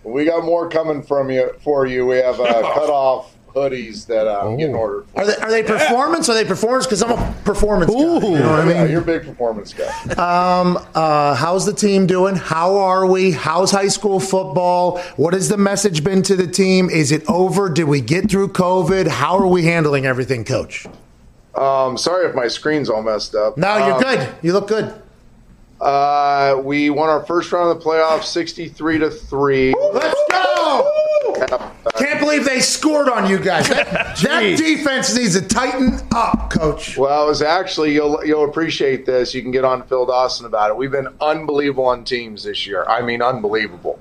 We 0.03 0.25
got 0.25 0.45
more 0.45 0.71
coming 0.71 1.03
from 1.03 1.31
you 1.31 1.53
for 1.61 1.85
you. 1.85 2.07
We 2.07 2.17
have 2.17 2.41
a 2.41 2.45
cut 2.47 2.89
off 2.89 3.36
hoodies 3.67 4.07
that 4.07 4.27
uh, 4.27 4.41
I'm 4.47 4.57
getting 4.59 4.75
ordered. 4.75 5.07
For. 5.09 5.21
Are 5.23 5.27
they 5.27 5.37
are 5.37 5.51
they 5.51 5.63
performance? 5.63 6.29
Are 6.29 6.35
they 6.35 6.45
performance? 6.45 6.87
Because 6.87 7.03
I'm 7.03 7.13
a 7.13 7.35
performance 7.45 7.91
guy. 7.91 7.99
You 7.99 8.05
know 8.05 8.19
what 8.21 8.61
I 8.61 8.69
Yeah, 8.71 8.83
mean? 8.83 8.93
you're 8.93 9.01
a 9.01 9.05
big 9.05 9.25
performance 9.25 9.73
guy. 9.73 9.87
Uh, 10.17 11.35
how's 11.35 11.65
the 11.65 11.73
team 11.73 12.07
doing? 12.07 12.37
How 12.37 12.77
are 12.77 13.07
we? 13.07 13.33
How's 13.33 13.71
high 13.71 13.89
school 13.89 14.21
football? 14.21 14.99
What 15.17 15.33
has 15.33 15.49
the 15.49 15.57
message 15.57 16.05
been 16.05 16.23
to 16.25 16.37
the 16.37 16.47
team? 16.47 16.91
Is 16.91 17.11
it 17.13 17.25
over? 17.29 17.69
Did 17.71 17.85
we 17.85 18.01
get 18.03 18.31
through 18.31 18.49
COVID? 18.49 19.09
How 19.09 19.39
are 19.39 19.47
we 19.47 19.65
handling 19.65 20.05
everything, 20.07 20.45
coach? 20.45 20.87
Um, 21.55 21.97
sorry 21.97 22.29
if 22.29 22.35
my 22.35 22.49
screen's 22.49 22.91
all 22.91 23.03
messed 23.03 23.35
up. 23.35 23.57
No, 23.57 23.79
you're 23.79 23.97
Um, 23.97 24.03
good. 24.03 24.29
You 24.43 24.53
look 24.53 24.69
good. 24.69 24.93
Uh, 25.81 26.61
we 26.63 26.91
won 26.91 27.09
our 27.09 27.25
first 27.25 27.51
round 27.53 27.71
of 27.71 27.79
the 27.79 27.85
playoffs, 27.85 28.25
sixty-three 28.25 28.99
to 28.99 29.11
three. 29.11 29.75
Let's 29.93 30.15
go! 30.15 30.15
Can't 30.15 30.26
believe 32.27 32.45
they 32.45 32.61
scored 32.61 33.09
on 33.09 33.31
you 33.31 33.39
guys. 33.39 33.69
That, 33.69 34.17
that 34.23 34.59
defense 34.59 35.17
needs 35.17 35.41
to 35.41 35.47
tighten 35.47 36.01
up, 36.13 36.51
coach. 36.51 36.97
Well, 36.97 37.25
it 37.25 37.29
was 37.29 37.43
actually 37.43 37.95
you'll 37.95 38.25
you'll 38.25 38.45
appreciate 38.45 39.07
this. 39.07 39.35
You 39.35 39.43
can 39.43 39.51
get 39.51 39.65
on 39.65 39.87
Phil 39.87 40.07
Dawson 40.07 40.47
about 40.47 40.71
it. 40.71 40.77
We've 40.77 40.91
been 40.91 41.09
unbelievable 41.21 41.87
on 41.87 42.05
teams 42.05 42.45
this 42.45 42.67
year. 42.67 42.85
I 42.89 43.03
mean, 43.03 43.23
unbelievable. 43.23 43.99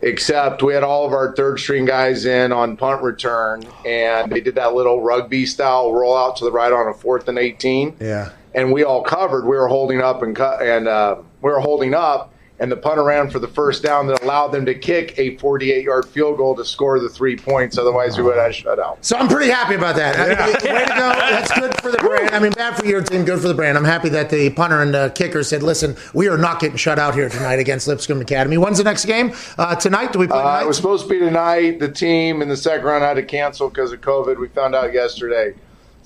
Except 0.00 0.62
we 0.62 0.74
had 0.74 0.84
all 0.84 1.04
of 1.06 1.12
our 1.12 1.34
third 1.34 1.58
string 1.58 1.84
guys 1.84 2.24
in 2.24 2.52
on 2.52 2.76
punt 2.76 3.02
return, 3.02 3.64
and 3.84 4.30
they 4.30 4.40
did 4.40 4.54
that 4.54 4.74
little 4.74 5.02
rugby 5.02 5.44
style 5.44 5.92
roll 5.92 6.16
out 6.16 6.36
to 6.36 6.44
the 6.44 6.52
right 6.52 6.72
on 6.72 6.86
a 6.88 6.94
fourth 6.94 7.26
and 7.28 7.36
eighteen. 7.38 7.96
Yeah. 8.00 8.30
and 8.54 8.72
we 8.72 8.84
all 8.84 9.02
covered. 9.02 9.44
We 9.44 9.56
were 9.56 9.68
holding 9.68 10.00
up 10.00 10.22
and 10.22 10.36
cut, 10.36 10.62
and 10.62 10.86
uh, 10.86 11.16
we 11.42 11.50
were 11.50 11.60
holding 11.60 11.94
up, 11.94 12.32
and 12.60 12.70
the 12.72 12.76
punter 12.76 13.02
around 13.02 13.30
for 13.30 13.38
the 13.38 13.48
first 13.48 13.82
down 13.82 14.06
that 14.08 14.22
allowed 14.22 14.48
them 14.48 14.66
to 14.66 14.74
kick 14.74 15.18
a 15.18 15.36
48-yard 15.36 16.06
field 16.06 16.36
goal 16.38 16.56
to 16.56 16.64
score 16.64 16.98
the 16.98 17.08
three 17.08 17.36
points. 17.36 17.78
Otherwise, 17.78 18.16
we 18.18 18.24
would 18.24 18.36
have 18.36 18.54
shut 18.54 18.78
out. 18.78 19.04
So 19.04 19.16
I'm 19.16 19.28
pretty 19.28 19.50
happy 19.50 19.74
about 19.74 19.96
that. 19.96 20.16
I 20.18 20.28
mean, 20.28 20.74
way 20.74 20.84
to 20.84 20.88
go. 20.90 20.96
That's 20.96 21.52
good 21.58 21.74
for 21.80 21.90
the 21.90 21.98
brand. 21.98 22.34
I 22.34 22.40
mean, 22.40 22.52
bad 22.52 22.76
for 22.76 22.86
your 22.86 23.02
team, 23.02 23.24
good 23.24 23.40
for 23.40 23.48
the 23.48 23.54
brand. 23.54 23.78
I'm 23.78 23.84
happy 23.84 24.08
that 24.10 24.30
the 24.30 24.50
punter 24.50 24.82
and 24.82 24.92
the 24.92 25.12
kicker 25.14 25.42
said, 25.42 25.62
listen, 25.62 25.96
we 26.14 26.28
are 26.28 26.38
not 26.38 26.60
getting 26.60 26.76
shut 26.76 26.98
out 26.98 27.14
here 27.14 27.28
tonight 27.28 27.58
against 27.60 27.86
Lipscomb 27.86 28.20
Academy. 28.20 28.58
When's 28.58 28.78
the 28.78 28.84
next 28.84 29.04
game? 29.04 29.32
Uh, 29.56 29.76
tonight? 29.76 30.12
Do 30.12 30.18
we 30.18 30.26
play 30.26 30.38
Uh, 30.38 30.62
it 30.62 30.66
was 30.66 30.76
supposed 30.76 31.04
to 31.04 31.10
be 31.10 31.18
tonight. 31.18 31.78
The 31.78 31.90
team 31.90 32.42
in 32.42 32.48
the 32.48 32.56
second 32.56 32.84
round 32.86 33.04
had 33.04 33.14
to 33.14 33.22
cancel 33.22 33.68
because 33.68 33.92
of 33.92 34.00
COVID. 34.00 34.38
We 34.38 34.48
found 34.48 34.74
out 34.74 34.92
yesterday. 34.92 35.54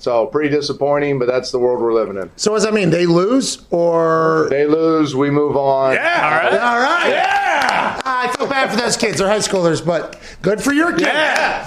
So 0.03 0.25
pretty 0.27 0.49
disappointing, 0.49 1.17
but 1.17 1.29
that's 1.29 1.51
the 1.51 1.59
world 1.59 1.81
we're 1.81 1.93
living 1.93 2.17
in. 2.17 2.29
so 2.35 2.51
what 2.51 2.57
does 2.57 2.65
that 2.65 2.73
mean? 2.73 2.89
They 2.89 3.05
lose 3.05 3.65
or? 3.69 4.47
They 4.49 4.65
lose, 4.65 5.15
we 5.15 5.31
move 5.31 5.55
on. 5.55 5.93
Yeah, 5.93 6.21
all 6.25 6.31
right. 6.31 6.59
All 6.59 6.79
right. 6.81 7.09
Yeah. 7.09 8.01
I 8.03 8.35
feel 8.35 8.47
bad 8.47 8.69
for 8.69 8.75
those 8.75 8.97
kids. 8.97 9.19
They're 9.19 9.29
high 9.29 9.37
schoolers, 9.37 9.83
but 9.83 10.19
good 10.41 10.61
for 10.61 10.73
your 10.73 10.91
kid. 10.91 11.03
Yeah. 11.03 11.63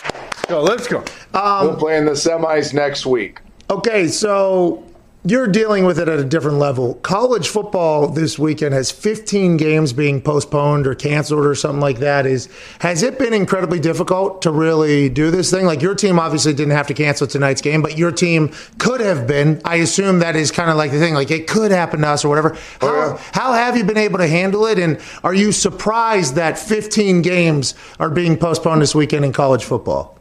Go, 0.48 0.60
let's 0.60 0.86
go. 0.86 1.02
Um, 1.32 1.66
we'll 1.66 1.76
play 1.76 1.96
in 1.96 2.04
the 2.04 2.12
semis 2.12 2.74
next 2.74 3.06
week. 3.06 3.40
Okay, 3.70 4.06
so 4.06 4.84
you're 5.26 5.48
dealing 5.48 5.84
with 5.84 5.98
it 5.98 6.08
at 6.08 6.20
a 6.20 6.24
different 6.24 6.58
level. 6.58 6.94
College 6.94 7.48
football 7.48 8.08
this 8.08 8.38
weekend 8.38 8.72
has 8.74 8.92
15 8.92 9.56
games 9.56 9.92
being 9.92 10.22
postponed 10.22 10.86
or 10.86 10.94
canceled 10.94 11.44
or 11.44 11.54
something 11.54 11.80
like 11.80 11.98
that. 11.98 12.26
Is 12.26 12.48
has 12.80 13.02
it 13.02 13.18
been 13.18 13.34
incredibly 13.34 13.80
difficult 13.80 14.42
to 14.42 14.52
really 14.52 15.08
do 15.08 15.32
this 15.32 15.50
thing? 15.50 15.66
Like 15.66 15.82
your 15.82 15.94
team 15.94 16.20
obviously 16.20 16.54
didn't 16.54 16.74
have 16.74 16.86
to 16.86 16.94
cancel 16.94 17.26
tonight's 17.26 17.60
game, 17.60 17.82
but 17.82 17.98
your 17.98 18.12
team 18.12 18.52
could 18.78 19.00
have 19.00 19.26
been. 19.26 19.60
I 19.64 19.76
assume 19.76 20.20
that 20.20 20.36
is 20.36 20.52
kind 20.52 20.70
of 20.70 20.76
like 20.76 20.92
the 20.92 21.00
thing. 21.00 21.14
Like 21.14 21.30
it 21.32 21.48
could 21.48 21.72
happen 21.72 22.02
to 22.02 22.08
us 22.08 22.24
or 22.24 22.28
whatever. 22.28 22.56
Oh, 22.80 22.86
how, 22.86 22.94
yeah. 22.94 23.22
how 23.32 23.52
have 23.52 23.76
you 23.76 23.84
been 23.84 23.98
able 23.98 24.18
to 24.18 24.28
handle 24.28 24.66
it? 24.66 24.78
And 24.78 25.00
are 25.24 25.34
you 25.34 25.50
surprised 25.50 26.36
that 26.36 26.58
15 26.58 27.22
games 27.22 27.74
are 27.98 28.10
being 28.10 28.36
postponed 28.36 28.80
this 28.80 28.94
weekend 28.94 29.24
in 29.24 29.32
college 29.32 29.64
football? 29.64 30.15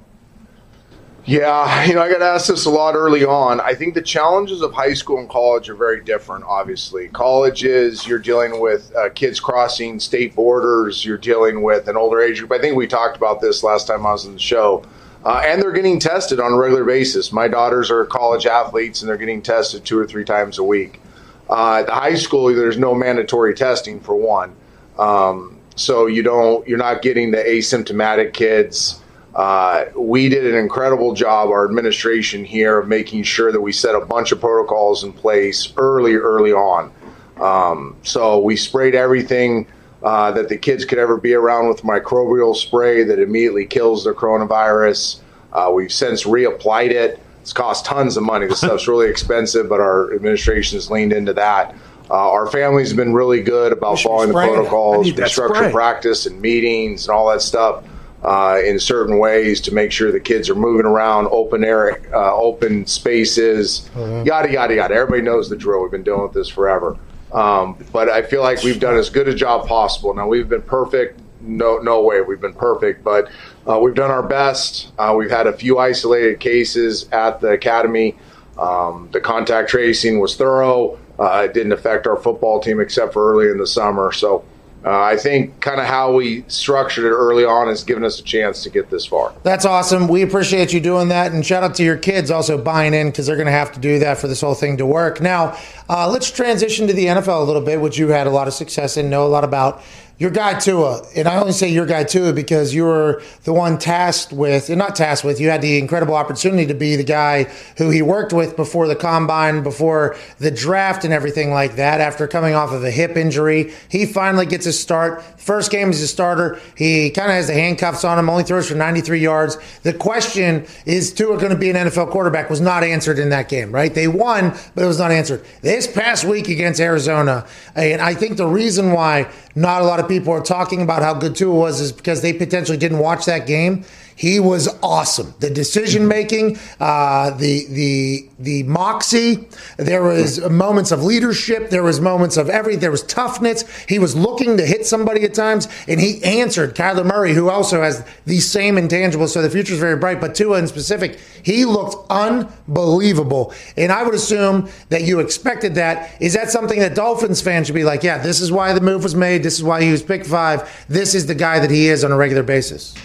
Yeah, 1.26 1.86
you 1.86 1.96
know, 1.96 2.04
I 2.04 2.10
got 2.10 2.22
asked 2.22 2.50
this 2.50 2.66
a 2.66 2.70
lot 2.70 2.94
early 2.94 3.26
on. 3.26 3.60
I 3.60 3.74
think 3.74 3.96
the 3.96 4.02
challenges 4.02 4.62
of 4.62 4.74
high 4.74 4.94
school 4.94 5.18
and 5.18 5.28
college 5.28 5.70
are 5.70 5.76
very 5.76 6.04
different, 6.04 6.44
obviously. 6.46 7.08
College 7.08 7.64
is 7.64 8.06
you're 8.06 8.20
dealing 8.20 8.60
with 8.60 8.96
uh, 8.96 9.10
kids 9.10 9.40
crossing 9.40 10.00
state 10.00 10.36
borders, 10.36 11.04
you're 11.04 11.18
dealing 11.18 11.64
with 11.64 11.88
an 11.88 11.98
older 11.98 12.22
age 12.22 12.40
group. 12.40 12.52
I 12.52 12.60
think 12.60 12.76
we 12.76 12.86
talked 12.86 13.18
about 13.18 13.42
this 13.42 13.64
last 13.64 13.88
time 13.88 14.06
I 14.06 14.12
was 14.12 14.28
on 14.28 14.34
the 14.34 14.40
show. 14.40 14.86
Uh, 15.24 15.42
and 15.44 15.60
they're 15.60 15.72
getting 15.72 16.00
tested 16.00 16.40
on 16.40 16.52
a 16.52 16.56
regular 16.56 16.84
basis. 16.84 17.32
My 17.32 17.48
daughters 17.48 17.90
are 17.90 18.06
college 18.06 18.46
athletes 18.46 19.02
and 19.02 19.10
they're 19.10 19.18
getting 19.18 19.42
tested 19.42 19.84
two 19.84 19.98
or 19.98 20.06
three 20.06 20.24
times 20.24 20.60
a 20.60 20.64
week. 20.64 21.02
Uh, 21.50 21.78
at 21.80 21.88
the 21.88 21.94
high 21.94 22.14
school, 22.14 22.54
there's 22.54 22.78
no 22.78 22.94
mandatory 22.94 23.56
testing 23.56 24.00
for 24.00 24.16
one. 24.16 24.56
Um, 25.00 25.58
so 25.76 26.06
you 26.06 26.22
don't, 26.22 26.68
you're 26.68 26.78
not 26.78 27.02
getting 27.02 27.32
the 27.32 27.38
asymptomatic 27.38 28.34
kids. 28.34 29.02
Uh, 29.36 29.86
we 29.98 30.30
did 30.30 30.46
an 30.46 30.56
incredible 30.56 31.14
job, 31.14 31.50
our 31.50 31.66
administration 31.66 32.46
here, 32.46 32.80
of 32.80 32.88
making 32.88 33.24
sure 33.24 33.52
that 33.52 33.60
we 33.60 33.72
set 33.72 33.94
a 33.94 34.00
bunch 34.00 34.32
of 34.32 34.40
protocols 34.40 35.04
in 35.04 35.12
place 35.12 35.74
early, 35.78 36.16
early 36.16 36.54
on. 36.54 36.92
Um, 37.40 37.98
so 38.04 38.40
we 38.40 38.56
sprayed 38.56 38.96
everything 38.96 39.68
uh, 40.02 40.32
that 40.32 40.48
the 40.48 40.58
kids 40.58 40.86
could 40.86 41.00
ever 41.00 41.18
be 41.18 41.34
around 41.34 41.68
with 41.68 41.82
microbial 41.82 42.56
spray 42.56 43.04
that 43.04 43.20
immediately 43.20 43.66
kills 43.66 44.06
the 44.06 44.14
coronavirus. 44.14 45.20
Uh, 45.52 45.70
we've 45.74 45.92
since 45.92 46.24
reapplied 46.24 46.92
it. 46.92 47.20
It's 47.42 47.52
cost 47.52 47.86
tons 47.86 48.16
of 48.16 48.24
money. 48.24 48.48
This 48.48 48.60
stuff's 48.60 48.88
really 48.88 49.10
expensive, 49.10 49.68
but 49.68 49.82
our 49.82 50.14
administration 50.14 50.78
has 50.78 50.90
leaned 50.90 51.12
into 51.12 51.34
that. 51.34 51.76
Uh, 52.10 52.32
our 52.32 52.48
family's 52.48 52.94
been 52.94 53.14
really 53.14 53.42
good 53.42 53.74
about 53.74 54.00
following 54.00 54.30
the 54.30 54.34
spraying 54.34 54.54
it. 54.54 54.54
I 54.54 54.56
protocols. 54.58 55.08
structure 55.32 55.56
spray. 55.56 55.72
practice 55.72 56.26
and 56.26 56.40
meetings 56.40 57.08
and 57.08 57.16
all 57.16 57.30
that 57.32 57.42
stuff. 57.42 57.84
Uh, 58.24 58.59
in 58.63 58.80
certain 58.80 59.20
ways 59.20 59.61
to 59.61 59.74
make 59.74 59.91
sure 59.91 60.11
the 60.11 60.20
kids 60.20 60.49
are 60.49 60.55
moving 60.55 60.86
around, 60.86 61.28
open 61.32 61.63
air, 61.63 62.01
uh, 62.13 62.36
open 62.36 62.86
spaces, 62.88 63.89
yada 63.95 64.51
yada 64.51 64.76
yada. 64.76 64.93
Everybody 64.95 65.22
knows 65.22 65.49
the 65.49 65.55
drill. 65.55 65.82
We've 65.82 65.91
been 65.91 66.03
dealing 66.03 66.24
with 66.24 66.34
this 66.34 66.49
forever. 66.49 66.97
Um, 67.32 67.78
but 67.91 68.09
I 68.09 68.22
feel 68.22 68.41
like 68.41 68.63
we've 68.63 68.80
done 68.80 68.95
as 68.95 69.09
good 69.09 69.28
a 69.28 69.36
job 69.36 69.68
possible. 69.68 70.13
Now 70.13 70.28
we've 70.28 70.47
been 70.47 70.61
perfect. 70.61 71.20
No, 71.41 71.78
no 71.78 72.01
way 72.01 72.22
we've 72.22 72.41
been 72.41 72.53
perfect, 72.53 73.03
but 73.03 73.30
uh, 73.70 73.78
we've 73.80 73.93
done 73.93 74.09
our 74.09 74.24
best. 74.24 74.91
Uh, 74.97 75.13
we've 75.16 75.30
had 75.30 75.45
a 75.45 75.53
few 75.53 75.78
isolated 75.78 76.39
cases 76.39 77.07
at 77.11 77.39
the 77.41 77.49
academy. 77.49 78.16
Um, 78.57 79.09
the 79.11 79.20
contact 79.20 79.70
tracing 79.70 80.20
was 80.20 80.36
thorough. 80.38 80.97
Uh, 81.20 81.43
it 81.45 81.53
didn't 81.53 81.74
affect 81.74 82.07
our 82.07 82.16
football 82.16 82.59
team 82.59 82.80
except 82.80 83.13
for 83.13 83.32
early 83.32 83.51
in 83.51 83.57
the 83.57 83.68
summer. 83.68 84.11
So 84.11 84.43
uh, 84.86 85.02
I 85.02 85.18
think 85.18 85.60
kind 85.62 85.82
of 85.82 85.88
how 85.88 86.14
we 86.14 86.46
structured 86.48 87.06
it 87.06 87.10
early 87.10 87.44
on 87.44 87.68
has 87.68 87.84
given 87.84 88.04
us 88.04 88.20
a 88.20 88.24
chance 88.24 88.62
to 88.64 88.70
get 88.70 88.92
this 88.92 89.04
far. 89.04 89.34
That's 89.42 89.66
awesome. 89.66 90.08
We 90.08 90.22
appreciate 90.22 90.74
you 90.74 90.80
doing 90.80 91.08
that. 91.10 91.32
And 91.32 91.44
shout 91.44 91.64
out 91.64 91.74
to 91.76 91.84
your 91.84 91.98
kids 91.98 92.30
also 92.30 92.56
buying 92.62 92.94
in 92.94 93.08
because 93.08 93.26
they're 93.26 93.36
going 93.36 93.48
to 93.48 93.52
have 93.52 93.72
to 93.72 93.80
do 93.80 93.98
that 94.00 94.20
for 94.20 94.28
this 94.28 94.42
whole 94.42 94.54
thing 94.54 94.78
to 94.78 94.86
work. 94.86 95.20
Now, 95.22 95.58
uh, 95.90 96.08
let's 96.08 96.30
transition 96.30 96.86
to 96.86 96.94
the 96.94 97.08
NFL 97.08 97.42
a 97.42 97.44
little 97.44 97.64
bit, 97.64 97.82
which 97.82 97.98
you 97.98 98.10
had 98.10 98.28
a 98.28 98.30
lot 98.30 98.48
of 98.48 98.54
success 98.54 98.96
in, 98.96 99.10
know 99.10 99.26
a 99.26 99.28
lot 99.28 99.44
about. 99.44 99.82
Your 100.18 100.32
guy 100.32 100.57
Tua, 100.57 101.05
and 101.13 101.28
I 101.28 101.36
only 101.36 101.51
say 101.51 101.68
your 101.68 101.86
guy 101.86 102.05
Tua 102.05 102.32
because 102.32 102.74
you 102.74 102.86
were 102.86 103.22
the 103.43 103.51
one 103.51 103.78
tasked 103.78 104.32
with, 104.32 104.70
and 104.70 104.80
not 104.80 104.95
tasked 104.95 105.26
with, 105.26 105.41
you 105.41 105.49
had 105.49 105.61
the 105.61 105.78
incredible 105.78 106.16
opportunity 106.16 106.66
to 106.68 106.74
be 106.74 106.95
the 106.95 107.03
guy 107.03 107.43
who 107.78 107.89
he 107.89 108.01
worked 108.01 108.32
with 108.32 108.55
before 108.55 108.88
the 108.88 108.95
combine, 108.95 109.61
before 109.61 110.16
the 110.38 110.51
draft, 110.51 111.03
and 111.03 111.13
everything 111.13 111.51
like 111.51 111.76
that. 111.76 111.99
After 111.99 112.28
coming 112.30 112.55
off 112.55 112.72
of 112.72 112.86
a 112.86 112.91
hip 112.91 113.18
injury, 113.18 113.74
he 113.89 114.05
finally 114.05 114.45
gets 114.45 114.63
his 114.63 114.80
start. 114.80 115.22
First 115.38 115.70
game 115.70 115.89
as 115.89 116.01
a 116.01 116.07
starter, 116.07 116.61
he 116.78 117.09
kind 117.09 117.30
of 117.30 117.36
has 117.36 117.47
the 117.47 117.53
handcuffs 117.53 118.05
on 118.05 118.18
him, 118.18 118.30
only 118.30 118.45
throws 118.45 118.70
for 118.70 118.76
93 118.76 119.20
yards. 119.20 119.57
The 119.84 119.93
question 119.93 120.66
is 120.86 121.11
Tua 121.11 121.38
going 121.38 121.51
to 121.51 121.57
be 121.57 121.70
an 121.70 121.76
NFL 121.76 122.11
quarterback 122.11 122.49
was 122.49 122.61
not 122.61 122.86
answered 122.86 123.20
in 123.20 123.32
that 123.32 123.49
game, 123.49 123.70
right? 123.70 123.93
They 123.93 124.07
won, 124.07 124.51
but 124.76 124.86
it 124.86 124.88
was 124.88 124.99
not 124.99 125.11
answered. 125.11 125.43
This 125.59 125.88
past 125.88 126.24
week 126.24 126.47
against 126.47 126.80
Arizona, 126.80 127.45
and 127.76 128.01
I 128.01 128.13
think 128.13 128.38
the 128.38 128.47
reason 128.47 128.93
why 128.93 129.30
not 129.55 129.82
a 129.82 129.86
lot 129.86 129.99
of 129.99 130.05
people 130.08 130.34
are 130.34 130.41
talking 130.41 130.82
about 130.82 131.01
how 131.01 131.14
good 131.14 131.36
Tua 131.36 131.53
was 131.53 131.82
is 131.82 131.91
because 131.91 132.22
they 132.22 132.34
potentially 132.34 132.78
didn't 132.78 132.99
watch 132.99 133.26
that 133.26 133.47
game. 133.47 133.84
He 134.16 134.39
was 134.39 134.70
awesome. 134.82 135.34
The 135.39 135.49
decision 135.49 136.07
making, 136.07 136.57
uh, 136.80 137.32
the 137.32 137.66
the 137.68 138.30
the 138.39 138.63
moxie. 138.63 139.47
There 139.76 140.03
was 140.03 140.39
moments 140.49 140.91
of 140.91 141.03
leadership. 141.03 141.70
There 141.70 141.84
was 141.84 141.99
moments 141.99 142.38
of 142.38 142.49
every. 142.49 142.78
There 142.78 142.91
was 142.91 143.03
toughness. 143.03 143.66
He 143.88 143.99
was 143.99 144.16
looking 144.16 144.55
to 144.55 144.66
hit 144.66 144.86
somebody 144.86 145.24
at 145.24 145.34
times, 145.34 145.68
and 145.89 145.99
he 145.99 146.24
answered 146.24 146.76
Kyler 146.76 147.05
Murray, 147.05 147.34
who 147.34 147.49
also 147.49 147.82
has 147.82 148.05
these 148.26 148.49
same 148.49 148.76
intangibles. 148.76 149.30
So 149.30 149.41
the 149.41 149.49
future 149.49 149.74
is 149.74 149.80
very 149.80 149.97
bright. 149.97 150.22
But 150.22 150.34
Tua 150.34 150.59
in 150.59 150.68
specific, 150.68 151.20
he 151.43 151.66
looked 151.66 152.09
unbelievable, 152.09 153.53
and 153.76 153.91
I 153.91 154.03
would 154.03 154.16
assume 154.16 154.70
that 154.89 155.03
you 155.03 155.20
expected 155.20 155.76
that. 155.76 156.22
Is 156.22 156.34
that 156.36 156.49
something 156.49 156.80
that 156.80 156.95
Dolphins 156.95 157.41
fans 157.41 157.68
should 157.68 157.76
be 157.76 157.84
like? 157.84 158.01
Yeah, 158.01 158.20
this 158.20 158.39
is 158.39 158.49
why 158.49 158.72
the 158.72 158.82
move 158.82 159.03
was 159.03 159.13
made. 159.13 159.43
This 159.43 159.55
is 159.55 159.63
why 159.63 159.82
he 159.82 159.91
was 159.91 160.01
picked 160.01 160.26
five. 160.26 160.86
This 160.88 161.13
is 161.16 161.26
the 161.26 161.36
guy 161.36 161.59
that 161.59 161.70
he 161.70 161.89
is 161.89 162.05
on 162.05 162.13
a 162.13 162.16
regular 162.16 162.43
basis. 162.43 162.95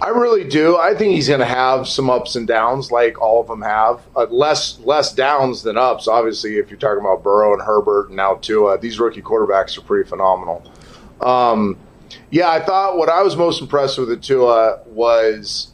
I 0.00 0.10
really 0.10 0.44
do. 0.44 0.76
I 0.76 0.94
think 0.94 1.14
he's 1.14 1.28
going 1.28 1.40
to 1.40 1.46
have 1.46 1.88
some 1.88 2.08
ups 2.08 2.36
and 2.36 2.46
downs, 2.46 2.92
like 2.92 3.20
all 3.20 3.40
of 3.40 3.48
them 3.48 3.62
have. 3.62 4.00
Uh, 4.14 4.26
less 4.30 4.78
less 4.80 5.12
downs 5.12 5.62
than 5.62 5.76
ups. 5.76 6.06
Obviously, 6.06 6.58
if 6.58 6.70
you're 6.70 6.78
talking 6.78 7.04
about 7.04 7.24
Burrow 7.24 7.52
and 7.52 7.62
Herbert 7.62 8.08
and 8.08 8.16
now 8.16 8.34
Tua, 8.36 8.78
these 8.78 9.00
rookie 9.00 9.22
quarterbacks 9.22 9.76
are 9.76 9.80
pretty 9.80 10.08
phenomenal. 10.08 10.70
Um, 11.20 11.76
yeah, 12.30 12.48
I 12.48 12.60
thought 12.60 12.96
what 12.96 13.08
I 13.08 13.22
was 13.22 13.36
most 13.36 13.60
impressed 13.60 13.98
with 13.98 14.08
the 14.08 14.16
Tua 14.16 14.80
was 14.86 15.72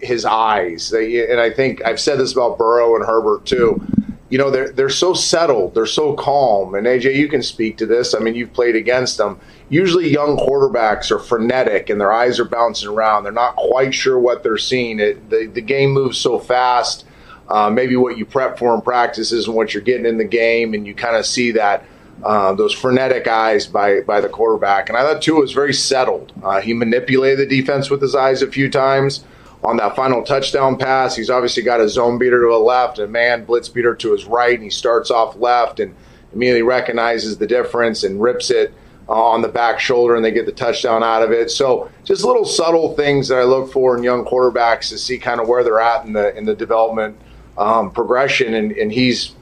his 0.00 0.24
eyes, 0.24 0.92
and 0.92 1.40
I 1.40 1.50
think 1.50 1.84
I've 1.84 2.00
said 2.00 2.18
this 2.18 2.32
about 2.32 2.56
Burrow 2.56 2.96
and 2.96 3.04
Herbert 3.04 3.44
too. 3.44 3.84
You 4.30 4.38
know, 4.38 4.50
they're 4.50 4.70
they're 4.70 4.88
so 4.88 5.12
settled, 5.12 5.74
they're 5.74 5.84
so 5.84 6.14
calm. 6.14 6.74
And 6.74 6.86
AJ, 6.86 7.14
you 7.14 7.28
can 7.28 7.42
speak 7.42 7.76
to 7.78 7.86
this. 7.86 8.14
I 8.14 8.20
mean, 8.20 8.34
you've 8.34 8.54
played 8.54 8.74
against 8.74 9.18
them 9.18 9.38
usually 9.68 10.08
young 10.08 10.36
quarterbacks 10.36 11.10
are 11.10 11.18
frenetic 11.18 11.90
and 11.90 12.00
their 12.00 12.12
eyes 12.12 12.38
are 12.38 12.44
bouncing 12.44 12.88
around. 12.88 13.24
They're 13.24 13.32
not 13.32 13.56
quite 13.56 13.94
sure 13.94 14.18
what 14.18 14.42
they're 14.42 14.58
seeing. 14.58 15.00
It, 15.00 15.28
the, 15.30 15.46
the 15.46 15.60
game 15.60 15.90
moves 15.90 16.18
so 16.18 16.38
fast. 16.38 17.04
Uh, 17.48 17.70
maybe 17.70 17.96
what 17.96 18.16
you 18.16 18.26
prep 18.26 18.58
for 18.58 18.74
in 18.74 18.80
practice 18.80 19.32
isn't 19.32 19.54
what 19.54 19.72
you're 19.72 19.82
getting 19.82 20.06
in 20.06 20.18
the 20.18 20.24
game, 20.24 20.74
and 20.74 20.86
you 20.86 20.94
kind 20.94 21.14
of 21.14 21.24
see 21.24 21.52
that 21.52 21.84
uh, 22.24 22.52
those 22.54 22.72
frenetic 22.72 23.28
eyes 23.28 23.66
by 23.66 24.00
by 24.00 24.20
the 24.20 24.28
quarterback. 24.28 24.88
And 24.88 24.98
I 24.98 25.02
thought 25.02 25.22
Tua 25.22 25.40
was 25.40 25.52
very 25.52 25.72
settled. 25.72 26.32
Uh, 26.42 26.60
he 26.60 26.72
manipulated 26.72 27.38
the 27.38 27.60
defense 27.60 27.88
with 27.88 28.02
his 28.02 28.16
eyes 28.16 28.42
a 28.42 28.50
few 28.50 28.68
times. 28.68 29.24
On 29.62 29.76
that 29.78 29.96
final 29.96 30.22
touchdown 30.22 30.76
pass, 30.76 31.16
he's 31.16 31.30
obviously 31.30 31.62
got 31.62 31.80
a 31.80 31.88
zone 31.88 32.18
beater 32.18 32.40
to 32.40 32.48
the 32.50 32.58
left, 32.58 32.98
a 32.98 33.06
man 33.06 33.44
blitz 33.44 33.68
beater 33.68 33.94
to 33.94 34.12
his 34.12 34.24
right, 34.24 34.54
and 34.54 34.62
he 34.62 34.70
starts 34.70 35.10
off 35.10 35.36
left 35.36 35.80
and 35.80 35.94
immediately 36.34 36.62
recognizes 36.62 37.38
the 37.38 37.46
difference 37.46 38.02
and 38.02 38.20
rips 38.20 38.50
it 38.50 38.74
uh, 39.08 39.12
on 39.12 39.42
the 39.42 39.48
back 39.48 39.78
shoulder 39.78 40.16
and 40.16 40.24
they 40.24 40.30
get 40.30 40.46
the 40.46 40.52
touchdown 40.52 41.02
out 41.02 41.22
of 41.22 41.30
it. 41.30 41.50
So 41.50 41.90
just 42.04 42.24
little 42.24 42.44
subtle 42.44 42.94
things 42.94 43.28
that 43.28 43.38
I 43.38 43.44
look 43.44 43.72
for 43.72 43.96
in 43.96 44.02
young 44.02 44.24
quarterbacks 44.24 44.88
to 44.88 44.98
see 44.98 45.18
kind 45.18 45.40
of 45.40 45.48
where 45.48 45.62
they're 45.62 45.80
at 45.80 46.04
in 46.04 46.12
the 46.12 46.36
in 46.36 46.44
the 46.44 46.54
development 46.54 47.16
um, 47.58 47.90
progression. 47.90 48.54
And, 48.54 48.72
and, 48.72 48.92
he's 48.92 49.34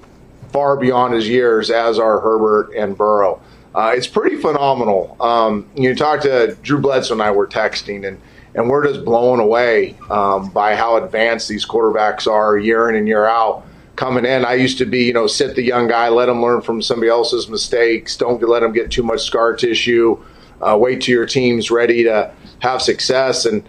far 0.53 0.77
beyond 0.77 1.15
his 1.15 1.29
years, 1.29 1.71
as 1.71 1.99
are 1.99 2.21
Herbert 2.21 2.73
and 2.77 2.97
Burrow. 2.97 3.41
Uh, 3.75 3.93
it's 3.97 4.07
pretty 4.07 4.37
phenomenal. 4.37 5.17
Um, 5.21 5.69
you 5.75 5.95
talk 5.97 6.21
to 6.21 6.57
Drew 6.62 6.81
Bledsoe 6.81 7.15
and 7.15 7.23
I 7.23 7.33
were 7.33 7.47
texting, 7.47 8.07
and 8.07 8.21
and 8.55 8.71
we're 8.71 8.87
just 8.87 9.05
blown 9.05 9.41
away 9.41 9.97
um, 10.11 10.51
by 10.51 10.77
how 10.77 10.97
advanced 10.97 11.49
these 11.49 11.67
quarterbacks 11.67 12.31
are 12.31 12.57
year 12.57 12.89
in 12.89 12.95
and 12.95 13.09
year 13.09 13.27
out 13.27 13.67
coming 13.97 14.24
in. 14.24 14.45
I 14.45 14.55
used 14.55 14.78
to 14.78 14.86
be, 14.86 15.05
you 15.05 15.12
know, 15.12 15.26
sit 15.26 15.55
the 15.55 15.62
young 15.62 15.88
guy, 15.88 16.09
let 16.09 16.28
him 16.28 16.42
learn 16.42 16.61
from 16.61 16.82
somebody 16.82 17.11
else's 17.11 17.49
mistakes. 17.49 18.16
Don't 18.16 18.42
let 18.42 18.62
him 18.62 18.72
get 18.72 18.90
too 18.90 19.03
much 19.03 19.22
scar 19.22 19.55
tissue. 19.55 20.22
Uh, 20.61 20.76
wait 20.78 21.03
till 21.03 21.14
your 21.14 21.26
team's 21.26 21.70
ready 21.70 22.05
to 22.05 22.32
have 22.61 22.80
success. 22.80 23.45
And 23.45 23.62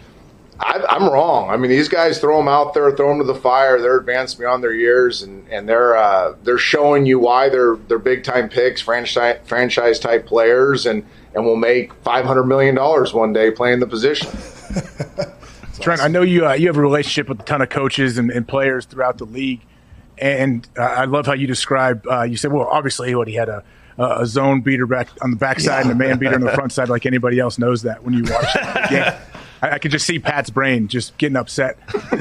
I, 0.60 0.96
am 0.96 1.12
wrong. 1.12 1.50
I 1.50 1.58
mean, 1.58 1.70
these 1.70 1.90
guys 1.90 2.20
throw 2.20 2.38
them 2.38 2.48
out 2.48 2.74
there, 2.74 2.90
throw 2.92 3.10
them 3.10 3.20
to 3.20 3.26
the 3.26 3.40
fire. 3.40 3.82
They're 3.82 3.98
advanced 3.98 4.40
beyond 4.40 4.64
their 4.64 4.74
years, 4.74 5.22
and, 5.22 5.48
and 5.50 5.68
they're 5.68 5.98
uh, 5.98 6.36
they're 6.44 6.58
showing 6.58 7.06
you 7.06 7.20
why 7.20 7.50
they're 7.50 7.76
they're 7.88 8.00
big 8.00 8.24
time 8.24 8.48
picks, 8.48 8.82
franchise 8.82 9.40
franchise 9.44 10.00
type 10.00 10.26
players, 10.26 10.86
and 10.86 11.06
and 11.34 11.46
will 11.46 11.58
make 11.58 11.94
five 11.96 12.24
hundred 12.24 12.46
million 12.46 12.74
dollars 12.74 13.14
one 13.14 13.34
day 13.34 13.52
playing 13.52 13.82
the 13.82 13.88
position. 13.88 14.30
Trent, 15.82 16.02
I 16.02 16.08
know 16.08 16.22
you 16.22 16.48
uh, 16.48 16.54
you 16.54 16.68
have 16.68 16.78
a 16.78 16.82
relationship 16.82 17.28
with 17.28 17.42
a 17.42 17.44
ton 17.44 17.62
of 17.62 17.70
coaches 17.70 18.18
and, 18.18 18.32
and 18.32 18.48
players 18.48 18.86
throughout 18.86 19.18
the 19.18 19.26
league. 19.26 19.62
And 20.18 20.68
uh, 20.78 20.82
I 20.82 21.06
love 21.06 21.26
how 21.26 21.34
you 21.34 21.48
describe. 21.48 22.06
Uh, 22.08 22.24
you 22.24 22.38
said, 22.38 22.52
well, 22.52 22.68
obviously, 22.68 23.14
what 23.16 23.28
he 23.28 23.36
had 23.36 23.50
a 23.50 23.64
a 23.98 24.26
zone 24.26 24.62
beater 24.62 24.86
back 24.86 25.08
on 25.22 25.32
the 25.32 25.38
backside 25.38 25.86
yeah. 25.86 25.92
and 25.92 25.92
a 25.92 25.96
man 25.96 26.18
beater 26.18 26.36
on 26.36 26.42
the 26.42 26.52
front 26.52 26.72
side, 26.72 26.90
like 26.90 27.06
anybody 27.06 27.40
else 27.40 27.58
knows 27.58 27.84
that 27.84 28.04
when 28.04 28.14
you 28.14 28.24
watch 28.24 28.54
the 28.54 28.88
game. 28.90 29.14
I, 29.62 29.76
I 29.76 29.80
could 29.80 29.92
just 29.92 30.06
see 30.06 30.20
Pat's 30.20 30.50
brain 30.50 30.88
just 30.88 31.18
getting 31.18 31.38
upset, 31.38 31.78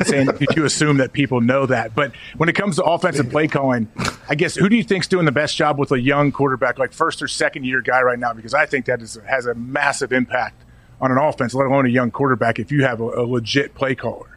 saying 0.07 0.27
"Did 0.27 0.55
you 0.57 0.65
assume 0.65 0.99
that 0.99 1.13
people 1.13 1.41
know 1.41 1.67
that. 1.67 1.95
But 1.95 2.13
when 2.37 2.49
it 2.49 2.55
comes 2.55 2.77
to 2.77 2.85
offensive 2.85 3.29
play 3.31 3.49
calling, 3.49 3.89
I 4.29 4.35
guess 4.35 4.55
who 4.55 4.69
do 4.69 4.77
you 4.77 4.85
think's 4.85 5.09
doing 5.09 5.25
the 5.25 5.33
best 5.33 5.57
job 5.57 5.79
with 5.79 5.91
a 5.91 6.01
young 6.01 6.33
quarterback, 6.33 6.79
like 6.79 6.93
first 6.93 7.23
or 7.23 7.29
second 7.29 7.65
year 7.65 7.81
guy 7.81 8.03
right 8.03 8.19
now? 8.19 8.33
Because 8.33 8.55
I 8.55 8.67
think 8.67 8.87
that 8.87 9.03
is, 9.03 9.19
has 9.27 9.47
a 9.47 9.55
massive 9.55 10.13
impact 10.13 10.63
on 11.01 11.11
an 11.11 11.19
offense, 11.19 11.55
let 11.55 11.67
alone 11.67 11.87
a 11.87 11.91
young 11.91 12.11
quarterback, 12.11 12.59
if 12.59 12.71
you 12.71 12.85
have 12.85 13.01
a, 13.01 13.05
a 13.05 13.25
legit 13.27 13.75
play 13.75 13.95
caller. 13.95 14.34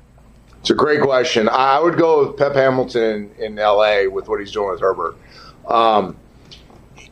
It's 0.68 0.72
a 0.74 0.76
great 0.76 1.00
question. 1.00 1.48
I 1.48 1.80
would 1.80 1.98
go 1.98 2.28
with 2.28 2.36
Pep 2.36 2.54
Hamilton 2.54 3.32
in, 3.40 3.54
in 3.54 3.56
LA 3.56 4.04
with 4.12 4.28
what 4.28 4.42
he's 4.42 4.52
doing 4.52 4.72
with 4.72 4.82
Herbert. 4.82 5.16
Um, 5.66 6.18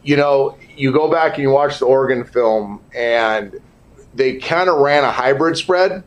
you 0.04 0.18
know, 0.18 0.58
you 0.76 0.92
go 0.92 1.10
back 1.10 1.36
and 1.36 1.44
you 1.44 1.52
watch 1.52 1.80
the 1.80 1.86
Oregon 1.86 2.26
film, 2.26 2.82
and 2.94 3.58
they 4.14 4.40
kind 4.40 4.68
of 4.68 4.80
ran 4.80 5.06
a 5.06 5.10
hybrid 5.10 5.56
spread. 5.56 6.04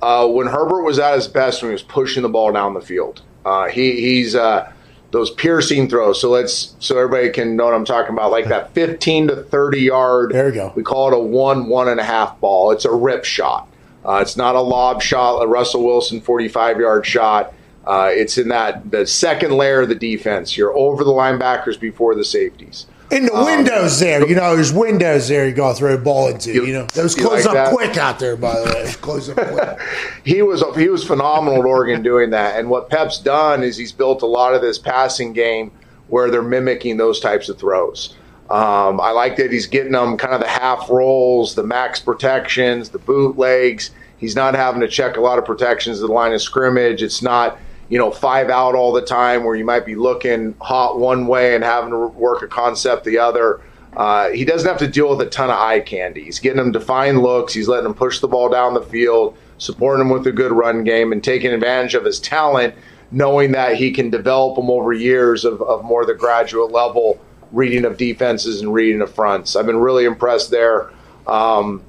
Uh, 0.00 0.28
when 0.28 0.46
Herbert 0.46 0.84
was 0.84 1.00
at 1.00 1.16
his 1.16 1.26
best, 1.26 1.60
when 1.60 1.70
he 1.70 1.72
was 1.72 1.82
pushing 1.82 2.22
the 2.22 2.28
ball 2.28 2.52
down 2.52 2.72
the 2.72 2.80
field, 2.80 3.20
uh, 3.44 3.66
he, 3.66 4.00
he's 4.00 4.36
uh, 4.36 4.72
those 5.10 5.32
piercing 5.32 5.88
throws. 5.88 6.20
So 6.20 6.30
let's 6.30 6.76
so 6.78 6.96
everybody 6.98 7.30
can 7.30 7.56
know 7.56 7.64
what 7.64 7.74
I'm 7.74 7.84
talking 7.84 8.12
about, 8.12 8.30
like 8.30 8.46
that 8.46 8.72
15 8.74 9.26
to 9.26 9.42
30 9.42 9.80
yard. 9.80 10.30
There 10.30 10.46
we 10.46 10.52
go. 10.52 10.72
We 10.76 10.84
call 10.84 11.08
it 11.08 11.16
a 11.16 11.18
one 11.18 11.66
one 11.66 11.88
and 11.88 11.98
a 11.98 12.04
half 12.04 12.38
ball. 12.38 12.70
It's 12.70 12.84
a 12.84 12.92
rip 12.92 13.24
shot. 13.24 13.68
Uh, 14.06 14.20
it's 14.22 14.36
not 14.36 14.54
a 14.54 14.60
lob 14.60 15.02
shot, 15.02 15.40
a 15.40 15.46
Russell 15.46 15.84
Wilson 15.84 16.20
45 16.20 16.78
yard 16.78 17.04
shot. 17.04 17.52
Uh, 17.84 18.10
it's 18.12 18.38
in 18.38 18.48
that 18.48 18.90
the 18.90 19.06
second 19.06 19.52
layer 19.52 19.82
of 19.82 19.88
the 19.88 19.94
defense. 19.94 20.56
You're 20.56 20.76
over 20.76 21.04
the 21.04 21.10
linebackers 21.10 21.78
before 21.78 22.14
the 22.14 22.24
safeties. 22.24 22.86
In 23.10 23.26
the 23.26 23.34
um, 23.34 23.44
windows 23.44 24.00
there, 24.00 24.26
you 24.26 24.34
know, 24.34 24.56
there's 24.56 24.72
windows 24.72 25.28
there 25.28 25.48
you 25.48 25.54
go 25.54 25.72
throw 25.72 25.94
a 25.94 25.98
ball 25.98 26.28
into. 26.28 26.52
You, 26.52 26.64
you 26.66 26.72
know, 26.72 26.86
those 26.86 27.14
close 27.14 27.44
like 27.44 27.46
up 27.46 27.52
that? 27.54 27.72
quick 27.72 27.96
out 27.96 28.18
there. 28.18 28.36
By 28.36 28.58
the 28.58 28.64
way, 28.64 28.92
close 29.00 29.28
up 29.28 29.36
quick. 29.36 29.78
he 30.24 30.42
was 30.42 30.64
he 30.76 30.88
was 30.88 31.04
phenomenal 31.04 31.60
at 31.60 31.66
Oregon 31.66 32.02
doing 32.02 32.30
that. 32.30 32.58
And 32.58 32.68
what 32.68 32.90
Pep's 32.90 33.18
done 33.18 33.62
is 33.62 33.76
he's 33.76 33.92
built 33.92 34.22
a 34.22 34.26
lot 34.26 34.54
of 34.54 34.60
this 34.60 34.78
passing 34.78 35.32
game 35.32 35.70
where 36.08 36.30
they're 36.30 36.42
mimicking 36.42 36.96
those 36.96 37.20
types 37.20 37.48
of 37.48 37.58
throws. 37.58 38.16
Um, 38.48 39.00
I 39.00 39.10
like 39.10 39.36
that 39.36 39.50
he's 39.50 39.66
getting 39.66 39.92
them 39.92 40.16
kind 40.16 40.32
of 40.32 40.40
the 40.40 40.46
half 40.46 40.88
rolls, 40.88 41.56
the 41.56 41.64
max 41.64 41.98
protections, 41.98 42.90
the 42.90 42.98
bootlegs. 42.98 43.90
He's 44.18 44.36
not 44.36 44.54
having 44.54 44.80
to 44.80 44.88
check 44.88 45.16
a 45.16 45.20
lot 45.20 45.38
of 45.38 45.44
protections 45.44 46.00
at 46.00 46.06
the 46.06 46.12
line 46.12 46.32
of 46.32 46.40
scrimmage. 46.40 47.02
It's 47.02 47.22
not, 47.22 47.58
you 47.88 47.98
know, 47.98 48.12
five 48.12 48.48
out 48.48 48.76
all 48.76 48.92
the 48.92 49.02
time 49.02 49.42
where 49.42 49.56
you 49.56 49.64
might 49.64 49.84
be 49.84 49.96
looking 49.96 50.54
hot 50.60 50.98
one 50.98 51.26
way 51.26 51.56
and 51.56 51.64
having 51.64 51.90
to 51.90 52.06
work 52.06 52.42
a 52.42 52.46
concept 52.46 53.04
the 53.04 53.18
other. 53.18 53.60
Uh, 53.96 54.30
he 54.30 54.44
doesn't 54.44 54.68
have 54.68 54.78
to 54.78 54.86
deal 54.86 55.10
with 55.10 55.26
a 55.26 55.30
ton 55.30 55.50
of 55.50 55.56
eye 55.58 55.80
candy. 55.80 56.22
He's 56.22 56.38
getting 56.38 56.58
them 56.58 56.72
to 56.72 56.80
find 56.80 57.22
looks. 57.22 57.52
He's 57.52 57.66
letting 57.66 57.84
them 57.84 57.94
push 57.94 58.20
the 58.20 58.28
ball 58.28 58.48
down 58.48 58.74
the 58.74 58.82
field, 58.82 59.36
supporting 59.58 60.02
him 60.02 60.10
with 60.10 60.26
a 60.26 60.32
good 60.32 60.52
run 60.52 60.84
game, 60.84 61.12
and 61.12 61.24
taking 61.24 61.50
advantage 61.50 61.94
of 61.94 62.04
his 62.04 62.20
talent, 62.20 62.74
knowing 63.10 63.52
that 63.52 63.74
he 63.76 63.90
can 63.90 64.10
develop 64.10 64.54
them 64.54 64.70
over 64.70 64.92
years 64.92 65.44
of, 65.44 65.60
of 65.62 65.82
more 65.82 66.06
the 66.06 66.14
graduate 66.14 66.70
level 66.70 67.18
reading 67.56 67.84
of 67.84 67.96
defenses 67.96 68.60
and 68.60 68.72
reading 68.72 69.00
of 69.00 69.12
fronts. 69.14 69.56
I've 69.56 69.66
been 69.66 69.78
really 69.78 70.04
impressed 70.04 70.50
there. 70.50 70.90
Um, 71.26 71.82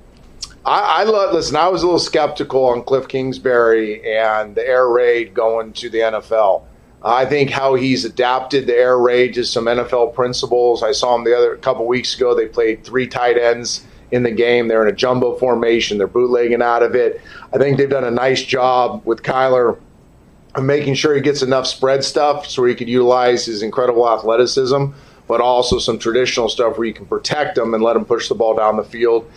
I, 0.66 1.02
I 1.02 1.04
love. 1.04 1.34
Listen, 1.34 1.56
I 1.56 1.68
was 1.68 1.84
a 1.84 1.86
little 1.86 2.00
skeptical 2.00 2.66
on 2.66 2.84
Kliff 2.84 3.08
Kingsbury 3.08 4.02
and 4.18 4.56
the 4.56 4.68
air 4.68 4.90
raid 4.90 5.34
going 5.34 5.74
to 5.74 5.90
the 5.90 6.00
NFL. 6.00 6.64
I 7.04 7.26
think 7.26 7.52
how 7.52 7.76
he's 7.76 8.06
adapted 8.06 8.66
the 8.66 8.76
air 8.76 8.98
raid 8.98 9.36
to 9.36 9.46
some 9.46 9.66
NFL 9.66 10.16
principles. 10.16 10.82
I 10.82 10.92
saw 10.92 11.16
him 11.16 11.24
the 11.24 11.38
other 11.38 11.56
couple 11.58 11.86
weeks 11.86 12.16
ago. 12.16 12.34
They 12.34 12.48
played 12.48 12.84
three 12.84 13.08
tight 13.08 13.38
ends 13.38 13.86
in 14.12 14.24
the 14.24 14.32
game. 14.32 14.68
They're 14.68 14.86
in 14.86 14.92
a 14.92 14.96
jumbo 14.96 15.36
formation. 15.38 15.98
They're 15.98 16.08
bootlegging 16.08 16.62
out 16.62 16.82
of 16.82 16.96
it. 16.96 17.22
I 17.54 17.58
think 17.58 17.78
they've 17.78 17.90
done 17.90 18.04
a 18.04 18.12
nice 18.12 18.42
job 18.42 19.04
with 19.06 19.22
Kyler 19.22 19.78
of 20.56 20.64
making 20.64 20.96
sure 20.96 21.14
he 21.14 21.22
gets 21.22 21.44
enough 21.44 21.68
spread 21.68 22.04
stuff 22.04 22.48
so 22.48 22.66
he 22.66 22.74
could 22.74 22.90
utilize 22.90 23.46
his 23.46 23.62
incredible 23.62 24.10
athleticism, 24.10 24.86
but 25.28 25.42
also 25.42 25.80
some 25.80 26.00
traditional 26.00 26.50
stuff 26.50 26.78
where 26.78 26.88
you 26.88 26.94
can 26.94 27.06
protect 27.06 27.56
them 27.56 27.74
and 27.74 27.84
let 27.84 27.94
them 27.94 28.06
push 28.06 28.30
the 28.30 28.36
ball 28.36 28.56
down 28.56 28.78
the 28.78 28.84
field 28.84 29.30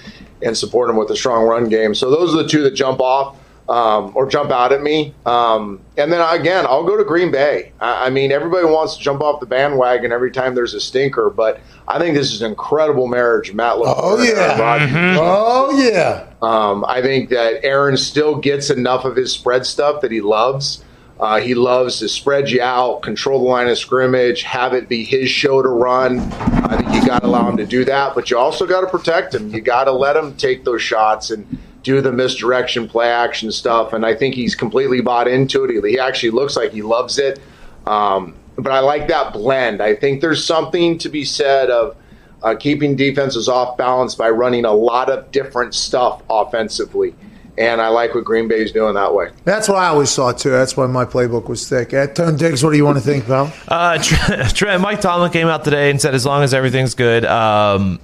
and 0.42 0.56
support 0.56 0.88
them 0.88 0.96
with 0.96 1.10
a 1.10 1.16
strong 1.16 1.46
run 1.46 1.68
game. 1.68 1.94
So 1.94 2.10
those 2.10 2.34
are 2.34 2.42
the 2.42 2.48
two 2.48 2.62
that 2.62 2.74
jump 2.74 3.00
off 3.00 3.36
um, 3.70 4.12
or 4.16 4.26
jump 4.26 4.50
out 4.50 4.72
at 4.72 4.82
me. 4.82 5.14
Um, 5.24 5.80
and 5.96 6.12
then 6.12 6.20
again, 6.20 6.66
I'll 6.66 6.84
go 6.84 6.96
to 6.96 7.04
Green 7.04 7.30
Bay. 7.30 7.72
I, 7.80 8.06
I, 8.06 8.10
mean, 8.10 8.32
everybody 8.32 8.66
wants 8.66 8.96
to 8.96 9.02
jump 9.02 9.20
off 9.20 9.38
the 9.38 9.46
bandwagon 9.46 10.10
every 10.10 10.32
time 10.32 10.56
there's 10.56 10.74
a 10.74 10.80
stinker, 10.80 11.30
but 11.30 11.60
I 11.86 11.98
think 11.98 12.16
this 12.16 12.32
is 12.32 12.42
an 12.42 12.50
incredible 12.50 13.06
marriage. 13.06 13.54
Matt 13.54 13.76
LaFleur 13.76 13.94
Oh 13.96 14.22
yeah. 14.22 14.78
Mm-hmm. 14.78 15.18
Oh 15.20 15.70
yeah. 15.78 16.26
Um, 16.42 16.84
I 16.88 17.00
think 17.00 17.30
that 17.30 17.64
Aaron 17.64 17.96
still 17.96 18.36
gets 18.36 18.70
enough 18.70 19.04
of 19.04 19.14
his 19.14 19.32
spread 19.32 19.64
stuff 19.64 20.00
that 20.00 20.10
he 20.10 20.20
loves. 20.20 20.82
Uh, 21.20 21.38
he 21.38 21.54
loves 21.54 21.98
to 21.98 22.08
spread 22.08 22.50
you 22.50 22.62
out, 22.62 23.02
control 23.02 23.40
the 23.40 23.44
line 23.44 23.68
of 23.68 23.76
scrimmage, 23.76 24.42
have 24.42 24.72
it 24.72 24.88
be 24.88 25.04
his 25.04 25.28
show 25.28 25.60
to 25.60 25.68
run. 25.68 26.18
I 26.18 26.78
think 26.78 26.94
you 26.94 27.06
got 27.06 27.20
to 27.20 27.26
allow 27.26 27.46
him 27.46 27.58
to 27.58 27.66
do 27.66 27.84
that, 27.84 28.14
but 28.14 28.30
you 28.30 28.38
also 28.38 28.66
got 28.66 28.80
to 28.80 28.86
protect 28.86 29.34
him. 29.34 29.52
You 29.52 29.60
got 29.60 29.84
to 29.84 29.92
let 29.92 30.16
him 30.16 30.34
take 30.36 30.64
those 30.64 30.80
shots 30.80 31.30
and 31.30 31.58
do 31.82 32.00
the 32.00 32.10
misdirection, 32.10 32.88
play 32.88 33.10
action 33.10 33.52
stuff. 33.52 33.92
And 33.92 34.06
I 34.06 34.14
think 34.14 34.34
he's 34.34 34.54
completely 34.54 35.02
bought 35.02 35.28
into 35.28 35.64
it. 35.64 35.84
He, 35.84 35.98
actually 35.98 36.30
looks 36.30 36.56
like 36.56 36.72
he 36.72 36.80
loves 36.80 37.18
it. 37.18 37.38
Um, 37.86 38.34
but 38.56 38.72
I 38.72 38.80
like 38.80 39.08
that 39.08 39.34
blend. 39.34 39.82
I 39.82 39.96
think 39.96 40.22
there's 40.22 40.42
something 40.42 40.96
to 40.98 41.10
be 41.10 41.26
said 41.26 41.68
of 41.68 41.96
uh, 42.42 42.54
keeping 42.54 42.96
defenses 42.96 43.46
off 43.46 43.76
balance 43.76 44.14
by 44.14 44.30
running 44.30 44.64
a 44.64 44.72
lot 44.72 45.10
of 45.10 45.30
different 45.32 45.74
stuff 45.74 46.22
offensively 46.30 47.14
and 47.60 47.78
I 47.78 47.88
like 47.88 48.14
what 48.14 48.24
Green 48.24 48.48
Bay 48.48 48.62
is 48.62 48.72
doing 48.72 48.94
that 48.94 49.14
way. 49.14 49.30
That's 49.44 49.68
what 49.68 49.76
I 49.76 49.88
always 49.88 50.08
saw 50.08 50.32
too. 50.32 50.48
That's 50.48 50.78
why 50.78 50.86
my 50.86 51.04
playbook 51.04 51.46
was 51.46 51.68
thick. 51.68 51.92
Uh, 51.92 52.06
Tone 52.06 52.36
Diggs, 52.36 52.64
what 52.64 52.70
do 52.70 52.78
you 52.78 52.86
want 52.86 52.96
to 52.96 53.04
think, 53.04 53.26
pal? 53.26 53.52
Uh, 53.68 53.98
Trent, 53.98 54.80
Mike 54.82 55.02
Tomlin 55.02 55.30
came 55.30 55.46
out 55.46 55.62
today 55.62 55.90
and 55.90 56.00
said 56.00 56.14
as 56.14 56.24
long 56.24 56.42
as 56.42 56.54
everything's 56.54 56.94
good, 56.94 57.26
um, 57.26 58.00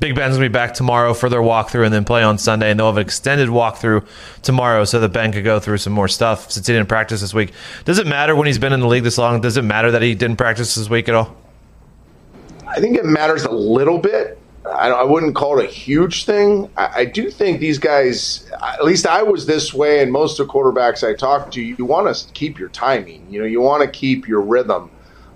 Big 0.00 0.16
Ben's 0.16 0.34
gonna 0.34 0.48
be 0.48 0.52
back 0.52 0.74
tomorrow 0.74 1.14
for 1.14 1.28
their 1.28 1.40
walkthrough 1.40 1.84
and 1.84 1.94
then 1.94 2.04
play 2.04 2.24
on 2.24 2.36
Sunday, 2.36 2.70
and 2.70 2.78
they'll 2.78 2.88
have 2.88 2.96
an 2.96 3.02
extended 3.02 3.48
walkthrough 3.48 4.04
tomorrow 4.42 4.84
so 4.84 4.98
that 4.98 5.10
Ben 5.10 5.30
could 5.30 5.44
go 5.44 5.60
through 5.60 5.78
some 5.78 5.92
more 5.92 6.08
stuff 6.08 6.50
since 6.50 6.66
he 6.66 6.72
didn't 6.72 6.88
practice 6.88 7.20
this 7.20 7.32
week. 7.32 7.52
Does 7.84 7.98
it 7.98 8.08
matter 8.08 8.34
when 8.34 8.48
he's 8.48 8.58
been 8.58 8.72
in 8.72 8.80
the 8.80 8.88
league 8.88 9.04
this 9.04 9.18
long? 9.18 9.40
Does 9.40 9.56
it 9.56 9.62
matter 9.62 9.92
that 9.92 10.02
he 10.02 10.16
didn't 10.16 10.36
practice 10.36 10.74
this 10.74 10.90
week 10.90 11.08
at 11.08 11.14
all? 11.14 11.34
I 12.66 12.80
think 12.80 12.98
it 12.98 13.04
matters 13.04 13.44
a 13.44 13.52
little 13.52 13.98
bit. 13.98 14.38
I, 14.66 14.88
I 14.88 15.04
wouldn't 15.04 15.34
call 15.34 15.58
it 15.58 15.64
a 15.64 15.72
huge 15.72 16.24
thing. 16.24 16.70
I, 16.76 16.90
I, 17.00 17.04
do 17.04 17.30
think 17.30 17.60
these 17.60 17.78
guys, 17.78 18.50
at 18.60 18.84
least 18.84 19.06
I 19.06 19.22
was 19.22 19.46
this 19.46 19.72
way, 19.72 20.02
and 20.02 20.10
most 20.10 20.40
of 20.40 20.46
the 20.46 20.52
quarterbacks 20.52 21.06
I 21.06 21.14
talked 21.14 21.54
to, 21.54 21.62
you 21.62 21.84
want 21.84 22.14
to 22.14 22.32
keep 22.32 22.58
your 22.58 22.68
timing. 22.70 23.26
You 23.30 23.40
know, 23.40 23.46
you 23.46 23.60
want 23.60 23.82
to 23.82 23.88
keep 23.88 24.26
your 24.26 24.40
rhythm. 24.40 24.90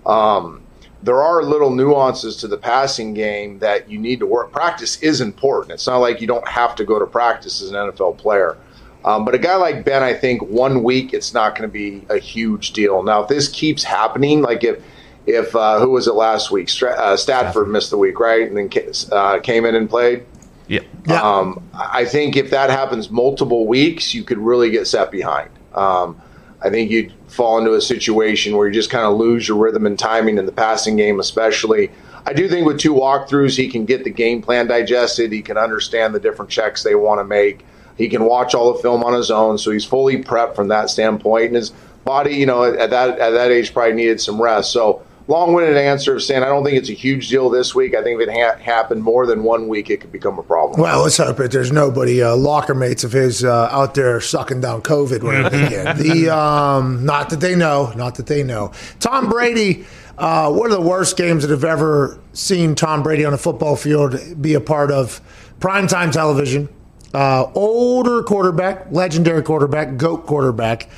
Um, 0.04 0.62
there 1.02 1.22
are 1.22 1.42
little 1.42 1.70
nuances 1.70 2.36
to 2.38 2.48
the 2.48 2.58
passing 2.58 3.14
game 3.14 3.58
that 3.60 3.88
you 3.88 3.98
need 3.98 4.20
to 4.20 4.26
work. 4.26 4.52
Practice 4.52 5.00
is 5.02 5.20
important. 5.20 5.72
It's 5.72 5.86
not 5.86 5.98
like 5.98 6.20
you 6.20 6.26
don't 6.26 6.46
have 6.46 6.74
to 6.76 6.84
go 6.84 6.98
to 6.98 7.06
practice 7.06 7.62
as 7.62 7.70
an 7.70 7.76
NFL 7.76 8.18
player. 8.18 8.56
Um, 9.04 9.24
but 9.24 9.34
a 9.34 9.38
guy 9.38 9.56
like 9.56 9.84
Ben, 9.84 10.02
I 10.02 10.12
think 10.12 10.42
one 10.42 10.82
week 10.82 11.14
it's 11.14 11.32
not 11.32 11.56
going 11.56 11.68
to 11.68 11.72
be 11.72 12.04
a 12.10 12.18
huge 12.18 12.72
deal. 12.72 13.02
Now, 13.02 13.22
if 13.22 13.28
this 13.28 13.48
keeps 13.48 13.82
happening, 13.82 14.42
like 14.42 14.62
if 14.62 14.82
if 15.26 15.54
uh, 15.54 15.80
who 15.80 15.90
was 15.90 16.06
it 16.06 16.14
last 16.14 16.50
week? 16.50 16.68
Stra- 16.68 16.98
uh, 16.98 17.16
Stafford 17.16 17.68
missed 17.68 17.90
the 17.90 17.98
week, 17.98 18.18
right, 18.18 18.48
and 18.48 18.56
then 18.56 18.92
uh, 19.12 19.38
came 19.40 19.64
in 19.64 19.74
and 19.74 19.88
played. 19.88 20.24
Yeah. 20.68 20.80
yeah. 21.06 21.20
Um, 21.20 21.68
I 21.74 22.04
think 22.04 22.36
if 22.36 22.50
that 22.50 22.70
happens 22.70 23.10
multiple 23.10 23.66
weeks, 23.66 24.14
you 24.14 24.22
could 24.22 24.38
really 24.38 24.70
get 24.70 24.86
set 24.86 25.10
behind. 25.10 25.50
Um, 25.74 26.20
I 26.62 26.70
think 26.70 26.90
you'd 26.90 27.12
fall 27.28 27.58
into 27.58 27.74
a 27.74 27.80
situation 27.80 28.56
where 28.56 28.68
you 28.68 28.74
just 28.74 28.90
kind 28.90 29.04
of 29.04 29.16
lose 29.16 29.48
your 29.48 29.56
rhythm 29.56 29.86
and 29.86 29.98
timing 29.98 30.38
in 30.38 30.46
the 30.46 30.52
passing 30.52 30.96
game, 30.96 31.18
especially. 31.18 31.90
I 32.26 32.34
do 32.34 32.48
think 32.48 32.66
with 32.66 32.78
two 32.78 32.94
walkthroughs, 32.94 33.56
he 33.56 33.68
can 33.68 33.86
get 33.86 34.04
the 34.04 34.10
game 34.10 34.42
plan 34.42 34.66
digested. 34.66 35.32
He 35.32 35.42
can 35.42 35.56
understand 35.56 36.14
the 36.14 36.20
different 36.20 36.50
checks 36.50 36.82
they 36.82 36.94
want 36.94 37.18
to 37.18 37.24
make. 37.24 37.64
He 37.96 38.08
can 38.08 38.24
watch 38.24 38.54
all 38.54 38.72
the 38.72 38.78
film 38.80 39.02
on 39.02 39.14
his 39.14 39.30
own, 39.30 39.58
so 39.58 39.70
he's 39.70 39.84
fully 39.84 40.22
prepped 40.22 40.54
from 40.54 40.68
that 40.68 40.90
standpoint. 40.90 41.46
And 41.46 41.56
his 41.56 41.72
body, 42.04 42.34
you 42.34 42.46
know, 42.46 42.64
at 42.64 42.90
that 42.90 43.18
at 43.18 43.30
that 43.30 43.50
age, 43.50 43.72
probably 43.72 43.94
needed 43.94 44.20
some 44.20 44.40
rest. 44.40 44.72
So 44.72 45.02
long-winded 45.30 45.76
answer 45.76 46.16
of 46.16 46.22
saying 46.22 46.42
I 46.42 46.46
don't 46.46 46.64
think 46.64 46.76
it's 46.76 46.90
a 46.90 46.94
huge 46.94 47.28
deal 47.28 47.48
this 47.48 47.74
week. 47.74 47.94
I 47.94 48.02
think 48.02 48.20
if 48.20 48.28
it 48.28 48.32
ha- 48.32 48.58
happened 48.62 49.02
more 49.02 49.26
than 49.26 49.44
one 49.44 49.68
week, 49.68 49.88
it 49.88 50.00
could 50.00 50.12
become 50.12 50.38
a 50.38 50.42
problem. 50.42 50.80
Well, 50.80 51.02
let's 51.02 51.16
hope 51.16 51.38
it. 51.40 51.52
There's 51.52 51.72
nobody 51.72 52.22
uh, 52.22 52.36
locker 52.36 52.74
mates 52.74 53.04
of 53.04 53.12
his 53.12 53.44
uh, 53.44 53.68
out 53.70 53.94
there 53.94 54.20
sucking 54.20 54.60
down 54.60 54.82
COVID. 54.82 55.96
the 55.96 56.36
um, 56.36 57.06
not 57.06 57.30
that 57.30 57.40
they 57.40 57.54
know, 57.54 57.92
not 57.96 58.16
that 58.16 58.26
they 58.26 58.42
know. 58.42 58.72
Tom 58.98 59.28
Brady. 59.30 59.86
Uh, 60.18 60.52
one 60.52 60.70
of 60.70 60.76
the 60.76 60.86
worst 60.86 61.16
games 61.16 61.46
that 61.46 61.50
I've 61.50 61.64
ever 61.64 62.20
seen 62.34 62.74
Tom 62.74 63.02
Brady 63.02 63.24
on 63.24 63.32
a 63.32 63.38
football 63.38 63.74
field 63.74 64.20
be 64.42 64.52
a 64.52 64.60
part 64.60 64.90
of. 64.90 65.22
Primetime 65.60 66.12
television. 66.12 66.68
Uh, 67.12 67.50
older 67.54 68.22
quarterback, 68.22 68.90
legendary 68.90 69.42
quarterback, 69.42 69.96
GOAT 69.96 70.26
quarterback. 70.26 70.88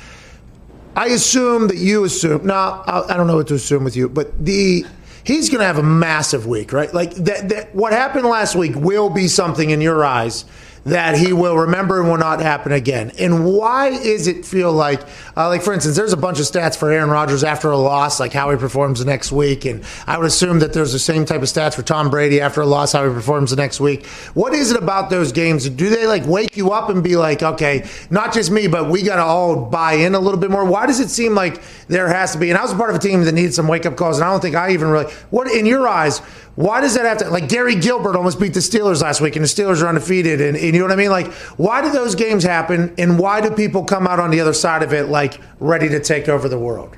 I 0.95 1.07
assume 1.07 1.67
that 1.67 1.77
you 1.77 2.03
assume. 2.03 2.45
No, 2.45 2.83
I 2.85 3.15
don't 3.17 3.27
know 3.27 3.35
what 3.35 3.47
to 3.47 3.55
assume 3.55 3.83
with 3.83 3.95
you, 3.95 4.09
but 4.09 4.43
the 4.43 4.85
he's 5.23 5.49
going 5.49 5.59
to 5.59 5.65
have 5.65 5.77
a 5.77 5.83
massive 5.83 6.45
week, 6.45 6.73
right? 6.73 6.93
Like 6.93 7.13
that, 7.15 7.49
that. 7.49 7.75
What 7.75 7.93
happened 7.93 8.25
last 8.25 8.55
week 8.55 8.75
will 8.75 9.09
be 9.09 9.27
something 9.27 9.69
in 9.69 9.81
your 9.81 10.03
eyes 10.05 10.45
that 10.85 11.17
he 11.17 11.31
will 11.31 11.57
remember 11.57 11.99
and 12.01 12.09
will 12.09 12.17
not 12.17 12.41
happen 12.41 12.71
again. 12.71 13.11
And 13.17 13.45
why 13.45 13.89
is 13.89 14.27
it 14.27 14.45
feel 14.45 14.71
like, 14.71 15.01
uh, 15.37 15.47
like 15.47 15.61
for 15.61 15.73
instance, 15.73 15.95
there's 15.95 16.13
a 16.13 16.17
bunch 16.17 16.39
of 16.39 16.45
stats 16.45 16.77
for 16.77 16.91
Aaron 16.91 17.09
Rodgers 17.09 17.43
after 17.43 17.71
a 17.71 17.77
loss, 17.77 18.19
like 18.19 18.33
how 18.33 18.51
he 18.51 18.57
performs 18.57 18.99
the 18.99 19.05
next 19.05 19.31
week, 19.31 19.65
and 19.65 19.83
I 20.07 20.17
would 20.17 20.27
assume 20.27 20.59
that 20.59 20.73
there's 20.73 20.91
the 20.91 20.99
same 20.99 21.25
type 21.25 21.41
of 21.41 21.47
stats 21.47 21.75
for 21.75 21.83
Tom 21.83 22.09
Brady 22.09 22.41
after 22.41 22.61
a 22.61 22.65
loss, 22.65 22.91
how 22.91 23.07
he 23.07 23.13
performs 23.13 23.51
the 23.51 23.55
next 23.55 23.79
week. 23.79 24.05
What 24.33 24.53
is 24.53 24.71
it 24.71 24.81
about 24.81 25.09
those 25.09 25.31
games? 25.31 25.69
Do 25.69 25.89
they 25.89 26.05
like 26.05 26.25
wake 26.25 26.57
you 26.57 26.71
up 26.71 26.89
and 26.89 27.03
be 27.03 27.15
like, 27.15 27.41
okay, 27.41 27.87
not 28.09 28.33
just 28.33 28.51
me, 28.51 28.67
but 28.67 28.89
we 28.89 29.03
got 29.03 29.15
to 29.15 29.23
all 29.23 29.55
buy 29.65 29.93
in 29.93 30.15
a 30.15 30.19
little 30.19 30.39
bit 30.39 30.51
more? 30.51 30.65
Why 30.65 30.85
does 30.85 30.99
it 30.99 31.09
seem 31.09 31.33
like 31.33 31.61
there 31.87 32.07
has 32.07 32.33
to 32.33 32.37
be? 32.37 32.49
And 32.49 32.57
I 32.57 32.61
was 32.61 32.73
a 32.73 32.75
part 32.75 32.89
of 32.89 32.95
a 32.97 32.99
team 32.99 33.23
that 33.23 33.31
needed 33.31 33.53
some 33.53 33.67
wake 33.67 33.85
up 33.85 33.95
calls, 33.95 34.17
and 34.17 34.25
I 34.25 34.31
don't 34.31 34.41
think 34.41 34.55
I 34.55 34.71
even 34.71 34.89
really. 34.89 35.11
What 35.29 35.49
in 35.49 35.65
your 35.65 35.87
eyes? 35.87 36.21
Why 36.55 36.81
does 36.81 36.93
that 36.95 37.05
have 37.05 37.17
to 37.19 37.29
like 37.29 37.49
Garrett 37.49 37.81
Gilbert 37.81 38.15
almost 38.15 38.39
beat 38.39 38.53
the 38.53 38.59
Steelers 38.59 39.01
last 39.01 39.21
week 39.21 39.35
and 39.35 39.43
the 39.43 39.49
Steelers 39.49 39.81
are 39.81 39.87
undefeated 39.87 40.39
and, 40.39 40.55
and, 40.55 40.65
you 40.65 40.73
know 40.73 40.85
what 40.85 40.91
I 40.91 40.95
mean? 40.95 41.09
Like 41.09 41.33
why 41.57 41.81
do 41.81 41.89
those 41.91 42.13
games 42.13 42.43
happen 42.43 42.93
and 42.97 43.17
why 43.17 43.41
do 43.41 43.49
people 43.49 43.83
come 43.83 44.05
out 44.05 44.19
on 44.19 44.29
the 44.29 44.39
other 44.39 44.53
side 44.53 44.83
of 44.83 44.93
it 44.93 45.09
like 45.09 45.41
ready 45.59 45.89
to 45.89 45.99
take 45.99 46.29
over 46.29 46.47
the 46.47 46.59
world? 46.59 46.95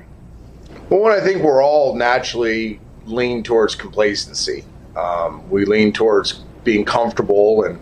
Well, 0.90 1.06
I 1.06 1.20
think 1.20 1.42
we're 1.42 1.62
all 1.62 1.96
naturally 1.96 2.80
lean 3.06 3.42
towards 3.42 3.74
complacency. 3.74 4.64
Um, 4.94 5.48
we 5.50 5.64
lean 5.64 5.92
towards 5.92 6.34
being 6.64 6.84
comfortable 6.84 7.64
and 7.64 7.80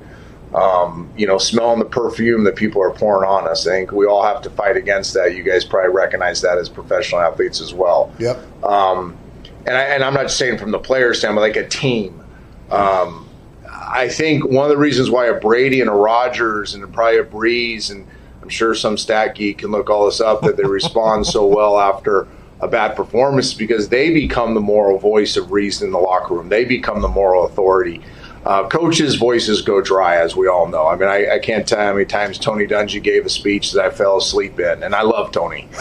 um, 0.54 1.10
you 1.16 1.26
know, 1.26 1.36
smelling 1.36 1.80
the 1.80 1.84
perfume 1.84 2.44
that 2.44 2.54
people 2.54 2.80
are 2.80 2.92
pouring 2.92 3.28
on 3.28 3.48
us. 3.48 3.66
I 3.66 3.70
think 3.70 3.90
we 3.92 4.06
all 4.06 4.22
have 4.22 4.40
to 4.42 4.50
fight 4.50 4.76
against 4.76 5.12
that. 5.14 5.34
You 5.34 5.42
guys 5.42 5.64
probably 5.64 5.90
recognize 5.90 6.40
that 6.42 6.58
as 6.58 6.68
professional 6.68 7.20
athletes 7.20 7.60
as 7.60 7.74
well. 7.74 8.12
Yep. 8.20 8.64
Um, 8.64 9.18
and, 9.66 9.76
I, 9.76 9.82
and 9.82 10.04
I'm 10.04 10.14
not 10.14 10.30
saying 10.30 10.58
from 10.58 10.70
the 10.70 10.78
player 10.78 11.14
standpoint, 11.14 11.54
like 11.54 11.56
a 11.56 11.68
team. 11.68 12.22
Um, 12.70 13.28
I 13.70 14.08
think 14.08 14.44
one 14.44 14.64
of 14.64 14.70
the 14.70 14.76
reasons 14.76 15.10
why 15.10 15.26
a 15.26 15.38
Brady 15.38 15.80
and 15.80 15.90
a 15.90 15.94
Rodgers 15.94 16.74
and 16.74 16.92
probably 16.92 17.18
a 17.18 17.24
Brees 17.24 17.90
and 17.90 18.06
I'm 18.42 18.50
sure 18.50 18.74
some 18.74 18.98
stat 18.98 19.36
geek 19.36 19.58
can 19.58 19.70
look 19.70 19.88
all 19.88 20.04
this 20.04 20.20
up 20.20 20.42
that 20.42 20.58
they 20.58 20.64
respond 20.64 21.26
so 21.26 21.46
well 21.56 21.78
after 21.78 22.28
a 22.60 22.68
bad 22.68 22.94
performance 22.94 23.48
is 23.48 23.54
because 23.54 23.88
they 23.88 24.12
become 24.12 24.52
the 24.52 24.60
moral 24.60 24.98
voice 24.98 25.36
of 25.36 25.50
reason 25.50 25.86
in 25.88 25.92
the 25.92 25.98
locker 25.98 26.34
room. 26.34 26.50
They 26.50 26.64
become 26.64 27.00
the 27.00 27.08
moral 27.08 27.46
authority. 27.46 28.02
Uh, 28.44 28.68
coaches' 28.68 29.14
voices 29.14 29.62
go 29.62 29.80
dry, 29.80 30.16
as 30.16 30.36
we 30.36 30.46
all 30.46 30.68
know. 30.68 30.86
I 30.86 30.96
mean, 30.96 31.08
I, 31.08 31.36
I 31.36 31.38
can't 31.38 31.66
tell 31.66 31.78
how 31.78 31.94
many 31.94 32.04
times 32.04 32.38
Tony 32.38 32.66
Dungy 32.66 33.02
gave 33.02 33.24
a 33.24 33.30
speech 33.30 33.72
that 33.72 33.84
I 33.84 33.90
fell 33.90 34.18
asleep 34.18 34.60
in, 34.60 34.82
and 34.82 34.94
I 34.94 35.02
love 35.02 35.32
Tony. 35.32 35.68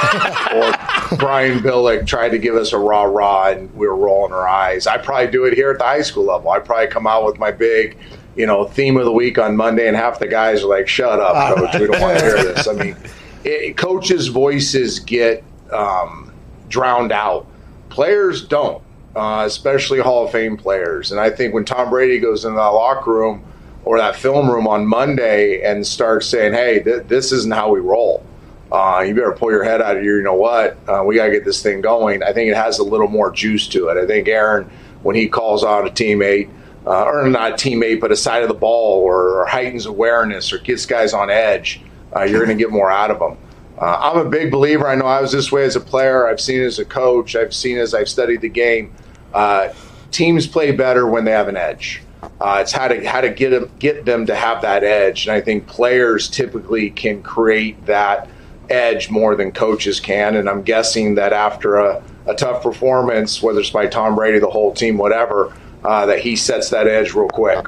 Uh, 0.00 0.72
or 1.10 1.16
Brian 1.16 1.58
Billick 1.58 2.06
tried 2.06 2.30
to 2.30 2.38
give 2.38 2.54
us 2.54 2.72
a 2.72 2.78
rah 2.78 3.02
rah, 3.02 3.48
and 3.48 3.74
we 3.74 3.86
were 3.86 3.96
rolling 3.96 4.32
our 4.32 4.46
eyes. 4.46 4.86
I 4.86 4.96
probably 4.96 5.30
do 5.30 5.44
it 5.44 5.54
here 5.54 5.72
at 5.72 5.78
the 5.78 5.84
high 5.84 6.02
school 6.02 6.24
level. 6.24 6.50
I 6.50 6.60
probably 6.60 6.86
come 6.86 7.06
out 7.06 7.26
with 7.26 7.38
my 7.38 7.50
big, 7.50 7.98
you 8.36 8.46
know, 8.46 8.64
theme 8.64 8.96
of 8.96 9.04
the 9.04 9.12
week 9.12 9.36
on 9.36 9.56
Monday, 9.56 9.88
and 9.88 9.96
half 9.96 10.20
the 10.20 10.28
guys 10.28 10.62
are 10.62 10.68
like, 10.68 10.86
"Shut 10.86 11.18
up, 11.18 11.56
coach. 11.56 11.80
We 11.80 11.88
don't 11.88 12.00
want 12.00 12.20
to 12.20 12.24
hear 12.24 12.44
this." 12.44 12.68
I 12.68 12.72
mean, 12.84 12.96
it, 13.44 13.76
coaches' 13.76 14.28
voices 14.28 15.00
get 15.00 15.42
um, 15.72 16.32
drowned 16.68 17.12
out. 17.12 17.46
Players 17.90 18.46
don't 18.46 18.82
uh, 19.18 19.44
especially 19.44 19.98
Hall 19.98 20.24
of 20.24 20.30
Fame 20.30 20.56
players. 20.56 21.10
And 21.10 21.20
I 21.20 21.28
think 21.28 21.52
when 21.52 21.64
Tom 21.64 21.90
Brady 21.90 22.20
goes 22.20 22.44
in 22.44 22.54
that 22.54 22.60
locker 22.60 23.12
room 23.12 23.42
or 23.84 23.98
that 23.98 24.14
film 24.14 24.48
room 24.48 24.68
on 24.68 24.86
Monday 24.86 25.60
and 25.62 25.84
starts 25.84 26.26
saying, 26.26 26.52
"Hey, 26.52 26.80
th- 26.80 27.08
this 27.08 27.32
isn't 27.32 27.52
how 27.52 27.72
we 27.72 27.80
roll," 27.80 28.24
uh, 28.70 29.04
you 29.04 29.14
better 29.14 29.32
pull 29.32 29.50
your 29.50 29.64
head 29.64 29.82
out 29.82 29.96
of 29.96 30.02
here. 30.04 30.18
You 30.18 30.22
know 30.22 30.34
what? 30.34 30.78
Uh, 30.88 31.02
we 31.04 31.16
got 31.16 31.26
to 31.26 31.32
get 31.32 31.44
this 31.44 31.60
thing 31.60 31.80
going. 31.80 32.22
I 32.22 32.32
think 32.32 32.48
it 32.48 32.56
has 32.56 32.78
a 32.78 32.84
little 32.84 33.08
more 33.08 33.32
juice 33.32 33.66
to 33.68 33.88
it. 33.88 33.96
I 33.96 34.06
think 34.06 34.28
Aaron, 34.28 34.70
when 35.02 35.16
he 35.16 35.28
calls 35.28 35.64
out 35.64 35.86
a 35.86 35.90
teammate. 35.90 36.50
Uh, 36.86 37.04
or 37.04 37.28
not 37.28 37.50
a 37.50 37.54
teammate, 37.54 38.00
but 38.00 38.10
a 38.10 38.16
side 38.16 38.42
of 38.42 38.48
the 38.48 38.54
ball, 38.54 39.02
or, 39.02 39.40
or 39.40 39.46
heightens 39.46 39.84
awareness, 39.84 40.54
or 40.54 40.58
gets 40.58 40.86
guys 40.86 41.12
on 41.12 41.28
edge, 41.28 41.82
uh, 42.16 42.22
you're 42.22 42.42
going 42.42 42.56
to 42.56 42.64
get 42.64 42.70
more 42.70 42.90
out 42.90 43.10
of 43.10 43.18
them. 43.18 43.36
Uh, 43.78 43.96
I'm 44.00 44.26
a 44.26 44.30
big 44.30 44.50
believer. 44.50 44.88
I 44.88 44.94
know 44.94 45.04
I 45.04 45.20
was 45.20 45.30
this 45.30 45.52
way 45.52 45.64
as 45.64 45.76
a 45.76 45.80
player. 45.80 46.26
I've 46.26 46.40
seen 46.40 46.62
it 46.62 46.64
as 46.64 46.78
a 46.78 46.86
coach. 46.86 47.36
I've 47.36 47.52
seen 47.54 47.76
as 47.76 47.92
I've 47.92 48.08
studied 48.08 48.40
the 48.40 48.48
game. 48.48 48.94
Uh, 49.32 49.68
teams 50.10 50.46
play 50.46 50.72
better 50.72 51.06
when 51.06 51.24
they 51.24 51.32
have 51.32 51.48
an 51.48 51.56
edge. 51.56 52.02
Uh, 52.40 52.58
it's 52.60 52.72
how 52.72 52.88
to 52.88 53.04
how 53.06 53.20
to 53.20 53.30
get 53.30 53.50
them 53.50 53.70
get 53.78 54.04
them 54.04 54.26
to 54.26 54.34
have 54.34 54.62
that 54.62 54.82
edge, 54.82 55.26
and 55.26 55.34
I 55.34 55.40
think 55.40 55.66
players 55.66 56.28
typically 56.28 56.90
can 56.90 57.22
create 57.22 57.86
that 57.86 58.28
edge 58.70 59.08
more 59.10 59.36
than 59.36 59.52
coaches 59.52 60.00
can. 60.00 60.36
And 60.36 60.48
I'm 60.48 60.62
guessing 60.62 61.14
that 61.14 61.32
after 61.32 61.76
a, 61.76 62.02
a 62.26 62.34
tough 62.34 62.62
performance, 62.62 63.42
whether 63.42 63.60
it's 63.60 63.70
by 63.70 63.86
Tom 63.86 64.14
Brady, 64.14 64.38
the 64.38 64.50
whole 64.50 64.74
team, 64.74 64.98
whatever, 64.98 65.54
uh, 65.84 66.06
that 66.06 66.20
he 66.20 66.36
sets 66.36 66.70
that 66.70 66.86
edge 66.86 67.14
real 67.14 67.28
quick. 67.28 67.66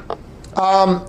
Um, 0.58 1.06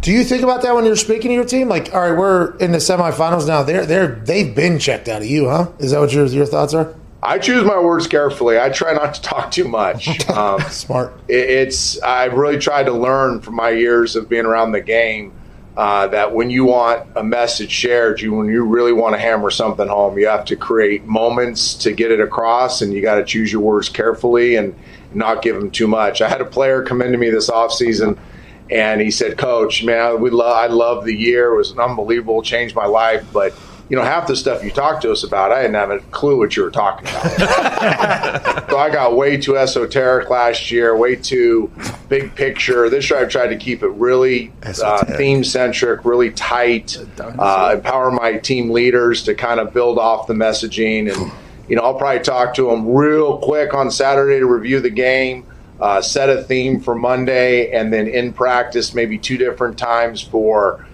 do 0.00 0.12
you 0.12 0.24
think 0.24 0.42
about 0.42 0.62
that 0.62 0.74
when 0.74 0.84
you're 0.84 0.96
speaking 0.96 1.28
to 1.30 1.34
your 1.34 1.44
team? 1.44 1.68
Like, 1.68 1.94
all 1.94 2.00
right, 2.00 2.16
we're 2.16 2.56
in 2.56 2.72
the 2.72 2.78
semifinals 2.78 3.46
now. 3.46 3.62
They're 3.62 3.86
they're 3.86 4.14
they've 4.16 4.54
been 4.54 4.78
checked 4.78 5.08
out 5.08 5.22
of 5.22 5.28
you, 5.28 5.48
huh? 5.48 5.72
Is 5.78 5.90
that 5.92 6.00
what 6.00 6.12
your 6.12 6.26
your 6.26 6.46
thoughts 6.46 6.74
are? 6.74 6.94
I 7.24 7.38
choose 7.38 7.64
my 7.64 7.80
words 7.80 8.06
carefully. 8.06 8.58
I 8.58 8.68
try 8.68 8.92
not 8.92 9.14
to 9.14 9.22
talk 9.22 9.50
too 9.50 9.66
much. 9.66 10.08
Um, 10.34 10.60
Smart. 10.62 11.16
It, 11.28 11.48
it's 11.48 12.00
I've 12.02 12.34
really 12.34 12.58
tried 12.58 12.84
to 12.84 12.92
learn 12.92 13.40
from 13.40 13.54
my 13.54 13.70
years 13.70 14.16
of 14.16 14.28
being 14.28 14.46
around 14.46 14.72
the 14.72 14.80
game 14.80 15.32
uh, 15.76 16.08
that 16.08 16.34
when 16.34 16.50
you 16.50 16.64
want 16.64 17.08
a 17.14 17.22
message 17.22 17.70
shared, 17.70 18.20
you 18.20 18.32
when 18.32 18.48
you 18.48 18.64
really 18.64 18.92
want 18.92 19.14
to 19.14 19.20
hammer 19.20 19.50
something 19.50 19.86
home, 19.86 20.18
you 20.18 20.26
have 20.26 20.44
to 20.46 20.56
create 20.56 21.04
moments 21.04 21.74
to 21.74 21.92
get 21.92 22.10
it 22.10 22.20
across, 22.20 22.82
and 22.82 22.92
you 22.92 23.00
got 23.00 23.16
to 23.16 23.24
choose 23.24 23.52
your 23.52 23.60
words 23.60 23.88
carefully 23.88 24.56
and 24.56 24.74
not 25.12 25.40
give 25.42 25.54
them 25.54 25.70
too 25.70 25.86
much. 25.86 26.20
I 26.20 26.28
had 26.28 26.40
a 26.40 26.44
player 26.44 26.82
come 26.82 27.00
into 27.00 27.18
me 27.18 27.30
this 27.30 27.48
offseason 27.48 28.18
and 28.70 29.00
he 29.00 29.10
said, 29.10 29.38
"Coach, 29.38 29.84
man, 29.84 30.20
we 30.20 30.30
love 30.30 30.56
I 30.56 30.66
love 30.66 31.04
the 31.04 31.14
year. 31.14 31.52
It 31.52 31.56
was 31.58 31.70
an 31.70 31.78
unbelievable, 31.78 32.42
changed 32.42 32.74
my 32.74 32.86
life, 32.86 33.24
but." 33.32 33.54
You 33.88 33.96
know, 33.96 34.02
half 34.02 34.26
the 34.26 34.34
stuff 34.34 34.64
you 34.64 34.70
talked 34.70 35.02
to 35.02 35.12
us 35.12 35.24
about, 35.24 35.52
I 35.52 35.62
didn't 35.62 35.74
have 35.74 35.90
a 35.90 35.98
clue 36.10 36.38
what 36.38 36.56
you 36.56 36.62
were 36.62 36.70
talking 36.70 37.06
about. 37.06 38.70
so 38.70 38.78
I 38.78 38.88
got 38.90 39.14
way 39.14 39.36
too 39.36 39.58
esoteric 39.58 40.30
last 40.30 40.70
year, 40.70 40.96
way 40.96 41.16
too 41.16 41.70
big 42.08 42.34
picture. 42.34 42.88
This 42.88 43.10
year 43.10 43.20
I've 43.20 43.28
tried 43.28 43.48
to 43.48 43.56
keep 43.56 43.82
it 43.82 43.90
really 43.90 44.52
uh, 44.82 45.04
theme 45.16 45.44
centric, 45.44 46.04
really 46.04 46.30
tight, 46.30 46.96
uh, 47.20 47.72
empower 47.74 48.10
my 48.10 48.38
team 48.38 48.70
leaders 48.70 49.22
to 49.24 49.34
kind 49.34 49.60
of 49.60 49.74
build 49.74 49.98
off 49.98 50.26
the 50.26 50.34
messaging. 50.34 51.14
And, 51.14 51.30
you 51.68 51.76
know, 51.76 51.82
I'll 51.82 51.98
probably 51.98 52.22
talk 52.22 52.54
to 52.54 52.70
them 52.70 52.88
real 52.88 53.38
quick 53.38 53.74
on 53.74 53.90
Saturday 53.90 54.38
to 54.38 54.46
review 54.46 54.80
the 54.80 54.90
game. 54.90 55.46
Uh, 55.80 56.00
set 56.00 56.30
a 56.30 56.42
theme 56.44 56.80
for 56.80 56.94
Monday, 56.94 57.72
and 57.72 57.92
then 57.92 58.06
in 58.06 58.32
practice, 58.32 58.94
maybe 58.94 59.18
two 59.18 59.36
different 59.36 59.76
times 59.76 60.22
for 60.22 60.86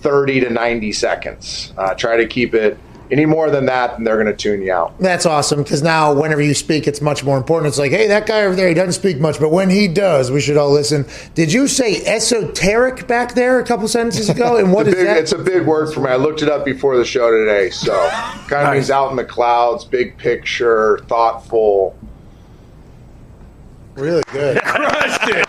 30 0.00 0.40
to 0.40 0.50
90 0.50 0.92
seconds. 0.92 1.72
Uh, 1.76 1.94
try 1.94 2.16
to 2.16 2.26
keep 2.26 2.54
it 2.54 2.78
any 3.10 3.24
more 3.24 3.50
than 3.50 3.66
that, 3.66 3.96
and 3.96 4.06
they're 4.06 4.22
going 4.22 4.26
to 4.26 4.36
tune 4.36 4.62
you 4.62 4.72
out. 4.72 4.98
That's 4.98 5.26
awesome 5.26 5.62
because 5.62 5.82
now 5.82 6.12
whenever 6.12 6.42
you 6.42 6.54
speak, 6.54 6.86
it's 6.86 7.00
much 7.00 7.24
more 7.24 7.36
important. 7.36 7.68
It's 7.68 7.78
like, 7.78 7.90
hey, 7.90 8.06
that 8.08 8.26
guy 8.26 8.42
over 8.42 8.54
there, 8.54 8.68
he 8.68 8.74
doesn't 8.74 8.92
speak 8.92 9.18
much, 9.18 9.38
but 9.40 9.50
when 9.50 9.70
he 9.70 9.88
does, 9.88 10.30
we 10.30 10.40
should 10.40 10.56
all 10.56 10.70
listen. 10.70 11.06
Did 11.34 11.52
you 11.52 11.68
say 11.68 12.04
esoteric 12.04 13.06
back 13.06 13.34
there 13.34 13.60
a 13.60 13.64
couple 13.64 13.88
sentences 13.88 14.28
ago? 14.28 14.48
And 14.58 14.72
what 14.72 14.88
is 14.88 14.94
it's 14.94 15.02
big, 15.02 15.06
that? 15.06 15.18
It's 15.18 15.32
a 15.32 15.38
big 15.38 15.66
word 15.66 15.92
for 15.92 16.00
me. 16.00 16.10
I 16.10 16.16
looked 16.16 16.42
it 16.42 16.48
up 16.48 16.64
before 16.64 16.96
the 16.96 17.04
show 17.04 17.30
today, 17.30 17.70
so 17.70 18.08
kind 18.48 18.66
of 18.66 18.74
means 18.74 18.90
out 18.90 19.10
in 19.10 19.16
the 19.16 19.24
clouds, 19.24 19.84
big 19.84 20.16
picture, 20.18 20.98
thoughtful. 21.06 21.96
Really 23.98 24.22
good. 24.32 24.58
Crushed 24.62 25.28
it. 25.28 25.46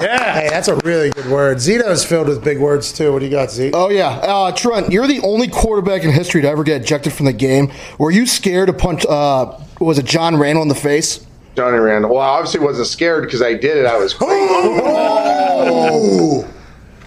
Yeah. 0.00 0.34
Hey, 0.34 0.48
that's 0.50 0.68
a 0.68 0.76
really 0.76 1.10
good 1.10 1.26
word. 1.26 1.56
Zito's 1.58 2.04
filled 2.04 2.28
with 2.28 2.44
big 2.44 2.58
words 2.58 2.92
too. 2.92 3.12
What 3.12 3.20
do 3.20 3.24
you 3.24 3.30
got, 3.30 3.50
Z? 3.50 3.70
Oh 3.72 3.88
yeah, 3.88 4.08
uh, 4.08 4.52
Trent, 4.52 4.92
you're 4.92 5.06
the 5.06 5.20
only 5.20 5.48
quarterback 5.48 6.04
in 6.04 6.10
history 6.10 6.42
to 6.42 6.48
ever 6.48 6.62
get 6.62 6.82
ejected 6.82 7.14
from 7.14 7.26
the 7.26 7.32
game. 7.32 7.72
Were 7.98 8.10
you 8.10 8.26
scared 8.26 8.66
to 8.66 8.74
punch? 8.74 9.06
Uh, 9.06 9.58
was 9.80 9.98
it 9.98 10.04
John 10.04 10.36
Randle 10.36 10.62
in 10.62 10.68
the 10.68 10.74
face? 10.74 11.26
Johnny 11.56 11.78
Randle. 11.78 12.10
Well, 12.10 12.20
I 12.20 12.28
obviously 12.28 12.60
wasn't 12.60 12.88
scared 12.88 13.24
because 13.24 13.40
I 13.40 13.54
did 13.54 13.78
it. 13.78 13.86
I 13.86 13.96
was 13.96 14.12
crazy. 14.12 14.32
Oh! 14.32 16.46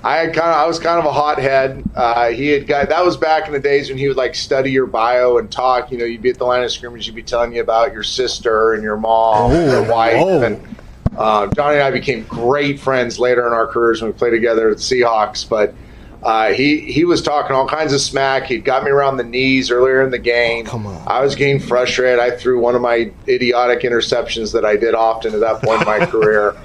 I 0.03 0.17
had 0.17 0.33
kind 0.33 0.47
of, 0.47 0.55
I 0.55 0.65
was 0.65 0.79
kind 0.79 0.97
of 0.97 1.05
a 1.05 1.11
hothead. 1.11 1.83
Uh, 1.93 2.29
he 2.29 2.47
had 2.47 2.67
got 2.67 2.89
that 2.89 3.05
was 3.05 3.17
back 3.17 3.47
in 3.47 3.53
the 3.53 3.59
days 3.59 3.89
when 3.89 3.97
he 3.97 4.07
would 4.07 4.17
like 4.17 4.33
study 4.33 4.71
your 4.71 4.87
bio 4.87 5.37
and 5.37 5.51
talk. 5.51 5.91
You 5.91 5.97
know, 5.97 6.05
you'd 6.05 6.21
be 6.21 6.29
at 6.29 6.37
the 6.37 6.45
line 6.45 6.63
of 6.63 6.71
scrimmage, 6.71 7.05
you'd 7.05 7.15
be 7.15 7.23
telling 7.23 7.53
you 7.53 7.61
about 7.61 7.93
your 7.93 8.03
sister 8.03 8.73
and 8.73 8.81
your 8.81 8.97
mom 8.97 9.51
and 9.51 9.69
your 9.69 9.91
wife. 9.91 10.15
oh. 10.17 10.41
And 10.41 10.65
uh, 11.17 11.47
Johnny 11.47 11.75
and 11.75 11.83
I 11.83 11.91
became 11.91 12.23
great 12.23 12.79
friends 12.79 13.19
later 13.19 13.45
in 13.47 13.53
our 13.53 13.67
careers 13.67 14.01
when 14.01 14.11
we 14.11 14.17
played 14.17 14.31
together 14.31 14.69
at 14.69 14.77
the 14.77 14.83
Seahawks. 14.83 15.47
But 15.47 15.73
uh, 16.21 16.51
he 16.51 16.79
he 16.91 17.05
was 17.05 17.21
talking 17.21 17.55
all 17.55 17.67
kinds 17.67 17.93
of 17.93 18.01
smack. 18.01 18.45
He'd 18.45 18.65
got 18.65 18.83
me 18.83 18.91
around 18.91 19.17
the 19.17 19.23
knees 19.23 19.71
earlier 19.71 20.01
in 20.01 20.11
the 20.11 20.19
game. 20.19 20.65
Come 20.65 20.85
on. 20.85 21.01
I 21.07 21.21
was 21.21 21.35
getting 21.35 21.59
frustrated. 21.59 22.19
I 22.19 22.31
threw 22.31 22.59
one 22.59 22.75
of 22.75 22.81
my 22.81 23.11
idiotic 23.27 23.81
interceptions 23.81 24.53
that 24.53 24.65
I 24.65 24.75
did 24.75 24.95
often 24.95 25.33
at 25.33 25.39
that 25.39 25.61
point 25.61 25.81
in 25.81 25.87
my 25.87 26.05
career. 26.05 26.55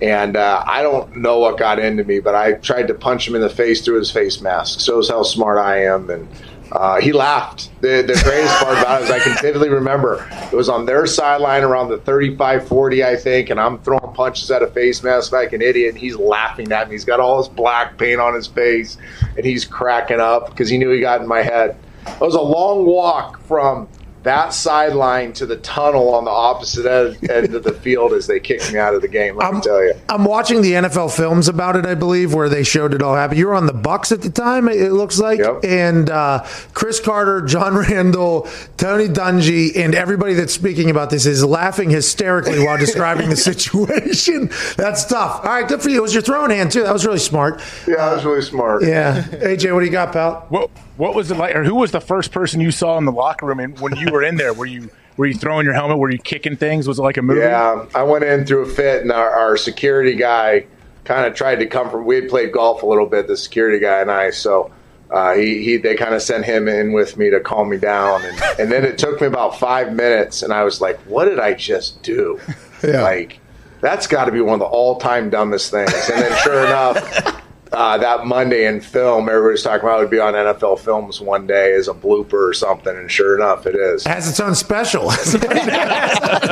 And 0.00 0.36
uh, 0.36 0.64
I 0.66 0.82
don't 0.82 1.18
know 1.18 1.38
what 1.38 1.58
got 1.58 1.78
into 1.78 2.02
me, 2.02 2.18
but 2.18 2.34
I 2.34 2.54
tried 2.54 2.88
to 2.88 2.94
punch 2.94 3.28
him 3.28 3.36
in 3.36 3.40
the 3.40 3.48
face 3.48 3.84
through 3.84 3.98
his 3.98 4.10
face 4.10 4.40
mask. 4.40 4.80
Shows 4.80 5.08
how 5.08 5.22
smart 5.22 5.58
I 5.58 5.84
am. 5.84 6.10
And 6.10 6.26
uh, 6.72 6.98
he 7.00 7.12
laughed. 7.12 7.70
The, 7.82 8.02
the 8.02 8.18
greatest 8.24 8.56
part 8.56 8.78
about 8.78 9.02
it 9.02 9.04
is 9.04 9.10
I 9.10 9.18
can 9.18 9.36
vividly 9.42 9.68
remember 9.68 10.26
it 10.50 10.56
was 10.56 10.70
on 10.70 10.86
their 10.86 11.06
sideline 11.06 11.64
around 11.64 11.90
the 11.90 11.98
35 11.98 12.66
40, 12.66 13.04
I 13.04 13.14
think, 13.14 13.50
and 13.50 13.60
I'm 13.60 13.78
throwing 13.80 14.14
punches 14.14 14.50
at 14.50 14.62
a 14.62 14.68
face 14.68 15.02
mask 15.02 15.32
like 15.32 15.52
an 15.52 15.60
idiot. 15.60 15.90
And 15.90 15.98
he's 15.98 16.16
laughing 16.16 16.72
at 16.72 16.88
me. 16.88 16.94
He's 16.94 17.04
got 17.04 17.20
all 17.20 17.42
this 17.42 17.48
black 17.48 17.98
paint 17.98 18.22
on 18.22 18.34
his 18.34 18.46
face, 18.46 18.96
and 19.36 19.44
he's 19.44 19.66
cracking 19.66 20.18
up 20.18 20.46
because 20.46 20.70
he 20.70 20.78
knew 20.78 20.90
he 20.90 21.00
got 21.00 21.20
in 21.20 21.28
my 21.28 21.42
head. 21.42 21.76
It 22.06 22.20
was 22.20 22.34
a 22.34 22.40
long 22.40 22.86
walk 22.86 23.42
from 23.42 23.86
that 24.22 24.52
sideline 24.54 25.32
to 25.34 25.46
the 25.46 25.56
tunnel 25.56 26.14
on 26.14 26.24
the 26.24 26.30
opposite 26.30 26.86
end, 26.86 27.30
end 27.30 27.54
of 27.54 27.62
the 27.64 27.72
field 27.72 28.12
as 28.12 28.26
they 28.26 28.38
kicked 28.38 28.72
me 28.72 28.78
out 28.78 28.94
of 28.94 29.02
the 29.02 29.08
game. 29.08 29.36
Let 29.36 29.52
me 29.54 29.60
tell 29.60 29.82
you. 29.82 29.94
I'm 30.08 30.24
watching 30.24 30.62
the 30.62 30.72
NFL 30.72 31.16
films 31.16 31.48
about 31.48 31.74
it, 31.76 31.86
I 31.86 31.94
believe, 31.94 32.32
where 32.32 32.48
they 32.48 32.62
showed 32.62 32.94
it 32.94 33.02
all 33.02 33.14
happen. 33.16 33.36
You 33.36 33.48
were 33.48 33.54
on 33.54 33.66
the 33.66 33.72
Bucs 33.72 34.12
at 34.12 34.22
the 34.22 34.30
time, 34.30 34.68
it 34.68 34.92
looks 34.92 35.18
like, 35.18 35.40
Yep. 35.40 35.64
and 35.64 36.08
uh, 36.10 36.46
Cris 36.72 37.00
Carter, 37.00 37.40
John 37.42 37.74
Randle, 37.76 38.48
Tony 38.76 39.08
Dungy, 39.08 39.76
and 39.76 39.94
everybody 39.94 40.34
that's 40.34 40.52
speaking 40.54 40.90
about 40.90 41.10
this 41.10 41.26
is 41.26 41.44
laughing 41.44 41.90
hysterically 41.90 42.64
while 42.64 42.78
describing 42.78 43.28
the 43.28 43.36
situation. 43.86 44.50
That's 44.76 45.04
tough. 45.04 45.44
All 45.44 45.50
right, 45.50 45.66
good 45.66 45.82
for 45.82 45.88
you. 45.90 45.98
It 45.98 46.02
was 46.02 46.14
your 46.14 46.22
throwing 46.22 46.50
hand 46.50 46.70
too. 46.70 46.82
That 46.84 46.92
was 46.92 47.04
really 47.04 47.18
smart. 47.18 47.60
Yeah, 47.88 47.96
that 47.96 48.14
was 48.14 48.24
really 48.24 48.42
smart. 48.42 48.84
Yeah, 48.84 49.22
AJ, 49.22 49.72
what 49.74 49.80
do 49.80 49.86
you 49.86 49.92
got, 49.92 50.12
pal? 50.12 50.46
What 50.48 50.70
What 50.96 51.14
was 51.14 51.30
it 51.30 51.36
like, 51.36 51.54
or 51.56 51.64
who 51.64 51.74
was 51.74 51.90
the 51.90 52.00
first 52.00 52.30
person 52.32 52.60
you 52.60 52.70
saw 52.70 52.98
in 52.98 53.04
the 53.04 53.12
locker 53.12 53.46
room? 53.46 53.58
And 53.60 53.78
when 53.80 53.96
you 53.96 54.11
were 54.12 54.22
in 54.22 54.36
there, 54.36 54.52
were 54.52 54.66
you 54.66 54.90
were 55.16 55.26
you 55.26 55.34
throwing 55.34 55.64
your 55.64 55.74
helmet? 55.74 55.98
Were 55.98 56.10
you 56.10 56.18
kicking 56.18 56.56
things? 56.56 56.88
Was 56.88 56.98
it 56.98 57.02
like 57.02 57.16
a 57.16 57.22
movie? 57.22 57.40
Yeah, 57.40 57.86
I 57.94 58.02
went 58.02 58.24
in 58.24 58.46
through 58.46 58.62
a 58.62 58.68
fit, 58.68 59.02
and 59.02 59.12
our, 59.12 59.30
our 59.30 59.56
security 59.56 60.14
guy 60.14 60.66
kind 61.04 61.26
of 61.26 61.34
tried 61.34 61.56
to 61.56 61.66
come 61.66 61.90
from. 61.90 62.04
We 62.06 62.16
had 62.16 62.28
played 62.28 62.52
golf 62.52 62.82
a 62.82 62.86
little 62.86 63.06
bit, 63.06 63.26
the 63.26 63.36
security 63.36 63.78
guy 63.78 64.00
and 64.00 64.10
I. 64.10 64.30
So 64.30 64.70
uh, 65.10 65.34
he, 65.34 65.62
he 65.62 65.76
they 65.76 65.94
kind 65.94 66.14
of 66.14 66.22
sent 66.22 66.44
him 66.44 66.68
in 66.68 66.92
with 66.92 67.16
me 67.16 67.30
to 67.30 67.40
calm 67.40 67.68
me 67.68 67.76
down, 67.76 68.24
and, 68.24 68.42
and 68.58 68.72
then 68.72 68.84
it 68.84 68.98
took 68.98 69.20
me 69.20 69.26
about 69.26 69.58
five 69.58 69.92
minutes, 69.92 70.42
and 70.42 70.52
I 70.52 70.64
was 70.64 70.80
like, 70.80 70.98
"What 71.00 71.26
did 71.26 71.38
I 71.38 71.54
just 71.54 72.02
do?" 72.02 72.40
Yeah. 72.84 73.02
Like 73.02 73.38
that's 73.80 74.08
got 74.08 74.24
to 74.24 74.32
be 74.32 74.40
one 74.40 74.54
of 74.54 74.58
the 74.58 74.66
all-time 74.66 75.30
dumbest 75.30 75.70
things. 75.70 75.92
And 76.12 76.20
then, 76.20 76.38
sure 76.38 76.64
enough. 76.64 77.42
Uh, 77.72 77.96
that 77.96 78.26
Monday 78.26 78.66
in 78.66 78.80
film, 78.82 79.28
everybody's 79.30 79.62
talking 79.62 79.80
about 79.82 79.98
it 79.98 80.02
would 80.02 80.10
be 80.10 80.18
on 80.20 80.34
NFL 80.34 80.78
Films 80.80 81.20
one 81.22 81.46
day 81.46 81.72
as 81.72 81.88
a 81.88 81.94
blooper 81.94 82.50
or 82.50 82.52
something, 82.52 82.94
and 82.94 83.10
sure 83.10 83.34
enough, 83.34 83.66
it 83.66 83.74
is. 83.74 84.04
It 84.04 84.10
has 84.10 84.28
its 84.28 84.38
own 84.40 84.54
special. 84.54 85.10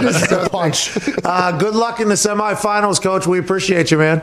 This 0.01 0.23
is 0.23 0.33
a 0.33 0.49
punch. 0.51 0.97
Uh, 1.25 1.53
good 1.59 1.75
luck 1.75 2.01
in 2.01 2.09
the 2.09 2.15
semifinals, 2.15 3.03
Coach. 3.03 3.27
We 3.27 3.39
appreciate 3.39 3.91
you, 3.91 3.99
man. 3.99 4.23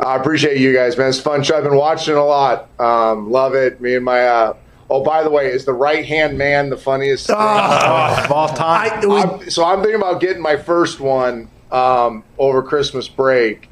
I 0.00 0.14
appreciate 0.16 0.58
you 0.58 0.72
guys, 0.72 0.96
man. 0.96 1.08
It's 1.08 1.20
fun. 1.20 1.42
show. 1.42 1.56
I've 1.56 1.64
been 1.64 1.74
watching 1.76 2.14
it 2.14 2.18
a 2.18 2.22
lot. 2.22 2.68
Um, 2.80 3.30
love 3.30 3.54
it. 3.54 3.80
Me 3.80 3.96
and 3.96 4.04
my. 4.04 4.20
Uh, 4.26 4.54
oh, 4.90 5.02
by 5.02 5.24
the 5.24 5.30
way, 5.30 5.46
is 5.50 5.64
the 5.64 5.72
right 5.72 6.04
hand 6.04 6.38
man 6.38 6.70
the 6.70 6.76
funniest 6.76 7.26
thing? 7.26 7.36
of 7.36 8.30
all 8.30 8.48
time. 8.48 8.92
I, 8.92 9.06
we, 9.06 9.16
I'm- 9.16 9.50
so 9.50 9.64
I'm 9.64 9.80
thinking 9.80 10.00
about 10.00 10.20
getting 10.20 10.42
my 10.42 10.56
first 10.56 11.00
one 11.00 11.50
um, 11.72 12.22
over 12.38 12.62
Christmas 12.62 13.08
break. 13.08 13.68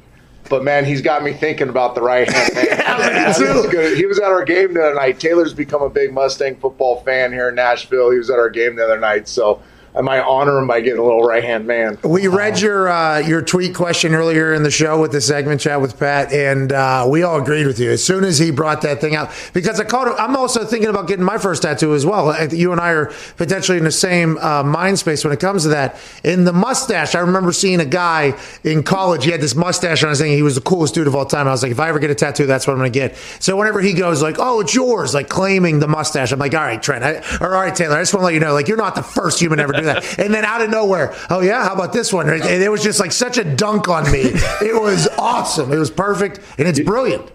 But 0.49 0.63
man, 0.63 0.85
he's 0.85 1.01
got 1.01 1.23
me 1.23 1.33
thinking 1.33 1.69
about 1.69 1.95
the 1.95 2.01
right 2.01 2.29
hand 2.29 2.53
good. 3.71 3.97
He 3.97 4.05
was 4.05 4.19
at 4.19 4.25
our 4.25 4.45
game 4.45 4.73
the 4.73 4.83
other 4.83 4.95
night. 4.95 5.19
Taylor's 5.19 5.53
become 5.53 5.81
a 5.81 5.89
big 5.89 6.13
Mustang 6.13 6.55
football 6.55 7.01
fan 7.01 7.31
here 7.31 7.49
in 7.49 7.55
Nashville. 7.55 8.11
He 8.11 8.17
was 8.17 8.29
at 8.29 8.39
our 8.39 8.49
game 8.49 8.75
the 8.75 8.83
other 8.83 8.99
night, 8.99 9.27
so 9.27 9.61
I 9.97 10.01
might 10.01 10.19
honor 10.19 10.59
him 10.59 10.67
by 10.67 10.81
getting 10.81 10.99
a 10.99 11.03
little 11.03 11.23
right 11.23 11.43
hand 11.43 11.65
man. 11.65 11.97
we 12.03 12.27
read 12.27 12.61
your 12.61 12.87
uh, 12.87 13.17
your 13.17 13.41
tweet 13.41 13.73
question 13.73 14.13
earlier 14.13 14.53
in 14.53 14.61
the 14.61 14.69
show 14.69 15.01
with 15.01 15.11
the 15.11 15.21
segment 15.21 15.59
chat 15.59 15.81
with 15.81 15.97
Pat, 15.97 16.31
and 16.31 16.71
uh, 16.71 17.07
we 17.09 17.23
all 17.23 17.41
agreed 17.41 17.65
with 17.65 17.79
you 17.79 17.89
as 17.89 18.03
soon 18.03 18.23
as 18.23 18.37
he 18.37 18.51
brought 18.51 18.83
that 18.83 19.01
thing 19.01 19.15
out. 19.15 19.31
Because 19.53 19.79
I 19.79 19.85
called 19.85 20.09
him, 20.09 20.13
I'm 20.19 20.35
also 20.35 20.63
thinking 20.65 20.89
about 20.89 21.07
getting 21.07 21.25
my 21.25 21.39
first 21.39 21.63
tattoo 21.63 21.95
as 21.95 22.05
well. 22.05 22.47
You 22.53 22.71
and 22.71 22.79
I 22.79 22.91
are 22.91 23.11
potentially 23.37 23.79
in 23.79 23.85
the 23.85 23.91
same 23.91 24.37
uh, 24.37 24.61
mind 24.61 24.99
space 24.99 25.23
when 25.23 25.33
it 25.33 25.39
comes 25.39 25.63
to 25.63 25.69
that. 25.69 25.99
In 26.23 26.43
the 26.43 26.53
mustache, 26.53 27.15
I 27.15 27.19
remember 27.19 27.51
seeing 27.51 27.79
a 27.79 27.85
guy 27.85 28.37
in 28.63 28.83
college. 28.83 29.25
He 29.25 29.31
had 29.31 29.41
this 29.41 29.55
mustache 29.55 30.03
on 30.03 30.11
his 30.11 30.19
thing. 30.19 30.31
He 30.31 30.43
was 30.43 30.53
the 30.53 30.61
coolest 30.61 30.93
dude 30.93 31.07
of 31.07 31.15
all 31.15 31.25
time. 31.25 31.47
I 31.47 31.51
was 31.51 31.63
like, 31.63 31.71
if 31.71 31.79
I 31.79 31.89
ever 31.89 31.97
get 31.97 32.11
a 32.11 32.15
tattoo, 32.15 32.45
that's 32.45 32.67
what 32.67 32.73
I'm 32.73 32.79
going 32.79 32.93
to 32.93 32.99
get. 32.99 33.15
So 33.39 33.57
whenever 33.57 33.81
he 33.81 33.93
goes 33.93 34.21
like, 34.21 34.35
"Oh, 34.37 34.59
it's 34.59 34.75
yours," 34.75 35.15
like 35.15 35.27
claiming 35.27 35.79
the 35.79 35.87
mustache, 35.87 36.31
I'm 36.31 36.37
like, 36.37 36.53
"All 36.53 36.61
right, 36.61 36.81
Trent, 36.81 37.03
I, 37.03 37.15
or 37.41 37.55
all 37.55 37.61
right, 37.61 37.75
Taylor, 37.75 37.97
I 37.97 38.01
just 38.01 38.13
want 38.13 38.21
to 38.21 38.25
let 38.25 38.33
you 38.35 38.39
know, 38.39 38.53
like, 38.53 38.67
you're 38.67 38.77
not 38.77 38.93
the 38.93 39.01
first 39.01 39.39
human 39.39 39.57
to 39.57 39.63
ever 39.63 39.73
do 39.73 39.86
that." 39.87 40.19
And 40.19 40.33
then 40.33 40.45
out 40.45 40.61
of 40.61 40.69
nowhere, 40.69 41.13
oh 41.29 41.41
yeah, 41.41 41.63
how 41.67 41.73
about 41.73 41.93
this 41.93 42.13
one? 42.13 42.29
And 42.29 42.43
it 42.43 42.69
was 42.71 42.83
just 42.83 42.99
like 42.99 43.11
such 43.11 43.37
a 43.37 43.43
dunk 43.43 43.87
on 43.87 44.09
me. 44.11 44.21
It 44.61 44.79
was 44.79 45.07
awesome. 45.17 45.71
It 45.73 45.77
was 45.77 45.91
perfect, 45.91 46.39
and 46.57 46.67
it's 46.67 46.79
brilliant. 46.79 47.31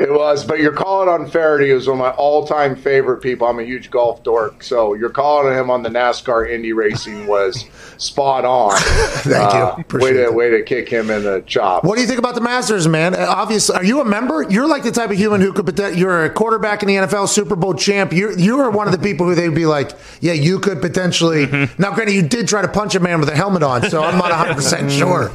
It 0.00 0.10
was, 0.10 0.44
but 0.44 0.60
you're 0.60 0.72
calling 0.72 1.10
on 1.10 1.28
Feherty, 1.28 1.68
who's 1.68 1.86
one 1.86 1.98
of 1.98 2.00
my 2.00 2.10
all-time 2.12 2.74
favorite 2.74 3.18
people. 3.18 3.46
I'm 3.46 3.58
a 3.58 3.62
huge 3.62 3.90
golf 3.90 4.22
dork, 4.22 4.62
so 4.62 4.94
you're 4.94 5.10
calling 5.10 5.52
him 5.52 5.70
on 5.70 5.82
the 5.82 5.90
NASCAR 5.90 6.50
Indy 6.50 6.72
racing 6.72 7.26
was 7.26 7.66
spot 7.98 8.46
on. 8.46 8.76
Thank 8.80 9.52
you. 9.52 9.58
Uh, 9.60 9.82
way 9.92 10.12
to 10.14 10.30
way 10.30 10.48
to 10.48 10.62
kick 10.62 10.88
him 10.88 11.10
in 11.10 11.24
the 11.24 11.42
chop. 11.46 11.84
What 11.84 11.96
do 11.96 12.00
you 12.00 12.06
think 12.06 12.18
about 12.18 12.34
the 12.34 12.40
Masters, 12.40 12.88
man? 12.88 13.14
Obviously, 13.14 13.76
are 13.76 13.84
you 13.84 14.00
a 14.00 14.04
member? 14.04 14.42
You're 14.42 14.66
like 14.66 14.84
the 14.84 14.90
type 14.90 15.10
of 15.10 15.18
human 15.18 15.42
who 15.42 15.52
could. 15.52 15.68
You're 15.94 16.24
a 16.24 16.30
quarterback 16.30 16.82
in 16.82 16.88
the 16.88 16.94
NFL, 16.94 17.28
Super 17.28 17.54
Bowl 17.54 17.74
champ. 17.74 18.14
You're 18.14 18.32
you 18.38 18.58
are 18.60 18.70
one 18.70 18.86
of 18.86 18.92
the 18.92 18.98
people 18.98 19.26
who 19.26 19.34
they'd 19.34 19.54
be 19.54 19.66
like, 19.66 19.92
yeah, 20.20 20.32
you 20.32 20.60
could 20.60 20.80
potentially. 20.80 21.46
Now, 21.78 21.94
granted, 21.94 22.14
you 22.14 22.22
did 22.22 22.48
try 22.48 22.62
to 22.62 22.68
punch 22.68 22.94
a 22.94 23.00
man 23.00 23.20
with 23.20 23.28
a 23.28 23.36
helmet 23.36 23.62
on, 23.62 23.90
so 23.90 24.02
I'm 24.02 24.16
not 24.16 24.30
100 24.30 24.54
percent 24.54 24.90
sure. 25.00 25.30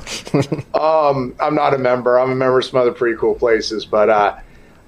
Um, 0.73 1.35
I'm 1.39 1.53
not 1.53 1.75
a 1.75 1.77
member. 1.77 2.17
I'm 2.17 2.31
a 2.31 2.35
member 2.35 2.57
of 2.57 2.65
some 2.65 2.79
other 2.79 2.91
pretty 2.91 3.15
cool 3.17 3.35
places, 3.35 3.85
but 3.85 4.09
uh, 4.09 4.37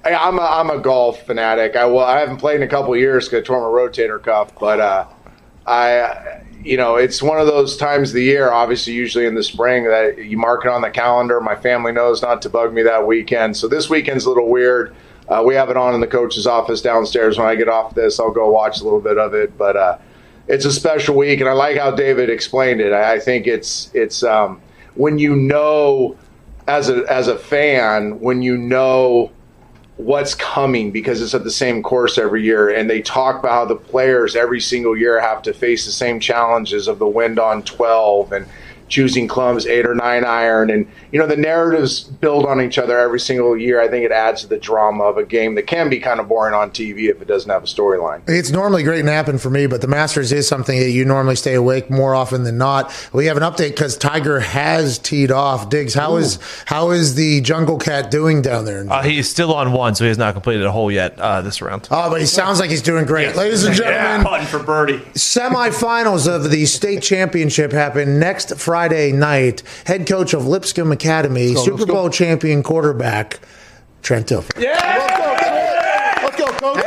I, 0.08 0.28
I'm 0.28 0.40
a 0.40 0.42
I'm 0.42 0.70
a 0.70 0.80
golf 0.80 1.26
fanatic. 1.26 1.76
I 1.76 1.86
well, 1.86 2.06
I 2.06 2.20
haven't 2.20 2.38
played 2.38 2.58
in 2.58 2.64
a 2.64 2.68
couple 2.68 2.96
years 2.96 3.28
because 3.28 3.44
I 3.44 3.46
tore 3.46 3.60
my 3.60 3.68
rotator 3.68 4.22
cuff, 4.22 4.52
but 4.60 4.80
uh, 4.80 5.06
I 5.66 6.44
you 6.64 6.78
know 6.78 6.96
it's 6.96 7.22
one 7.22 7.40
of 7.40 7.48
those 7.48 7.76
times 7.76 8.10
of 8.10 8.16
the 8.16 8.24
year. 8.24 8.50
Obviously, 8.50 8.94
usually 8.94 9.26
in 9.26 9.36
the 9.36 9.44
spring 9.44 9.84
that 9.86 10.18
you 10.18 10.38
mark 10.38 10.66
it 10.66 10.72
on 10.72 10.82
the 10.82 10.90
calendar. 10.90 11.42
My 11.42 11.56
family 11.56 11.92
knows 11.92 12.22
not 12.22 12.42
to 12.44 12.50
bug 12.50 12.74
me 12.74 12.84
that 12.84 13.06
weekend, 13.06 13.58
so 13.58 13.68
this 13.68 13.90
weekend's 13.90 14.26
a 14.26 14.30
little 14.30 14.50
weird. 14.50 14.96
Uh, 15.28 15.44
we 15.46 15.56
have 15.56 15.70
it 15.70 15.76
on 15.76 15.94
in 15.94 16.00
the 16.00 16.08
coach's 16.08 16.48
office 16.48 16.82
downstairs. 16.82 17.38
When 17.38 17.48
I 17.48 17.56
get 17.56 17.68
off 17.68 17.94
this, 17.94 18.18
I'll 18.18 18.32
go 18.32 18.50
watch 18.50 18.80
a 18.80 18.84
little 18.84 19.02
bit 19.02 19.18
of 19.18 19.34
it, 19.34 19.58
but. 19.58 19.76
Uh, 19.76 19.98
it's 20.50 20.64
a 20.64 20.72
special 20.72 21.18
week, 21.18 21.42
and 21.42 21.50
I 21.50 21.52
like 21.52 21.76
how 21.76 21.92
David 21.92 22.30
explained 22.30 22.80
it. 22.80 22.94
I, 22.94 23.16
I 23.16 23.20
think 23.20 23.48
it's 23.48 23.92
it's 23.94 24.24
um, 24.24 24.62
when 24.96 25.20
you 25.20 25.36
know 25.36 26.16
as 26.70 26.88
a 26.88 27.04
as 27.12 27.28
a 27.28 27.38
fan 27.38 28.18
when 28.22 28.42
you 28.42 28.58
know 28.58 29.30
what's 29.98 30.36
coming 30.36 30.92
because 30.92 31.22
it's 31.22 31.34
at 31.34 31.44
the 31.44 31.52
same 31.52 31.84
course 31.84 32.18
every 32.18 32.44
year, 32.44 32.70
and 32.70 32.90
they 32.90 33.02
talk 33.02 33.40
about 33.40 33.52
how 33.52 33.66
the 33.66 33.76
players 33.76 34.36
every 34.36 34.62
single 34.62 34.96
year 34.96 35.20
have 35.20 35.42
to 35.44 35.54
face 35.54 35.86
the 35.86 35.92
same 35.92 36.20
challenges 36.20 36.88
of 36.88 37.00
the 37.00 37.08
wind 37.08 37.40
on 37.40 37.64
twelve 37.64 38.32
and 38.32 38.48
choosing 38.88 39.28
clubs 39.28 39.66
eight 39.68 39.86
or 39.86 39.94
nine 39.96 40.24
iron 40.26 40.70
and 40.70 40.88
you 41.12 41.20
know 41.20 41.28
the 41.28 41.36
narratives 41.36 42.02
build 42.04 42.46
on 42.46 42.62
each 42.62 42.78
other 42.78 42.98
every 43.00 43.20
single 43.20 43.58
year 43.58 43.82
i 43.82 43.88
think 43.88 44.06
it 44.06 44.12
adds 44.12 44.42
to 44.42 44.48
the 44.48 44.58
drama 44.58 45.04
of 45.04 45.18
a 45.18 45.26
game 45.26 45.56
that 45.56 45.68
can 45.68 45.90
be 45.90 46.00
kind 46.00 46.20
of 46.20 46.28
boring 46.28 46.54
on 46.54 46.70
tv 46.72 47.10
if 47.10 47.22
it 47.22 47.28
doesn't 47.28 47.50
have 47.52 47.64
a 47.64 47.68
storyline 47.68 48.22
It's 48.28 48.50
normally 48.52 48.84
great 48.84 49.04
napping 49.06 49.38
for 49.38 49.50
me, 49.50 49.68
but 49.68 49.82
the 49.82 49.88
Masters 49.88 50.32
is 50.32 50.48
something 50.48 50.80
that 50.80 50.90
you 50.92 51.04
normally 51.06 51.36
stay 51.36 51.54
awake 51.54 51.90
more 51.90 52.16
often 52.16 52.44
than 52.44 52.58
not. 52.58 52.92
We 53.14 53.26
have 53.28 53.38
an 53.38 53.44
update 53.44 53.70
because 53.72 53.98
Tiger 53.98 54.40
has 54.40 54.98
teed 55.00 55.32
off. 55.32 55.70
Diggs, 55.70 55.94
how 55.94 56.16
is 56.18 56.40
how 56.66 56.92
is 56.92 57.16
the 57.16 57.42
Jungle 57.42 57.78
Cat 57.78 58.10
doing 58.12 58.42
down 58.42 58.66
there? 58.66 58.86
Uh, 58.90 59.04
he's 59.04 59.30
still 59.30 59.54
on 59.54 59.72
one, 59.72 59.96
so 59.96 60.04
he 60.04 60.08
has 60.10 60.18
not 60.18 60.34
completed 60.34 60.66
a 60.66 60.72
hole 60.72 60.92
yet 60.92 61.20
uh, 61.20 61.42
this 61.42 61.62
round. 61.62 61.88
oh, 61.92 62.10
but 62.10 62.20
he 62.22 62.28
sounds 62.28 62.60
like 62.60 62.70
he's 62.70 62.82
doing 62.82 63.06
great, 63.06 63.36
ladies 63.36 63.64
and 63.64 63.76
gentlemen. 63.76 64.26
Putting 64.26 64.48
for 64.48 64.62
birdie. 64.64 65.00
Semifinals 65.16 66.28
of 66.34 66.50
the 66.52 66.66
state 66.66 67.02
championship 67.02 67.72
happen 67.72 68.20
next 68.20 68.56
Friday 68.58 68.77
night. 68.86 69.64
Head 69.86 70.08
coach 70.08 70.34
of 70.34 70.46
Lipscomb 70.46 70.92
Academy, 70.92 71.56
Super 71.56 71.86
Bowl 71.86 72.10
champion 72.10 72.64
quarterback 72.64 73.40
Trent 74.02 74.28
Dilfer. 74.28 74.52
Let's 76.24 76.38
go, 76.38 76.48
coach. 76.54 76.84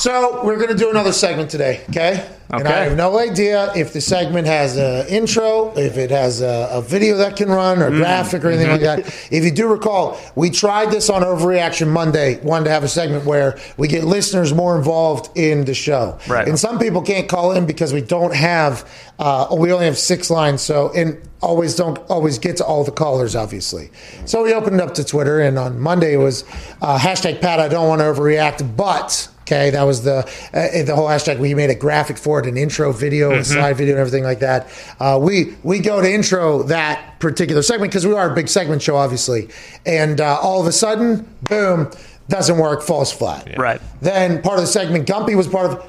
So 0.00 0.42
we're 0.42 0.56
going 0.56 0.70
to 0.70 0.74
do 0.74 0.88
another 0.88 1.12
segment 1.12 1.50
today, 1.50 1.82
okay? 1.90 2.26
And 2.48 2.66
I 2.66 2.84
have 2.84 2.96
no 2.96 3.18
idea 3.18 3.70
if 3.76 3.92
the 3.92 4.00
segment 4.00 4.46
has 4.46 4.78
an 4.78 5.06
intro, 5.08 5.76
if 5.76 5.98
it 5.98 6.10
has 6.10 6.40
a, 6.40 6.70
a 6.72 6.80
video 6.80 7.18
that 7.18 7.36
can 7.36 7.50
run, 7.50 7.82
or 7.82 7.90
graphic 7.90 8.42
or 8.42 8.48
anything 8.48 8.70
like 8.70 8.80
that. 8.80 9.00
If 9.30 9.44
you 9.44 9.50
do 9.50 9.68
recall, 9.68 10.18
we 10.34 10.48
tried 10.48 10.90
this 10.90 11.10
on 11.10 11.20
Overreaction 11.20 11.88
Monday. 11.88 12.40
Wanted 12.40 12.64
to 12.64 12.70
have 12.70 12.82
a 12.82 12.88
segment 12.88 13.26
where 13.26 13.58
we 13.76 13.88
get 13.88 14.04
listeners 14.04 14.54
more 14.54 14.74
involved 14.74 15.36
in 15.36 15.66
the 15.66 15.74
show. 15.74 16.18
Right. 16.26 16.48
And 16.48 16.58
some 16.58 16.78
people 16.78 17.02
can't 17.02 17.28
call 17.28 17.52
in 17.52 17.66
because 17.66 17.92
we 17.92 18.00
don't 18.00 18.34
have. 18.34 18.90
Uh, 19.18 19.54
we 19.54 19.70
only 19.70 19.84
have 19.84 19.98
six 19.98 20.30
lines, 20.30 20.62
so 20.62 20.90
and 20.96 21.20
always 21.42 21.76
don't 21.76 21.98
always 22.08 22.38
get 22.38 22.56
to 22.56 22.64
all 22.64 22.84
the 22.84 22.90
callers, 22.90 23.36
obviously. 23.36 23.90
So 24.24 24.42
we 24.44 24.54
opened 24.54 24.80
up 24.80 24.94
to 24.94 25.04
Twitter, 25.04 25.40
and 25.40 25.58
on 25.58 25.78
Monday 25.78 26.14
it 26.14 26.18
was 26.18 26.44
uh, 26.80 26.98
hashtag 26.98 27.42
Pat. 27.42 27.60
I 27.60 27.68
don't 27.68 27.86
want 27.86 28.00
to 28.00 28.06
overreact, 28.06 28.78
but 28.78 29.28
okay, 29.50 29.70
that 29.70 29.82
was 29.82 30.02
the 30.02 30.18
uh, 30.52 30.84
the 30.84 30.94
whole 30.94 31.08
hashtag. 31.08 31.38
We 31.38 31.54
made 31.54 31.70
a 31.70 31.74
graphic 31.74 32.16
for 32.18 32.40
it, 32.40 32.46
an 32.46 32.56
intro 32.56 32.92
video, 32.92 33.32
a 33.32 33.44
slide 33.44 33.76
video, 33.76 33.94
and 33.94 34.00
everything 34.00 34.24
like 34.24 34.40
that. 34.40 34.68
Uh, 34.98 35.18
we 35.20 35.56
we 35.62 35.80
go 35.80 36.00
to 36.00 36.10
intro 36.10 36.62
that 36.64 37.18
particular 37.20 37.62
segment 37.62 37.90
because 37.90 38.06
we 38.06 38.14
are 38.14 38.30
a 38.30 38.34
big 38.34 38.48
segment 38.48 38.82
show, 38.82 38.96
obviously, 38.96 39.48
and 39.84 40.20
uh, 40.20 40.38
all 40.40 40.60
of 40.60 40.66
a 40.66 40.72
sudden, 40.72 41.28
boom, 41.48 41.90
doesn't 42.28 42.58
work, 42.58 42.82
falls 42.82 43.12
flat. 43.12 43.58
Right. 43.58 43.80
Then 44.00 44.42
part 44.42 44.58
of 44.58 44.62
the 44.62 44.70
segment, 44.70 45.08
Gumpy 45.08 45.36
was 45.36 45.48
part 45.48 45.70
of. 45.70 45.86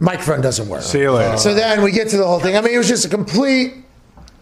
Microphone 0.00 0.40
doesn't 0.40 0.68
work. 0.68 0.82
See 0.82 0.98
you 0.98 1.12
later. 1.12 1.36
So 1.36 1.54
then 1.54 1.80
we 1.80 1.92
get 1.92 2.08
to 2.08 2.16
the 2.16 2.26
whole 2.26 2.40
thing. 2.40 2.56
I 2.56 2.60
mean, 2.60 2.74
it 2.74 2.78
was 2.78 2.88
just 2.88 3.04
a 3.04 3.08
complete 3.08 3.74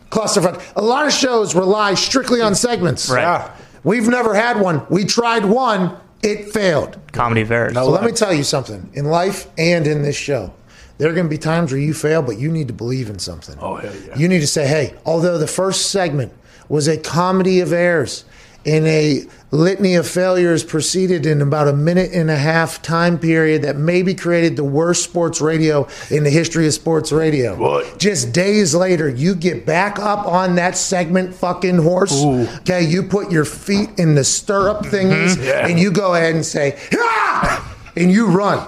clusterfuck. 0.09 0.62
A 0.74 0.80
lot 0.80 1.06
of 1.06 1.12
shows 1.12 1.55
rely 1.55 1.92
strictly 1.94 2.40
on 2.40 2.55
segments. 2.55 3.10
Right. 3.10 3.22
Yeah. 3.22 3.55
We've 3.84 4.09
never 4.09 4.34
had 4.34 4.59
one. 4.59 4.86
We 4.88 5.05
tried 5.05 5.44
one, 5.44 5.97
it 6.22 6.52
failed. 6.52 6.98
Comedy 7.12 7.42
of 7.42 7.51
errors. 7.51 7.74
So 7.74 7.88
let 7.88 8.05
me 8.05 8.12
tell 8.12 8.32
you 8.32 8.44
something. 8.44 8.90
In 8.94 9.06
life 9.06 9.48
and 9.59 9.86
in 9.86 10.02
this 10.02 10.16
show, 10.16 10.52
there 10.98 11.09
are 11.09 11.14
going 11.14 11.26
to 11.26 11.30
be 11.30 11.38
times 11.38 11.72
where 11.72 11.80
you 11.80 11.94
fail, 11.94 12.22
but 12.22 12.38
you 12.38 12.51
need 12.51 12.68
to 12.68 12.74
believe 12.74 13.09
in 13.09 13.18
something. 13.18 13.56
Oh, 13.60 13.76
hell 13.76 13.94
yeah. 14.06 14.18
You 14.18 14.28
need 14.28 14.40
to 14.40 14.47
say, 14.47 14.66
hey, 14.66 14.94
although 15.06 15.38
the 15.38 15.47
first 15.47 15.90
segment 15.90 16.32
was 16.68 16.88
a 16.88 16.98
comedy 16.98 17.60
of 17.60 17.72
errors 17.72 18.24
in 18.65 18.87
a 18.87 19.24
litany 19.51 19.95
of 19.95 20.07
failures 20.07 20.62
proceeded 20.62 21.27
in 21.27 21.41
about 21.41 21.66
a 21.66 21.73
minute 21.73 22.12
and 22.12 22.31
a 22.31 22.37
half 22.37 22.82
time 22.82 23.19
period 23.19 23.62
that 23.62 23.77
maybe 23.77 24.15
created 24.15 24.57
the 24.57 24.65
worst 24.65 25.03
sports 25.03 25.41
radio 25.41 25.89
in 26.11 26.24
the 26.24 26.31
history 26.31 26.66
of 26.66 26.73
sports 26.73 27.11
radio. 27.11 27.57
What? 27.57 27.99
Just 27.99 28.32
days 28.32 28.74
later, 28.74 29.09
you 29.09 29.35
get 29.35 29.66
back 29.66 29.99
up 29.99 30.27
on 30.27 30.57
that 30.57 30.77
segment 30.77 31.35
fucking 31.35 31.78
horse. 31.78 32.12
Okay, 32.61 32.82
you 32.82 33.03
put 33.03 33.31
your 33.32 33.45
feet 33.45 33.91
in 33.99 34.15
the 34.15 34.24
stirrup 34.24 34.85
thingies 34.85 35.39
and 35.69 35.78
you 35.78 35.91
go 35.91 36.15
ahead 36.15 36.35
and 36.35 36.45
say, 36.45 36.78
ah! 36.95 37.77
and 37.97 38.12
you 38.12 38.27
run. 38.27 38.66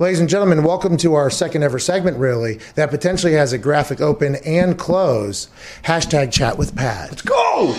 Ladies 0.00 0.20
and 0.20 0.28
gentlemen, 0.28 0.62
welcome 0.62 0.96
to 0.98 1.14
our 1.14 1.28
second 1.28 1.64
ever 1.64 1.80
segment, 1.80 2.18
really, 2.18 2.60
that 2.76 2.88
potentially 2.90 3.32
has 3.32 3.52
a 3.52 3.58
graphic 3.58 4.00
open 4.00 4.36
and 4.44 4.78
close. 4.78 5.48
Hashtag 5.82 6.32
chat 6.32 6.56
with 6.56 6.76
Pat. 6.76 7.10
Let's 7.10 7.22
Go! 7.22 7.74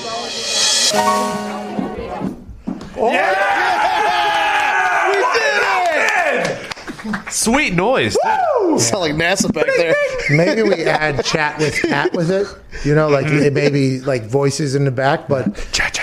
Oh. 0.92 1.80
Yeah! 3.12 3.79
Sweet 7.30 7.74
noise. 7.74 8.18
Sound 8.24 9.02
like 9.02 9.14
NASA 9.14 9.54
back 9.54 9.68
there. 9.78 9.96
Maybe 10.30 10.64
we 10.64 10.84
add 10.86 11.24
chat 11.26 11.58
with 11.58 11.80
Pat 11.82 12.14
with 12.14 12.30
it. 12.32 12.48
You 12.86 12.96
know, 12.96 13.08
like 13.10 13.26
Mm-hmm. 13.26 13.44
it 13.44 13.54
maybe 13.54 14.00
like 14.02 14.24
voices 14.26 14.76
in 14.76 14.86
the 14.86 14.92
back. 14.92 15.28
But 15.28 15.58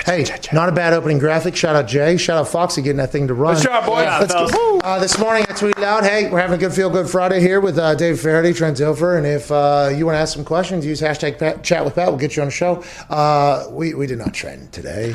hey, 0.05 0.25
not 0.53 0.69
a 0.69 0.73
bad 0.73 0.93
opening 0.93 1.19
graphic. 1.19 1.57
Shout 1.57 1.75
out 1.77 1.87
Jay. 1.89 2.17
Shout 2.17 2.37
out 2.39 2.49
Foxy 2.49 2.83
getting 2.83 2.99
that 2.99 3.11
thing 3.13 3.29
to 3.29 3.35
run. 3.35 3.55
Good 3.57 3.65
job, 3.65 3.87
boys. 3.87 4.03
Yeah, 4.05 4.19
Let's 4.19 4.35
go. 4.53 4.79
Uh, 4.81 4.99
this 5.01 5.19
morning 5.19 5.45
I 5.49 5.53
tweeted 5.53 5.83
out, 5.83 6.05
"Hey, 6.05 6.31
we're 6.31 6.41
having 6.41 6.57
a 6.57 6.59
good 6.61 6.73
feel 6.73 6.91
good 6.91 7.09
Friday 7.09 7.41
here 7.41 7.61
with 7.61 7.79
uh, 7.79 7.95
Dave 7.95 8.21
Feherty, 8.21 8.53
Trent 8.53 8.77
Dilfer, 8.77 9.17
and 9.17 9.27
if 9.27 9.51
uh, 9.51 9.91
you 9.95 10.07
want 10.07 10.17
to 10.17 10.21
ask 10.21 10.35
some 10.35 10.45
questions, 10.45 10.85
use 10.87 11.01
hashtag 11.01 11.39
Pat, 11.39 11.63
chat 11.65 11.85
with 11.85 11.95
Pat. 11.95 12.09
We'll 12.09 12.19
get 12.19 12.37
you 12.37 12.43
on 12.43 12.49
the 12.49 12.53
show." 12.53 12.83
Uh, 13.09 13.67
we 13.71 13.95
we 13.95 14.07
did 14.07 14.19
not 14.19 14.35
trend 14.35 14.73
today. 14.73 15.15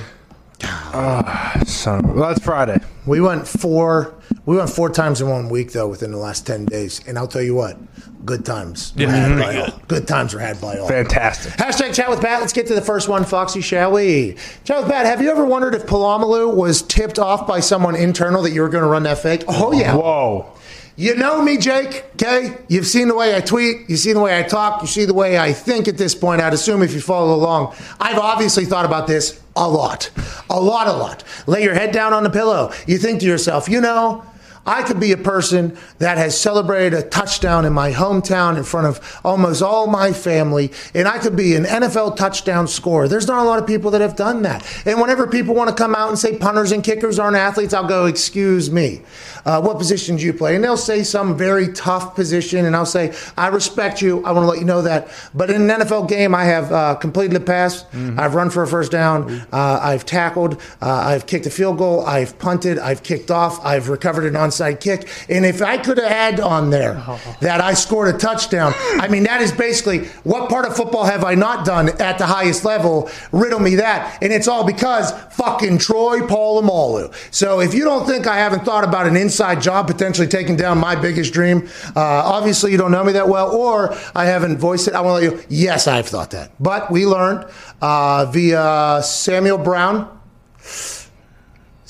Ah, 0.63 1.61
son 1.65 2.05
of 2.05 2.15
well, 2.15 2.29
that's 2.29 2.43
Friday. 2.43 2.79
We 3.05 3.21
went 3.21 3.47
four. 3.47 4.15
We 4.45 4.57
went 4.57 4.69
four 4.69 4.89
times 4.89 5.21
in 5.21 5.29
one 5.29 5.49
week 5.49 5.71
though 5.71 5.87
within 5.87 6.11
the 6.11 6.17
last 6.17 6.45
ten 6.45 6.65
days, 6.65 7.01
and 7.07 7.17
I'll 7.17 7.27
tell 7.27 7.41
you 7.41 7.55
what, 7.55 7.77
good 8.25 8.45
times. 8.45 8.93
were 8.95 9.07
had 9.07 9.39
by 9.39 9.57
all. 9.57 9.81
Good 9.87 10.07
times 10.07 10.33
were 10.33 10.39
had 10.39 10.59
by 10.61 10.77
all. 10.77 10.87
Fantastic. 10.87 11.53
Hashtag 11.53 11.93
chat 11.93 12.09
with 12.09 12.21
Pat. 12.21 12.41
Let's 12.41 12.53
get 12.53 12.67
to 12.67 12.75
the 12.75 12.81
first 12.81 13.09
one, 13.09 13.23
Foxy, 13.23 13.61
shall 13.61 13.91
we? 13.91 14.37
Chat 14.63 14.81
with 14.81 14.91
Pat. 14.91 15.05
Have 15.05 15.21
you 15.21 15.31
ever 15.31 15.45
wondered 15.45 15.75
if 15.75 15.85
Polamalu 15.85 16.55
was 16.55 16.81
tipped 16.81 17.19
off 17.19 17.47
by 17.47 17.59
someone 17.59 17.95
internal 17.95 18.41
that 18.43 18.51
you 18.51 18.61
were 18.61 18.69
going 18.69 18.83
to 18.83 18.89
run 18.89 19.03
that 19.03 19.19
fake? 19.19 19.43
Oh 19.47 19.71
yeah. 19.71 19.95
Whoa. 19.95 20.53
You 20.97 21.15
know 21.15 21.41
me, 21.41 21.57
Jake, 21.57 22.05
okay? 22.13 22.57
You've 22.67 22.85
seen 22.85 23.07
the 23.07 23.15
way 23.15 23.35
I 23.35 23.41
tweet, 23.41 23.89
you've 23.89 23.99
seen 23.99 24.13
the 24.13 24.19
way 24.19 24.37
I 24.37 24.43
talk, 24.43 24.81
you 24.81 24.87
see 24.87 25.05
the 25.05 25.13
way 25.13 25.39
I 25.39 25.53
think 25.53 25.87
at 25.87 25.97
this 25.97 26.13
point, 26.13 26.41
I'd 26.41 26.53
assume 26.53 26.83
if 26.83 26.93
you 26.93 27.01
follow 27.01 27.33
along. 27.33 27.73
I've 27.99 28.19
obviously 28.19 28.65
thought 28.65 28.85
about 28.85 29.07
this 29.07 29.40
a 29.55 29.67
lot. 29.67 30.09
A 30.49 30.59
lot, 30.59 30.87
a 30.87 30.93
lot. 30.93 31.23
Lay 31.47 31.63
your 31.63 31.73
head 31.73 31.91
down 31.91 32.13
on 32.13 32.23
the 32.23 32.29
pillow. 32.29 32.71
You 32.87 32.97
think 32.97 33.19
to 33.21 33.25
yourself, 33.25 33.67
you 33.67 33.81
know, 33.81 34.25
I 34.65 34.83
could 34.83 34.99
be 34.99 35.11
a 35.11 35.17
person 35.17 35.75
that 35.97 36.19
has 36.19 36.39
celebrated 36.39 36.93
a 36.93 37.01
touchdown 37.01 37.65
in 37.65 37.73
my 37.73 37.91
hometown 37.91 38.57
in 38.57 38.63
front 38.63 38.85
of 38.85 39.19
almost 39.23 39.63
all 39.63 39.87
my 39.87 40.13
family, 40.13 40.71
and 40.93 41.07
I 41.07 41.17
could 41.17 41.35
be 41.35 41.55
an 41.55 41.63
NFL 41.63 42.15
touchdown 42.15 42.67
scorer. 42.67 43.07
There's 43.07 43.27
not 43.27 43.43
a 43.43 43.49
lot 43.49 43.57
of 43.57 43.65
people 43.65 43.89
that 43.91 44.01
have 44.01 44.15
done 44.15 44.43
that. 44.43 44.65
And 44.85 45.01
whenever 45.01 45.25
people 45.25 45.55
want 45.55 45.69
to 45.69 45.75
come 45.75 45.95
out 45.95 46.09
and 46.09 46.19
say 46.19 46.37
punters 46.37 46.71
and 46.71 46.83
kickers 46.83 47.17
aren't 47.17 47.37
athletes, 47.37 47.73
I'll 47.73 47.87
go, 47.87 48.05
excuse 48.05 48.69
me. 48.69 49.01
Uh, 49.45 49.61
what 49.61 49.77
position 49.77 50.15
do 50.15 50.23
you 50.25 50.33
play? 50.33 50.55
And 50.55 50.63
they'll 50.63 50.77
say 50.77 51.03
some 51.03 51.37
very 51.37 51.71
tough 51.73 52.15
position, 52.15 52.65
and 52.65 52.75
I'll 52.75 52.85
say, 52.85 53.13
I 53.37 53.47
respect 53.47 54.01
you. 54.01 54.23
I 54.25 54.31
want 54.31 54.43
to 54.43 54.49
let 54.49 54.59
you 54.59 54.65
know 54.65 54.81
that. 54.83 55.09
But 55.33 55.49
in 55.49 55.69
an 55.69 55.81
NFL 55.81 56.07
game, 56.07 56.35
I 56.35 56.43
have 56.45 56.71
uh, 56.71 56.95
completed 56.95 57.35
a 57.35 57.39
pass. 57.39 57.85
I've 57.93 58.35
run 58.35 58.49
for 58.49 58.63
a 58.63 58.67
first 58.67 58.91
down. 58.91 59.31
Uh, 59.51 59.79
I've 59.81 60.05
tackled. 60.05 60.61
Uh, 60.81 60.89
I've 60.91 61.25
kicked 61.25 61.45
a 61.45 61.49
field 61.49 61.77
goal. 61.77 62.05
I've 62.05 62.37
punted. 62.39 62.77
I've 62.79 63.03
kicked 63.03 63.31
off. 63.31 63.63
I've 63.65 63.89
recovered 63.89 64.25
an 64.25 64.33
onside 64.33 64.79
kick. 64.79 65.09
And 65.29 65.45
if 65.45 65.61
I 65.61 65.77
could 65.77 65.99
add 65.99 66.39
on 66.39 66.69
there 66.69 66.93
that 67.41 67.61
I 67.61 67.73
scored 67.73 68.13
a 68.13 68.17
touchdown, 68.17 68.73
I 68.99 69.07
mean, 69.07 69.23
that 69.23 69.41
is 69.41 69.51
basically 69.51 70.05
what 70.23 70.49
part 70.49 70.65
of 70.65 70.75
football 70.75 71.05
have 71.05 71.23
I 71.23 71.35
not 71.35 71.65
done 71.65 71.89
at 72.01 72.17
the 72.17 72.25
highest 72.25 72.63
level? 72.65 73.09
Riddle 73.31 73.59
me 73.59 73.75
that. 73.75 74.21
And 74.21 74.31
it's 74.31 74.47
all 74.47 74.65
because 74.65 75.11
fucking 75.31 75.79
Troy 75.79 76.19
Polamalu. 76.19 77.13
So 77.33 77.59
if 77.59 77.73
you 77.73 77.83
don't 77.83 78.05
think 78.05 78.27
I 78.27 78.37
haven't 78.37 78.65
thought 78.65 78.83
about 78.83 79.07
an 79.07 79.15
inside 79.15 79.30
job 79.37 79.87
potentially 79.87 80.27
taking 80.27 80.55
down 80.55 80.77
my 80.77 80.95
biggest 80.95 81.33
dream, 81.33 81.67
uh, 81.95 81.99
obviously 81.99 82.71
you 82.71 82.77
don't 82.77 82.91
know 82.91 83.03
me 83.03 83.13
that 83.13 83.27
well, 83.27 83.55
or 83.55 83.95
I 84.15 84.25
haven't 84.25 84.57
voiced 84.57 84.87
it. 84.87 84.93
I 84.93 85.01
want 85.01 85.23
to 85.23 85.31
let 85.31 85.39
you, 85.39 85.45
yes, 85.49 85.87
I've 85.87 86.07
thought 86.07 86.31
that. 86.31 86.51
But 86.59 86.91
we 86.91 87.05
learned 87.05 87.45
uh, 87.81 88.25
via 88.31 89.01
Samuel 89.03 89.57
Brown. 89.57 90.19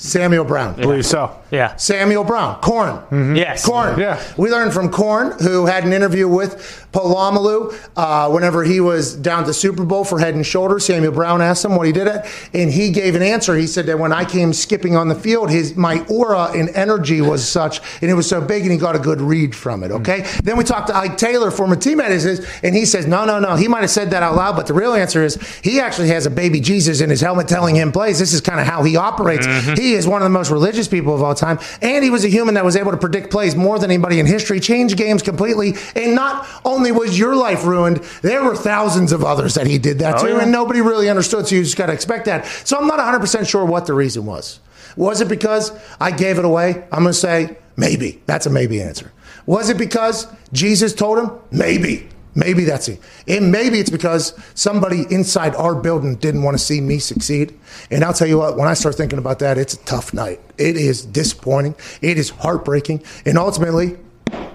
Samuel 0.02 0.44
Brown. 0.44 0.74
I 0.74 0.82
believe 0.82 1.06
so. 1.06 1.38
Yeah. 1.52 1.76
Samuel 1.76 2.24
Brown, 2.24 2.60
Corn. 2.60 2.96
Mm-hmm. 2.96 3.36
Yes. 3.36 3.64
Corn. 3.64 3.98
Yeah. 4.00 4.20
We 4.36 4.50
learned 4.50 4.72
from 4.72 4.90
Corn, 4.90 5.32
who 5.38 5.66
had 5.66 5.84
an 5.84 5.92
interview 5.92 6.26
with 6.26 6.88
Polamalu 6.92 7.72
uh, 7.96 8.28
whenever 8.30 8.64
he 8.64 8.80
was 8.80 9.14
down 9.14 9.44
to 9.44 9.54
Super 9.54 9.84
Bowl 9.84 10.04
for 10.04 10.18
Head 10.18 10.34
and 10.34 10.44
Shoulders. 10.44 10.86
Samuel 10.86 11.12
Brown 11.12 11.40
asked 11.40 11.64
him 11.64 11.76
what 11.76 11.86
he 11.86 11.92
did 11.92 12.08
it, 12.08 12.26
and 12.52 12.70
he 12.70 12.90
gave 12.90 13.14
an 13.14 13.22
answer. 13.22 13.54
He 13.54 13.68
said 13.68 13.86
that 13.86 13.98
when 13.98 14.12
I 14.12 14.24
came 14.24 14.52
skipping 14.52 14.96
on 14.96 15.08
the 15.08 15.14
field, 15.14 15.50
his 15.50 15.76
my 15.76 16.04
aura 16.06 16.50
and 16.52 16.68
energy 16.70 17.20
was 17.20 17.46
such, 17.46 17.80
and 18.02 18.10
it 18.10 18.14
was 18.14 18.28
so 18.28 18.40
big, 18.40 18.62
and 18.62 18.72
he 18.72 18.78
got 18.78 18.96
a 18.96 18.98
good 18.98 19.20
read 19.20 19.54
from 19.54 19.84
it. 19.84 19.92
Okay. 19.92 20.22
Mm-hmm. 20.22 20.44
Then 20.44 20.56
we 20.56 20.64
talked 20.64 20.88
to 20.88 20.96
Ike 20.96 21.16
Taylor, 21.16 21.52
former 21.52 21.76
teammate 21.76 22.06
of 22.06 22.22
his, 22.22 22.60
and 22.64 22.74
he 22.74 22.86
says, 22.86 23.06
no, 23.06 23.24
no, 23.24 23.38
no. 23.38 23.54
He 23.54 23.68
might 23.68 23.82
have 23.82 23.90
said 23.90 24.10
that 24.10 24.24
out 24.24 24.34
loud, 24.34 24.56
but 24.56 24.66
the 24.66 24.74
real 24.74 24.94
answer 24.94 25.22
is 25.22 25.36
he 25.62 25.78
actually 25.78 26.08
has 26.08 26.26
a 26.26 26.30
baby 26.30 26.60
Jesus 26.60 27.00
in 27.00 27.08
his 27.08 27.20
helmet 27.20 27.46
telling 27.46 27.76
him 27.76 27.92
plays. 27.92 28.18
This 28.18 28.32
is 28.32 28.40
kind 28.40 28.58
of 28.58 28.66
how 28.66 28.82
he 28.82 28.96
operates. 28.96 29.46
Mm-hmm. 29.46 29.80
He 29.80 29.91
is 29.94 30.06
one 30.06 30.22
of 30.22 30.26
the 30.26 30.30
most 30.30 30.50
religious 30.50 30.88
people 30.88 31.14
of 31.14 31.22
all 31.22 31.34
time, 31.34 31.58
and 31.80 32.02
he 32.04 32.10
was 32.10 32.24
a 32.24 32.28
human 32.28 32.54
that 32.54 32.64
was 32.64 32.76
able 32.76 32.90
to 32.90 32.96
predict 32.96 33.30
plays 33.30 33.54
more 33.56 33.78
than 33.78 33.90
anybody 33.90 34.18
in 34.20 34.26
history, 34.26 34.60
change 34.60 34.96
games 34.96 35.22
completely, 35.22 35.74
and 35.96 36.14
not 36.14 36.46
only 36.64 36.92
was 36.92 37.18
your 37.18 37.34
life 37.36 37.64
ruined, 37.64 37.98
there 38.22 38.42
were 38.44 38.56
thousands 38.56 39.12
of 39.12 39.24
others 39.24 39.54
that 39.54 39.66
he 39.66 39.78
did 39.78 39.98
that 40.00 40.16
Oh, 40.20 40.26
to, 40.26 40.32
yeah. 40.34 40.42
and 40.42 40.52
nobody 40.52 40.80
really 40.80 41.08
understood. 41.08 41.46
So 41.46 41.54
you 41.54 41.62
just 41.64 41.76
got 41.76 41.86
to 41.86 41.92
expect 41.92 42.24
that. 42.26 42.46
So 42.46 42.78
I'm 42.78 42.86
not 42.86 42.98
100 42.98 43.20
percent 43.20 43.46
sure 43.46 43.64
what 43.64 43.86
the 43.86 43.94
reason 43.94 44.26
was. 44.26 44.60
Was 44.96 45.20
it 45.20 45.28
because 45.28 45.72
I 46.00 46.10
gave 46.10 46.38
it 46.38 46.44
away? 46.44 46.84
I'm 46.92 47.02
going 47.02 47.06
to 47.06 47.12
say 47.14 47.56
maybe. 47.76 48.20
That's 48.26 48.46
a 48.46 48.50
maybe 48.50 48.82
answer. 48.82 49.10
Was 49.46 49.70
it 49.70 49.78
because 49.78 50.26
Jesus 50.52 50.94
told 50.94 51.18
him? 51.18 51.30
Maybe. 51.50 52.08
Maybe 52.34 52.64
that's 52.64 52.88
it. 52.88 53.00
And 53.28 53.52
maybe 53.52 53.78
it's 53.78 53.90
because 53.90 54.34
somebody 54.54 55.04
inside 55.10 55.54
our 55.54 55.74
building 55.74 56.16
didn't 56.16 56.42
want 56.42 56.56
to 56.56 56.62
see 56.62 56.80
me 56.80 56.98
succeed. 56.98 57.58
And 57.90 58.02
I'll 58.02 58.14
tell 58.14 58.28
you 58.28 58.38
what, 58.38 58.56
when 58.56 58.68
I 58.68 58.74
start 58.74 58.94
thinking 58.94 59.18
about 59.18 59.38
that, 59.40 59.58
it's 59.58 59.74
a 59.74 59.78
tough 59.84 60.14
night. 60.14 60.40
It 60.56 60.76
is 60.76 61.04
disappointing. 61.04 61.74
It 62.00 62.18
is 62.18 62.30
heartbreaking. 62.30 63.02
And 63.26 63.36
ultimately, 63.36 63.98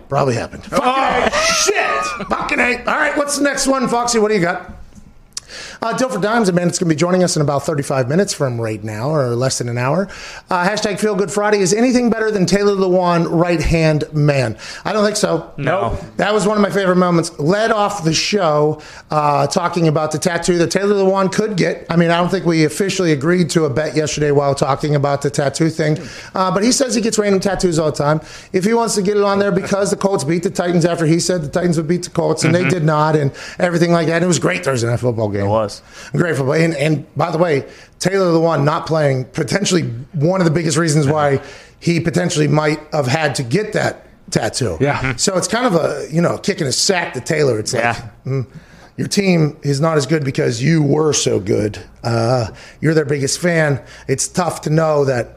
probably 0.10 0.34
happened. 0.36 0.64
Oh, 0.72 0.80
Fucking 0.80 1.40
shit! 1.54 2.28
Fucking 2.28 2.60
hate. 2.60 2.80
All 2.88 2.98
right, 2.98 3.16
what's 3.16 3.38
the 3.38 3.44
next 3.44 3.68
one, 3.68 3.88
Foxy? 3.88 4.18
What 4.20 4.30
do 4.30 4.36
you 4.36 4.42
got? 4.42 4.72
Uh, 5.82 5.94
Dilfer 5.94 6.22
Dimes, 6.22 6.50
a 6.50 6.54
man 6.54 6.68
that's 6.68 6.80
going 6.80 6.90
to 6.90 6.96
be 6.96 7.00
joining 7.00 7.24
us 7.24 7.36
in 7.36 7.42
about 7.42 7.64
35 7.64 8.10
minutes 8.10 8.34
from 8.34 8.60
right 8.60 8.84
now, 8.84 9.10
or 9.10 9.36
less 9.36 9.58
than 9.60 9.70
an 9.70 9.78
hour. 9.78 10.08
Uh, 10.50 10.68
hashtag 10.68 11.00
Feel 11.00 11.16
Good 11.16 11.32
Friday. 11.32 11.60
Is 11.60 11.74
anything 11.74 12.10
better 12.10 12.32
than 12.32 12.46
Taylor 12.46 12.74
Lewan, 12.74 13.28
right 13.30 13.62
hand 13.62 14.04
man? 14.14 14.58
I 14.86 14.94
don't 14.94 15.04
think 15.06 15.18
so. 15.18 15.54
No. 15.58 15.98
That 16.18 16.34
was 16.34 16.48
one 16.48 16.58
of 16.58 16.62
my 16.62 16.70
favorite 16.70 16.96
moments. 16.98 17.38
Led 17.40 17.72
off 17.72 18.04
the 18.04 18.14
show 18.14 18.82
uh, 19.12 19.48
talking 19.48 19.88
about 19.88 20.12
the 20.12 20.18
tattoo 20.18 20.58
that 20.58 20.72
Taylor 20.72 20.96
Lewan 20.96 21.32
could 21.32 21.58
get. 21.58 21.86
I 21.90 21.96
mean, 21.96 22.10
I 22.12 22.18
don't 22.18 22.30
think 22.30 22.46
we 22.46 22.66
officially 22.66 23.12
agreed 23.12 23.50
to 23.52 23.66
a 23.66 23.70
bet 23.70 23.96
yesterday 23.96 24.32
while 24.32 24.56
talking 24.56 24.96
about 24.96 25.22
the 25.22 25.30
tattoo 25.30 25.70
thing, 25.70 25.98
uh, 26.34 26.52
but 26.52 26.64
he 26.64 26.72
says 26.72 26.96
he 26.96 27.02
gets 27.02 27.18
random 27.18 27.40
tattoos 27.40 27.80
all 27.80 27.92
the 27.92 27.98
time. 27.98 28.22
If 28.54 28.66
he 28.66 28.74
wants 28.74 28.96
to 28.96 29.02
get 29.02 29.18
it 29.18 29.24
on 29.24 29.40
there 29.40 29.52
because 29.52 29.92
the 29.92 29.98
Colts 29.98 30.24
beat 30.24 30.44
the 30.44 30.50
Titans 30.50 30.86
after 30.86 31.06
he 31.06 31.20
said 31.20 31.42
the 31.42 31.50
Titans 31.50 31.78
would 31.78 31.88
beat 31.88 32.04
the 32.04 32.10
Colts, 32.10 32.44
and 32.44 32.54
they 32.54 32.68
did 32.68 32.84
not, 32.84 33.16
and 33.16 33.32
everything 33.60 33.92
like 33.92 34.08
that. 34.08 34.16
And 34.18 34.24
it 34.26 34.28
was 34.28 34.40
great 34.40 34.64
Thursday 34.64 34.88
night 34.88 35.00
football 35.00 35.30
game. 35.30 35.48
Was. 35.68 36.12
Great 36.14 36.36
football. 36.36 36.54
And, 36.56 36.76
and 36.76 37.16
by 37.16 37.32
the 37.32 37.38
way, 37.38 37.68
Taylor 38.00 38.32
the 38.32 38.40
one 38.40 38.64
not 38.66 38.88
playing, 38.88 39.26
potentially 39.26 39.84
one 40.14 40.42
of 40.42 40.46
the 40.46 40.52
biggest 40.52 40.78
reasons 40.78 41.08
why 41.08 41.42
he 41.80 42.00
potentially 42.00 42.48
might 42.48 42.80
have 42.94 43.08
had 43.08 43.36
to 43.36 43.44
get 43.44 43.74
that 43.74 44.06
tattoo. 44.32 44.78
Yeah. 44.82 45.16
So 45.18 45.38
it's 45.38 45.48
kind 45.48 45.66
of 45.66 45.76
a, 45.76 46.08
you 46.12 46.22
know, 46.22 46.38
kicking 46.38 46.68
a 46.68 46.72
sack 46.72 47.14
to 47.14 47.22
Taylor. 47.22 47.60
It's 47.60 47.74
like, 47.74 47.84
Yeah. 47.84 48.10
mm, 48.26 48.48
your 48.98 49.08
team 49.08 49.58
is 49.62 49.80
not 49.80 49.98
as 49.98 50.06
good 50.06 50.24
because 50.24 50.62
you 50.62 50.82
were 50.82 51.14
so 51.14 51.40
good. 51.40 51.80
Uh, 52.04 52.48
you're 52.82 52.94
their 52.96 53.06
biggest 53.06 53.40
fan. 53.40 53.82
It's 54.08 54.28
tough 54.28 54.62
to 54.62 54.70
know 54.70 55.06
that. 55.06 55.37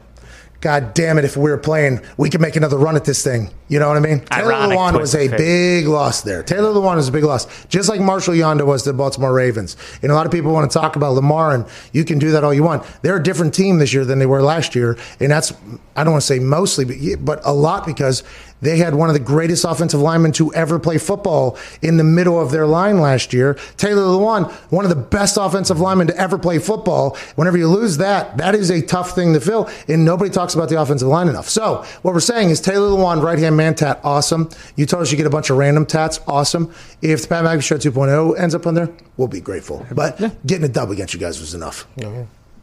God 0.61 0.93
damn 0.93 1.17
it! 1.17 1.25
If 1.25 1.35
we 1.35 1.49
were 1.49 1.57
playing, 1.57 2.01
we 2.17 2.29
could 2.29 2.39
make 2.39 2.55
another 2.55 2.77
run 2.77 2.95
at 2.95 3.03
this 3.03 3.23
thing. 3.23 3.49
You 3.67 3.79
know 3.79 3.87
what 3.87 3.97
I 3.97 3.99
mean? 3.99 4.19
Taylor 4.19 4.53
Ironic 4.53 4.77
Lewan 4.77 4.99
was 4.99 5.15
a 5.15 5.27
big 5.27 5.87
loss 5.87 6.21
there. 6.21 6.43
Taylor 6.43 6.69
Lewan 6.69 6.97
was 6.97 7.07
a 7.07 7.11
big 7.11 7.23
loss, 7.23 7.65
just 7.65 7.89
like 7.89 7.99
Marshal 7.99 8.35
Yanda 8.35 8.65
was 8.65 8.83
to 8.83 8.91
the 8.91 8.97
Baltimore 8.97 9.33
Ravens. 9.33 9.75
And 10.03 10.11
a 10.11 10.15
lot 10.15 10.27
of 10.27 10.31
people 10.31 10.51
want 10.51 10.69
to 10.69 10.77
talk 10.77 10.95
about 10.95 11.13
Lamar, 11.13 11.55
and 11.55 11.65
you 11.93 12.05
can 12.05 12.19
do 12.19 12.31
that 12.31 12.43
all 12.43 12.53
you 12.53 12.63
want. 12.63 12.83
They're 13.01 13.17
a 13.17 13.23
different 13.23 13.53
team 13.53 13.79
this 13.79 13.91
year 13.91 14.05
than 14.05 14.19
they 14.19 14.25
were 14.27 14.43
last 14.43 14.75
year, 14.75 14.97
and 15.19 15.31
that's 15.31 15.51
I 15.95 16.03
don't 16.03 16.13
want 16.13 16.21
to 16.21 16.27
say 16.27 16.39
mostly, 16.39 16.85
but 16.85 17.25
but 17.25 17.39
a 17.45 17.53
lot 17.53 17.85
because 17.85 18.23
they 18.61 18.77
had 18.77 18.95
one 18.95 19.09
of 19.09 19.13
the 19.13 19.19
greatest 19.19 19.65
offensive 19.65 19.99
linemen 19.99 20.31
to 20.33 20.53
ever 20.53 20.79
play 20.79 20.97
football 20.97 21.57
in 21.81 21.97
the 21.97 22.03
middle 22.03 22.39
of 22.39 22.51
their 22.51 22.67
line 22.67 22.99
last 22.99 23.33
year. 23.33 23.55
Taylor 23.77 24.03
Lewan, 24.03 24.51
one 24.71 24.85
of 24.85 24.89
the 24.89 24.95
best 24.95 25.37
offensive 25.39 25.79
linemen 25.79 26.07
to 26.07 26.17
ever 26.17 26.37
play 26.37 26.59
football. 26.59 27.17
Whenever 27.35 27.57
you 27.57 27.67
lose 27.67 27.97
that, 27.97 28.37
that 28.37 28.55
is 28.55 28.69
a 28.69 28.81
tough 28.81 29.15
thing 29.15 29.33
to 29.33 29.41
fill, 29.41 29.69
and 29.87 30.05
nobody 30.05 30.29
talks 30.29 30.53
about 30.53 30.69
the 30.69 30.79
offensive 30.79 31.07
line 31.07 31.27
enough. 31.27 31.49
So 31.49 31.85
what 32.01 32.13
we're 32.13 32.19
saying 32.19 32.49
is 32.49 32.61
Taylor 32.61 32.89
Lewan, 32.89 33.21
right 33.21 33.39
hand 33.39 33.57
man 33.57 33.75
tat, 33.75 33.99
awesome. 34.03 34.49
You 34.75 34.85
told 34.85 35.03
us 35.03 35.11
you 35.11 35.17
get 35.17 35.27
a 35.27 35.31
bunch 35.31 35.49
of 35.49 35.57
random 35.57 35.85
tats, 35.85 36.19
awesome. 36.27 36.73
If 37.01 37.23
the 37.23 37.27
Pat 37.27 37.43
McAfee 37.43 37.63
Show 37.63 37.77
2.0 37.77 38.39
ends 38.39 38.55
up 38.55 38.67
on 38.67 38.75
there, 38.75 38.89
we'll 39.17 39.27
be 39.27 39.41
grateful. 39.41 39.85
But 39.91 40.19
getting 40.45 40.65
a 40.65 40.69
dub 40.69 40.91
against 40.91 41.13
you 41.13 41.19
guys 41.19 41.39
was 41.39 41.53
enough. 41.53 41.87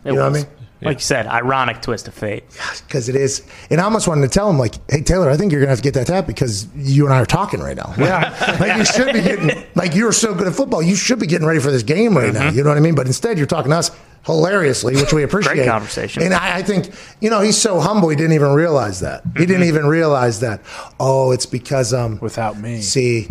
It 0.05 0.11
You 0.11 0.17
know 0.17 0.23
what 0.31 0.31
I 0.31 0.43
mean? 0.43 0.47
Like 0.81 0.99
you 0.99 1.03
said, 1.03 1.27
ironic 1.27 1.83
twist 1.83 2.07
of 2.07 2.15
fate. 2.15 2.45
Because 2.87 3.09
it 3.09 3.17
is. 3.17 3.45
And 3.69 3.81
I 3.81 3.85
almost 3.85 4.07
wanted 4.07 4.23
to 4.23 4.29
tell 4.29 4.49
him, 4.49 4.59
like, 4.59 4.75
hey, 4.89 5.03
Taylor, 5.03 5.29
I 5.29 5.37
think 5.37 5.51
you're 5.51 5.61
going 5.61 5.67
to 5.67 5.71
have 5.73 5.79
to 5.79 5.83
get 5.83 5.95
that 5.95 6.07
tap 6.07 6.29
because 6.29 6.69
you 6.77 7.05
and 7.05 7.13
I 7.13 7.19
are 7.21 7.27
talking 7.27 7.59
right 7.59 7.77
now. 7.77 7.93
Yeah. 7.99 8.57
like, 8.61 8.77
you 8.77 8.85
should 8.85 9.13
be 9.13 9.21
getting, 9.21 9.65
like, 9.75 9.97
you're 9.97 10.13
so 10.13 10.35
good 10.35 10.47
at 10.47 10.55
football. 10.55 10.81
You 10.81 10.95
should 10.95 11.19
be 11.19 11.27
getting 11.27 11.49
ready 11.49 11.59
for 11.59 11.73
this 11.73 11.83
game 11.83 12.17
right 12.17 12.33
now. 12.33 12.49
You 12.51 12.63
know 12.63 12.69
what 12.69 12.79
I 12.79 12.81
mean? 12.81 12.95
But 12.95 13.09
instead, 13.09 13.39
you're 13.39 13.49
talking 13.49 13.73
to 13.73 13.77
us. 13.77 13.91
hilariously, 14.25 14.95
which 14.95 15.13
we 15.13 15.23
appreciate. 15.25 15.55
Great 15.57 15.67
conversation. 15.69 16.23
And 16.23 16.33
I, 16.33 16.59
I 16.59 16.63
think, 16.63 16.91
you 17.21 17.29
know, 17.29 17.41
he's 17.41 17.59
so 17.59 17.81
humble, 17.81 18.09
he 18.11 18.15
didn't 18.17 18.35
even 18.35 18.53
realize 18.53 19.01
that. 19.01 19.23
He 19.37 19.47
didn't 19.47 19.65
even 19.65 19.87
realize 19.87 20.39
that. 20.41 20.61
Oh, 21.01 21.33
it's 21.33 21.47
because 21.47 21.93
um 21.93 22.21
Without 22.21 22.57
me. 22.57 22.83
See, 22.83 23.29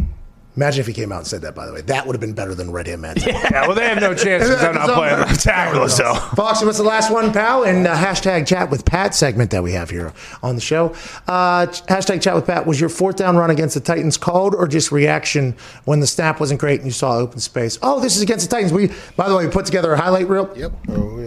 imagine 0.57 0.81
if 0.81 0.87
he 0.87 0.93
came 0.93 1.11
out 1.11 1.19
and 1.19 1.27
said 1.27 1.41
that. 1.43 1.55
By 1.55 1.65
the 1.65 1.73
way, 1.73 1.81
that 1.81 2.05
would 2.05 2.13
have 2.13 2.19
been 2.19 2.33
better 2.33 2.53
than 2.53 2.71
Red 2.71 2.87
Him 2.87 3.01
Man. 3.01 3.15
Yeah, 3.17 3.67
well, 3.67 3.75
they 3.75 3.87
have 3.87 4.01
no 4.01 4.13
chance 4.13 4.43
because 4.43 4.59
they're 4.61 4.73
not 4.73 4.89
playing 4.89 5.19
the 5.19 5.39
tackle. 5.41 5.87
So 5.87 6.13
Foxy, 6.35 6.65
what's 6.65 6.77
the 6.77 6.83
last 6.83 7.11
one, 7.11 7.31
pal? 7.31 7.63
And 7.63 7.87
uh, 7.87 7.95
hashtag 7.95 8.47
chat 8.47 8.69
with 8.69 8.83
Pat 8.83 9.15
segment 9.15 9.51
that 9.51 9.63
we 9.63 9.71
have 9.73 9.89
here 9.89 10.13
on 10.43 10.55
the 10.55 10.61
show. 10.61 10.89
Uh, 11.27 11.67
hashtag 11.87 12.21
chat 12.21 12.35
with 12.35 12.45
Pat. 12.45 12.65
Was 12.65 12.79
your 12.81 12.89
fourth 12.89 13.15
down 13.15 13.37
run 13.37 13.49
against 13.49 13.75
the 13.75 13.81
Titans 13.81 14.17
called 14.17 14.55
or 14.55 14.67
just 14.67 14.91
reaction 14.91 15.55
when 15.85 15.99
the 15.99 16.07
snap 16.07 16.39
wasn't 16.39 16.59
great 16.59 16.79
and 16.79 16.87
you 16.87 16.91
saw 16.91 17.17
open 17.17 17.39
space? 17.39 17.77
Oh, 17.81 17.99
this 17.99 18.15
is 18.15 18.21
against 18.21 18.49
the 18.49 18.55
Titans. 18.55 18.73
We, 18.73 18.91
by 19.15 19.29
the 19.29 19.37
way, 19.37 19.45
we 19.45 19.51
put 19.51 19.65
together 19.65 19.93
a 19.93 19.97
highlight 19.97 20.27
reel. 20.27 20.51
Yep. 20.55 20.73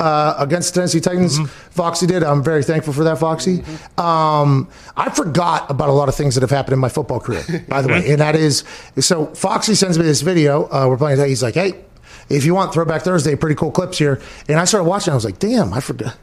Uh, 0.01 0.35
against 0.39 0.75
the 0.75 0.81
Tennessee 0.81 1.01
Titans, 1.01 1.39
Foxy 1.71 2.07
did. 2.07 2.23
I'm 2.23 2.43
very 2.43 2.65
thankful 2.65 2.93
for 2.93 3.05
that, 3.05 3.19
Foxy. 3.19 3.63
Um, 3.97 4.69
I 4.97 5.11
forgot 5.11 5.71
about 5.71 5.89
a 5.89 5.93
lot 5.93 6.09
of 6.09 6.15
things 6.15 6.35
that 6.35 6.41
have 6.41 6.51
happened 6.51 6.73
in 6.73 6.79
my 6.79 6.89
football 6.89 7.21
career, 7.21 7.45
by 7.69 7.83
the 7.83 7.89
way, 7.89 8.11
and 8.11 8.21
that 8.21 8.35
is 8.35 8.65
so. 8.99 9.20
Foxy 9.27 9.75
sends 9.75 9.99
me 9.99 10.05
this 10.05 10.21
video. 10.23 10.69
Uh, 10.71 10.87
we're 10.89 10.97
playing. 10.97 11.19
He's 11.29 11.43
like, 11.43 11.55
"Hey, 11.55 11.75
if 12.29 12.45
you 12.45 12.55
want 12.55 12.73
Throwback 12.73 13.03
Thursday, 13.03 13.37
pretty 13.37 13.57
cool 13.57 13.71
clips 13.71 13.99
here." 13.99 14.21
And 14.49 14.59
I 14.59 14.65
started 14.65 14.89
watching. 14.89 15.13
I 15.13 15.15
was 15.15 15.25
like, 15.25 15.39
"Damn, 15.39 15.73
I 15.73 15.81
forgot." 15.81 16.17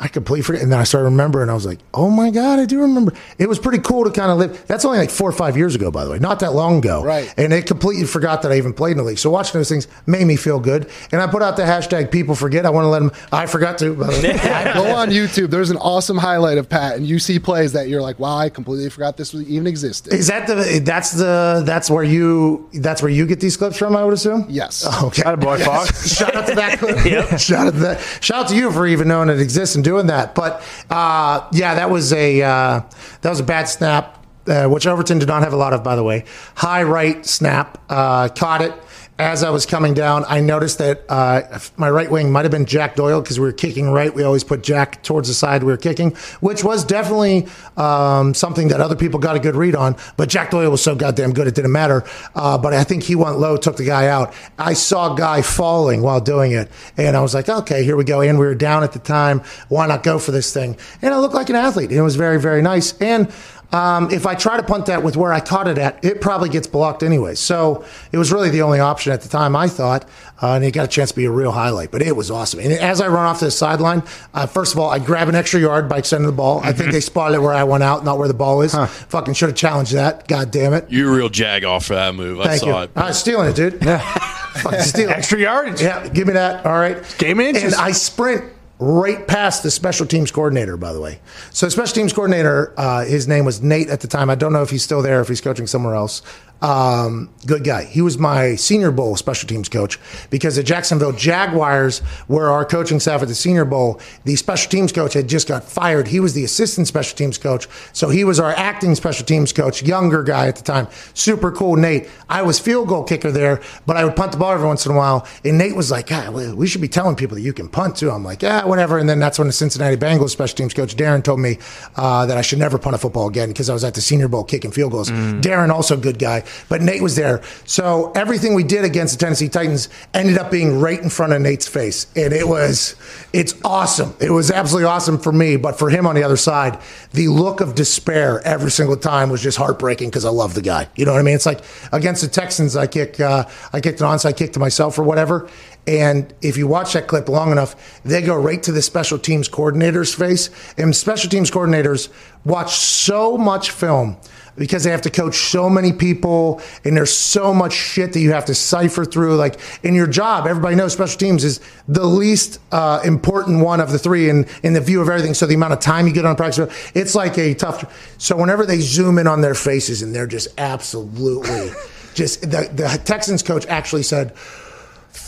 I 0.00 0.08
completely 0.08 0.42
forget. 0.42 0.62
And 0.62 0.70
then 0.70 0.78
I 0.78 0.84
started 0.84 1.06
remembering. 1.06 1.50
I 1.50 1.54
was 1.54 1.66
like, 1.66 1.80
oh 1.92 2.08
my 2.08 2.30
God, 2.30 2.60
I 2.60 2.66
do 2.66 2.80
remember. 2.80 3.12
It 3.38 3.48
was 3.48 3.58
pretty 3.58 3.78
cool 3.80 4.04
to 4.04 4.10
kind 4.10 4.30
of 4.30 4.38
live. 4.38 4.66
That's 4.66 4.84
only 4.84 4.98
like 4.98 5.10
four 5.10 5.28
or 5.28 5.32
five 5.32 5.56
years 5.56 5.74
ago, 5.74 5.90
by 5.90 6.04
the 6.04 6.10
way, 6.10 6.18
not 6.18 6.38
that 6.40 6.52
long 6.52 6.78
ago. 6.78 7.02
Right. 7.02 7.32
And 7.36 7.52
it 7.52 7.66
completely 7.66 8.04
forgot 8.06 8.42
that 8.42 8.52
I 8.52 8.58
even 8.58 8.72
played 8.72 8.92
in 8.92 8.98
the 8.98 9.02
league. 9.04 9.18
So 9.18 9.30
watching 9.30 9.58
those 9.58 9.68
things 9.68 9.88
made 10.06 10.24
me 10.24 10.36
feel 10.36 10.60
good. 10.60 10.88
And 11.10 11.20
I 11.20 11.26
put 11.26 11.42
out 11.42 11.56
the 11.56 11.64
hashtag 11.64 12.12
people 12.12 12.34
forget. 12.36 12.64
I 12.64 12.70
want 12.70 12.84
to 12.84 12.88
let 12.88 13.00
them, 13.00 13.10
I 13.32 13.46
forgot 13.46 13.78
to. 13.78 13.94
by 13.94 14.06
the 14.06 14.12
way. 14.12 14.32
Go 14.74 14.94
on 14.94 15.10
YouTube. 15.10 15.50
There's 15.50 15.70
an 15.70 15.76
awesome 15.78 16.16
highlight 16.16 16.58
of 16.58 16.68
Pat, 16.68 16.96
and 16.96 17.06
you 17.06 17.18
see 17.18 17.38
plays 17.38 17.72
that 17.72 17.88
you're 17.88 18.02
like, 18.02 18.18
"Wow, 18.18 18.36
I 18.36 18.48
completely 18.50 18.88
forgot 18.90 19.16
this 19.16 19.34
even 19.34 19.66
existed." 19.66 20.12
Is 20.12 20.28
that 20.28 20.46
the, 20.46 20.80
that's 20.84 21.12
the, 21.12 21.62
that's 21.64 21.90
where 21.90 22.04
you, 22.04 22.68
that's 22.74 23.02
where 23.02 23.10
you 23.10 23.26
get 23.26 23.40
these 23.40 23.56
clips 23.56 23.76
from, 23.76 23.96
I 23.96 24.04
would 24.04 24.14
assume? 24.14 24.46
Yes. 24.48 24.84
Oh, 24.86 25.06
okay. 25.08 25.22
Attaboy, 25.22 25.60
Fox. 25.64 26.14
Shout 26.14 26.34
out 26.34 26.46
to 26.46 26.54
that 26.54 26.78
clip. 26.78 27.38
Shout 27.38 27.68
out 27.68 27.72
to 27.74 27.80
that. 27.80 28.00
Shout 28.20 28.44
out 28.44 28.48
to 28.48 28.56
you 28.56 28.70
for 28.70 28.86
even 28.86 29.08
knowing 29.08 29.28
it 29.28 29.40
exists 29.40 29.74
and 29.74 29.84
doing 29.88 30.08
that. 30.08 30.34
But 30.34 30.62
uh, 30.90 31.48
yeah, 31.52 31.74
that 31.74 31.88
was 31.88 32.12
a 32.12 32.42
uh, 32.42 32.82
that 33.22 33.30
was 33.30 33.40
a 33.40 33.44
bad 33.44 33.68
snap, 33.68 34.22
uh, 34.46 34.66
which 34.66 34.86
Overton 34.86 35.18
did 35.18 35.28
not 35.28 35.42
have 35.42 35.54
a 35.54 35.56
lot 35.56 35.72
of, 35.72 35.82
by 35.82 35.96
the 35.96 36.04
way. 36.04 36.24
High 36.54 36.82
right 36.82 37.24
snap, 37.24 37.78
uh, 37.88 38.28
caught 38.28 38.60
it. 38.60 38.74
As 39.20 39.42
I 39.42 39.50
was 39.50 39.66
coming 39.66 39.94
down, 39.94 40.24
I 40.28 40.38
noticed 40.38 40.78
that 40.78 41.02
uh, 41.08 41.58
my 41.76 41.90
right 41.90 42.08
wing 42.08 42.30
might 42.30 42.44
have 42.44 42.52
been 42.52 42.66
Jack 42.66 42.94
Doyle 42.94 43.20
because 43.20 43.40
we 43.40 43.46
were 43.46 43.52
kicking 43.52 43.90
right. 43.90 44.14
We 44.14 44.22
always 44.22 44.44
put 44.44 44.62
Jack 44.62 45.02
towards 45.02 45.26
the 45.26 45.34
side 45.34 45.64
we 45.64 45.72
were 45.72 45.76
kicking, 45.76 46.14
which 46.38 46.62
was 46.62 46.84
definitely 46.84 47.48
um, 47.76 48.32
something 48.32 48.68
that 48.68 48.80
other 48.80 48.94
people 48.94 49.18
got 49.18 49.34
a 49.34 49.40
good 49.40 49.56
read 49.56 49.74
on. 49.74 49.96
But 50.16 50.28
Jack 50.28 50.52
Doyle 50.52 50.70
was 50.70 50.84
so 50.84 50.94
goddamn 50.94 51.32
good, 51.32 51.48
it 51.48 51.56
didn't 51.56 51.72
matter. 51.72 52.04
Uh, 52.36 52.58
but 52.58 52.72
I 52.74 52.84
think 52.84 53.02
he 53.02 53.16
went 53.16 53.40
low, 53.40 53.56
took 53.56 53.76
the 53.76 53.84
guy 53.84 54.06
out. 54.06 54.32
I 54.56 54.74
saw 54.74 55.14
Guy 55.14 55.42
falling 55.42 56.00
while 56.00 56.20
doing 56.20 56.52
it, 56.52 56.70
and 56.96 57.16
I 57.16 57.20
was 57.20 57.34
like, 57.34 57.48
okay, 57.48 57.82
here 57.82 57.96
we 57.96 58.04
go. 58.04 58.20
And 58.20 58.38
we 58.38 58.46
were 58.46 58.54
down 58.54 58.84
at 58.84 58.92
the 58.92 59.00
time. 59.00 59.42
Why 59.66 59.88
not 59.88 60.04
go 60.04 60.20
for 60.20 60.30
this 60.30 60.54
thing? 60.54 60.76
And 61.02 61.12
I 61.12 61.18
looked 61.18 61.34
like 61.34 61.50
an 61.50 61.56
athlete. 61.56 61.90
It 61.90 62.02
was 62.02 62.14
very, 62.14 62.38
very 62.38 62.62
nice. 62.62 62.96
And 63.00 63.32
um, 63.70 64.10
if 64.10 64.24
I 64.26 64.34
try 64.34 64.56
to 64.56 64.62
punt 64.62 64.86
that 64.86 65.02
with 65.02 65.16
where 65.16 65.32
I 65.32 65.40
caught 65.40 65.68
it 65.68 65.76
at, 65.76 66.02
it 66.02 66.20
probably 66.22 66.48
gets 66.48 66.66
blocked 66.66 67.02
anyway. 67.02 67.34
So 67.34 67.84
it 68.12 68.16
was 68.16 68.32
really 68.32 68.48
the 68.48 68.62
only 68.62 68.80
option 68.80 69.12
at 69.12 69.20
the 69.20 69.28
time, 69.28 69.54
I 69.54 69.68
thought. 69.68 70.08
Uh, 70.40 70.52
and 70.52 70.64
it 70.64 70.70
got 70.70 70.84
a 70.84 70.88
chance 70.88 71.10
to 71.10 71.16
be 71.16 71.26
a 71.26 71.30
real 71.30 71.52
highlight. 71.52 71.90
But 71.90 72.00
it 72.00 72.16
was 72.16 72.30
awesome. 72.30 72.60
And 72.60 72.72
as 72.72 73.00
I 73.00 73.08
run 73.08 73.26
off 73.26 73.40
to 73.40 73.46
the 73.46 73.50
sideline, 73.50 74.02
uh, 74.32 74.46
first 74.46 74.72
of 74.72 74.78
all, 74.78 74.88
I 74.88 74.98
grab 74.98 75.28
an 75.28 75.34
extra 75.34 75.60
yard 75.60 75.88
by 75.88 75.98
extending 75.98 76.26
the 76.26 76.32
ball. 76.36 76.60
I 76.64 76.72
think 76.72 76.92
they 76.92 77.00
spotted 77.00 77.34
it 77.34 77.40
where 77.40 77.52
I 77.52 77.64
went 77.64 77.82
out, 77.82 78.04
not 78.04 78.18
where 78.18 78.28
the 78.28 78.34
ball 78.34 78.62
is. 78.62 78.74
Fucking 78.74 79.34
should 79.34 79.50
have 79.50 79.56
challenged 79.56 79.92
that. 79.92 80.28
God 80.28 80.50
damn 80.50 80.72
it. 80.72 80.90
You 80.90 81.06
were 81.06 81.16
real 81.16 81.28
jag 81.28 81.64
off 81.64 81.86
for 81.86 81.94
that 81.94 82.14
move. 82.14 82.40
I 82.40 82.44
Thank 82.44 82.60
saw 82.60 82.66
you. 82.78 82.84
it. 82.84 82.90
I 82.96 83.08
was 83.08 83.18
stealing 83.18 83.50
it, 83.50 83.56
dude. 83.56 83.84
Yeah. 83.84 83.98
Fucking 83.98 84.80
stealing. 84.80 85.14
Extra 85.16 85.40
yardage. 85.40 85.82
Yeah, 85.82 86.08
give 86.08 86.26
me 86.26 86.32
that. 86.34 86.64
All 86.64 86.72
right. 86.78 87.02
Game 87.18 87.40
inches. 87.40 87.64
And 87.64 87.74
I 87.74 87.90
sprint 87.92 88.44
right 88.78 89.26
past 89.26 89.62
the 89.62 89.70
special 89.70 90.06
teams 90.06 90.30
coordinator, 90.30 90.76
by 90.76 90.92
the 90.92 91.00
way. 91.00 91.20
So, 91.50 91.68
special 91.68 91.94
teams 91.94 92.12
coordinator, 92.12 92.72
uh, 92.76 93.04
his 93.04 93.26
name 93.26 93.44
was 93.44 93.62
Nate 93.62 93.88
at 93.88 94.00
the 94.00 94.08
time. 94.08 94.30
I 94.30 94.34
don't 94.34 94.52
know 94.52 94.62
if 94.62 94.70
he's 94.70 94.82
still 94.82 95.02
there, 95.02 95.20
if 95.20 95.28
he's 95.28 95.40
coaching 95.40 95.66
somewhere 95.66 95.94
else. 95.94 96.22
Um, 96.60 97.30
good 97.46 97.64
guy. 97.64 97.84
He 97.84 98.02
was 98.02 98.18
my 98.18 98.56
Senior 98.56 98.90
Bowl 98.90 99.16
special 99.16 99.48
teams 99.48 99.68
coach 99.68 99.98
because 100.30 100.56
the 100.56 100.62
Jacksonville 100.62 101.12
Jaguars 101.12 102.02
were 102.26 102.48
our 102.50 102.64
coaching 102.64 102.98
staff 103.00 103.22
at 103.22 103.28
the 103.28 103.34
Senior 103.34 103.64
Bowl. 103.64 104.00
The 104.24 104.36
special 104.36 104.70
teams 104.70 104.92
coach 104.92 105.14
had 105.14 105.28
just 105.28 105.46
got 105.46 105.64
fired. 105.64 106.08
He 106.08 106.20
was 106.20 106.34
the 106.34 106.44
assistant 106.44 106.88
special 106.88 107.16
teams 107.16 107.38
coach. 107.38 107.68
So 107.92 108.08
he 108.08 108.24
was 108.24 108.40
our 108.40 108.50
acting 108.52 108.94
special 108.94 109.24
teams 109.24 109.52
coach, 109.52 109.82
younger 109.82 110.22
guy 110.22 110.48
at 110.48 110.56
the 110.56 110.62
time. 110.62 110.88
Super 111.14 111.52
cool, 111.52 111.76
Nate. 111.76 112.08
I 112.28 112.42
was 112.42 112.58
field 112.58 112.88
goal 112.88 113.04
kicker 113.04 113.30
there, 113.30 113.60
but 113.86 113.96
I 113.96 114.04
would 114.04 114.16
punt 114.16 114.32
the 114.32 114.38
ball 114.38 114.52
every 114.52 114.66
once 114.66 114.84
in 114.84 114.92
a 114.92 114.96
while. 114.96 115.26
And 115.44 115.58
Nate 115.58 115.76
was 115.76 115.90
like, 115.90 116.08
God, 116.08 116.34
we 116.34 116.66
should 116.66 116.80
be 116.80 116.88
telling 116.88 117.16
people 117.16 117.36
that 117.36 117.42
you 117.42 117.52
can 117.52 117.68
punt 117.68 117.96
too. 117.96 118.10
I'm 118.10 118.24
like, 118.24 118.42
yeah, 118.42 118.64
whatever. 118.64 118.98
And 118.98 119.08
then 119.08 119.18
that's 119.18 119.38
when 119.38 119.46
the 119.46 119.52
Cincinnati 119.52 119.96
Bengals 119.96 120.30
special 120.30 120.56
teams 120.56 120.74
coach, 120.74 120.96
Darren, 120.96 121.22
told 121.22 121.40
me 121.40 121.58
uh, 121.96 122.26
that 122.26 122.36
I 122.36 122.42
should 122.42 122.58
never 122.58 122.78
punt 122.78 122.96
a 122.96 122.98
football 122.98 123.28
again 123.28 123.48
because 123.48 123.70
I 123.70 123.72
was 123.72 123.84
at 123.84 123.94
the 123.94 124.00
Senior 124.00 124.28
Bowl 124.28 124.44
kicking 124.44 124.70
field 124.72 124.92
goals. 124.92 125.10
Darren, 125.10 125.70
also 125.70 125.94
a 125.94 126.00
good 126.00 126.18
guy, 126.18 126.42
but 126.68 126.82
Nate 126.82 127.02
was 127.02 127.16
there. 127.16 127.42
So 127.64 128.12
everything 128.14 128.54
we 128.54 128.64
did 128.64 128.84
against 128.84 129.18
the 129.18 129.24
Tennessee 129.24 129.48
Titans 129.48 129.88
ended 130.14 130.38
up 130.38 130.50
being 130.50 130.80
right 130.80 131.00
in 131.00 131.10
front 131.10 131.32
of 131.32 131.40
Nate's 131.40 131.68
face. 131.68 132.06
And 132.16 132.32
it 132.32 132.46
was, 132.46 132.96
it's 133.32 133.54
awesome. 133.64 134.14
It 134.20 134.30
was 134.30 134.50
absolutely 134.50 134.88
awesome 134.88 135.18
for 135.18 135.32
me, 135.32 135.56
but 135.56 135.78
for 135.78 135.90
him 135.90 136.06
on 136.06 136.14
the 136.14 136.22
other 136.22 136.36
side, 136.36 136.78
the 137.12 137.28
look 137.28 137.60
of 137.60 137.74
despair 137.74 138.40
every 138.46 138.70
single 138.70 138.96
time 138.96 139.30
was 139.30 139.42
just 139.42 139.58
heartbreaking 139.58 140.10
because 140.10 140.24
I 140.24 140.30
love 140.30 140.54
the 140.54 140.62
guy. 140.62 140.88
You 140.96 141.04
know 141.04 141.12
what 141.12 141.20
I 141.20 141.22
mean? 141.22 141.34
It's 141.34 141.46
like 141.46 141.60
against 141.92 142.22
the 142.22 142.28
Texans, 142.28 142.76
I 142.76 142.86
kick, 142.86 143.20
uh, 143.20 143.44
I 143.72 143.80
kicked 143.80 144.00
an 144.00 144.06
onside 144.06 144.36
kick 144.36 144.52
to 144.54 144.60
myself 144.60 144.98
or 144.98 145.02
whatever. 145.02 145.48
And 145.88 146.34
if 146.42 146.58
you 146.58 146.66
watch 146.66 146.92
that 146.92 147.06
clip 147.06 147.30
long 147.30 147.50
enough, 147.50 148.02
they 148.04 148.20
go 148.20 148.36
right 148.36 148.62
to 148.62 148.72
the 148.72 148.82
special 148.82 149.18
teams 149.18 149.48
coordinator's 149.48 150.14
face. 150.14 150.50
And 150.76 150.94
special 150.94 151.30
teams 151.30 151.50
coordinators 151.50 152.10
watch 152.44 152.76
so 152.76 153.38
much 153.38 153.70
film 153.70 154.18
because 154.58 154.84
they 154.84 154.90
have 154.90 155.02
to 155.02 155.10
coach 155.10 155.36
so 155.36 155.70
many 155.70 155.92
people 155.92 156.60
and 156.84 156.96
there's 156.96 157.16
so 157.16 157.54
much 157.54 157.72
shit 157.72 158.12
that 158.12 158.20
you 158.20 158.32
have 158.32 158.44
to 158.46 158.54
cipher 158.54 159.04
through. 159.04 159.36
Like 159.36 159.58
in 159.82 159.94
your 159.94 160.06
job, 160.06 160.46
everybody 160.46 160.76
knows 160.76 160.92
special 160.92 161.18
teams 161.18 161.44
is 161.44 161.60
the 161.86 162.04
least 162.04 162.60
uh, 162.72 163.00
important 163.04 163.64
one 163.64 163.80
of 163.80 163.92
the 163.92 163.98
three 163.98 164.28
in, 164.28 164.46
in 164.62 164.72
the 164.72 164.80
view 164.80 165.00
of 165.00 165.08
everything. 165.08 165.34
So 165.34 165.46
the 165.46 165.54
amount 165.54 165.72
of 165.72 165.80
time 165.80 166.06
you 166.06 166.12
get 166.12 166.24
on 166.24 166.36
practice, 166.36 166.92
it's 166.94 167.14
like 167.14 167.38
a 167.38 167.54
tough. 167.54 168.16
So 168.18 168.36
whenever 168.36 168.66
they 168.66 168.80
zoom 168.80 169.18
in 169.18 169.26
on 169.26 169.40
their 169.40 169.54
faces 169.54 170.02
and 170.02 170.14
they're 170.14 170.26
just 170.26 170.48
absolutely 170.58 171.70
just 172.14 172.42
the, 172.42 172.68
the 172.72 173.00
Texans 173.04 173.42
coach 173.42 173.66
actually 173.66 174.02
said, 174.02 174.34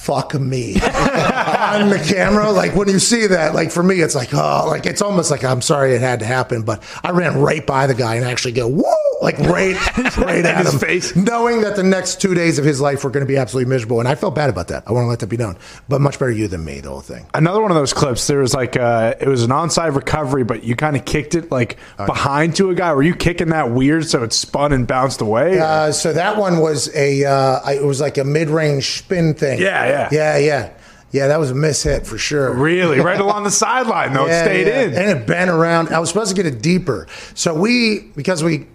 fuck 0.01 0.35
me 0.35 0.75
on 0.81 1.91
the 1.91 2.03
camera. 2.07 2.51
Like 2.51 2.75
when 2.75 2.89
you 2.89 2.99
see 2.99 3.27
that, 3.29 3.55
like 3.55 3.71
for 3.71 3.83
me, 3.83 4.01
it's 4.01 4.15
like, 4.15 4.33
oh, 4.33 4.65
like 4.67 4.87
it's 4.87 5.03
almost 5.03 5.31
like 5.31 5.45
I'm 5.45 5.61
sorry 5.63 5.95
it 5.95 6.01
had 6.01 6.21
to 6.21 6.27
happen, 6.27 6.63
but 6.63 6.83
I 7.05 7.11
ran 7.11 7.39
right 7.39 7.65
by 7.67 7.87
the 7.87 7.95
guy 7.95 8.15
and 8.17 8.25
actually 8.25 8.53
go, 8.53 8.67
whoa, 8.69 8.95
like 9.23 9.39
right, 9.39 9.77
right 10.19 10.45
at 10.45 10.65
his 10.65 10.73
him, 10.75 10.81
face. 10.81 11.15
knowing 11.17 11.61
that 11.63 11.77
the 11.77 11.83
next 11.83 12.21
two 12.21 12.35
days 12.35 12.59
of 12.59 12.65
his 12.65 12.81
life 12.81 13.05
were 13.05 13.11
going 13.11 13.25
to 13.27 13.31
be 13.31 13.37
absolutely 13.37 13.69
miserable. 13.69 14.01
And 14.01 14.09
I 14.09 14.15
felt 14.15 14.35
bad 14.35 14.49
about 14.51 14.69
that. 14.69 14.85
I 14.87 14.93
want 14.93 15.05
to 15.05 15.09
let 15.09 15.19
that 15.21 15.27
be 15.29 15.37
known, 15.37 15.57
but 15.89 16.01
much 16.01 16.19
better 16.19 16.33
you 16.33 16.49
than 16.49 16.65
me, 16.65 16.81
the 16.81 16.89
whole 16.89 17.01
thing. 17.03 17.27
Another 17.35 17.61
one 17.61 17.71
of 17.71 17.77
those 17.77 17.93
clips. 17.93 18.27
There 18.27 18.39
was 18.41 18.55
like 18.55 18.77
uh, 18.77 19.15
it 19.21 19.29
was 19.29 19.43
an 19.43 19.51
onside 19.51 19.95
recovery, 19.95 20.45
but 20.45 20.65
you 20.65 20.75
kind 20.77 20.97
of 20.97 21.05
kicked 21.05 21.35
it 21.35 21.51
like 21.51 21.77
behind 21.99 22.57
to 22.57 22.71
a 22.71 22.75
guy. 22.75 22.95
Were 22.95 23.03
you 23.03 23.15
kicking 23.15 23.51
that 23.51 23.71
weird 23.71 24.07
so 24.07 24.23
it 24.23 24.33
spun 24.33 24.73
and 24.73 24.87
bounced 24.87 25.21
away? 25.21 25.59
Uh, 25.61 25.93
so 25.93 26.13
that 26.15 26.37
one 26.39 26.59
was 26.61 26.95
a, 26.97 27.25
uh, 27.25 27.61
I- 27.65 27.75
it 27.81 27.85
was 27.85 28.01
like 28.01 28.19
a 28.19 28.25
mid-range 28.25 28.99
spin 28.99 29.35
thing. 29.35 29.61
Yeah, 29.61 29.85
yeah. 29.91 30.09
yeah, 30.11 30.39
yeah, 30.39 30.73
yeah. 31.13 31.27
That 31.29 31.39
was 31.41 31.51
a 31.51 31.55
miss 31.55 31.83
hit 31.83 32.07
for 32.07 32.19
sure. 32.19 32.53
really, 32.55 33.01
right 33.01 33.21
along 33.21 33.45
the 33.45 33.51
sideline 33.51 34.13
though. 34.13 34.27
it 34.27 34.41
stayed 34.45 34.69
in. 34.69 34.95
and 34.95 35.19
it 35.19 35.27
bent 35.27 35.51
around. 35.51 35.89
I 35.89 35.99
was 35.99 36.09
supposed 36.09 36.35
to 36.35 36.43
get 36.43 36.47
it 36.47 36.63
deeper, 36.63 37.07
so 37.35 37.55
we 37.55 38.11
because 38.17 38.43
we, 38.43 38.67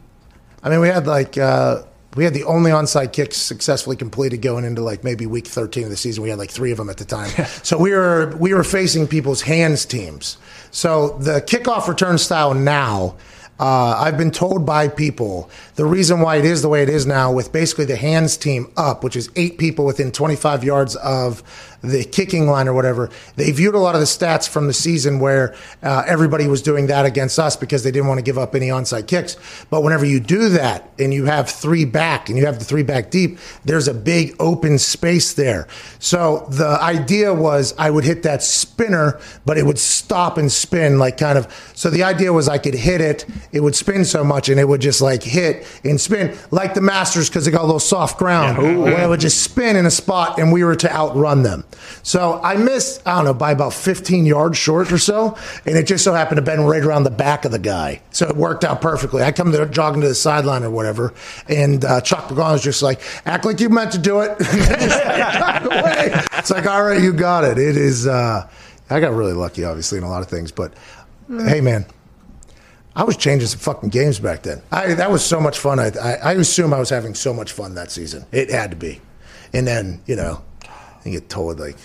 I 0.63 0.69
mean, 0.69 0.79
we 0.79 0.87
had 0.87 1.07
like 1.07 1.37
uh, 1.37 1.83
we 2.15 2.23
had 2.23 2.33
the 2.33 2.43
only 2.43 2.71
onside 2.71 3.11
kicks 3.13 3.37
successfully 3.37 3.95
completed 3.95 4.41
going 4.41 4.63
into 4.63 4.81
like 4.81 5.03
maybe 5.03 5.25
week 5.25 5.47
thirteen 5.47 5.83
of 5.83 5.89
the 5.89 5.97
season. 5.97 6.23
We 6.23 6.29
had 6.29 6.39
like 6.39 6.51
three 6.51 6.71
of 6.71 6.77
them 6.77 6.89
at 6.89 6.97
the 6.97 7.05
time, 7.05 7.29
so 7.63 7.77
we 7.77 7.91
were 7.91 8.35
we 8.37 8.53
were 8.53 8.63
facing 8.63 9.07
people's 9.07 9.41
hands 9.41 9.85
teams. 9.85 10.37
So 10.71 11.17
the 11.19 11.41
kickoff 11.41 11.87
return 11.87 12.17
style 12.17 12.53
now. 12.53 13.15
Uh, 13.60 13.95
I've 13.98 14.18
been 14.18 14.32
told 14.32 14.65
by 14.65 14.90
people 14.90 15.49
the 15.76 15.86
reason 15.86 16.19
why 16.19 16.36
it 16.38 16.45
is 16.45 16.61
the 16.61 16.68
way 16.68 16.84
it 16.84 16.90
is 16.90 17.06
now, 17.06 17.32
with 17.32 17.52
basically 17.52 17.86
the 17.86 17.95
hands 17.95 18.36
team 18.36 18.69
up, 18.76 19.03
which 19.03 19.15
is 19.15 19.30
eight 19.36 19.57
people 19.57 19.86
within 19.86 20.11
25 20.11 20.64
yards 20.64 20.95
of 20.98 21.41
the 21.81 22.03
kicking 22.03 22.47
line 22.47 22.68
or 22.68 22.73
whatever. 22.73 23.10
They 23.35 23.52
viewed 23.52 23.76
a 23.76 23.80
lot 23.80 23.95
of 23.95 24.02
the 24.02 24.07
stats 24.07 24.47
from 24.47 24.68
the 24.68 24.73
season 24.73 25.19
where 25.19 25.56
uh, 25.84 26.03
everybody 26.07 26.47
was 26.47 26.61
doing 26.61 26.88
that 26.88 27.06
against 27.06 27.39
us 27.39 27.56
because 27.56 27.84
they 27.84 27.91
didn't 27.91 28.07
want 28.07 28.19
to 28.19 28.23
give 28.23 28.38
up 28.38 28.56
any 28.56 28.68
onside 28.69 29.07
kicks. 29.07 29.38
But 29.69 29.84
whenever 29.84 30.06
you 30.06 30.19
do 30.19 30.49
that 30.49 30.89
and 30.97 31.14
you 31.14 31.26
have 31.26 31.49
three 31.49 31.85
back 31.85 32.30
and 32.30 32.38
you 32.38 32.45
have 32.45 32.60
the 32.60 32.65
three 32.65 32.84
back 32.84 33.11
deep, 33.11 33.38
there's 33.64 33.88
a 33.88 33.93
big 33.93 34.35
open 34.39 34.77
space 34.80 35.34
there. 35.34 35.68
So 35.99 36.47
the 36.49 36.77
idea 36.81 37.34
was 37.34 37.73
I 37.77 37.89
would 37.89 38.03
hit 38.03 38.23
that 38.23 38.43
spinner, 38.43 39.19
but 39.45 39.57
it 39.57 39.65
would 39.65 39.80
stop 39.80 40.38
and 40.38 40.52
spin 40.52 40.99
like 40.99 41.18
kind 41.18 41.38
of. 41.38 41.72
So 41.76 41.89
the 41.89 42.03
idea 42.03 42.31
was 42.31 42.47
I 42.47 42.57
could 42.57 42.76
hit 42.76 43.02
it, 43.02 43.26
it 43.52 43.61
would 43.61 43.76
spin 43.76 44.06
so 44.06 44.23
much 44.23 44.49
and 44.49 44.60
it 44.60 44.68
would 44.68 44.81
just 44.81 45.02
like 45.02 45.23
hit 45.23 45.68
and 45.84 45.99
spin 45.99 46.38
like 46.52 46.73
the 46.73 46.81
Masters 46.81 47.30
because 47.30 47.47
it 47.47 47.52
got 47.52 47.61
a 47.61 47.65
little 47.65 47.80
soft 47.80 48.18
ground. 48.18 48.57
Where 48.57 49.03
it 49.03 49.07
would 49.07 49.19
just 49.19 49.43
spin 49.43 49.76
in 49.76 49.85
a 49.85 49.91
spot 49.91 50.39
and 50.39 50.52
we 50.52 50.64
were 50.64 50.76
to 50.76 50.91
outrun 50.91 51.43
them. 51.43 51.64
So 52.03 52.39
I 52.43 52.57
missed, 52.57 53.05
I 53.07 53.15
don't 53.15 53.25
know, 53.25 53.33
by 53.33 53.51
about 53.51 53.73
15 53.73 54.25
yards 54.25 54.57
short 54.57 54.91
or 54.91 54.97
so. 54.97 55.37
And 55.65 55.77
it 55.77 55.87
just 55.87 56.03
so 56.03 56.13
happened 56.13 56.37
to 56.37 56.41
bend 56.41 56.67
right 56.67 56.83
around 56.83 57.03
the 57.03 57.09
back 57.09 57.45
of 57.45 57.51
the 57.51 57.59
guy. 57.59 58.01
So 58.11 58.27
it 58.27 58.35
worked 58.35 58.63
out 58.63 58.81
perfectly. 58.81 59.23
I 59.23 59.31
come 59.31 59.51
to 59.51 59.65
jogging 59.65 60.01
to 60.01 60.07
the 60.07 60.15
sideline 60.15 60.63
or 60.63 60.69
whatever. 60.69 61.13
And 61.47 61.83
uh, 61.83 62.01
Chuck 62.01 62.29
McGon 62.29 62.53
was 62.53 62.63
just 62.63 62.83
like, 62.83 63.01
act 63.25 63.45
like 63.45 63.59
you 63.59 63.69
meant 63.69 63.91
to 63.93 63.97
do 63.97 64.21
it. 64.21 64.35
it's 64.39 64.91
like, 66.51 66.67
all 66.67 66.83
right, 66.83 67.01
you 67.01 67.13
got 67.13 67.43
it. 67.43 67.57
It 67.57 67.77
is, 67.77 68.07
uh, 68.07 68.47
I 68.89 68.99
got 68.99 69.13
really 69.13 69.33
lucky, 69.33 69.63
obviously, 69.63 69.97
in 69.97 70.03
a 70.03 70.09
lot 70.09 70.21
of 70.21 70.29
things. 70.29 70.51
But 70.51 70.73
hey, 71.27 71.61
man. 71.61 71.85
I 72.97 73.03
was 73.03 73.17
changing 73.17 73.49
some 73.49 73.59
fucking 73.59 73.89
games 73.89 74.19
back 74.19 74.43
then. 74.43 74.61
I, 74.71 74.93
that 74.93 75.11
was 75.11 75.25
so 75.25 75.41
much 75.41 75.59
fun. 75.59 75.79
I, 75.79 75.91
I, 76.01 76.13
I 76.13 76.31
assume 76.33 76.73
I 76.73 76.79
was 76.79 76.89
having 76.89 77.13
so 77.13 77.33
much 77.33 77.51
fun 77.51 77.75
that 77.75 77.91
season. 77.91 78.25
It 78.31 78.49
had 78.49 78.71
to 78.71 78.77
be. 78.77 79.01
And 79.51 79.67
then, 79.67 80.01
you 80.05 80.15
know, 80.15 80.41
you 81.06 81.11
get 81.11 81.30
told 81.30 81.60
like 81.60 81.77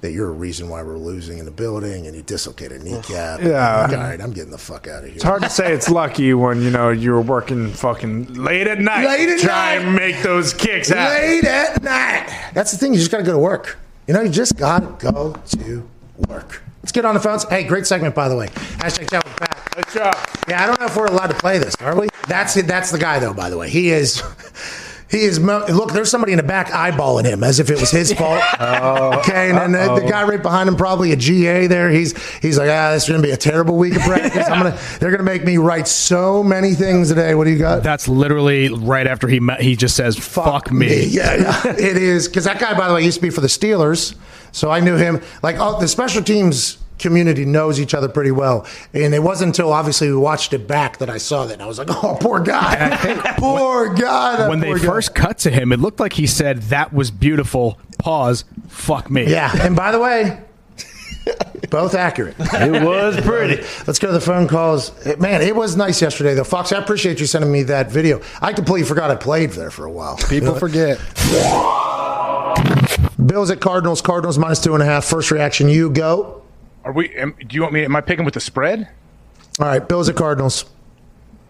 that 0.00 0.12
you're 0.12 0.28
a 0.28 0.32
reason 0.32 0.68
why 0.68 0.82
we're 0.82 0.96
losing 0.96 1.38
in 1.38 1.44
the 1.44 1.50
building 1.50 2.06
and 2.06 2.16
you 2.16 2.22
dislocate 2.22 2.72
a 2.72 2.78
kneecap. 2.78 3.40
Yeah. 3.42 3.82
Like, 3.82 3.90
all 3.92 3.96
right, 3.98 4.20
I'm 4.20 4.32
getting 4.32 4.50
the 4.50 4.58
fuck 4.58 4.88
out 4.88 5.00
of 5.00 5.04
here. 5.06 5.14
It's 5.14 5.24
hard 5.24 5.42
to 5.42 5.50
say 5.50 5.72
it's 5.72 5.88
lucky 5.90 6.32
when 6.34 6.62
you 6.62 6.70
know 6.70 6.88
you 6.90 7.12
were 7.12 7.20
working 7.20 7.70
fucking 7.70 8.34
late 8.34 8.66
at 8.66 8.78
night, 8.80 9.06
Late 9.06 9.28
at 9.28 9.40
try 9.40 9.76
night. 9.76 9.86
and 9.86 9.94
make 9.94 10.22
those 10.22 10.52
kicks 10.54 10.88
happen. 10.88 11.20
Late 11.28 11.44
at 11.44 11.82
night. 11.82 12.50
That's 12.54 12.72
the 12.72 12.78
thing. 12.78 12.92
You 12.94 12.98
just 12.98 13.10
got 13.10 13.18
to 13.18 13.24
go 13.24 13.32
to 13.32 13.38
work. 13.38 13.78
You 14.06 14.14
know, 14.14 14.22
you 14.22 14.30
just 14.30 14.56
got 14.56 14.80
to 15.00 15.12
go 15.12 15.34
to 15.34 15.88
work. 16.28 16.62
Let's 16.82 16.92
get 16.92 17.04
on 17.04 17.12
the 17.14 17.20
phones. 17.20 17.44
Hey, 17.44 17.64
great 17.64 17.86
segment, 17.86 18.14
by 18.14 18.28
the 18.28 18.36
way. 18.36 18.46
Hashtag 18.78 19.10
chat 19.10 19.22
with 19.24 19.36
Pat. 19.36 19.68
Good 19.74 19.88
job. 19.92 20.16
Yeah, 20.48 20.62
I 20.62 20.66
don't 20.66 20.80
know 20.80 20.86
if 20.86 20.96
we're 20.96 21.06
allowed 21.06 21.26
to 21.26 21.34
play 21.34 21.58
this, 21.58 21.74
are 21.76 21.94
we? 22.00 22.08
That's 22.26 22.56
it. 22.56 22.66
That's 22.66 22.90
the 22.90 22.98
guy, 22.98 23.18
though. 23.18 23.34
By 23.34 23.50
the 23.50 23.58
way, 23.58 23.68
he 23.68 23.90
is. 23.90 24.22
He 25.10 25.18
is. 25.22 25.40
mo- 25.40 25.64
Look, 25.68 25.92
there's 25.92 26.10
somebody 26.10 26.32
in 26.32 26.36
the 26.36 26.42
back 26.42 26.68
eyeballing 26.68 27.24
him 27.24 27.42
as 27.42 27.60
if 27.60 27.70
it 27.70 27.80
was 27.80 27.90
his 27.90 28.12
fault. 28.18 28.42
okay, 28.60 29.50
and 29.50 29.58
then 29.58 29.72
the, 29.72 30.00
the 30.02 30.08
guy 30.10 30.22
right 30.24 30.42
behind 30.42 30.68
him, 30.68 30.76
probably 30.76 31.12
a 31.12 31.16
GA 31.16 31.66
there. 31.66 31.90
He's 31.90 32.16
he's 32.40 32.58
like, 32.58 32.68
ah, 32.70 32.92
this 32.92 33.04
is 33.04 33.08
gonna 33.08 33.22
be 33.22 33.30
a 33.30 33.36
terrible 33.36 33.76
week 33.76 33.96
of 33.96 34.02
practice. 34.02 34.46
I'm 34.48 34.62
gonna. 34.62 34.78
They're 35.00 35.10
gonna 35.10 35.22
make 35.22 35.44
me 35.44 35.56
write 35.56 35.88
so 35.88 36.42
many 36.42 36.74
things 36.74 37.08
today. 37.08 37.34
What 37.34 37.44
do 37.44 37.50
you 37.50 37.58
got? 37.58 37.82
That's 37.82 38.08
literally 38.08 38.68
right 38.68 39.06
after 39.06 39.28
he 39.28 39.40
met, 39.40 39.60
he 39.60 39.76
just 39.76 39.96
says 39.96 40.16
"fuck, 40.18 40.70
me." 40.70 41.04
Yeah, 41.18 41.34
yeah. 41.36 41.68
it 41.76 41.96
is 41.96 42.28
because 42.28 42.44
that 42.44 42.58
guy, 42.60 42.76
by 42.76 42.88
the 42.88 42.94
way, 42.94 43.02
used 43.04 43.16
to 43.18 43.22
be 43.22 43.30
for 43.30 43.40
the 43.40 43.46
Steelers, 43.48 44.14
so 44.52 44.70
I 44.70 44.80
knew 44.80 44.96
him. 44.96 45.20
Like 45.42 45.56
oh, 45.58 45.80
the 45.80 45.88
special 45.88 46.22
teams 46.22 46.78
community 46.98 47.44
knows 47.44 47.80
each 47.80 47.94
other 47.94 48.08
pretty 48.08 48.30
well, 48.30 48.66
and 48.92 49.14
it 49.14 49.22
wasn't 49.22 49.48
until 49.48 49.72
obviously 49.72 50.08
we 50.10 50.16
watched 50.16 50.52
it 50.52 50.66
back 50.66 50.98
that 50.98 51.08
I 51.10 51.18
saw 51.18 51.46
that. 51.46 51.54
And 51.54 51.62
I 51.62 51.66
was 51.66 51.78
like, 51.78 51.88
oh, 52.04 52.16
poor 52.20 52.40
guy, 52.40 53.34
poor 53.38 53.94
guy. 53.94 54.36
that 54.36 54.48
When 54.48 54.60
they 54.60 54.72
guy. 54.74 54.78
first 54.78 55.14
cut 55.14 55.38
to 55.38 55.50
him, 55.50 55.72
it 55.72 55.80
looked 55.80 56.00
like 56.00 56.12
he 56.14 56.26
said, 56.26 56.62
"That 56.62 56.92
was 56.92 57.10
beautiful." 57.10 57.78
Pause. 57.98 58.44
Fuck 58.68 59.10
me. 59.10 59.30
yeah, 59.30 59.50
and 59.64 59.74
by 59.76 59.92
the 59.92 59.98
way. 60.00 60.40
Both 61.68 61.94
accurate. 61.94 62.34
It 62.38 62.82
was 62.82 63.20
pretty. 63.20 63.62
Let's 63.86 63.98
go 63.98 64.06
to 64.06 64.12
the 64.14 64.20
phone 64.20 64.48
calls. 64.48 64.92
Man, 65.18 65.42
it 65.42 65.54
was 65.54 65.76
nice 65.76 66.00
yesterday, 66.00 66.32
though. 66.32 66.44
Fox, 66.44 66.72
I 66.72 66.78
appreciate 66.78 67.20
you 67.20 67.26
sending 67.26 67.52
me 67.52 67.64
that 67.64 67.90
video. 67.90 68.22
I 68.40 68.54
completely 68.54 68.88
forgot 68.88 69.10
I 69.10 69.16
played 69.16 69.50
there 69.50 69.70
for 69.70 69.84
a 69.84 69.90
while. 69.90 70.16
People 70.30 70.54
forget. 70.54 70.98
Bills 73.26 73.50
at 73.50 73.60
Cardinals. 73.60 74.00
Cardinals 74.00 74.38
minus 74.38 74.62
two 74.62 74.72
and 74.72 74.82
a 74.82 74.86
half. 74.86 75.04
First 75.04 75.30
reaction, 75.30 75.68
you 75.68 75.90
go. 75.90 76.37
Are 76.88 76.92
we? 76.92 77.14
Am, 77.16 77.34
do 77.46 77.54
you 77.54 77.60
want 77.60 77.74
me? 77.74 77.84
Am 77.84 77.94
I 77.94 78.00
picking 78.00 78.24
with 78.24 78.32
the 78.32 78.40
spread? 78.40 78.88
All 79.60 79.66
right, 79.66 79.86
Bills 79.86 80.08
at 80.08 80.16
Cardinals. 80.16 80.64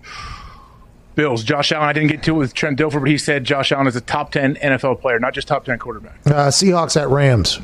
Bills. 1.14 1.44
Josh 1.44 1.70
Allen. 1.70 1.88
I 1.88 1.92
didn't 1.92 2.08
get 2.08 2.24
to 2.24 2.34
it 2.34 2.38
with 2.38 2.54
Trent 2.54 2.76
Dilfer, 2.76 2.98
but 2.98 3.08
he 3.08 3.16
said 3.16 3.44
Josh 3.44 3.70
Allen 3.70 3.86
is 3.86 3.94
a 3.94 4.00
top 4.00 4.32
ten 4.32 4.56
NFL 4.56 5.00
player, 5.00 5.20
not 5.20 5.34
just 5.34 5.46
top 5.46 5.64
ten 5.64 5.78
quarterback. 5.78 6.18
Uh, 6.26 6.48
Seahawks 6.48 7.00
at 7.00 7.08
Rams. 7.08 7.60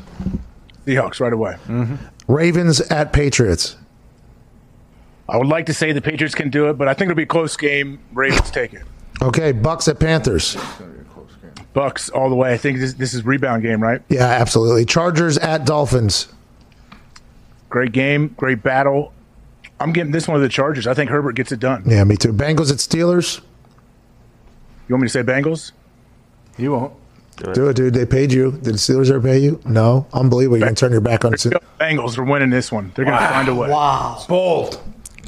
Seahawks 0.85 1.19
right 1.19 1.33
away. 1.33 1.57
Mm-hmm. 1.67 1.95
Ravens 2.33 2.79
at 2.79 3.11
Patriots. 3.11 3.75
I 5.27 5.35
would 5.35 5.47
like 5.47 5.65
to 5.65 5.73
say 5.73 5.91
the 5.91 6.01
Patriots 6.01 6.33
can 6.33 6.49
do 6.49 6.69
it, 6.69 6.77
but 6.77 6.87
I 6.87 6.93
think 6.93 7.11
it'll 7.11 7.17
be 7.17 7.23
a 7.23 7.25
close 7.25 7.57
game. 7.57 7.99
Ravens 8.13 8.51
take 8.51 8.73
it. 8.73 8.83
Okay, 9.21 9.51
Bucs 9.51 9.89
at 9.89 9.99
Panthers. 9.99 10.55
Bucs 11.75 12.09
all 12.15 12.29
the 12.29 12.35
way. 12.35 12.53
I 12.53 12.57
think 12.57 12.79
this, 12.79 12.93
this 12.93 13.13
is 13.13 13.25
rebound 13.25 13.63
game, 13.63 13.83
right? 13.83 14.01
Yeah, 14.07 14.27
absolutely. 14.27 14.85
Chargers 14.85 15.37
at 15.39 15.65
Dolphins. 15.65 16.29
Great 17.69 17.91
game, 17.91 18.29
great 18.37 18.63
battle. 18.63 19.13
I'm 19.79 19.91
getting 19.91 20.11
this 20.11 20.27
one 20.27 20.35
of 20.35 20.41
the 20.41 20.49
Chargers. 20.49 20.87
I 20.87 20.93
think 20.93 21.09
Herbert 21.09 21.33
gets 21.35 21.51
it 21.51 21.59
done. 21.59 21.83
Yeah, 21.85 22.03
me 22.03 22.15
too. 22.15 22.31
Bengals 22.31 22.71
at 22.71 22.77
Steelers. 22.77 23.39
You 24.87 24.93
want 24.93 25.01
me 25.01 25.07
to 25.07 25.11
say 25.11 25.23
Bengals? 25.23 25.71
You 26.57 26.71
won't. 26.71 26.93
Do 27.53 27.67
it, 27.67 27.75
dude. 27.75 27.93
They 27.93 28.05
paid 28.05 28.31
you. 28.31 28.51
Did 28.51 28.63
the 28.63 28.71
Steelers 28.73 29.09
ever 29.09 29.19
pay 29.19 29.39
you? 29.39 29.59
No. 29.65 30.07
Unbelievable. 30.13 30.57
You're 30.57 30.67
going 30.67 30.75
to 30.75 30.79
turn 30.79 30.93
your 30.93 31.01
back 31.01 31.25
on 31.25 31.33
it. 31.33 31.39
Bengals 31.79 32.17
are 32.17 32.23
winning 32.23 32.49
this 32.49 32.71
one. 32.71 32.93
They're 32.95 33.03
going 33.03 33.19
to 33.19 33.27
find 33.27 33.49
a 33.49 33.55
way. 33.55 33.69
Wow. 33.69 34.23
Bold. 34.29 34.81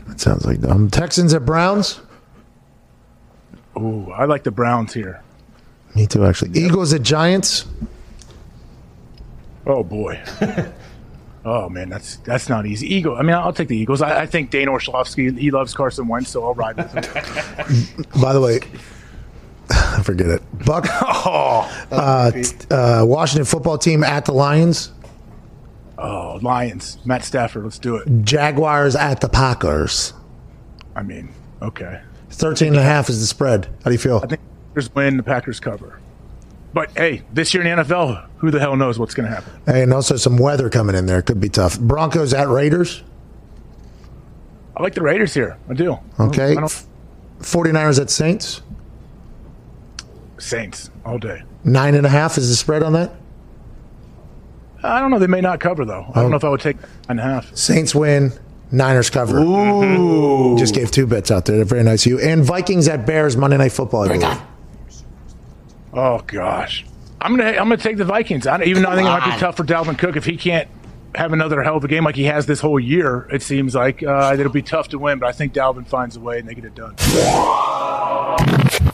That 0.07 0.22
sounds 0.22 0.45
like 0.45 0.61
dumb. 0.61 0.89
Texans 0.89 1.34
at 1.34 1.45
Browns. 1.45 1.99
Ooh, 3.77 4.09
I 4.11 4.23
like 4.23 4.43
the 4.43 4.51
Browns 4.51 4.93
here. 4.93 5.22
Me 5.95 6.07
too, 6.07 6.26
actually. 6.26 6.57
Eagles 6.57 6.93
at 6.93 7.01
Giants. 7.01 7.65
Oh 9.65 9.84
boy. 9.84 10.22
oh 11.48 11.69
man, 11.69 11.90
that's 11.90 12.18
that's 12.18 12.49
not 12.49 12.65
easy. 12.65 12.94
Eagle. 12.94 13.15
I 13.15 13.22
mean, 13.24 13.36
I'll 13.36 13.53
take 13.53 13.68
the 13.69 13.78
Eagles. 13.78 14.02
I, 14.02 14.22
I 14.22 14.26
think 14.26 14.52
Dan 14.52 14.68
Orlovsky. 14.68 15.32
He 15.32 15.49
loves 15.52 15.74
Carson 15.74 16.07
Wentz, 16.07 16.30
so 16.30 16.44
I'll 16.45 16.53
ride 16.53 16.78
with 16.78 16.94
him. 16.94 18.11
By 18.22 18.34
the 18.34 18.41
way, 18.41 18.60
forget 20.03 20.28
it. 20.28 20.44
Buck. 20.65 20.86
oh, 21.02 21.88
Uh, 21.91 22.32
t- 22.32 22.52
uh, 22.72 23.06
Washington 23.06 23.45
football 23.45 23.78
team 23.78 24.03
at 24.03 24.26
the 24.26 24.34
Lions. 24.34 24.91
oh, 25.98 26.40
Lions. 26.41 26.98
Matt 27.06 27.24
Stafford. 27.24 27.64
Let's 27.64 27.80
do 27.80 27.95
it. 27.95 28.07
Jaguars 28.24 28.95
at 28.95 29.22
the 29.22 29.30
Packers. 29.30 30.14
I 30.95 31.03
mean, 31.03 31.30
okay. 31.61 32.02
13 32.30 32.69
and 32.69 32.78
a 32.78 32.84
half 32.84 33.10
is 33.10 33.19
the 33.19 33.26
spread. 33.28 33.65
How 33.84 33.86
do 33.86 33.91
you 33.91 33.98
feel? 33.98 34.18
I 34.24 34.28
think 34.28 34.41
the 34.41 34.68
Packers 34.82 34.95
win. 34.95 35.18
The 35.18 35.24
Packers 35.24 35.60
cover. 35.60 35.99
But 36.78 36.91
hey, 36.95 37.24
this 37.34 37.56
year 37.56 37.66
in 37.66 37.76
the 37.76 37.84
NFL, 37.84 38.28
who 38.38 38.52
the 38.52 38.60
hell 38.60 38.76
knows 38.76 38.99
what's 38.99 39.16
going 39.16 39.28
to 39.28 39.34
happen? 39.36 39.52
Hey, 39.66 39.82
and 39.82 39.91
also 39.91 40.16
some 40.16 40.38
weather 40.38 40.70
coming 40.70 40.95
in 40.95 41.08
there. 41.08 41.24
Could 41.24 41.40
be 41.40 41.49
tough. 41.49 41.80
Broncos 41.80 42.36
at 42.36 42.48
Raiders. 42.49 43.02
I 44.76 44.84
like 44.84 44.94
the 44.94 45.02
Raiders 45.02 45.34
here. 45.34 45.58
I 45.68 45.74
do. 45.74 45.98
Okay. 46.20 46.52
I 46.52 46.54
don't, 46.54 46.86
49ers 47.40 47.99
at 47.99 48.12
Saints. 48.12 48.62
Saints 50.38 50.91
all 51.04 51.18
day. 51.18 51.41
Nine 51.64 51.95
and 51.95 52.06
a 52.06 52.10
half 52.10 52.38
is 52.38 52.48
the 52.48 52.56
spread 52.56 52.84
on 52.84 52.94
that. 52.94 53.12
I 54.84 54.99
don't 54.99 55.10
know. 55.10 55.18
They 55.18 55.26
may 55.26 55.41
not 55.41 55.60
cover 55.60 55.84
though. 55.84 56.06
I 56.14 56.20
Oh. 56.20 56.22
don't 56.22 56.30
know 56.30 56.38
if 56.38 56.44
I 56.44 56.49
would 56.49 56.60
take 56.62 56.78
nine 57.10 57.18
and 57.18 57.20
a 57.22 57.24
half. 57.24 57.56
Saints 57.56 57.95
win. 57.95 58.34
Niners 58.72 59.10
cover. 59.10 59.40
Ooh. 59.40 60.56
Just 60.60 60.76
gave 60.76 60.91
two 60.91 61.08
bets 61.08 61.32
out 61.32 61.45
there. 61.45 61.56
They're 61.56 61.66
very 61.66 61.82
nice 61.84 62.06
of 62.06 62.12
you. 62.12 62.20
And 62.20 62.44
Vikings 62.45 62.88
at 62.88 63.08
Bears 63.08 63.36
Monday 63.36 63.58
Night 63.58 63.72
Football. 63.72 64.04
I 64.04 64.18
believe. 64.20 64.38
Oh 65.98 66.22
gosh, 66.28 66.86
I'm 67.19 67.36
gonna 67.36 67.49
I'm 67.49 67.68
gonna 67.68 67.78
take 67.78 67.98
the 67.98 68.06
Vikings. 68.06 68.45
I, 68.45 68.57
don't, 68.57 68.68
even 68.68 68.84
though 68.84 68.90
I 68.90 68.95
think 68.95 69.07
it 69.07 69.11
might 69.11 69.26
be 69.26 69.32
on. 69.32 69.40
tough 69.40 69.57
for 69.57 69.64
Dalvin 69.64 69.98
Cook 69.98 70.15
if 70.15 70.26
he 70.26 70.38
can't 70.38 70.69
have 71.15 71.34
another 71.34 71.64
hell 71.64 71.78
of 71.78 71.84
a 71.84 71.88
game 71.88 72.03
like 72.03 72.15
he 72.15 72.26
has 72.26 72.45
this 72.45 72.60
whole 72.60 72.80
year. 72.80 73.28
It 73.32 73.41
seems 73.41 73.74
like 73.74 74.03
uh, 74.03 74.36
it'll 74.38 74.52
be 74.52 74.61
tough 74.61 74.90
to 74.90 74.99
win, 74.99 75.18
but 75.18 75.28
I 75.28 75.32
think 75.32 75.53
Dalvin 75.53 75.88
finds 75.88 76.15
a 76.15 76.19
way 76.19 76.38
and 76.38 76.48
they 76.48 76.53
get 76.53 76.65
it 76.65 76.76
done. 76.76 76.95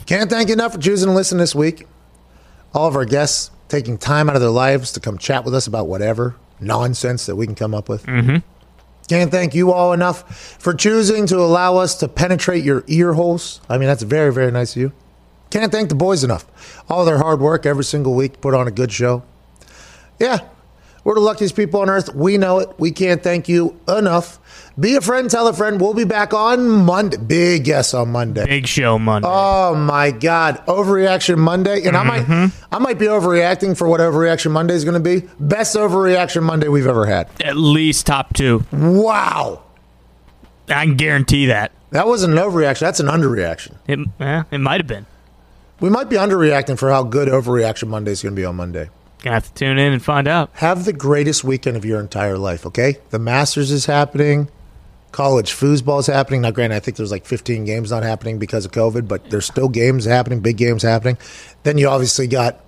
Can't 0.06 0.30
thank 0.30 0.48
you 0.48 0.54
enough 0.54 0.72
for 0.72 0.78
choosing 0.78 1.08
to 1.10 1.14
listen 1.14 1.36
this 1.36 1.54
week. 1.54 1.86
All 2.72 2.88
of 2.88 2.96
our 2.96 3.04
guests 3.04 3.50
taking 3.68 3.98
time 3.98 4.30
out 4.30 4.36
of 4.36 4.40
their 4.40 4.50
lives 4.50 4.90
to 4.92 5.00
come 5.00 5.18
chat 5.18 5.44
with 5.44 5.54
us 5.54 5.66
about 5.66 5.86
whatever 5.86 6.36
nonsense 6.58 7.26
that 7.26 7.36
we 7.36 7.44
can 7.44 7.54
come 7.54 7.74
up 7.74 7.90
with. 7.90 8.06
Mm-hmm. 8.06 8.36
Can't 9.08 9.30
thank 9.30 9.54
you 9.54 9.72
all 9.72 9.92
enough 9.92 10.56
for 10.58 10.72
choosing 10.72 11.26
to 11.26 11.36
allow 11.36 11.76
us 11.76 11.96
to 11.96 12.08
penetrate 12.08 12.64
your 12.64 12.84
ear 12.86 13.12
holes. 13.12 13.60
I 13.68 13.76
mean, 13.76 13.88
that's 13.88 14.02
very, 14.02 14.32
very 14.32 14.50
nice 14.50 14.74
of 14.74 14.80
you. 14.80 14.92
Can't 15.50 15.70
thank 15.70 15.88
the 15.88 15.94
boys 15.94 16.24
enough. 16.24 16.82
All 16.88 17.04
their 17.04 17.18
hard 17.18 17.40
work 17.40 17.64
every 17.66 17.84
single 17.84 18.14
week, 18.14 18.40
put 18.40 18.54
on 18.54 18.66
a 18.66 18.70
good 18.72 18.90
show. 18.92 19.22
Yeah, 20.18 20.40
We're 21.04 21.14
the 21.14 21.20
luckiest 21.20 21.54
people 21.54 21.80
on 21.80 21.90
earth. 21.90 22.14
We 22.14 22.38
know 22.38 22.58
it. 22.60 22.70
We 22.78 22.90
can't 22.90 23.22
thank 23.22 23.48
you 23.48 23.78
enough. 23.88 24.38
Be 24.78 24.96
a 24.96 25.00
friend, 25.00 25.30
tell 25.30 25.46
a 25.46 25.52
friend. 25.52 25.80
We'll 25.80 25.94
be 25.94 26.04
back 26.04 26.32
on 26.34 26.66
Monday. 26.68 27.16
Big 27.18 27.64
guess 27.64 27.94
on 27.94 28.10
Monday. 28.10 28.44
Big 28.46 28.66
show 28.66 28.98
Monday. 28.98 29.28
Oh 29.30 29.74
my 29.76 30.10
God! 30.10 30.64
Overreaction 30.66 31.38
Monday, 31.38 31.84
and 31.84 31.96
I 31.96 32.02
might, 32.02 32.52
I 32.72 32.78
might 32.78 32.98
be 32.98 33.06
overreacting 33.06 33.76
for 33.76 33.86
what 33.88 34.00
Overreaction 34.00 34.50
Monday 34.50 34.74
is 34.74 34.84
going 34.84 34.94
to 34.94 35.20
be. 35.20 35.28
Best 35.38 35.76
Overreaction 35.76 36.42
Monday 36.42 36.68
we've 36.68 36.86
ever 36.88 37.06
had. 37.06 37.28
At 37.40 37.56
least 37.56 38.06
top 38.06 38.32
two. 38.34 38.64
Wow! 38.72 39.62
I 40.68 40.86
can 40.86 40.96
guarantee 40.96 41.46
that. 41.46 41.70
That 41.90 42.06
wasn't 42.08 42.36
an 42.36 42.40
overreaction. 42.40 42.80
That's 42.80 42.98
an 43.00 43.06
underreaction. 43.06 43.76
It, 43.86 44.00
eh, 44.18 44.42
it 44.50 44.58
might 44.58 44.80
have 44.80 44.88
been. 44.88 45.06
We 45.84 45.90
might 45.90 46.08
be 46.08 46.16
underreacting 46.16 46.78
for 46.78 46.90
how 46.90 47.02
good 47.02 47.28
Overreaction 47.28 47.88
Monday 47.88 48.12
is 48.12 48.22
going 48.22 48.34
to 48.34 48.40
be 48.40 48.46
on 48.46 48.56
Monday. 48.56 48.88
Gonna 49.22 49.34
have 49.34 49.48
to 49.48 49.52
tune 49.52 49.76
in 49.76 49.92
and 49.92 50.02
find 50.02 50.26
out. 50.26 50.48
Have 50.54 50.86
the 50.86 50.94
greatest 50.94 51.44
weekend 51.44 51.76
of 51.76 51.84
your 51.84 52.00
entire 52.00 52.38
life. 52.38 52.64
Okay, 52.64 53.00
the 53.10 53.18
Masters 53.18 53.70
is 53.70 53.84
happening. 53.84 54.48
College 55.12 55.52
foosball 55.52 56.00
is 56.00 56.06
happening. 56.06 56.40
Now, 56.40 56.52
granted, 56.52 56.76
I 56.76 56.80
think 56.80 56.96
there's 56.96 57.10
like 57.10 57.26
15 57.26 57.66
games 57.66 57.90
not 57.90 58.02
happening 58.02 58.38
because 58.38 58.64
of 58.64 58.72
COVID, 58.72 59.06
but 59.06 59.28
there's 59.28 59.44
still 59.44 59.68
games 59.68 60.06
happening, 60.06 60.40
big 60.40 60.56
games 60.56 60.82
happening. 60.82 61.18
Then 61.64 61.76
you 61.76 61.86
obviously 61.86 62.28
got 62.28 62.64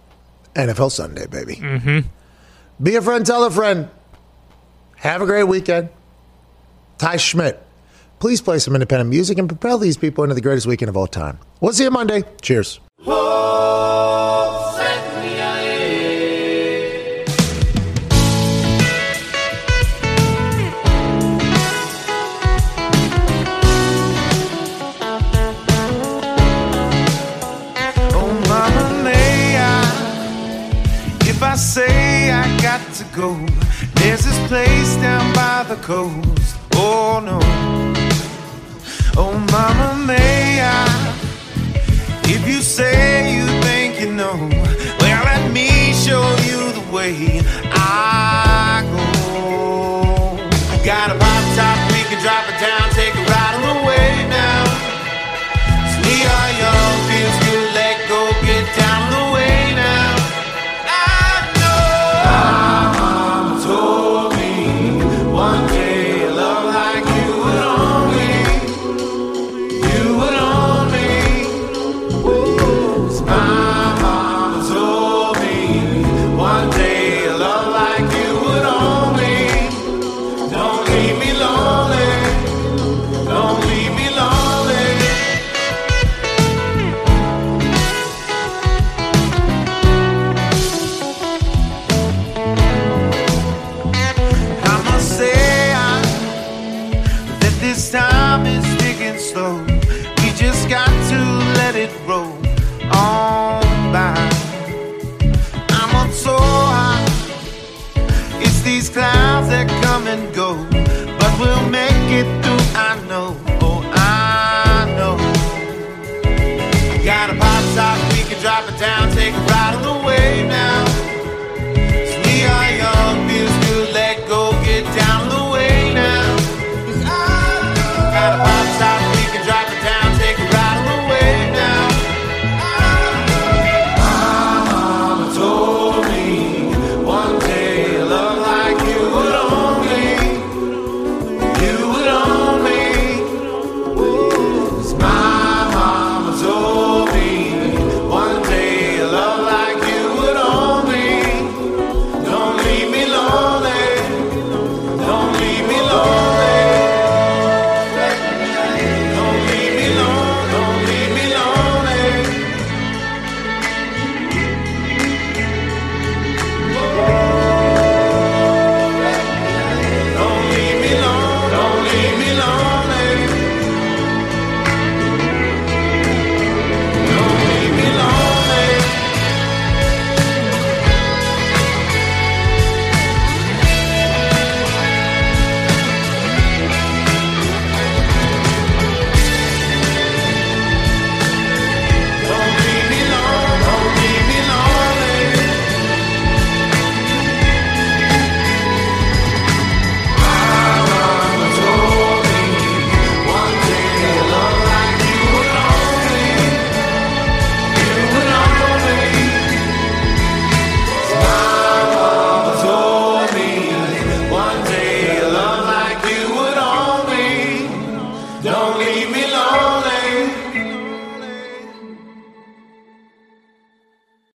NFL 0.53 0.93
Sunday, 0.93 1.27
baby. 1.27 1.57
Mm-hmm. 1.57 2.01
Be 2.83 2.97
a 2.97 3.01
friend, 3.01 3.25
tell 3.25 3.45
a 3.45 3.51
friend. 3.51 3.89
Have 4.97 5.23
a 5.23 5.27
great 5.27 5.45
weekend. 5.45 5.89
Ty 6.99 7.17
Schmitt, 7.17 7.63
please 8.19 8.43
play 8.43 8.59
some 8.59 8.75
independent 8.75 9.09
music 9.09 9.39
and 9.39 9.49
propel 9.49 9.79
these 9.79 9.97
people 9.97 10.23
into 10.23 10.35
the 10.35 10.43
greatest 10.43 10.67
weekend 10.67 10.91
of 10.91 10.99
all 10.99 11.07
time. 11.07 11.39
We'll 11.63 11.73
see 11.73 11.85
you 11.85 11.91
Monday. 11.91 12.23
Cheers. 12.43 12.81
Oh, 12.98 13.12
mama, 28.48 29.02
may 29.05 29.59
I, 29.59 29.82
if 31.20 31.43
I 31.43 31.55
say 31.56 32.31
I 32.31 32.60
got 32.62 32.81
to 32.94 33.05
go, 33.14 33.35
there's 33.97 34.24
this 34.24 34.39
place 34.48 34.97
down 34.97 35.35
by 35.35 35.64
the 35.68 35.77
coast. 35.82 36.56
Oh, 36.73 37.20
no. 37.23 37.39
Oh, 39.18 39.39
mama, 39.52 40.06
may 40.06 40.62
I, 40.62 41.16
if 42.28 42.47
you 42.47 42.61
say 42.61 43.35
you 43.36 43.47
think 43.62 44.01
you 44.01 44.12
know, 44.12 44.36
well, 45.01 45.24
let 45.24 45.53
me 45.53 45.93
show 45.94 46.24
you 46.48 46.73
the 46.73 46.85
way 46.93 47.40
I 47.73 48.82
go. 48.93 50.36
Got 50.85 51.11
a 51.11 51.19
pop 51.19 51.44
top, 51.57 51.78
we 51.93 52.03
can 52.09 52.19
drop 52.23 52.44
it 52.51 52.59
down, 52.61 52.90
take 52.94 53.15
a 53.15 53.24
ride 53.31 53.55
on 53.59 53.62
the 53.70 53.77
way 53.86 54.11
now. 54.31 54.62
We 56.07 56.16
are 56.35 56.51
young, 56.62 56.95